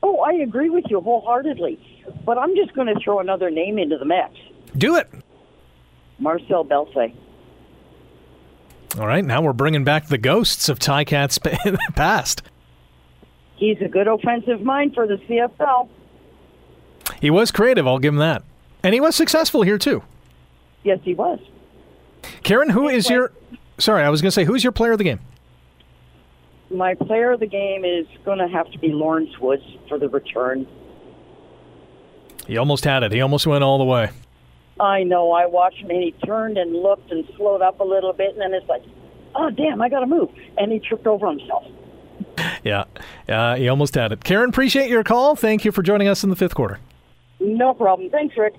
Oh, 0.02 0.20
I 0.20 0.32
agree 0.32 0.70
with 0.70 0.86
you 0.88 1.02
wholeheartedly. 1.02 1.78
But 2.24 2.38
I'm 2.38 2.56
just 2.56 2.72
going 2.72 2.86
to 2.86 2.98
throw 3.04 3.20
another 3.20 3.50
name 3.50 3.78
into 3.78 3.98
the 3.98 4.06
mix. 4.06 4.30
Do 4.78 4.96
it. 4.96 5.10
Marcel 6.18 6.64
Belsay. 6.64 7.12
All 8.98 9.06
right, 9.06 9.24
now 9.24 9.42
we're 9.42 9.52
bringing 9.52 9.84
back 9.84 10.06
the 10.06 10.16
ghosts 10.16 10.70
of 10.70 10.78
in 10.78 11.74
the 11.74 11.78
past. 11.94 12.42
He's 13.56 13.80
a 13.82 13.88
good 13.88 14.08
offensive 14.08 14.62
mind 14.62 14.94
for 14.94 15.06
the 15.06 15.16
CFL. 15.16 15.88
He 17.20 17.30
was 17.30 17.50
creative, 17.50 17.86
I'll 17.86 17.98
give 17.98 18.14
him 18.14 18.20
that. 18.20 18.42
And 18.82 18.94
he 18.94 19.00
was 19.00 19.14
successful 19.14 19.62
here, 19.62 19.78
too. 19.78 20.02
Yes, 20.82 21.00
he 21.02 21.14
was. 21.14 21.40
Karen, 22.42 22.70
who 22.70 22.88
is 22.88 23.10
your. 23.10 23.32
Sorry, 23.78 24.02
I 24.02 24.08
was 24.08 24.22
going 24.22 24.28
to 24.28 24.34
say, 24.34 24.44
who's 24.44 24.64
your 24.64 24.72
player 24.72 24.92
of 24.92 24.98
the 24.98 25.04
game? 25.04 25.20
My 26.70 26.94
player 26.94 27.32
of 27.32 27.40
the 27.40 27.46
game 27.46 27.84
is 27.84 28.06
going 28.24 28.38
to 28.38 28.48
have 28.48 28.70
to 28.72 28.78
be 28.78 28.88
Lawrence 28.88 29.38
Woods 29.38 29.62
for 29.88 29.98
the 29.98 30.08
return. 30.08 30.66
He 32.46 32.56
almost 32.56 32.84
had 32.84 33.02
it. 33.02 33.12
He 33.12 33.20
almost 33.20 33.46
went 33.46 33.62
all 33.62 33.78
the 33.78 33.84
way. 33.84 34.10
I 34.78 35.02
know. 35.04 35.32
I 35.32 35.46
watched 35.46 35.78
him, 35.78 35.90
and 35.90 36.02
he 36.02 36.12
turned 36.24 36.58
and 36.58 36.74
looked 36.74 37.10
and 37.10 37.26
slowed 37.36 37.62
up 37.62 37.80
a 37.80 37.84
little 37.84 38.12
bit, 38.12 38.32
and 38.32 38.40
then 38.40 38.54
it's 38.54 38.68
like, 38.68 38.82
oh, 39.34 39.50
damn, 39.50 39.80
I 39.80 39.88
got 39.88 40.00
to 40.00 40.06
move. 40.06 40.30
And 40.58 40.70
he 40.72 40.78
tripped 40.78 41.06
over 41.06 41.28
himself. 41.28 41.64
Yeah, 42.62 42.84
uh, 43.28 43.56
he 43.56 43.68
almost 43.68 43.94
had 43.94 44.12
it. 44.12 44.24
Karen, 44.24 44.48
appreciate 44.48 44.90
your 44.90 45.04
call. 45.04 45.36
Thank 45.36 45.64
you 45.64 45.72
for 45.72 45.82
joining 45.82 46.08
us 46.08 46.24
in 46.24 46.30
the 46.30 46.36
fifth 46.36 46.54
quarter. 46.54 46.78
No 47.40 47.72
problem. 47.74 48.10
Thanks, 48.10 48.36
Rick. 48.36 48.54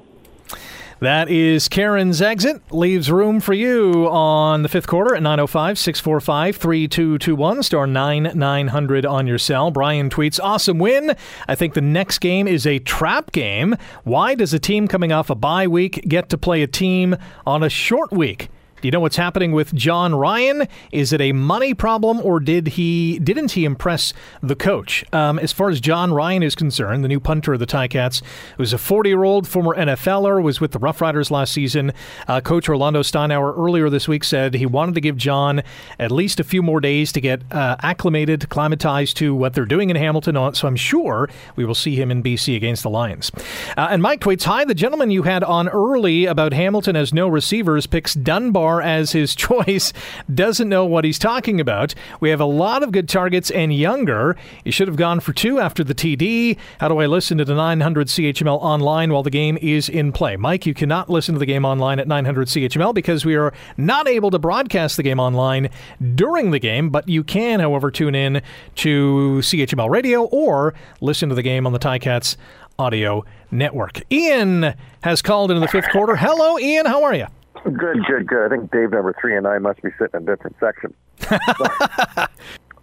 That 1.00 1.30
is 1.30 1.70
Karen's 1.70 2.24
exit. 2.24 2.60
Leaves 2.74 3.12
room 3.12 3.40
for 3.40 3.54
you 3.54 4.08
on 4.10 4.64
the 4.64 4.70
fifth 4.70 4.88
quarter 4.88 5.16
at 5.16 5.22
905 5.22 5.78
645 5.78 6.56
3221. 6.56 7.62
Star 7.62 7.86
9900 7.86 9.06
on 9.06 9.28
your 9.28 9.38
cell. 9.38 9.70
Brian 9.70 10.10
tweets 10.10 10.40
Awesome 10.42 10.80
win. 10.80 11.16
I 11.48 11.54
think 11.54 11.76
the 11.76 11.82
next 11.82 12.18
game 12.18 12.48
is 12.48 12.66
a 12.66 12.80
trap 12.80 13.32
game. 13.32 13.76
Why 14.06 14.34
does 14.34 14.56
a 14.56 14.60
team 14.60 14.88
coming 14.88 15.12
off 15.12 15.30
a 15.30 15.36
bye 15.36 15.68
week 15.68 16.04
get 16.08 16.30
to 16.30 16.38
play 16.38 16.64
a 16.64 16.68
team 16.68 17.16
on 17.46 17.62
a 17.62 17.70
short 17.70 18.12
week? 18.12 18.50
Do 18.80 18.88
you 18.88 18.92
know 18.92 19.00
what's 19.00 19.16
happening 19.16 19.54
with 19.54 19.74
Jon 19.74 20.14
Ryan? 20.14 20.68
Is 20.92 21.12
it 21.12 21.20
a 21.20 21.32
money 21.32 21.74
problem, 21.74 22.20
or 22.22 22.40
did 22.40 22.68
he 22.68 23.18
didn't 23.18 23.52
he 23.52 23.66
impress 23.66 24.14
the 24.44 24.56
coach? 24.56 25.04
Um, 25.12 25.40
as 25.40 25.52
far 25.52 25.70
as 25.70 25.82
Jon 25.82 26.14
Ryan 26.14 26.44
is 26.44 26.54
concerned, 26.54 27.04
the 27.04 27.08
new 27.08 27.20
punter 27.20 27.54
of 27.54 27.60
the 27.60 27.66
Ticats, 27.66 28.22
was 28.60 28.74
a 28.74 28.78
40-year-old 28.78 29.48
former 29.48 29.76
NFLer, 29.76 30.44
was 30.44 30.62
with 30.62 30.74
the 30.74 30.80
Rough 30.80 31.02
Riders 31.02 31.32
last 31.32 31.54
season. 31.54 31.92
Uh, 32.28 32.40
coach 32.40 32.70
Orlando 32.70 33.02
Steinauer 33.02 33.58
earlier 33.58 33.90
this 33.90 34.08
week 34.08 34.24
said 34.24 34.54
he 34.54 34.68
wanted 34.68 34.94
to 34.94 35.02
give 35.02 35.18
Jon 35.18 35.64
at 35.98 36.12
least 36.12 36.40
a 36.40 36.44
few 36.44 36.62
more 36.62 36.80
days 36.80 37.12
to 37.14 37.22
get 37.22 37.42
uh, 37.52 37.78
acclimated, 37.82 38.44
acclimatized 38.44 39.18
to 39.18 39.34
what 39.34 39.56
they're 39.56 39.66
doing 39.66 39.90
in 39.90 39.96
Hamilton. 39.96 40.38
Uh, 40.38 40.52
so 40.52 40.68
I'm 40.68 40.76
sure 40.76 41.30
we 41.56 41.66
will 41.66 41.74
see 41.74 41.96
him 41.96 42.12
in 42.12 42.22
BC 42.22 42.56
against 42.56 42.84
the 42.84 42.92
Lions. 42.92 43.32
Uh, 43.76 43.88
and 43.90 44.04
Mike 44.04 44.20
tweets, 44.20 44.44
"Hi, 44.44 44.66
the 44.66 44.76
gentleman 44.76 45.10
you 45.10 45.24
had 45.24 45.44
on 45.44 45.68
early 45.68 46.26
about 46.26 46.54
Hamilton 46.54 46.94
has 46.94 47.12
no 47.12 47.28
receivers 47.28 47.88
picks 47.88 48.14
Dunbar." 48.14 48.67
As 48.82 49.12
his 49.12 49.36
choice 49.48 49.94
doesn't 50.34 50.70
know 50.70 50.86
what 50.86 51.06
he's 51.06 51.20
talking 51.20 51.60
about. 51.60 51.96
We 52.20 52.30
have 52.30 52.42
a 52.42 52.46
lot 52.46 52.84
of 52.84 52.92
good 52.92 53.10
targets 53.10 53.50
and 53.52 53.74
younger. 53.74 54.36
He 54.64 54.72
should 54.72 54.88
have 54.88 54.98
gone 54.98 55.20
for 55.20 55.34
two 55.34 55.60
after 55.60 55.84
the 55.84 55.96
TD. 55.96 56.58
How 56.80 56.88
do 56.88 57.00
I 57.00 57.06
listen 57.06 57.38
to 57.38 57.46
the 57.46 57.56
900 57.56 58.08
CHML 58.08 58.60
online 58.62 59.12
while 59.12 59.24
the 59.24 59.30
game 59.30 59.58
is 59.62 59.90
in 59.90 60.12
play? 60.12 60.36
Mike, 60.36 60.66
you 60.66 60.74
cannot 60.74 61.10
listen 61.10 61.34
to 61.36 61.40
the 61.40 61.46
game 61.46 61.66
online 61.66 62.00
at 62.00 62.08
900 62.08 62.48
CHML 62.48 62.94
because 62.94 63.26
we 63.26 63.36
are 63.36 63.54
not 63.78 64.08
able 64.08 64.32
to 64.32 64.40
broadcast 64.40 64.98
the 64.98 65.04
game 65.04 65.20
online 65.20 65.70
during 66.16 66.52
the 66.52 66.60
game, 66.60 66.90
but 66.90 67.08
you 67.08 67.24
can, 67.24 67.60
however, 67.60 67.92
tune 67.92 68.16
in 68.16 68.42
to 68.76 69.40
CHML 69.40 69.90
radio 69.90 70.24
or 70.26 70.74
listen 71.02 71.30
to 71.30 71.36
the 71.36 71.44
game 71.44 71.66
on 71.66 71.74
the 71.74 71.80
Ticats 71.80 72.38
audio 72.80 73.26
network. 73.52 74.02
Ian 74.12 74.74
has 75.02 75.22
called 75.22 75.52
into 75.52 75.62
the 75.62 75.68
fifth 75.68 75.90
quarter. 75.90 76.16
Hello, 76.16 76.60
Ian. 76.60 76.86
How 76.86 77.04
are 77.04 77.16
you? 77.16 77.28
Good, 77.64 78.06
good, 78.06 78.28
good. 78.28 78.46
I 78.46 78.50
think 78.50 78.72
Dave 78.72 78.92
number 78.92 79.16
three 79.20 79.36
and 79.36 79.48
I 79.48 79.58
must 79.60 79.82
be 79.82 79.90
sitting 80.00 80.22
in 80.22 80.24
a 80.24 80.36
different 80.36 80.56
section. 80.60 80.94
but 81.30 82.32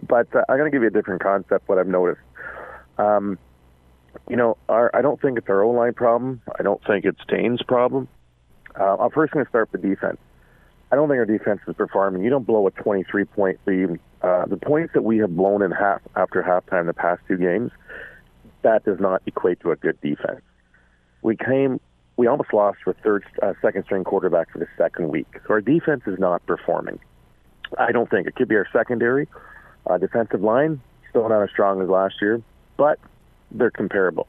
but 0.07 0.37
uh, 0.37 0.45
I'm 0.49 0.59
going 0.59 0.70
to 0.70 0.75
give 0.75 0.83
you 0.83 0.89
a 0.89 0.93
different 0.93 1.22
concept. 1.22 1.68
What 1.68 1.79
I've 1.79 1.87
noticed, 1.87 2.20
um, 2.99 3.39
you 4.29 4.37
know, 4.37 4.57
our, 4.68 4.91
I 4.95 5.03
don't 5.03 5.20
think 5.20 5.39
it's 5.39 5.49
our 5.49 5.62
O 5.62 5.70
line 5.70 5.95
problem. 5.95 6.43
I 6.59 6.62
don't 6.62 6.85
think 6.85 7.05
it's 7.05 7.20
Dane's 7.29 7.62
problem. 7.62 8.09
Uh, 8.79 8.97
I'm 8.97 9.11
first 9.11 9.33
going 9.33 9.45
to 9.45 9.49
start 9.49 9.70
with 9.72 9.83
the 9.83 9.89
defense. 9.89 10.18
I 10.93 10.97
don't 10.97 11.09
think 11.09 11.18
our 11.18 11.27
defense 11.27 11.61
is 11.66 11.75
performing. 11.75 12.22
You 12.22 12.31
don't 12.31 12.47
blow 12.47 12.66
a 12.66 12.70
23 12.70 13.25
point 13.25 13.59
lead. 13.66 13.99
Uh, 14.22 14.47
the 14.47 14.57
points 14.57 14.93
that 14.95 15.03
we 15.03 15.18
have 15.18 15.35
blown 15.35 15.62
in 15.62 15.70
half 15.70 16.01
after 16.16 16.43
halftime 16.43 16.87
the 16.87 16.95
past 16.95 17.20
two 17.27 17.37
games, 17.37 17.70
that 18.62 18.85
does 18.85 19.01
not 19.01 19.22
equate 19.27 19.61
to 19.61 19.70
a 19.70 19.77
good 19.77 20.01
defense. 20.01 20.41
We 21.22 21.37
came, 21.37 21.81
we 22.16 22.26
almost 22.26 22.52
lost 22.52 22.78
our 22.86 22.94
third, 23.02 23.24
uh, 23.42 23.54
second 23.60 23.84
string 23.84 24.04
quarterback 24.04 24.50
for 24.50 24.58
the 24.58 24.68
second 24.76 25.08
week. 25.08 25.26
So 25.46 25.54
our 25.54 25.60
defense 25.60 26.02
is 26.06 26.18
not 26.18 26.44
performing. 26.46 26.98
I 27.78 27.92
don't 27.92 28.08
think 28.08 28.26
it 28.26 28.36
could 28.36 28.48
be 28.48 28.56
our 28.56 28.68
secondary, 28.72 29.28
uh, 29.86 29.98
defensive 29.98 30.42
line, 30.42 30.80
still 31.10 31.28
not 31.28 31.42
as 31.42 31.50
strong 31.50 31.82
as 31.82 31.88
last 31.88 32.14
year, 32.20 32.40
but 32.76 32.98
they're 33.50 33.70
comparable. 33.70 34.28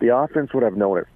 The 0.00 0.16
offense, 0.16 0.52
what 0.52 0.64
I've 0.64 0.76
noticed, 0.76 1.10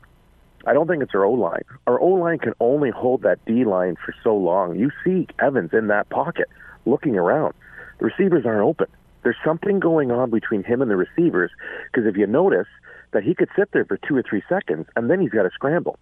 I 0.67 0.73
don't 0.73 0.89
think 0.89 1.03
it's 1.03 1.15
our 1.15 1.25
O 1.25 1.33
line. 1.33 1.65
Our 1.87 2.01
O 2.01 2.09
line 2.09 2.39
can 2.39 2.55
only 2.61 2.91
hold 2.91 3.23
that 3.23 3.45
D 3.45 3.65
line 3.65 3.97
for 3.97 4.15
so 4.23 4.37
long. 4.37 4.77
You 4.77 4.91
see 5.05 5.27
Evans 5.41 5.71
in 5.73 5.89
that 5.89 6.09
pocket 6.09 6.49
looking 6.87 7.17
around. 7.17 7.55
The 7.99 8.07
receivers 8.07 8.45
aren't 8.45 8.63
open. 8.63 8.87
There's 9.23 9.37
something 9.45 9.81
going 9.81 10.11
on 10.11 10.31
between 10.31 10.63
him 10.63 10.83
and 10.83 10.91
the 10.91 10.97
receivers 10.97 11.51
because 11.87 12.07
if 12.07 12.17
you 12.17 12.27
notice 12.27 12.69
that 13.13 13.23
he 13.23 13.35
could 13.35 13.49
sit 13.57 13.71
there 13.73 13.85
for 13.85 13.97
two 13.97 14.17
or 14.17 14.23
three 14.23 14.43
seconds 14.49 14.87
and 14.97 15.11
then 15.11 15.21
he's 15.21 15.31
got 15.31 15.43
to 15.43 15.51
scramble. 15.51 15.99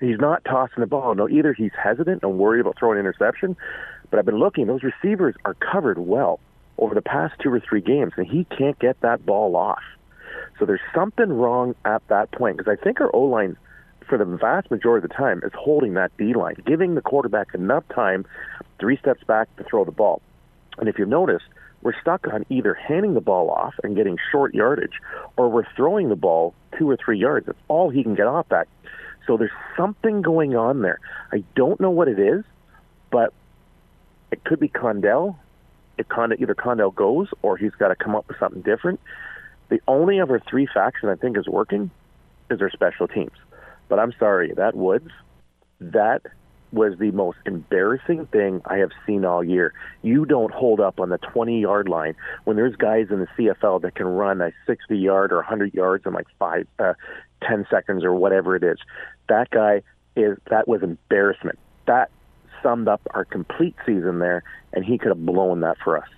He's 0.00 0.18
not 0.18 0.44
tossing 0.44 0.80
the 0.80 0.86
ball. 0.86 1.14
No, 1.14 1.28
either 1.28 1.52
he's 1.52 1.72
hesitant 1.72 2.22
and 2.22 2.38
worried 2.38 2.60
about 2.60 2.78
throwing 2.78 2.98
an 2.98 3.00
interception, 3.00 3.56
but 4.10 4.18
I've 4.18 4.26
been 4.26 4.38
looking. 4.38 4.66
Those 4.66 4.82
receivers 4.82 5.34
are 5.44 5.54
covered 5.54 5.98
well 5.98 6.40
over 6.78 6.94
the 6.94 7.02
past 7.02 7.34
two 7.42 7.52
or 7.52 7.60
three 7.60 7.80
games, 7.80 8.12
and 8.16 8.26
he 8.26 8.44
can't 8.44 8.78
get 8.78 9.00
that 9.00 9.26
ball 9.26 9.56
off. 9.56 9.82
So 10.58 10.64
there's 10.64 10.80
something 10.94 11.32
wrong 11.32 11.74
at 11.84 12.06
that 12.08 12.30
point 12.30 12.58
because 12.58 12.70
I 12.70 12.82
think 12.82 13.00
our 13.00 13.14
O 13.14 13.22
line, 13.22 13.56
for 14.08 14.18
the 14.18 14.24
vast 14.24 14.70
majority 14.70 15.04
of 15.04 15.10
the 15.10 15.14
time, 15.14 15.40
is 15.44 15.52
holding 15.54 15.94
that 15.94 16.16
D 16.16 16.32
line, 16.34 16.56
giving 16.64 16.94
the 16.94 17.00
quarterback 17.00 17.54
enough 17.54 17.84
time, 17.92 18.24
three 18.78 18.96
steps 18.96 19.24
back 19.24 19.54
to 19.56 19.64
throw 19.64 19.84
the 19.84 19.90
ball. 19.90 20.22
And 20.78 20.88
if 20.88 20.98
you've 20.98 21.08
noticed, 21.08 21.46
we're 21.82 21.98
stuck 22.00 22.26
on 22.32 22.44
either 22.48 22.74
handing 22.74 23.14
the 23.14 23.20
ball 23.20 23.50
off 23.50 23.74
and 23.82 23.94
getting 23.94 24.16
short 24.32 24.54
yardage, 24.54 25.00
or 25.36 25.48
we're 25.48 25.66
throwing 25.76 26.08
the 26.08 26.16
ball 26.16 26.54
two 26.76 26.90
or 26.90 26.96
three 26.96 27.18
yards. 27.18 27.46
That's 27.46 27.58
all 27.68 27.90
he 27.90 28.02
can 28.02 28.14
get 28.14 28.26
off 28.26 28.50
at. 28.52 28.68
So 29.26 29.36
there's 29.36 29.50
something 29.76 30.22
going 30.22 30.56
on 30.56 30.82
there. 30.82 30.98
I 31.32 31.44
don't 31.54 31.80
know 31.80 31.90
what 31.90 32.08
it 32.08 32.18
is, 32.18 32.44
but 33.10 33.32
it 34.32 34.42
could 34.44 34.58
be 34.58 34.68
Condell. 34.68 35.38
If 35.98 36.08
Condell, 36.08 36.40
either 36.40 36.54
Condell 36.54 36.90
goes 36.90 37.28
or 37.42 37.56
he's 37.56 37.72
got 37.72 37.88
to 37.88 37.96
come 37.96 38.16
up 38.16 38.26
with 38.28 38.38
something 38.38 38.62
different. 38.62 39.00
The 39.68 39.80
only 39.86 40.20
other 40.20 40.40
three 40.48 40.66
faction 40.72 41.08
I 41.10 41.14
think 41.14 41.36
is 41.36 41.46
working 41.46 41.90
is 42.50 42.60
our 42.60 42.70
special 42.70 43.06
teams. 43.06 43.36
But 43.88 43.98
I'm 43.98 44.12
sorry, 44.18 44.52
that 44.56 44.74
Woods, 44.74 45.10
that 45.80 46.22
was 46.72 46.98
the 46.98 47.10
most 47.12 47.38
embarrassing 47.46 48.26
thing 48.26 48.60
I 48.64 48.76
have 48.78 48.90
seen 49.06 49.24
all 49.24 49.42
year. 49.42 49.72
You 50.02 50.24
don't 50.24 50.52
hold 50.52 50.80
up 50.80 51.00
on 51.00 51.08
the 51.08 51.18
20 51.18 51.60
yard 51.60 51.88
line 51.88 52.14
when 52.44 52.56
there's 52.56 52.76
guys 52.76 53.06
in 53.10 53.20
the 53.20 53.28
CFL 53.38 53.82
that 53.82 53.94
can 53.94 54.06
run 54.06 54.40
a 54.40 54.52
60 54.66 54.96
yard 54.96 55.32
or 55.32 55.36
100 55.36 55.74
yards 55.74 56.04
in 56.06 56.12
like 56.12 56.26
five, 56.38 56.66
uh, 56.78 56.94
10 57.42 57.66
seconds 57.70 58.04
or 58.04 58.14
whatever 58.14 58.56
it 58.56 58.62
is. 58.62 58.78
That 59.28 59.50
guy 59.50 59.82
is 60.16 60.36
that 60.50 60.68
was 60.68 60.82
embarrassment. 60.82 61.58
That 61.86 62.10
summed 62.62 62.88
up 62.88 63.00
our 63.14 63.24
complete 63.24 63.76
season 63.86 64.18
there, 64.18 64.42
and 64.72 64.84
he 64.84 64.98
could 64.98 65.08
have 65.08 65.24
blown 65.24 65.60
that 65.60 65.78
for 65.82 65.96
us. 65.96 66.08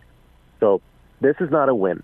So 0.58 0.80
this 1.20 1.36
is 1.40 1.50
not 1.50 1.68
a 1.68 1.74
win. 1.74 2.02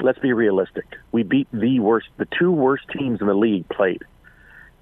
Let's 0.00 0.18
be 0.18 0.32
realistic. 0.32 0.84
We 1.10 1.24
beat 1.24 1.48
the 1.52 1.80
worst, 1.80 2.08
the 2.18 2.28
two 2.38 2.52
worst 2.52 2.84
teams 2.96 3.20
in 3.20 3.26
the 3.26 3.34
league 3.34 3.68
played. 3.68 4.02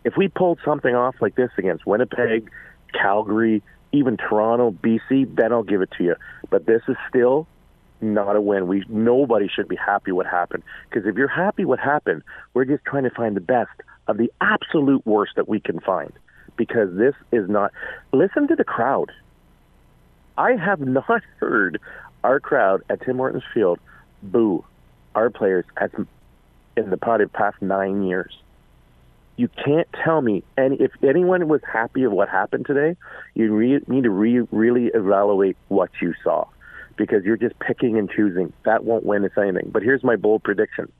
If 0.04 0.16
we 0.16 0.28
pulled 0.28 0.58
something 0.64 0.94
off 0.94 1.16
like 1.20 1.34
this 1.34 1.50
against 1.56 1.86
Winnipeg, 1.86 2.50
Calgary, 2.92 3.62
even 3.92 4.16
Toronto, 4.16 4.70
BC, 4.70 5.34
then 5.36 5.52
I'll 5.52 5.62
give 5.62 5.82
it 5.82 5.90
to 5.98 6.04
you. 6.04 6.16
But 6.50 6.66
this 6.66 6.82
is 6.88 6.96
still 7.08 7.46
not 8.00 8.36
a 8.36 8.40
win. 8.40 8.66
We 8.66 8.84
nobody 8.88 9.48
should 9.48 9.68
be 9.68 9.76
happy 9.76 10.12
what 10.12 10.26
happened 10.26 10.62
because 10.88 11.06
if 11.06 11.16
you're 11.16 11.28
happy 11.28 11.64
what 11.64 11.78
happened, 11.78 12.22
we're 12.54 12.64
just 12.64 12.84
trying 12.84 13.04
to 13.04 13.10
find 13.10 13.36
the 13.36 13.40
best 13.40 13.70
of 14.06 14.18
the 14.18 14.32
absolute 14.40 15.04
worst 15.06 15.32
that 15.36 15.48
we 15.48 15.60
can 15.60 15.80
find 15.80 16.12
because 16.56 16.96
this 16.96 17.14
is 17.32 17.48
not. 17.48 17.72
Listen 18.12 18.48
to 18.48 18.56
the 18.56 18.64
crowd. 18.64 19.10
I 20.36 20.52
have 20.52 20.80
not 20.86 21.22
heard 21.38 21.80
our 22.24 22.40
crowd 22.40 22.82
at 22.90 23.00
Tim 23.02 23.16
Hortons 23.16 23.44
Field 23.54 23.78
boo 24.22 24.64
our 25.14 25.30
players 25.30 25.64
as 25.78 25.90
in 26.76 26.90
the 26.90 26.96
past 27.32 27.62
nine 27.62 28.04
years. 28.04 28.36
You 29.36 29.48
can't 29.48 29.86
tell 30.02 30.22
me 30.22 30.42
any 30.56 30.76
if 30.76 30.92
anyone 31.02 31.46
was 31.48 31.60
happy 31.70 32.04
of 32.04 32.12
what 32.12 32.28
happened 32.28 32.66
today. 32.66 32.96
You 33.34 33.54
re, 33.54 33.80
need 33.86 34.04
to 34.04 34.10
re, 34.10 34.40
really 34.50 34.86
evaluate 34.86 35.56
what 35.68 35.90
you 36.00 36.14
saw 36.24 36.46
because 36.96 37.24
you're 37.24 37.36
just 37.36 37.58
picking 37.58 37.98
and 37.98 38.10
choosing. 38.10 38.52
That 38.64 38.84
won't 38.84 39.04
win 39.04 39.24
us 39.24 39.32
anything. 39.36 39.70
But 39.70 39.82
here's 39.82 40.02
my 40.02 40.16
bold 40.16 40.42
prediction: 40.42 40.90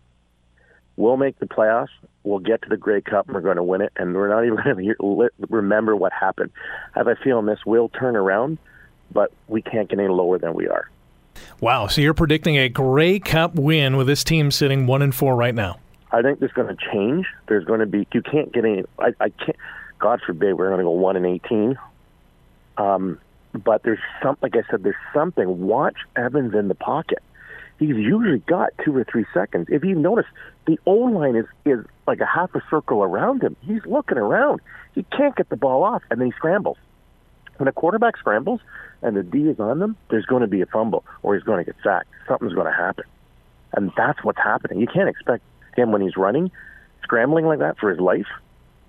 We'll 0.97 1.17
make 1.17 1.39
the 1.39 1.47
playoffs. 1.47 1.89
We'll 2.25 2.41
get 2.41 2.61
to 2.63 2.69
the 2.69 2.77
Grey 2.77 3.01
Cup, 3.01 3.27
and 3.27 3.35
we're 3.35 3.41
going 3.41 3.57
to 3.57 3.63
win 3.63 3.81
it. 3.81 3.93
And 3.97 4.15
we're 4.15 4.29
not 4.29 4.45
even 4.45 4.57
going 4.63 4.95
to 5.19 5.31
remember 5.49 5.97
what 5.97 6.13
happened. 6.13 6.51
I 6.95 6.99
have 6.99 7.09
a 7.09 7.17
feeling 7.17 7.47
this 7.47 7.65
will 7.65 7.89
turn 7.89 8.17
around, 8.17 8.59
but 9.13 9.33
we 9.49 9.63
can't 9.63 9.89
get 9.89 9.99
any 9.99 10.09
lower 10.09 10.39
than 10.39 10.53
we 10.53 10.69
are. 10.69 10.91
Wow! 11.61 11.87
So 11.87 12.03
you're 12.03 12.15
predicting 12.15 12.59
a 12.59 12.69
Grey 12.69 13.19
Cup 13.19 13.55
win 13.55 13.97
with 13.97 14.07
this 14.07 14.25
team 14.25 14.51
sitting 14.51 14.87
one 14.87 15.01
and 15.01 15.15
four 15.15 15.37
right 15.37 15.55
now. 15.55 15.79
I 16.17 16.23
think 16.23 16.41
there's 16.41 16.53
going 16.53 16.75
to 16.75 16.83
change. 16.93 17.27
There's 17.47 17.65
going 17.67 17.81
to 17.81 17.87
be 17.87 18.09
you 18.13 18.23
can't 18.23 18.51
get 18.51 18.65
any. 18.65 18.85
I, 18.99 19.13
I 19.21 19.29
can't. 19.29 19.57
God 19.99 20.21
forbid 20.25 20.55
we're 20.55 20.69
going 20.69 20.79
to 20.79 20.85
go 20.85 20.91
one 20.91 21.17
and 21.17 21.27
eighteen. 21.27 21.77
Um, 22.79 23.19
but 23.53 23.83
there's 23.83 23.99
some, 24.23 24.39
like 24.41 24.57
I 24.57 24.63
said, 24.71 24.83
there's 24.83 24.95
something. 25.13 25.67
Watch 25.67 25.97
Evans 26.17 26.55
in 26.55 26.69
the 26.69 26.75
pocket. 26.75 27.19
He's 27.79 27.97
usually 27.97 28.39
got 28.39 28.71
two 28.83 28.97
or 28.97 29.05
three 29.05 29.27
seconds. 29.35 29.67
If 29.71 29.85
you 29.85 29.95
notice, 29.95 30.25
the 30.67 30.81
O 30.87 30.93
line 30.93 31.37
is 31.37 31.45
is 31.67 31.85
like 32.07 32.21
a 32.21 32.27
half 32.27 32.55
a 32.55 32.63
circle 32.71 33.03
around 33.03 33.43
him. 33.43 33.55
He's 33.61 33.85
looking 33.85 34.17
around. 34.17 34.61
He 34.95 35.03
can't 35.03 35.37
get 35.37 35.51
the 35.51 35.57
ball 35.57 35.85
off, 35.85 36.03
and 36.11 36.19
then 36.19 36.29
he 36.29 36.33
scrambles. 36.33 36.79
When 37.59 37.69
a 37.69 37.73
quarterback 37.73 38.17
scrambles 38.17 38.61
and 39.03 39.17
the 39.17 39.23
D 39.23 39.49
is 39.49 39.61
on 39.61 39.81
them, 39.81 39.97
there's 40.09 40.25
going 40.25 40.41
to 40.41 40.49
be 40.49 40.63
a 40.63 40.67
fumble 40.67 41.05
or 41.23 41.35
he's 41.35 41.45
going 41.45 41.63
to 41.63 41.71
get 41.71 41.77
sacked. 41.83 42.09
Something's 42.27 42.55
going 42.55 42.67
to 42.67 42.73
happen, 42.73 43.05
and 43.75 43.93
that's 43.97 44.25
what's 44.25 44.39
happening. 44.39 44.81
You 44.81 44.87
can't 44.87 45.11
expect 45.11 45.43
him 45.77 45.93
when 45.93 46.01
he's 46.01 46.17
running, 46.17 46.51
scrambling 47.03 47.47
like 47.47 47.61
that 47.61 47.79
for 47.79 47.91
his 47.91 48.01
life, 48.01 48.27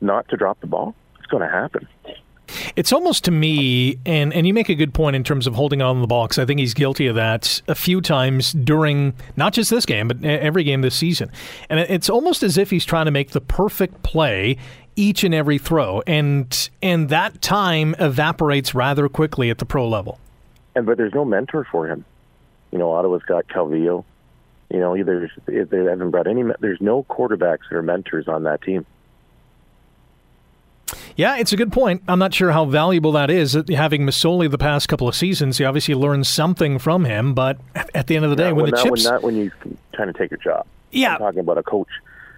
not 0.01 0.27
to 0.29 0.37
drop 0.37 0.59
the 0.61 0.67
ball. 0.67 0.95
It's 1.19 1.27
going 1.27 1.43
to 1.43 1.49
happen. 1.49 1.87
It's 2.77 2.93
almost 2.93 3.25
to 3.25 3.31
me, 3.31 3.99
and, 4.05 4.33
and 4.33 4.47
you 4.47 4.53
make 4.53 4.69
a 4.69 4.75
good 4.75 4.93
point 4.93 5.17
in 5.17 5.23
terms 5.23 5.47
of 5.47 5.55
holding 5.55 5.81
on 5.81 5.99
the 5.99 6.07
ball, 6.07 6.25
because 6.25 6.39
I 6.39 6.45
think 6.45 6.59
he's 6.59 6.73
guilty 6.73 7.07
of 7.07 7.15
that 7.15 7.61
a 7.67 7.75
few 7.75 7.99
times 7.99 8.53
during 8.53 9.13
not 9.35 9.51
just 9.51 9.69
this 9.69 9.85
game, 9.85 10.07
but 10.07 10.23
every 10.23 10.63
game 10.63 10.81
this 10.81 10.95
season. 10.95 11.29
And 11.69 11.79
it's 11.79 12.09
almost 12.09 12.43
as 12.43 12.57
if 12.57 12.69
he's 12.69 12.85
trying 12.85 13.05
to 13.05 13.11
make 13.11 13.31
the 13.31 13.41
perfect 13.41 14.01
play 14.03 14.57
each 14.95 15.23
and 15.23 15.33
every 15.33 15.57
throw, 15.57 16.01
and 16.07 16.69
and 16.81 17.09
that 17.09 17.41
time 17.41 17.95
evaporates 17.99 18.73
rather 18.73 19.07
quickly 19.09 19.49
at 19.49 19.57
the 19.59 19.65
pro 19.65 19.87
level. 19.87 20.19
And 20.73 20.85
but 20.85 20.97
there's 20.97 21.13
no 21.13 21.25
mentor 21.25 21.67
for 21.69 21.87
him. 21.87 22.05
You 22.71 22.79
know, 22.79 22.91
Ottawa's 22.91 23.23
got 23.23 23.47
Calvillo. 23.47 24.05
You 24.69 24.79
know, 24.79 24.97
either 24.97 25.31
they 25.45 25.83
haven't 25.83 26.11
brought 26.11 26.27
any. 26.27 26.43
There's 26.59 26.81
no 26.81 27.03
quarterbacks 27.03 27.71
or 27.71 27.81
mentors 27.81 28.27
on 28.27 28.43
that 28.43 28.61
team. 28.61 28.85
Yeah, 31.15 31.37
it's 31.37 31.51
a 31.51 31.57
good 31.57 31.71
point. 31.71 32.03
I'm 32.07 32.19
not 32.19 32.33
sure 32.33 32.51
how 32.51 32.65
valuable 32.65 33.11
that 33.13 33.31
is. 33.31 33.55
Uh, 33.55 33.63
having 33.69 34.03
Masoli 34.03 34.49
the 34.49 34.57
past 34.57 34.87
couple 34.87 35.07
of 35.07 35.15
seasons, 35.15 35.59
you 35.59 35.65
obviously 35.65 35.95
learned 35.95 36.27
something 36.27 36.77
from 36.79 37.05
him. 37.05 37.33
But 37.33 37.59
at 37.95 38.07
the 38.07 38.15
end 38.15 38.23
of 38.23 38.29
the 38.29 38.35
day, 38.35 38.47
yeah, 38.47 38.51
when, 38.51 38.63
when 38.63 38.71
the 38.71 38.77
not, 38.77 38.83
chips, 38.83 39.03
when 39.05 39.13
not 39.13 39.23
when 39.23 39.35
you 39.35 39.51
trying 39.93 40.13
to 40.13 40.17
take 40.17 40.31
your 40.31 40.39
job. 40.39 40.67
Yeah, 40.91 41.13
I'm 41.13 41.19
talking 41.19 41.39
about 41.39 41.57
a 41.57 41.63
coach 41.63 41.89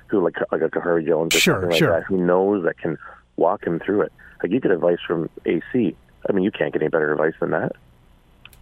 who 0.08 0.24
like 0.24 0.36
like 0.52 0.62
a 0.62 0.70
Khari 0.70 1.06
Jones 1.06 1.36
or 1.36 1.40
sure, 1.40 1.68
like 1.68 1.78
sure. 1.78 1.92
that, 1.92 2.04
who 2.04 2.18
knows 2.18 2.64
that 2.64 2.78
can 2.78 2.98
walk 3.36 3.66
him 3.66 3.80
through 3.80 4.02
it. 4.02 4.14
Like 4.42 4.52
you 4.52 4.60
get 4.60 4.72
advice 4.72 5.00
from 5.06 5.30
AC. 5.46 5.96
I 6.28 6.32
mean, 6.32 6.44
you 6.44 6.52
can't 6.52 6.72
get 6.72 6.82
any 6.82 6.90
better 6.90 7.12
advice 7.12 7.34
than 7.40 7.52
that. 7.52 7.74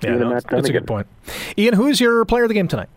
Yeah, 0.02 0.16
no, 0.16 0.40
that's 0.40 0.70
a 0.70 0.72
good 0.72 0.88
point. 0.88 1.08
Ian, 1.58 1.74
who's 1.74 2.00
your 2.00 2.24
player 2.26 2.44
of 2.44 2.50
the 2.50 2.54
game 2.54 2.68
tonight? 2.68 2.90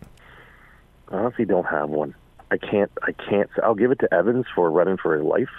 I 1.11 1.17
honestly 1.17 1.45
don't 1.45 1.65
have 1.65 1.89
one. 1.89 2.15
I 2.51 2.57
can't. 2.57 2.91
I 3.01 3.11
can't. 3.11 3.49
I'll 3.63 3.75
give 3.75 3.91
it 3.91 3.99
to 3.99 4.13
Evans 4.13 4.45
for 4.53 4.69
running 4.71 4.97
for 4.97 5.15
his 5.15 5.23
life. 5.23 5.49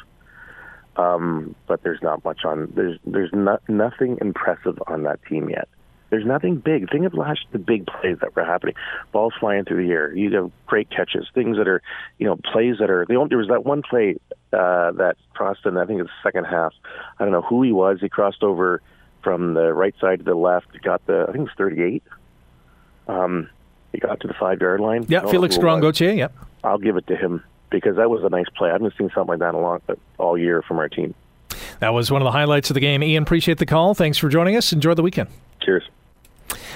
Um, 0.97 1.55
but 1.67 1.83
there's 1.83 2.03
not 2.03 2.25
much 2.25 2.45
on. 2.45 2.71
There's 2.75 2.99
there's 3.07 3.31
not 3.33 3.63
nothing 3.69 4.19
impressive 4.21 4.79
on 4.87 5.05
that 5.05 5.21
team 5.29 5.49
yet. 5.49 5.69
There's 6.11 6.27
nothing 6.27 6.57
big. 6.57 6.91
Think 6.91 7.07
of 7.07 7.15
last 7.15 7.47
the 7.53 7.59
big 7.59 7.87
plays 7.87 8.19
that 8.21 8.37
were 8.37 8.45
happening. 8.45 8.75
Balls 9.13 9.33
flying 9.41 9.65
through 9.65 9.87
the 9.87 9.93
air. 9.93 10.15
You 10.15 10.31
have 10.37 10.51
great 10.67 10.91
catches. 10.91 11.27
Things 11.35 11.57
that 11.57 11.67
are, 11.67 11.81
you 12.19 12.27
know, 12.27 12.37
plays 12.53 12.77
that 12.81 12.91
are. 12.91 13.07
The 13.09 13.15
only, 13.15 13.31
there 13.31 13.39
was 13.39 13.49
that 13.49 13.65
one 13.65 13.81
play 13.81 14.17
uh, 14.53 14.93
that 14.93 15.17
crossed 15.33 15.65
in. 15.65 15.79
I 15.79 15.87
think 15.87 16.03
it's 16.03 16.11
the 16.11 16.29
second 16.29 16.45
half. 16.45 16.75
I 17.19 17.25
don't 17.25 17.33
know 17.33 17.41
who 17.41 17.63
he 17.63 17.73
was. 17.73 17.97
He 18.03 18.11
crossed 18.11 18.43
over 18.43 18.83
from 19.25 19.55
the 19.55 19.73
right 19.73 19.95
side 20.03 20.19
to 20.19 20.25
the 20.25 20.35
left. 20.35 20.67
Got 20.83 21.07
the. 21.07 21.23
I 21.23 21.33
think 21.33 21.49
it 21.49 21.57
was 21.57 21.57
38. 21.57 22.03
Um, 23.09 23.49
he 23.93 23.99
got 23.99 24.21
to 24.21 24.29
the 24.29 24.35
five 24.35 24.61
yard 24.61 24.81
line. 24.81 25.07
Yeah, 25.09 25.27
I 25.27 25.31
Felix 25.31 25.57
was. 25.57 25.81
Gauthier. 25.81 26.13
Yep. 26.13 26.35
I'll 26.65 26.79
give 26.79 26.97
it 26.97 27.07
to 27.09 27.17
him 27.17 27.43
because 27.71 27.97
that 27.97 28.11
was 28.11 28.25
a 28.25 28.29
nice 28.29 28.49
play. 28.57 28.71
I 28.71 28.73
haven't 28.73 28.95
seen 28.97 29.11
something 29.15 29.29
like 29.29 29.39
that 29.41 29.51
in 29.51 29.55
a 29.57 29.61
long, 29.61 29.81
all 30.19 30.39
year 30.39 30.63
from 30.63 30.79
our 30.79 30.89
team. 30.89 31.15
That 31.81 31.91
was 31.91 32.11
one 32.11 32.23
of 32.23 32.25
the 32.25 32.33
highlights 32.33 32.71
of 32.71 32.75
the 32.75 32.81
game. 32.81 33.03
Ian, 33.03 33.25
appreciate 33.25 33.59
the 33.59 33.67
call. 33.67 33.95
Thanks 33.95 34.19
for 34.19 34.29
joining 34.29 34.57
us. 34.57 34.73
Enjoy 34.73 34.95
the 34.95 35.03
weekend. 35.03 35.29
Cheers. 35.63 35.83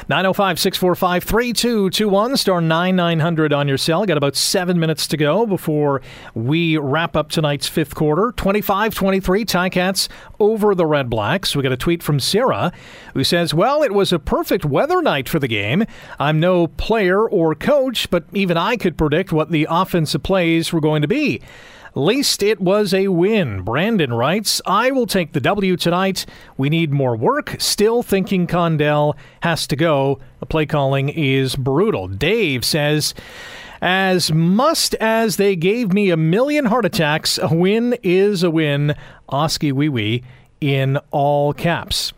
905 0.09 0.59
645 0.59 1.24
3221, 1.24 2.36
star 2.36 2.60
9900 2.60 3.52
on 3.52 3.68
your 3.68 3.78
cell. 3.78 4.05
Got 4.06 4.16
about 4.16 4.36
seven 4.36 4.78
minutes 4.78 5.06
to 5.09 5.16
go 5.16 5.47
before 5.47 6.02
we 6.35 6.77
wrap 6.77 7.16
up 7.16 7.31
tonight's 7.31 7.68
fifth 7.68 7.94
quarter. 7.94 8.32
25 8.36 8.94
23, 8.94 9.44
Ticats 9.44 10.09
over 10.39 10.74
the 10.74 10.85
Redblacks. 10.85 11.56
We 11.56 11.62
got 11.62 11.73
a 11.73 11.77
tweet 11.77 12.02
from 12.02 12.20
Sarah 12.20 12.73
who 13.14 13.24
says, 13.24 13.55
Well, 13.55 13.82
it 13.82 13.93
was 13.93 14.12
a 14.12 14.18
perfect 14.18 14.64
weather 14.64 15.02
night 15.02 15.28
for 15.28 15.39
the 15.39 15.48
game. 15.48 15.85
I'm 16.18 16.40
no 16.40 16.66
player 16.66 17.28
or 17.28 17.55
coach, 17.55 18.10
but 18.10 18.24
even 18.32 18.56
I 18.56 18.77
could 18.77 18.97
predict 18.97 19.32
what 19.32 19.51
the 19.51 19.66
offensive 19.68 20.23
plays 20.23 20.73
were 20.73 20.81
going 20.81 21.02
to 21.02 21.09
be. 21.09 21.40
Least 21.97 22.43
it 22.43 22.60
was 22.60 22.93
a 22.93 23.09
win. 23.09 23.62
Brandon 23.62 24.12
writes, 24.12 24.60
I 24.66 24.90
will 24.90 25.06
take 25.06 25.32
the 25.32 25.40
W 25.40 25.78
tonight. 25.78 26.27
We 26.59 26.68
need 26.68 26.93
more 26.93 27.16
work. 27.16 27.56
Still 27.59 28.02
thinking 28.02 28.47
Condell 28.47 29.16
has 29.40 29.66
to 29.68 29.77
go. 29.77 30.20
The 30.40 30.44
play 30.44 30.66
calling 30.66 31.09
is 31.09 31.56
brutal. 31.56 32.06
Dave 32.06 32.66
says, 32.66 33.14
as 33.81 34.31
must 34.31 34.94
as 34.97 35.39
they 35.39 35.56
gave 35.56 35.90
me 35.90 36.10
a 36.10 36.18
million 36.18 36.66
heart 36.66 36.85
attacks, 36.85 37.39
a 37.39 37.48
win 37.48 37.97
is 38.02 38.43
a 38.43 38.51
win. 38.51 38.94
Oskee 39.31 39.73
wee 39.73 39.89
wee 39.89 40.23
in 40.60 40.98
all 41.12 41.55
caps. 41.55 42.12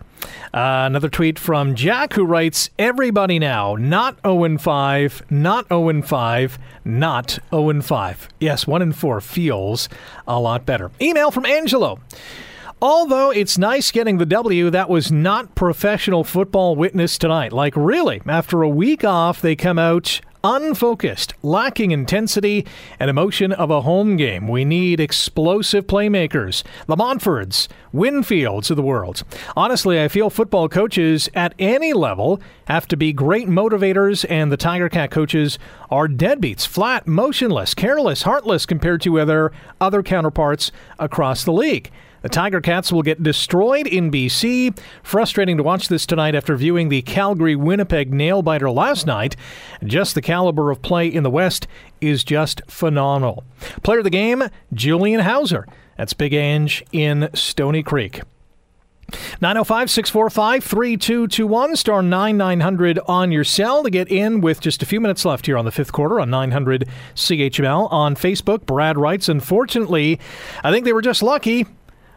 Uh, 0.55 0.87
another 0.87 1.09
tweet 1.09 1.39
from 1.39 1.75
Jack 1.75 2.15
who 2.15 2.25
writes, 2.25 2.71
Everybody 2.79 3.39
now, 3.39 3.77
not 3.77 4.19
0 4.25 4.59
5, 4.59 5.23
not 5.31 5.69
0 5.69 6.03
5, 6.03 6.59
not 6.85 7.39
0 7.51 7.83
5. 7.83 8.29
Yes, 8.41 8.67
1 8.67 8.83
and 8.83 8.97
4 8.97 9.21
feels 9.21 9.89
a 10.27 10.41
lot 10.41 10.65
better. 10.65 10.91
Email 11.01 11.31
from 11.31 11.47
Angelo. 11.47 12.01
Although 12.81 13.31
it's 13.31 13.59
nice 13.59 13.91
getting 13.91 14.19
the 14.19 14.27
W, 14.27 14.71
that 14.71 14.89
was 14.89 15.11
not 15.11 15.57
professional 15.57 16.23
football 16.23 16.77
witness 16.77 17.19
tonight. 17.19 17.53
Like, 17.53 17.75
really, 17.77 18.23
after 18.25 18.63
a 18.63 18.69
week 18.69 19.03
off, 19.03 19.41
they 19.41 19.57
come 19.57 19.81
out 19.81 20.21
unfocused, 20.45 21.35
lacking 21.43 21.91
intensity 21.91 22.67
and 22.99 23.11
emotion 23.11 23.53
of 23.53 23.71
a 23.71 23.83
home 23.83 24.17
game. 24.17 24.49
We 24.49 24.65
need 24.65 25.01
explosive 25.01 25.87
playmakers, 25.87 26.63
the 26.87 26.97
Montfords, 26.97 27.69
Winfields 27.95 28.71
of 28.71 28.77
the 28.77 28.83
world. 28.83 29.25
Honestly, 29.57 30.01
I 30.03 30.09
feel 30.09 30.31
football 30.31 30.69
coaches 30.69 31.29
at 31.35 31.55
any 31.59 31.93
level 31.93 32.41
have 32.67 32.87
to 32.89 32.97
be 32.97 33.13
great 33.13 33.49
motivators, 33.49 34.25
and 34.29 34.53
the 34.53 34.57
Tiger 34.57 34.89
Cat 34.89 35.11
coaches 35.11 35.59
are 35.91 36.09
deadbeats, 36.09 36.67
flat, 36.67 37.07
motionless, 37.07 37.75
careless, 37.75 38.23
heartless 38.23 38.67
compared 38.67 39.01
to 39.03 39.19
other 39.21 39.53
other 39.81 40.03
counterparts 40.03 40.71
across 40.99 41.45
the 41.45 41.53
league. 41.53 41.91
The 42.23 42.29
Tiger 42.29 42.61
Cats 42.61 42.91
will 42.91 43.03
get 43.03 43.23
destroyed 43.23 43.87
in 43.87 44.11
BC. 44.11 44.77
Frustrating 45.03 45.57
to 45.57 45.63
watch 45.63 45.89
this 45.89 46.05
tonight 46.05 46.35
after 46.35 46.57
viewing 46.57 46.89
the 46.89 47.03
Calgary 47.03 47.55
Winnipeg 47.55 48.13
nail 48.13 48.43
biter 48.43 48.71
last 48.71 49.07
night. 49.07 49.37
Just 49.85 50.15
the 50.15 50.23
caliber 50.23 50.71
of 50.71 50.83
play 50.83 51.07
in 51.07 51.23
the 51.23 51.31
West 51.31 51.69
is 52.01 52.25
just 52.25 52.63
phenomenal. 52.67 53.45
Player 53.83 53.99
of 53.99 54.05
the 54.05 54.11
game, 54.11 54.45
Julian 54.73 55.21
Howsare. 55.21 55.65
That's 55.97 56.13
Big 56.13 56.33
Ange 56.33 56.85
in 56.93 57.29
Stoney 57.35 57.83
Creek. 57.83 58.23
905 59.41 59.91
645 59.91 60.65
3221, 60.65 61.77
star 61.77 62.03
9900 62.03 62.99
on 63.07 63.33
your 63.33 63.45
cell 63.45 63.83
to 63.83 63.89
get 63.89 64.11
in 64.11 64.43
with 64.43 64.61
just 64.61 64.83
a 64.83 64.87
few 64.87 65.01
minutes 65.01 65.25
left 65.25 65.47
here 65.47 65.57
on 65.57 65.65
the 65.65 65.71
fifth 65.71 65.93
quarter 65.93 66.21
on 66.21 66.29
900 66.29 66.87
CHML. 67.15 67.91
On 67.91 68.15
Facebook, 68.15 68.67
Brad 68.67 68.99
writes, 68.99 69.29
Unfortunately, 69.29 70.21
I 70.63 70.71
think 70.71 70.85
they 70.85 70.93
were 70.93 71.01
just 71.01 71.23
lucky. 71.23 71.67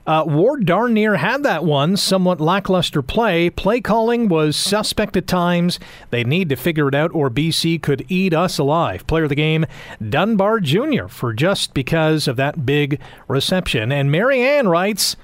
Uh, 0.07 0.23
Ward 0.25 0.65
darn 0.65 0.93
near 0.93 1.17
had 1.17 1.43
that 1.43 1.63
one. 1.63 1.95
Somewhat 1.95 2.41
lackluster 2.41 3.01
play. 3.01 3.49
Play 3.49 3.81
calling 3.81 4.29
was 4.29 4.55
suspect 4.55 5.15
at 5.15 5.27
times. 5.27 5.79
They 6.09 6.23
need 6.23 6.49
to 6.49 6.55
figure 6.55 6.87
it 6.87 6.95
out, 6.95 7.13
or 7.13 7.29
BC 7.29 7.81
could 7.81 8.05
eat 8.09 8.33
us 8.33 8.57
alive. 8.57 9.05
Player 9.05 9.23
of 9.23 9.29
the 9.29 9.35
game, 9.35 9.65
Dunbar 10.07 10.59
Jr., 10.59 11.07
for 11.07 11.33
just 11.33 11.73
because 11.73 12.27
of 12.27 12.35
that 12.37 12.65
big 12.65 12.99
reception. 13.27 13.91
And 13.91 14.11
Marianne 14.11 14.67
writes, 14.67 15.15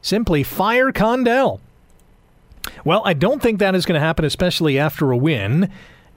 simply 0.00 0.42
fire 0.42 0.90
Condell. 0.90 1.60
Well, 2.84 3.02
I 3.04 3.12
don't 3.12 3.42
think 3.42 3.58
that 3.58 3.74
is 3.74 3.84
going 3.84 4.00
to 4.00 4.06
happen, 4.06 4.24
especially 4.24 4.78
after 4.78 5.10
a 5.10 5.16
win. 5.18 5.70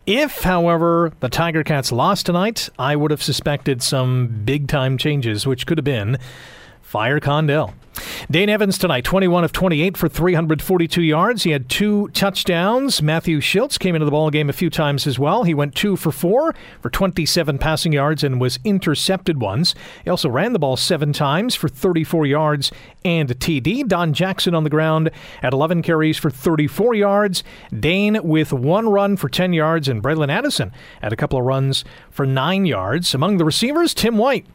If, 0.06 0.44
however, 0.44 1.12
the 1.20 1.28
Tiger 1.28 1.66
Cats 1.66 1.92
lost 1.92 2.26
tonight, 2.26 2.70
I 2.80 2.96
would 2.96 3.12
have 3.12 3.22
suspected 3.22 3.84
some 3.84 4.44
big 4.46 4.70
time 4.70 4.98
changes, 4.98 5.46
which 5.46 5.66
could 5.66 5.78
have 5.78 5.84
been 5.84 6.18
fire 6.88 7.20
Condell. 7.20 7.74
Dane 8.32 8.48
Evans 8.48 8.78
tonight, 8.78 9.04
21 9.04 9.44
of 9.44 9.52
28 9.52 9.98
for 9.98 10.08
342 10.08 11.02
yards. 11.02 11.44
He 11.44 11.52
had 11.52 11.68
two 11.68 12.08
touchdowns. 12.10 13.02
Matthew 13.02 13.42
Shiltz 13.42 13.78
came 13.78 13.94
into 13.94 14.06
the 14.06 14.12
ball 14.12 14.30
game 14.30 14.50
a 14.50 14.54
few 14.54 14.70
times 14.70 15.06
as 15.06 15.20
well. 15.20 15.44
He 15.44 15.54
went 15.54 15.76
two 15.76 15.98
for 15.98 16.14
four 16.14 16.56
for 16.82 16.90
27 16.90 17.58
passing 17.58 17.92
yards 17.92 18.24
and 18.24 18.40
was 18.40 18.60
intercepted 18.64 19.42
once. 19.42 19.76
He 20.06 20.10
also 20.10 20.30
ran 20.30 20.54
the 20.54 20.60
ball 20.60 20.78
seven 20.78 21.12
times 21.12 21.56
for 21.56 21.68
34 21.68 22.26
yards 22.26 22.72
and 23.04 23.30
a 23.30 23.36
TD. 23.36 23.86
Don 23.86 24.14
Jackson 24.14 24.56
on 24.56 24.64
the 24.64 24.70
ground 24.70 25.12
at 25.44 25.52
11 25.52 25.82
carries 25.82 26.18
for 26.18 26.30
34 26.30 26.96
yards. 26.96 27.44
Dane 27.78 28.24
with 28.24 28.54
one 28.54 28.88
run 28.88 29.18
for 29.18 29.28
10 29.28 29.52
yards, 29.52 29.90
and 29.90 30.02
Bralon 30.02 30.30
Addison 30.30 30.72
had 31.02 31.12
a 31.12 31.18
couple 31.18 31.38
of 31.38 31.46
runs 31.46 31.84
for 32.10 32.26
nine 32.26 32.66
yards. 32.66 33.14
Among 33.14 33.38
the 33.38 33.46
receivers, 33.46 33.94
Tim 33.94 34.18
White 34.18 34.46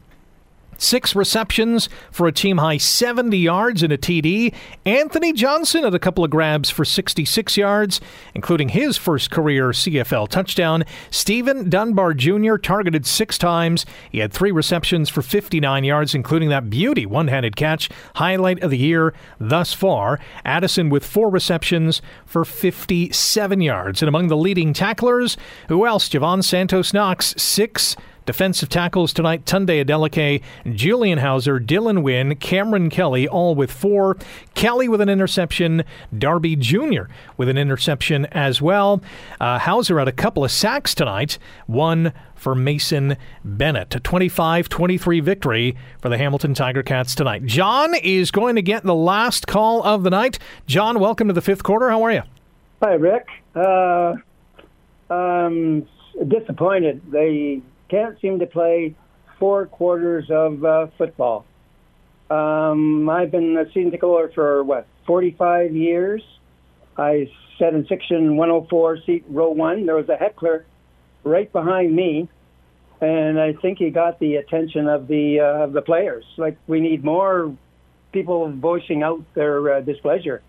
Six 0.83 1.15
receptions 1.15 1.87
for 2.11 2.27
a 2.27 2.33
team 2.33 2.57
high 2.57 2.75
70 2.75 3.37
yards 3.37 3.83
and 3.83 3.93
a 3.93 3.97
TD. 3.97 4.53
Anthony 4.85 5.31
Johnson 5.31 5.85
had 5.85 5.95
a 5.95 5.99
couple 5.99 6.25
of 6.25 6.29
grabs 6.29 6.69
for 6.69 6.83
66 6.83 7.55
yards, 7.55 8.01
including 8.35 8.67
his 8.67 8.97
first 8.97 9.31
career 9.31 9.69
CFL 9.69 10.27
touchdown. 10.27 10.83
Steven 11.09 11.69
Dunbar 11.69 12.13
Jr. 12.15 12.57
targeted 12.57 13.05
six 13.05 13.37
times. 13.37 13.85
He 14.11 14.19
had 14.19 14.33
three 14.33 14.51
receptions 14.51 15.09
for 15.09 15.21
59 15.21 15.85
yards, 15.85 16.13
including 16.13 16.49
that 16.49 16.69
beauty 16.69 17.05
one 17.05 17.29
handed 17.29 17.55
catch, 17.55 17.89
highlight 18.15 18.61
of 18.61 18.71
the 18.71 18.77
year 18.77 19.13
thus 19.39 19.71
far. 19.71 20.19
Addison 20.43 20.89
with 20.89 21.05
four 21.05 21.29
receptions 21.29 22.01
for 22.25 22.43
57 22.43 23.61
yards. 23.61 24.01
And 24.01 24.09
among 24.09 24.27
the 24.27 24.35
leading 24.35 24.73
tacklers, 24.73 25.37
who 25.69 25.85
else? 25.85 26.09
Jovan 26.09 26.41
Santos 26.41 26.93
Knox, 26.93 27.33
six 27.37 27.95
Defensive 28.25 28.69
tackles 28.69 29.11
tonight 29.11 29.45
Tunde 29.45 29.83
Adeleke, 29.83 30.41
Julian 30.73 31.19
Howsare, 31.19 31.59
Dylan 31.59 32.03
Wynn, 32.03 32.35
Cameron 32.37 32.89
Kelly, 32.89 33.27
all 33.27 33.53
with 33.55 33.71
four. 33.71 34.17
Kelly 34.53 34.87
with 34.87 35.01
an 35.01 35.09
interception, 35.09 35.83
Darby 36.17 36.55
Jr. 36.55 37.03
with 37.37 37.49
an 37.49 37.57
interception 37.57 38.25
as 38.27 38.61
well. 38.61 39.01
Uh, 39.41 39.59
Howsare 39.59 39.99
had 39.99 40.07
a 40.07 40.13
couple 40.13 40.45
of 40.45 40.51
sacks 40.51 40.95
tonight, 40.95 41.37
one 41.67 42.13
for 42.35 42.55
Mason 42.55 43.17
Bennett. 43.43 43.95
A 43.95 43.99
25 43.99 44.69
23 44.69 45.19
victory 45.19 45.77
for 46.01 46.09
the 46.09 46.17
Hamilton 46.17 46.53
Tiger 46.53 46.83
Cats 46.83 47.15
tonight. 47.15 47.45
John 47.45 47.95
is 47.95 48.31
going 48.31 48.55
to 48.55 48.61
get 48.61 48.83
the 48.83 48.95
last 48.95 49.47
call 49.47 49.83
of 49.83 50.03
the 50.03 50.09
night. 50.09 50.39
John, 50.67 50.99
welcome 50.99 51.27
to 51.27 51.33
the 51.33 51.41
fifth 51.41 51.63
quarter. 51.63 51.89
How 51.89 52.03
are 52.03 52.11
you? 52.11 52.23
Hi, 52.81 52.93
Rick. 52.93 53.27
Uh, 53.55 54.15
I'm 55.09 55.87
disappointed. 56.27 57.01
They 57.09 57.61
can't 57.93 58.19
seem 58.21 58.39
to 58.39 58.47
play 58.47 58.95
four 59.37 59.67
quarters 59.67 60.25
of 60.31 60.65
uh, 60.65 60.87
football. 60.97 61.45
Um, 62.31 63.07
I've 63.07 63.29
been 63.29 63.55
a 63.55 63.67
season 63.67 63.91
ticket 63.91 64.01
holder 64.01 64.31
for 64.33 64.63
what 64.63 64.87
45 65.05 65.75
years. 65.75 66.23
I 66.97 67.29
sat 67.59 67.75
in 67.75 67.85
section 67.87 68.35
104, 68.35 68.97
seat 69.05 69.25
row 69.29 69.51
one. 69.51 69.85
There 69.85 69.95
was 69.95 70.09
a 70.09 70.15
heckler 70.15 70.65
right 71.23 71.51
behind 71.51 71.95
me, 71.95 72.27
and 72.99 73.39
I 73.39 73.53
think 73.53 73.77
he 73.77 73.91
got 73.91 74.19
the 74.19 74.37
attention 74.37 74.87
of 74.87 75.07
the 75.07 75.41
uh, 75.41 75.65
of 75.65 75.73
the 75.73 75.83
players. 75.83 76.25
Like 76.37 76.57
we 76.65 76.79
need 76.79 77.03
more 77.03 77.55
people 78.11 78.51
voicing 78.51 79.03
out 79.03 79.23
their 79.35 79.75
uh, 79.75 79.81
displeasure. 79.81 80.41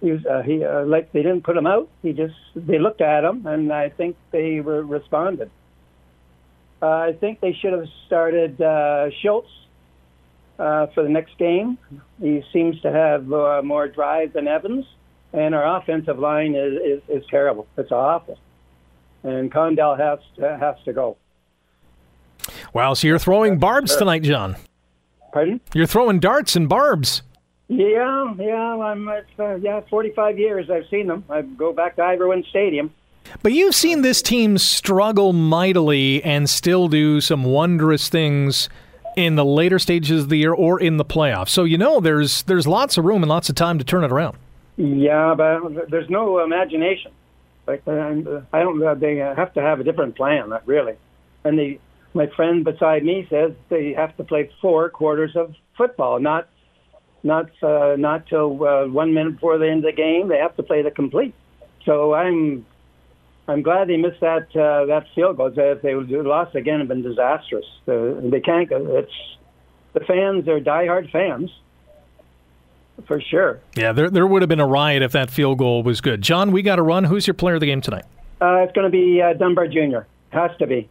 he 0.00 0.12
was 0.12 0.24
uh, 0.24 0.40
he 0.40 0.64
uh, 0.64 0.86
like 0.86 1.12
they 1.12 1.22
didn't 1.22 1.44
put 1.44 1.58
him 1.58 1.66
out. 1.66 1.90
He 2.02 2.14
just 2.14 2.36
they 2.54 2.78
looked 2.78 3.02
at 3.02 3.22
him, 3.22 3.46
and 3.46 3.70
I 3.70 3.90
think 3.90 4.16
they 4.30 4.60
were 4.60 4.82
responded. 4.82 5.50
Uh, 6.80 6.86
I 6.86 7.12
think 7.18 7.40
they 7.40 7.52
should 7.54 7.72
have 7.72 7.86
started 8.06 8.60
uh, 8.60 9.10
Schultz 9.22 9.48
uh, 10.58 10.86
for 10.88 11.02
the 11.02 11.08
next 11.08 11.38
game. 11.38 11.78
He 12.20 12.42
seems 12.52 12.80
to 12.82 12.92
have 12.92 13.32
uh, 13.32 13.62
more 13.62 13.88
drive 13.88 14.32
than 14.32 14.46
Evans, 14.46 14.84
and 15.32 15.54
our 15.54 15.78
offensive 15.78 16.18
line 16.18 16.54
is, 16.54 16.74
is, 16.74 17.02
is 17.22 17.24
terrible. 17.30 17.66
It's 17.76 17.92
awful, 17.92 18.38
and 19.22 19.50
Condell 19.50 19.96
has 19.96 20.18
to, 20.36 20.58
has 20.58 20.76
to 20.84 20.92
go. 20.92 21.16
Wow, 22.72 22.94
so 22.94 23.08
you're 23.08 23.18
throwing 23.18 23.58
barbs 23.58 23.96
tonight, 23.96 24.22
John. 24.22 24.56
Pardon? 25.32 25.60
You're 25.74 25.86
throwing 25.86 26.20
darts 26.20 26.56
and 26.56 26.68
barbs. 26.68 27.22
Yeah, 27.68 28.32
yeah, 28.38 28.54
I'm 28.54 29.08
uh, 29.08 29.56
yeah, 29.56 29.80
45 29.90 30.38
years 30.38 30.70
I've 30.70 30.86
seen 30.88 31.08
them. 31.08 31.24
I 31.28 31.42
go 31.42 31.72
back 31.72 31.96
to 31.96 32.02
Ivor 32.02 32.34
Stadium. 32.50 32.92
But 33.42 33.52
you've 33.52 33.74
seen 33.74 34.02
this 34.02 34.22
team 34.22 34.58
struggle 34.58 35.32
mightily 35.32 36.22
and 36.24 36.48
still 36.48 36.88
do 36.88 37.20
some 37.20 37.44
wondrous 37.44 38.08
things 38.08 38.68
in 39.16 39.34
the 39.34 39.44
later 39.44 39.78
stages 39.78 40.24
of 40.24 40.28
the 40.28 40.36
year 40.36 40.52
or 40.52 40.78
in 40.78 40.98
the 40.98 41.04
playoffs. 41.04 41.48
So 41.48 41.64
you 41.64 41.78
know 41.78 42.00
there's 42.00 42.42
there's 42.42 42.66
lots 42.66 42.98
of 42.98 43.04
room 43.04 43.22
and 43.22 43.28
lots 43.30 43.48
of 43.48 43.54
time 43.54 43.78
to 43.78 43.84
turn 43.84 44.04
it 44.04 44.12
around. 44.12 44.36
Yeah, 44.76 45.34
but 45.34 45.90
there's 45.90 46.10
no 46.10 46.40
imagination. 46.44 47.12
Like 47.66 47.82
uh, 47.86 48.42
I 48.52 48.60
don't. 48.60 48.82
Uh, 48.82 48.94
they 48.94 49.16
have 49.16 49.52
to 49.54 49.60
have 49.60 49.80
a 49.80 49.84
different 49.84 50.16
plan, 50.16 50.52
really. 50.66 50.94
And 51.44 51.58
the 51.58 51.78
my 52.14 52.26
friend 52.28 52.64
beside 52.64 53.04
me 53.04 53.26
says 53.28 53.52
they 53.68 53.92
have 53.94 54.16
to 54.18 54.24
play 54.24 54.50
four 54.60 54.90
quarters 54.90 55.34
of 55.34 55.54
football, 55.76 56.20
not 56.20 56.48
not 57.22 57.50
uh, 57.62 57.96
not 57.98 58.26
till 58.26 58.64
uh, 58.64 58.86
one 58.86 59.14
minute 59.14 59.34
before 59.34 59.58
the 59.58 59.68
end 59.68 59.84
of 59.84 59.94
the 59.94 59.96
game. 59.96 60.28
They 60.28 60.38
have 60.38 60.56
to 60.56 60.62
play 60.62 60.82
the 60.82 60.90
complete. 60.90 61.34
So 61.84 62.14
I'm 62.14 62.66
I'm 63.48 63.62
glad 63.62 63.88
they 63.88 63.96
missed 63.96 64.20
that 64.20 64.48
uh, 64.56 64.86
that 64.86 65.06
field 65.14 65.36
goal. 65.36 65.52
If 65.56 65.82
they 65.82 65.94
lost 65.94 66.54
again, 66.54 66.76
it'd 66.76 66.88
been 66.88 67.02
disastrous. 67.02 67.64
Uh, 67.86 68.14
they 68.22 68.40
can't. 68.40 68.68
It's 68.70 69.12
the 69.92 70.00
fans. 70.00 70.44
They're 70.44 70.60
diehard 70.60 71.10
fans, 71.12 71.50
for 73.06 73.20
sure. 73.20 73.60
Yeah, 73.76 73.92
there 73.92 74.10
there 74.10 74.26
would 74.26 74.42
have 74.42 74.48
been 74.48 74.60
a 74.60 74.66
riot 74.66 75.02
if 75.02 75.12
that 75.12 75.30
field 75.30 75.58
goal 75.58 75.82
was 75.84 76.00
good. 76.00 76.22
John, 76.22 76.50
we 76.50 76.62
got 76.62 76.76
to 76.76 76.82
run. 76.82 77.04
Who's 77.04 77.26
your 77.26 77.34
player 77.34 77.54
of 77.54 77.60
the 77.60 77.66
game 77.66 77.80
tonight? 77.80 78.04
Uh, 78.40 78.64
it's 78.64 78.72
going 78.72 78.84
to 78.84 78.90
be 78.90 79.22
uh, 79.22 79.32
Dunbar 79.34 79.68
Jr. 79.68 80.00
Has 80.30 80.50
to 80.58 80.66
be. 80.66 80.88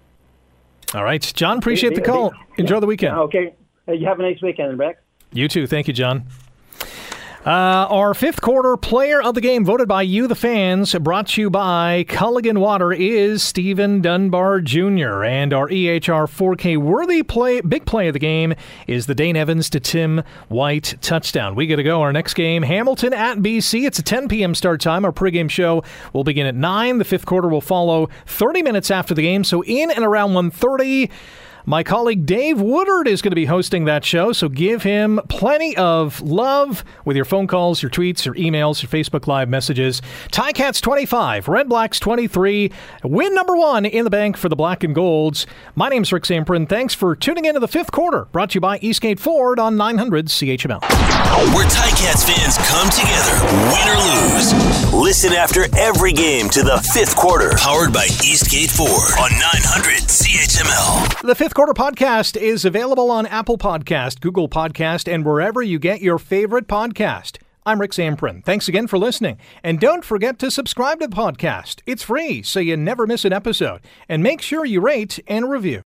All 0.94 1.04
right, 1.04 1.22
John. 1.22 1.58
Appreciate 1.58 1.94
the 1.94 2.02
call. 2.02 2.34
Enjoy 2.58 2.80
the 2.80 2.88
weekend. 2.88 3.16
Okay, 3.18 3.54
you 3.88 4.08
have 4.08 4.20
a 4.20 4.24
nice 4.24 4.42
weekend, 4.42 4.80
Rick. 4.80 4.98
You 5.34 5.50
too. 5.50 5.68
Thank 5.68 5.88
you, 5.88 5.94
John. 5.94 6.26
Uh, 7.46 7.86
our 7.92 8.16
fifth 8.16 8.42
quarter 8.42 8.76
player 8.76 9.22
of 9.22 9.36
the 9.36 9.42
game, 9.42 9.64
voted 9.64 9.88
by 9.88 10.02
you, 10.02 10.26
the 10.26 10.34
fans, 10.34 10.96
brought 10.96 11.28
to 11.28 11.42
you 11.42 11.48
by 11.52 12.04
Culligan 12.08 12.58
Water, 12.58 12.92
is 12.92 13.44
Steven 13.44 14.02
Dunbar 14.02 14.62
Jr. 14.62 15.24
And 15.24 15.54
our 15.54 15.70
EHR 15.70 16.26
4K 16.26 16.76
worthy 16.76 17.22
play, 17.22 17.62
big 17.62 17.86
play 17.86 18.08
of 18.08 18.14
the 18.14 18.20
game 18.20 18.56
is 18.88 19.06
the 19.06 19.14
Dane 19.14 19.36
Evans 19.36 19.70
to 19.70 19.80
Tim 19.80 20.24
White 20.48 20.96
touchdown. 21.02 21.54
We 21.54 21.68
got 21.68 21.76
to 21.76 21.84
go. 21.84 22.02
Our 22.02 22.12
next 22.12 22.34
game, 22.34 22.64
Hamilton 22.64 23.14
at 23.14 23.38
BC. 23.38 23.86
It's 23.86 24.00
a 24.00 24.04
10 24.04 24.28
p.m. 24.28 24.56
start 24.56 24.82
time. 24.82 25.06
Our 25.06 25.12
pregame 25.12 25.52
show 25.52 25.84
will 26.14 26.24
begin 26.24 26.48
at 26.48 26.56
9. 26.56 26.98
The 26.98 27.06
fifth 27.06 27.28
quarter 27.28 27.48
will 27.48 27.62
follow 27.62 28.10
30 28.26 28.64
minutes 28.64 28.90
after 28.90 29.14
the 29.14 29.22
game. 29.22 29.44
So 29.44 29.64
in 29.66 29.92
and 29.92 30.04
around 30.04 30.32
1:30. 30.32 31.12
My 31.68 31.82
colleague 31.82 32.28
Dave 32.28 32.62
Woodard 32.62 33.08
is 33.08 33.24
going 33.24 33.32
to 33.32 33.36
be 33.36 33.46
hosting 33.46 33.86
that 33.86 34.06
show, 34.06 34.32
so 34.34 34.50
give 34.50 34.84
him 34.84 35.20
plenty 35.30 35.76
of 35.78 36.22
love 36.22 36.84
with 37.06 37.16
your 37.16 37.26
phone 37.26 37.48
calls, 37.48 37.82
your 37.82 37.90
tweets, 37.90 38.24
your 38.24 38.36
emails, 38.36 38.84
your 38.84 38.90
Facebook 38.92 39.26
Live 39.26 39.50
messages. 39.50 40.00
Ticats 40.32 40.80
25, 40.80 41.48
Redblacks 41.48 42.00
23. 42.00 42.72
Win 43.04 43.34
number 43.34 43.56
one 43.56 43.84
in 43.84 44.04
the 44.04 44.12
bank 44.12 44.38
for 44.38 44.48
the 44.48 44.56
Black 44.56 44.84
and 44.84 44.94
Golds. 44.94 45.48
My 45.74 45.90
name's 45.90 46.14
Rick 46.14 46.26
Zamperin. 46.26 46.70
Thanks 46.70 46.94
for 46.94 47.16
tuning 47.16 47.46
into 47.46 47.60
the 47.60 47.68
fifth 47.68 47.92
quarter, 47.92 48.26
brought 48.26 48.52
to 48.52 48.56
you 48.58 48.62
by 48.62 48.78
Eastgate 48.78 49.20
Ford 49.20 49.58
on 49.58 49.76
900 49.76 50.28
CHML. 50.28 50.82
Where 51.56 51.66
Ticats 51.66 52.24
fans 52.30 52.60
come 52.70 52.92
together, 52.92 53.42
win 53.74 53.90
or 53.90 53.98
lose. 53.98 54.94
Listen 54.94 55.34
after 55.34 55.66
every 55.76 56.14
game 56.14 56.48
to 56.50 56.62
the 56.62 56.78
fifth 56.94 57.16
quarter, 57.16 57.58
powered 57.58 57.92
by 57.92 58.06
Eastgate 58.24 58.70
Ford 58.70 59.14
on 59.20 59.32
900 59.32 60.04
CHML. 60.04 61.24
The 61.24 61.34
fifth 61.34 61.55
quarter 61.56 61.74
podcast 61.74 62.36
is 62.36 62.66
available 62.66 63.10
on 63.10 63.26
Apple 63.28 63.58
Podcast, 63.58 64.20
Google 64.20 64.50
Podcast, 64.50 65.10
and 65.10 65.26
wherever 65.26 65.62
you 65.62 65.80
get 65.80 66.02
your 66.02 66.20
favorite 66.20 66.68
podcast. 66.68 67.38
I'm 67.66 67.80
Rick 67.80 67.92
Zamperin. 67.92 68.44
Thanks 68.44 68.68
again 68.68 68.88
for 68.88 68.98
listening. 68.98 69.38
And 69.64 69.80
don't 69.80 70.04
forget 70.04 70.38
to 70.40 70.52
subscribe 70.52 71.00
to 71.00 71.08
the 71.08 71.16
podcast. 71.16 71.82
It's 71.86 72.04
free, 72.04 72.44
so 72.44 72.60
you 72.60 72.76
never 72.76 73.08
miss 73.08 73.24
an 73.24 73.32
episode. 73.32 73.80
And 74.10 74.22
make 74.22 74.42
sure 74.42 74.66
you 74.66 74.82
rate 74.82 75.18
and 75.28 75.50
review. 75.50 75.84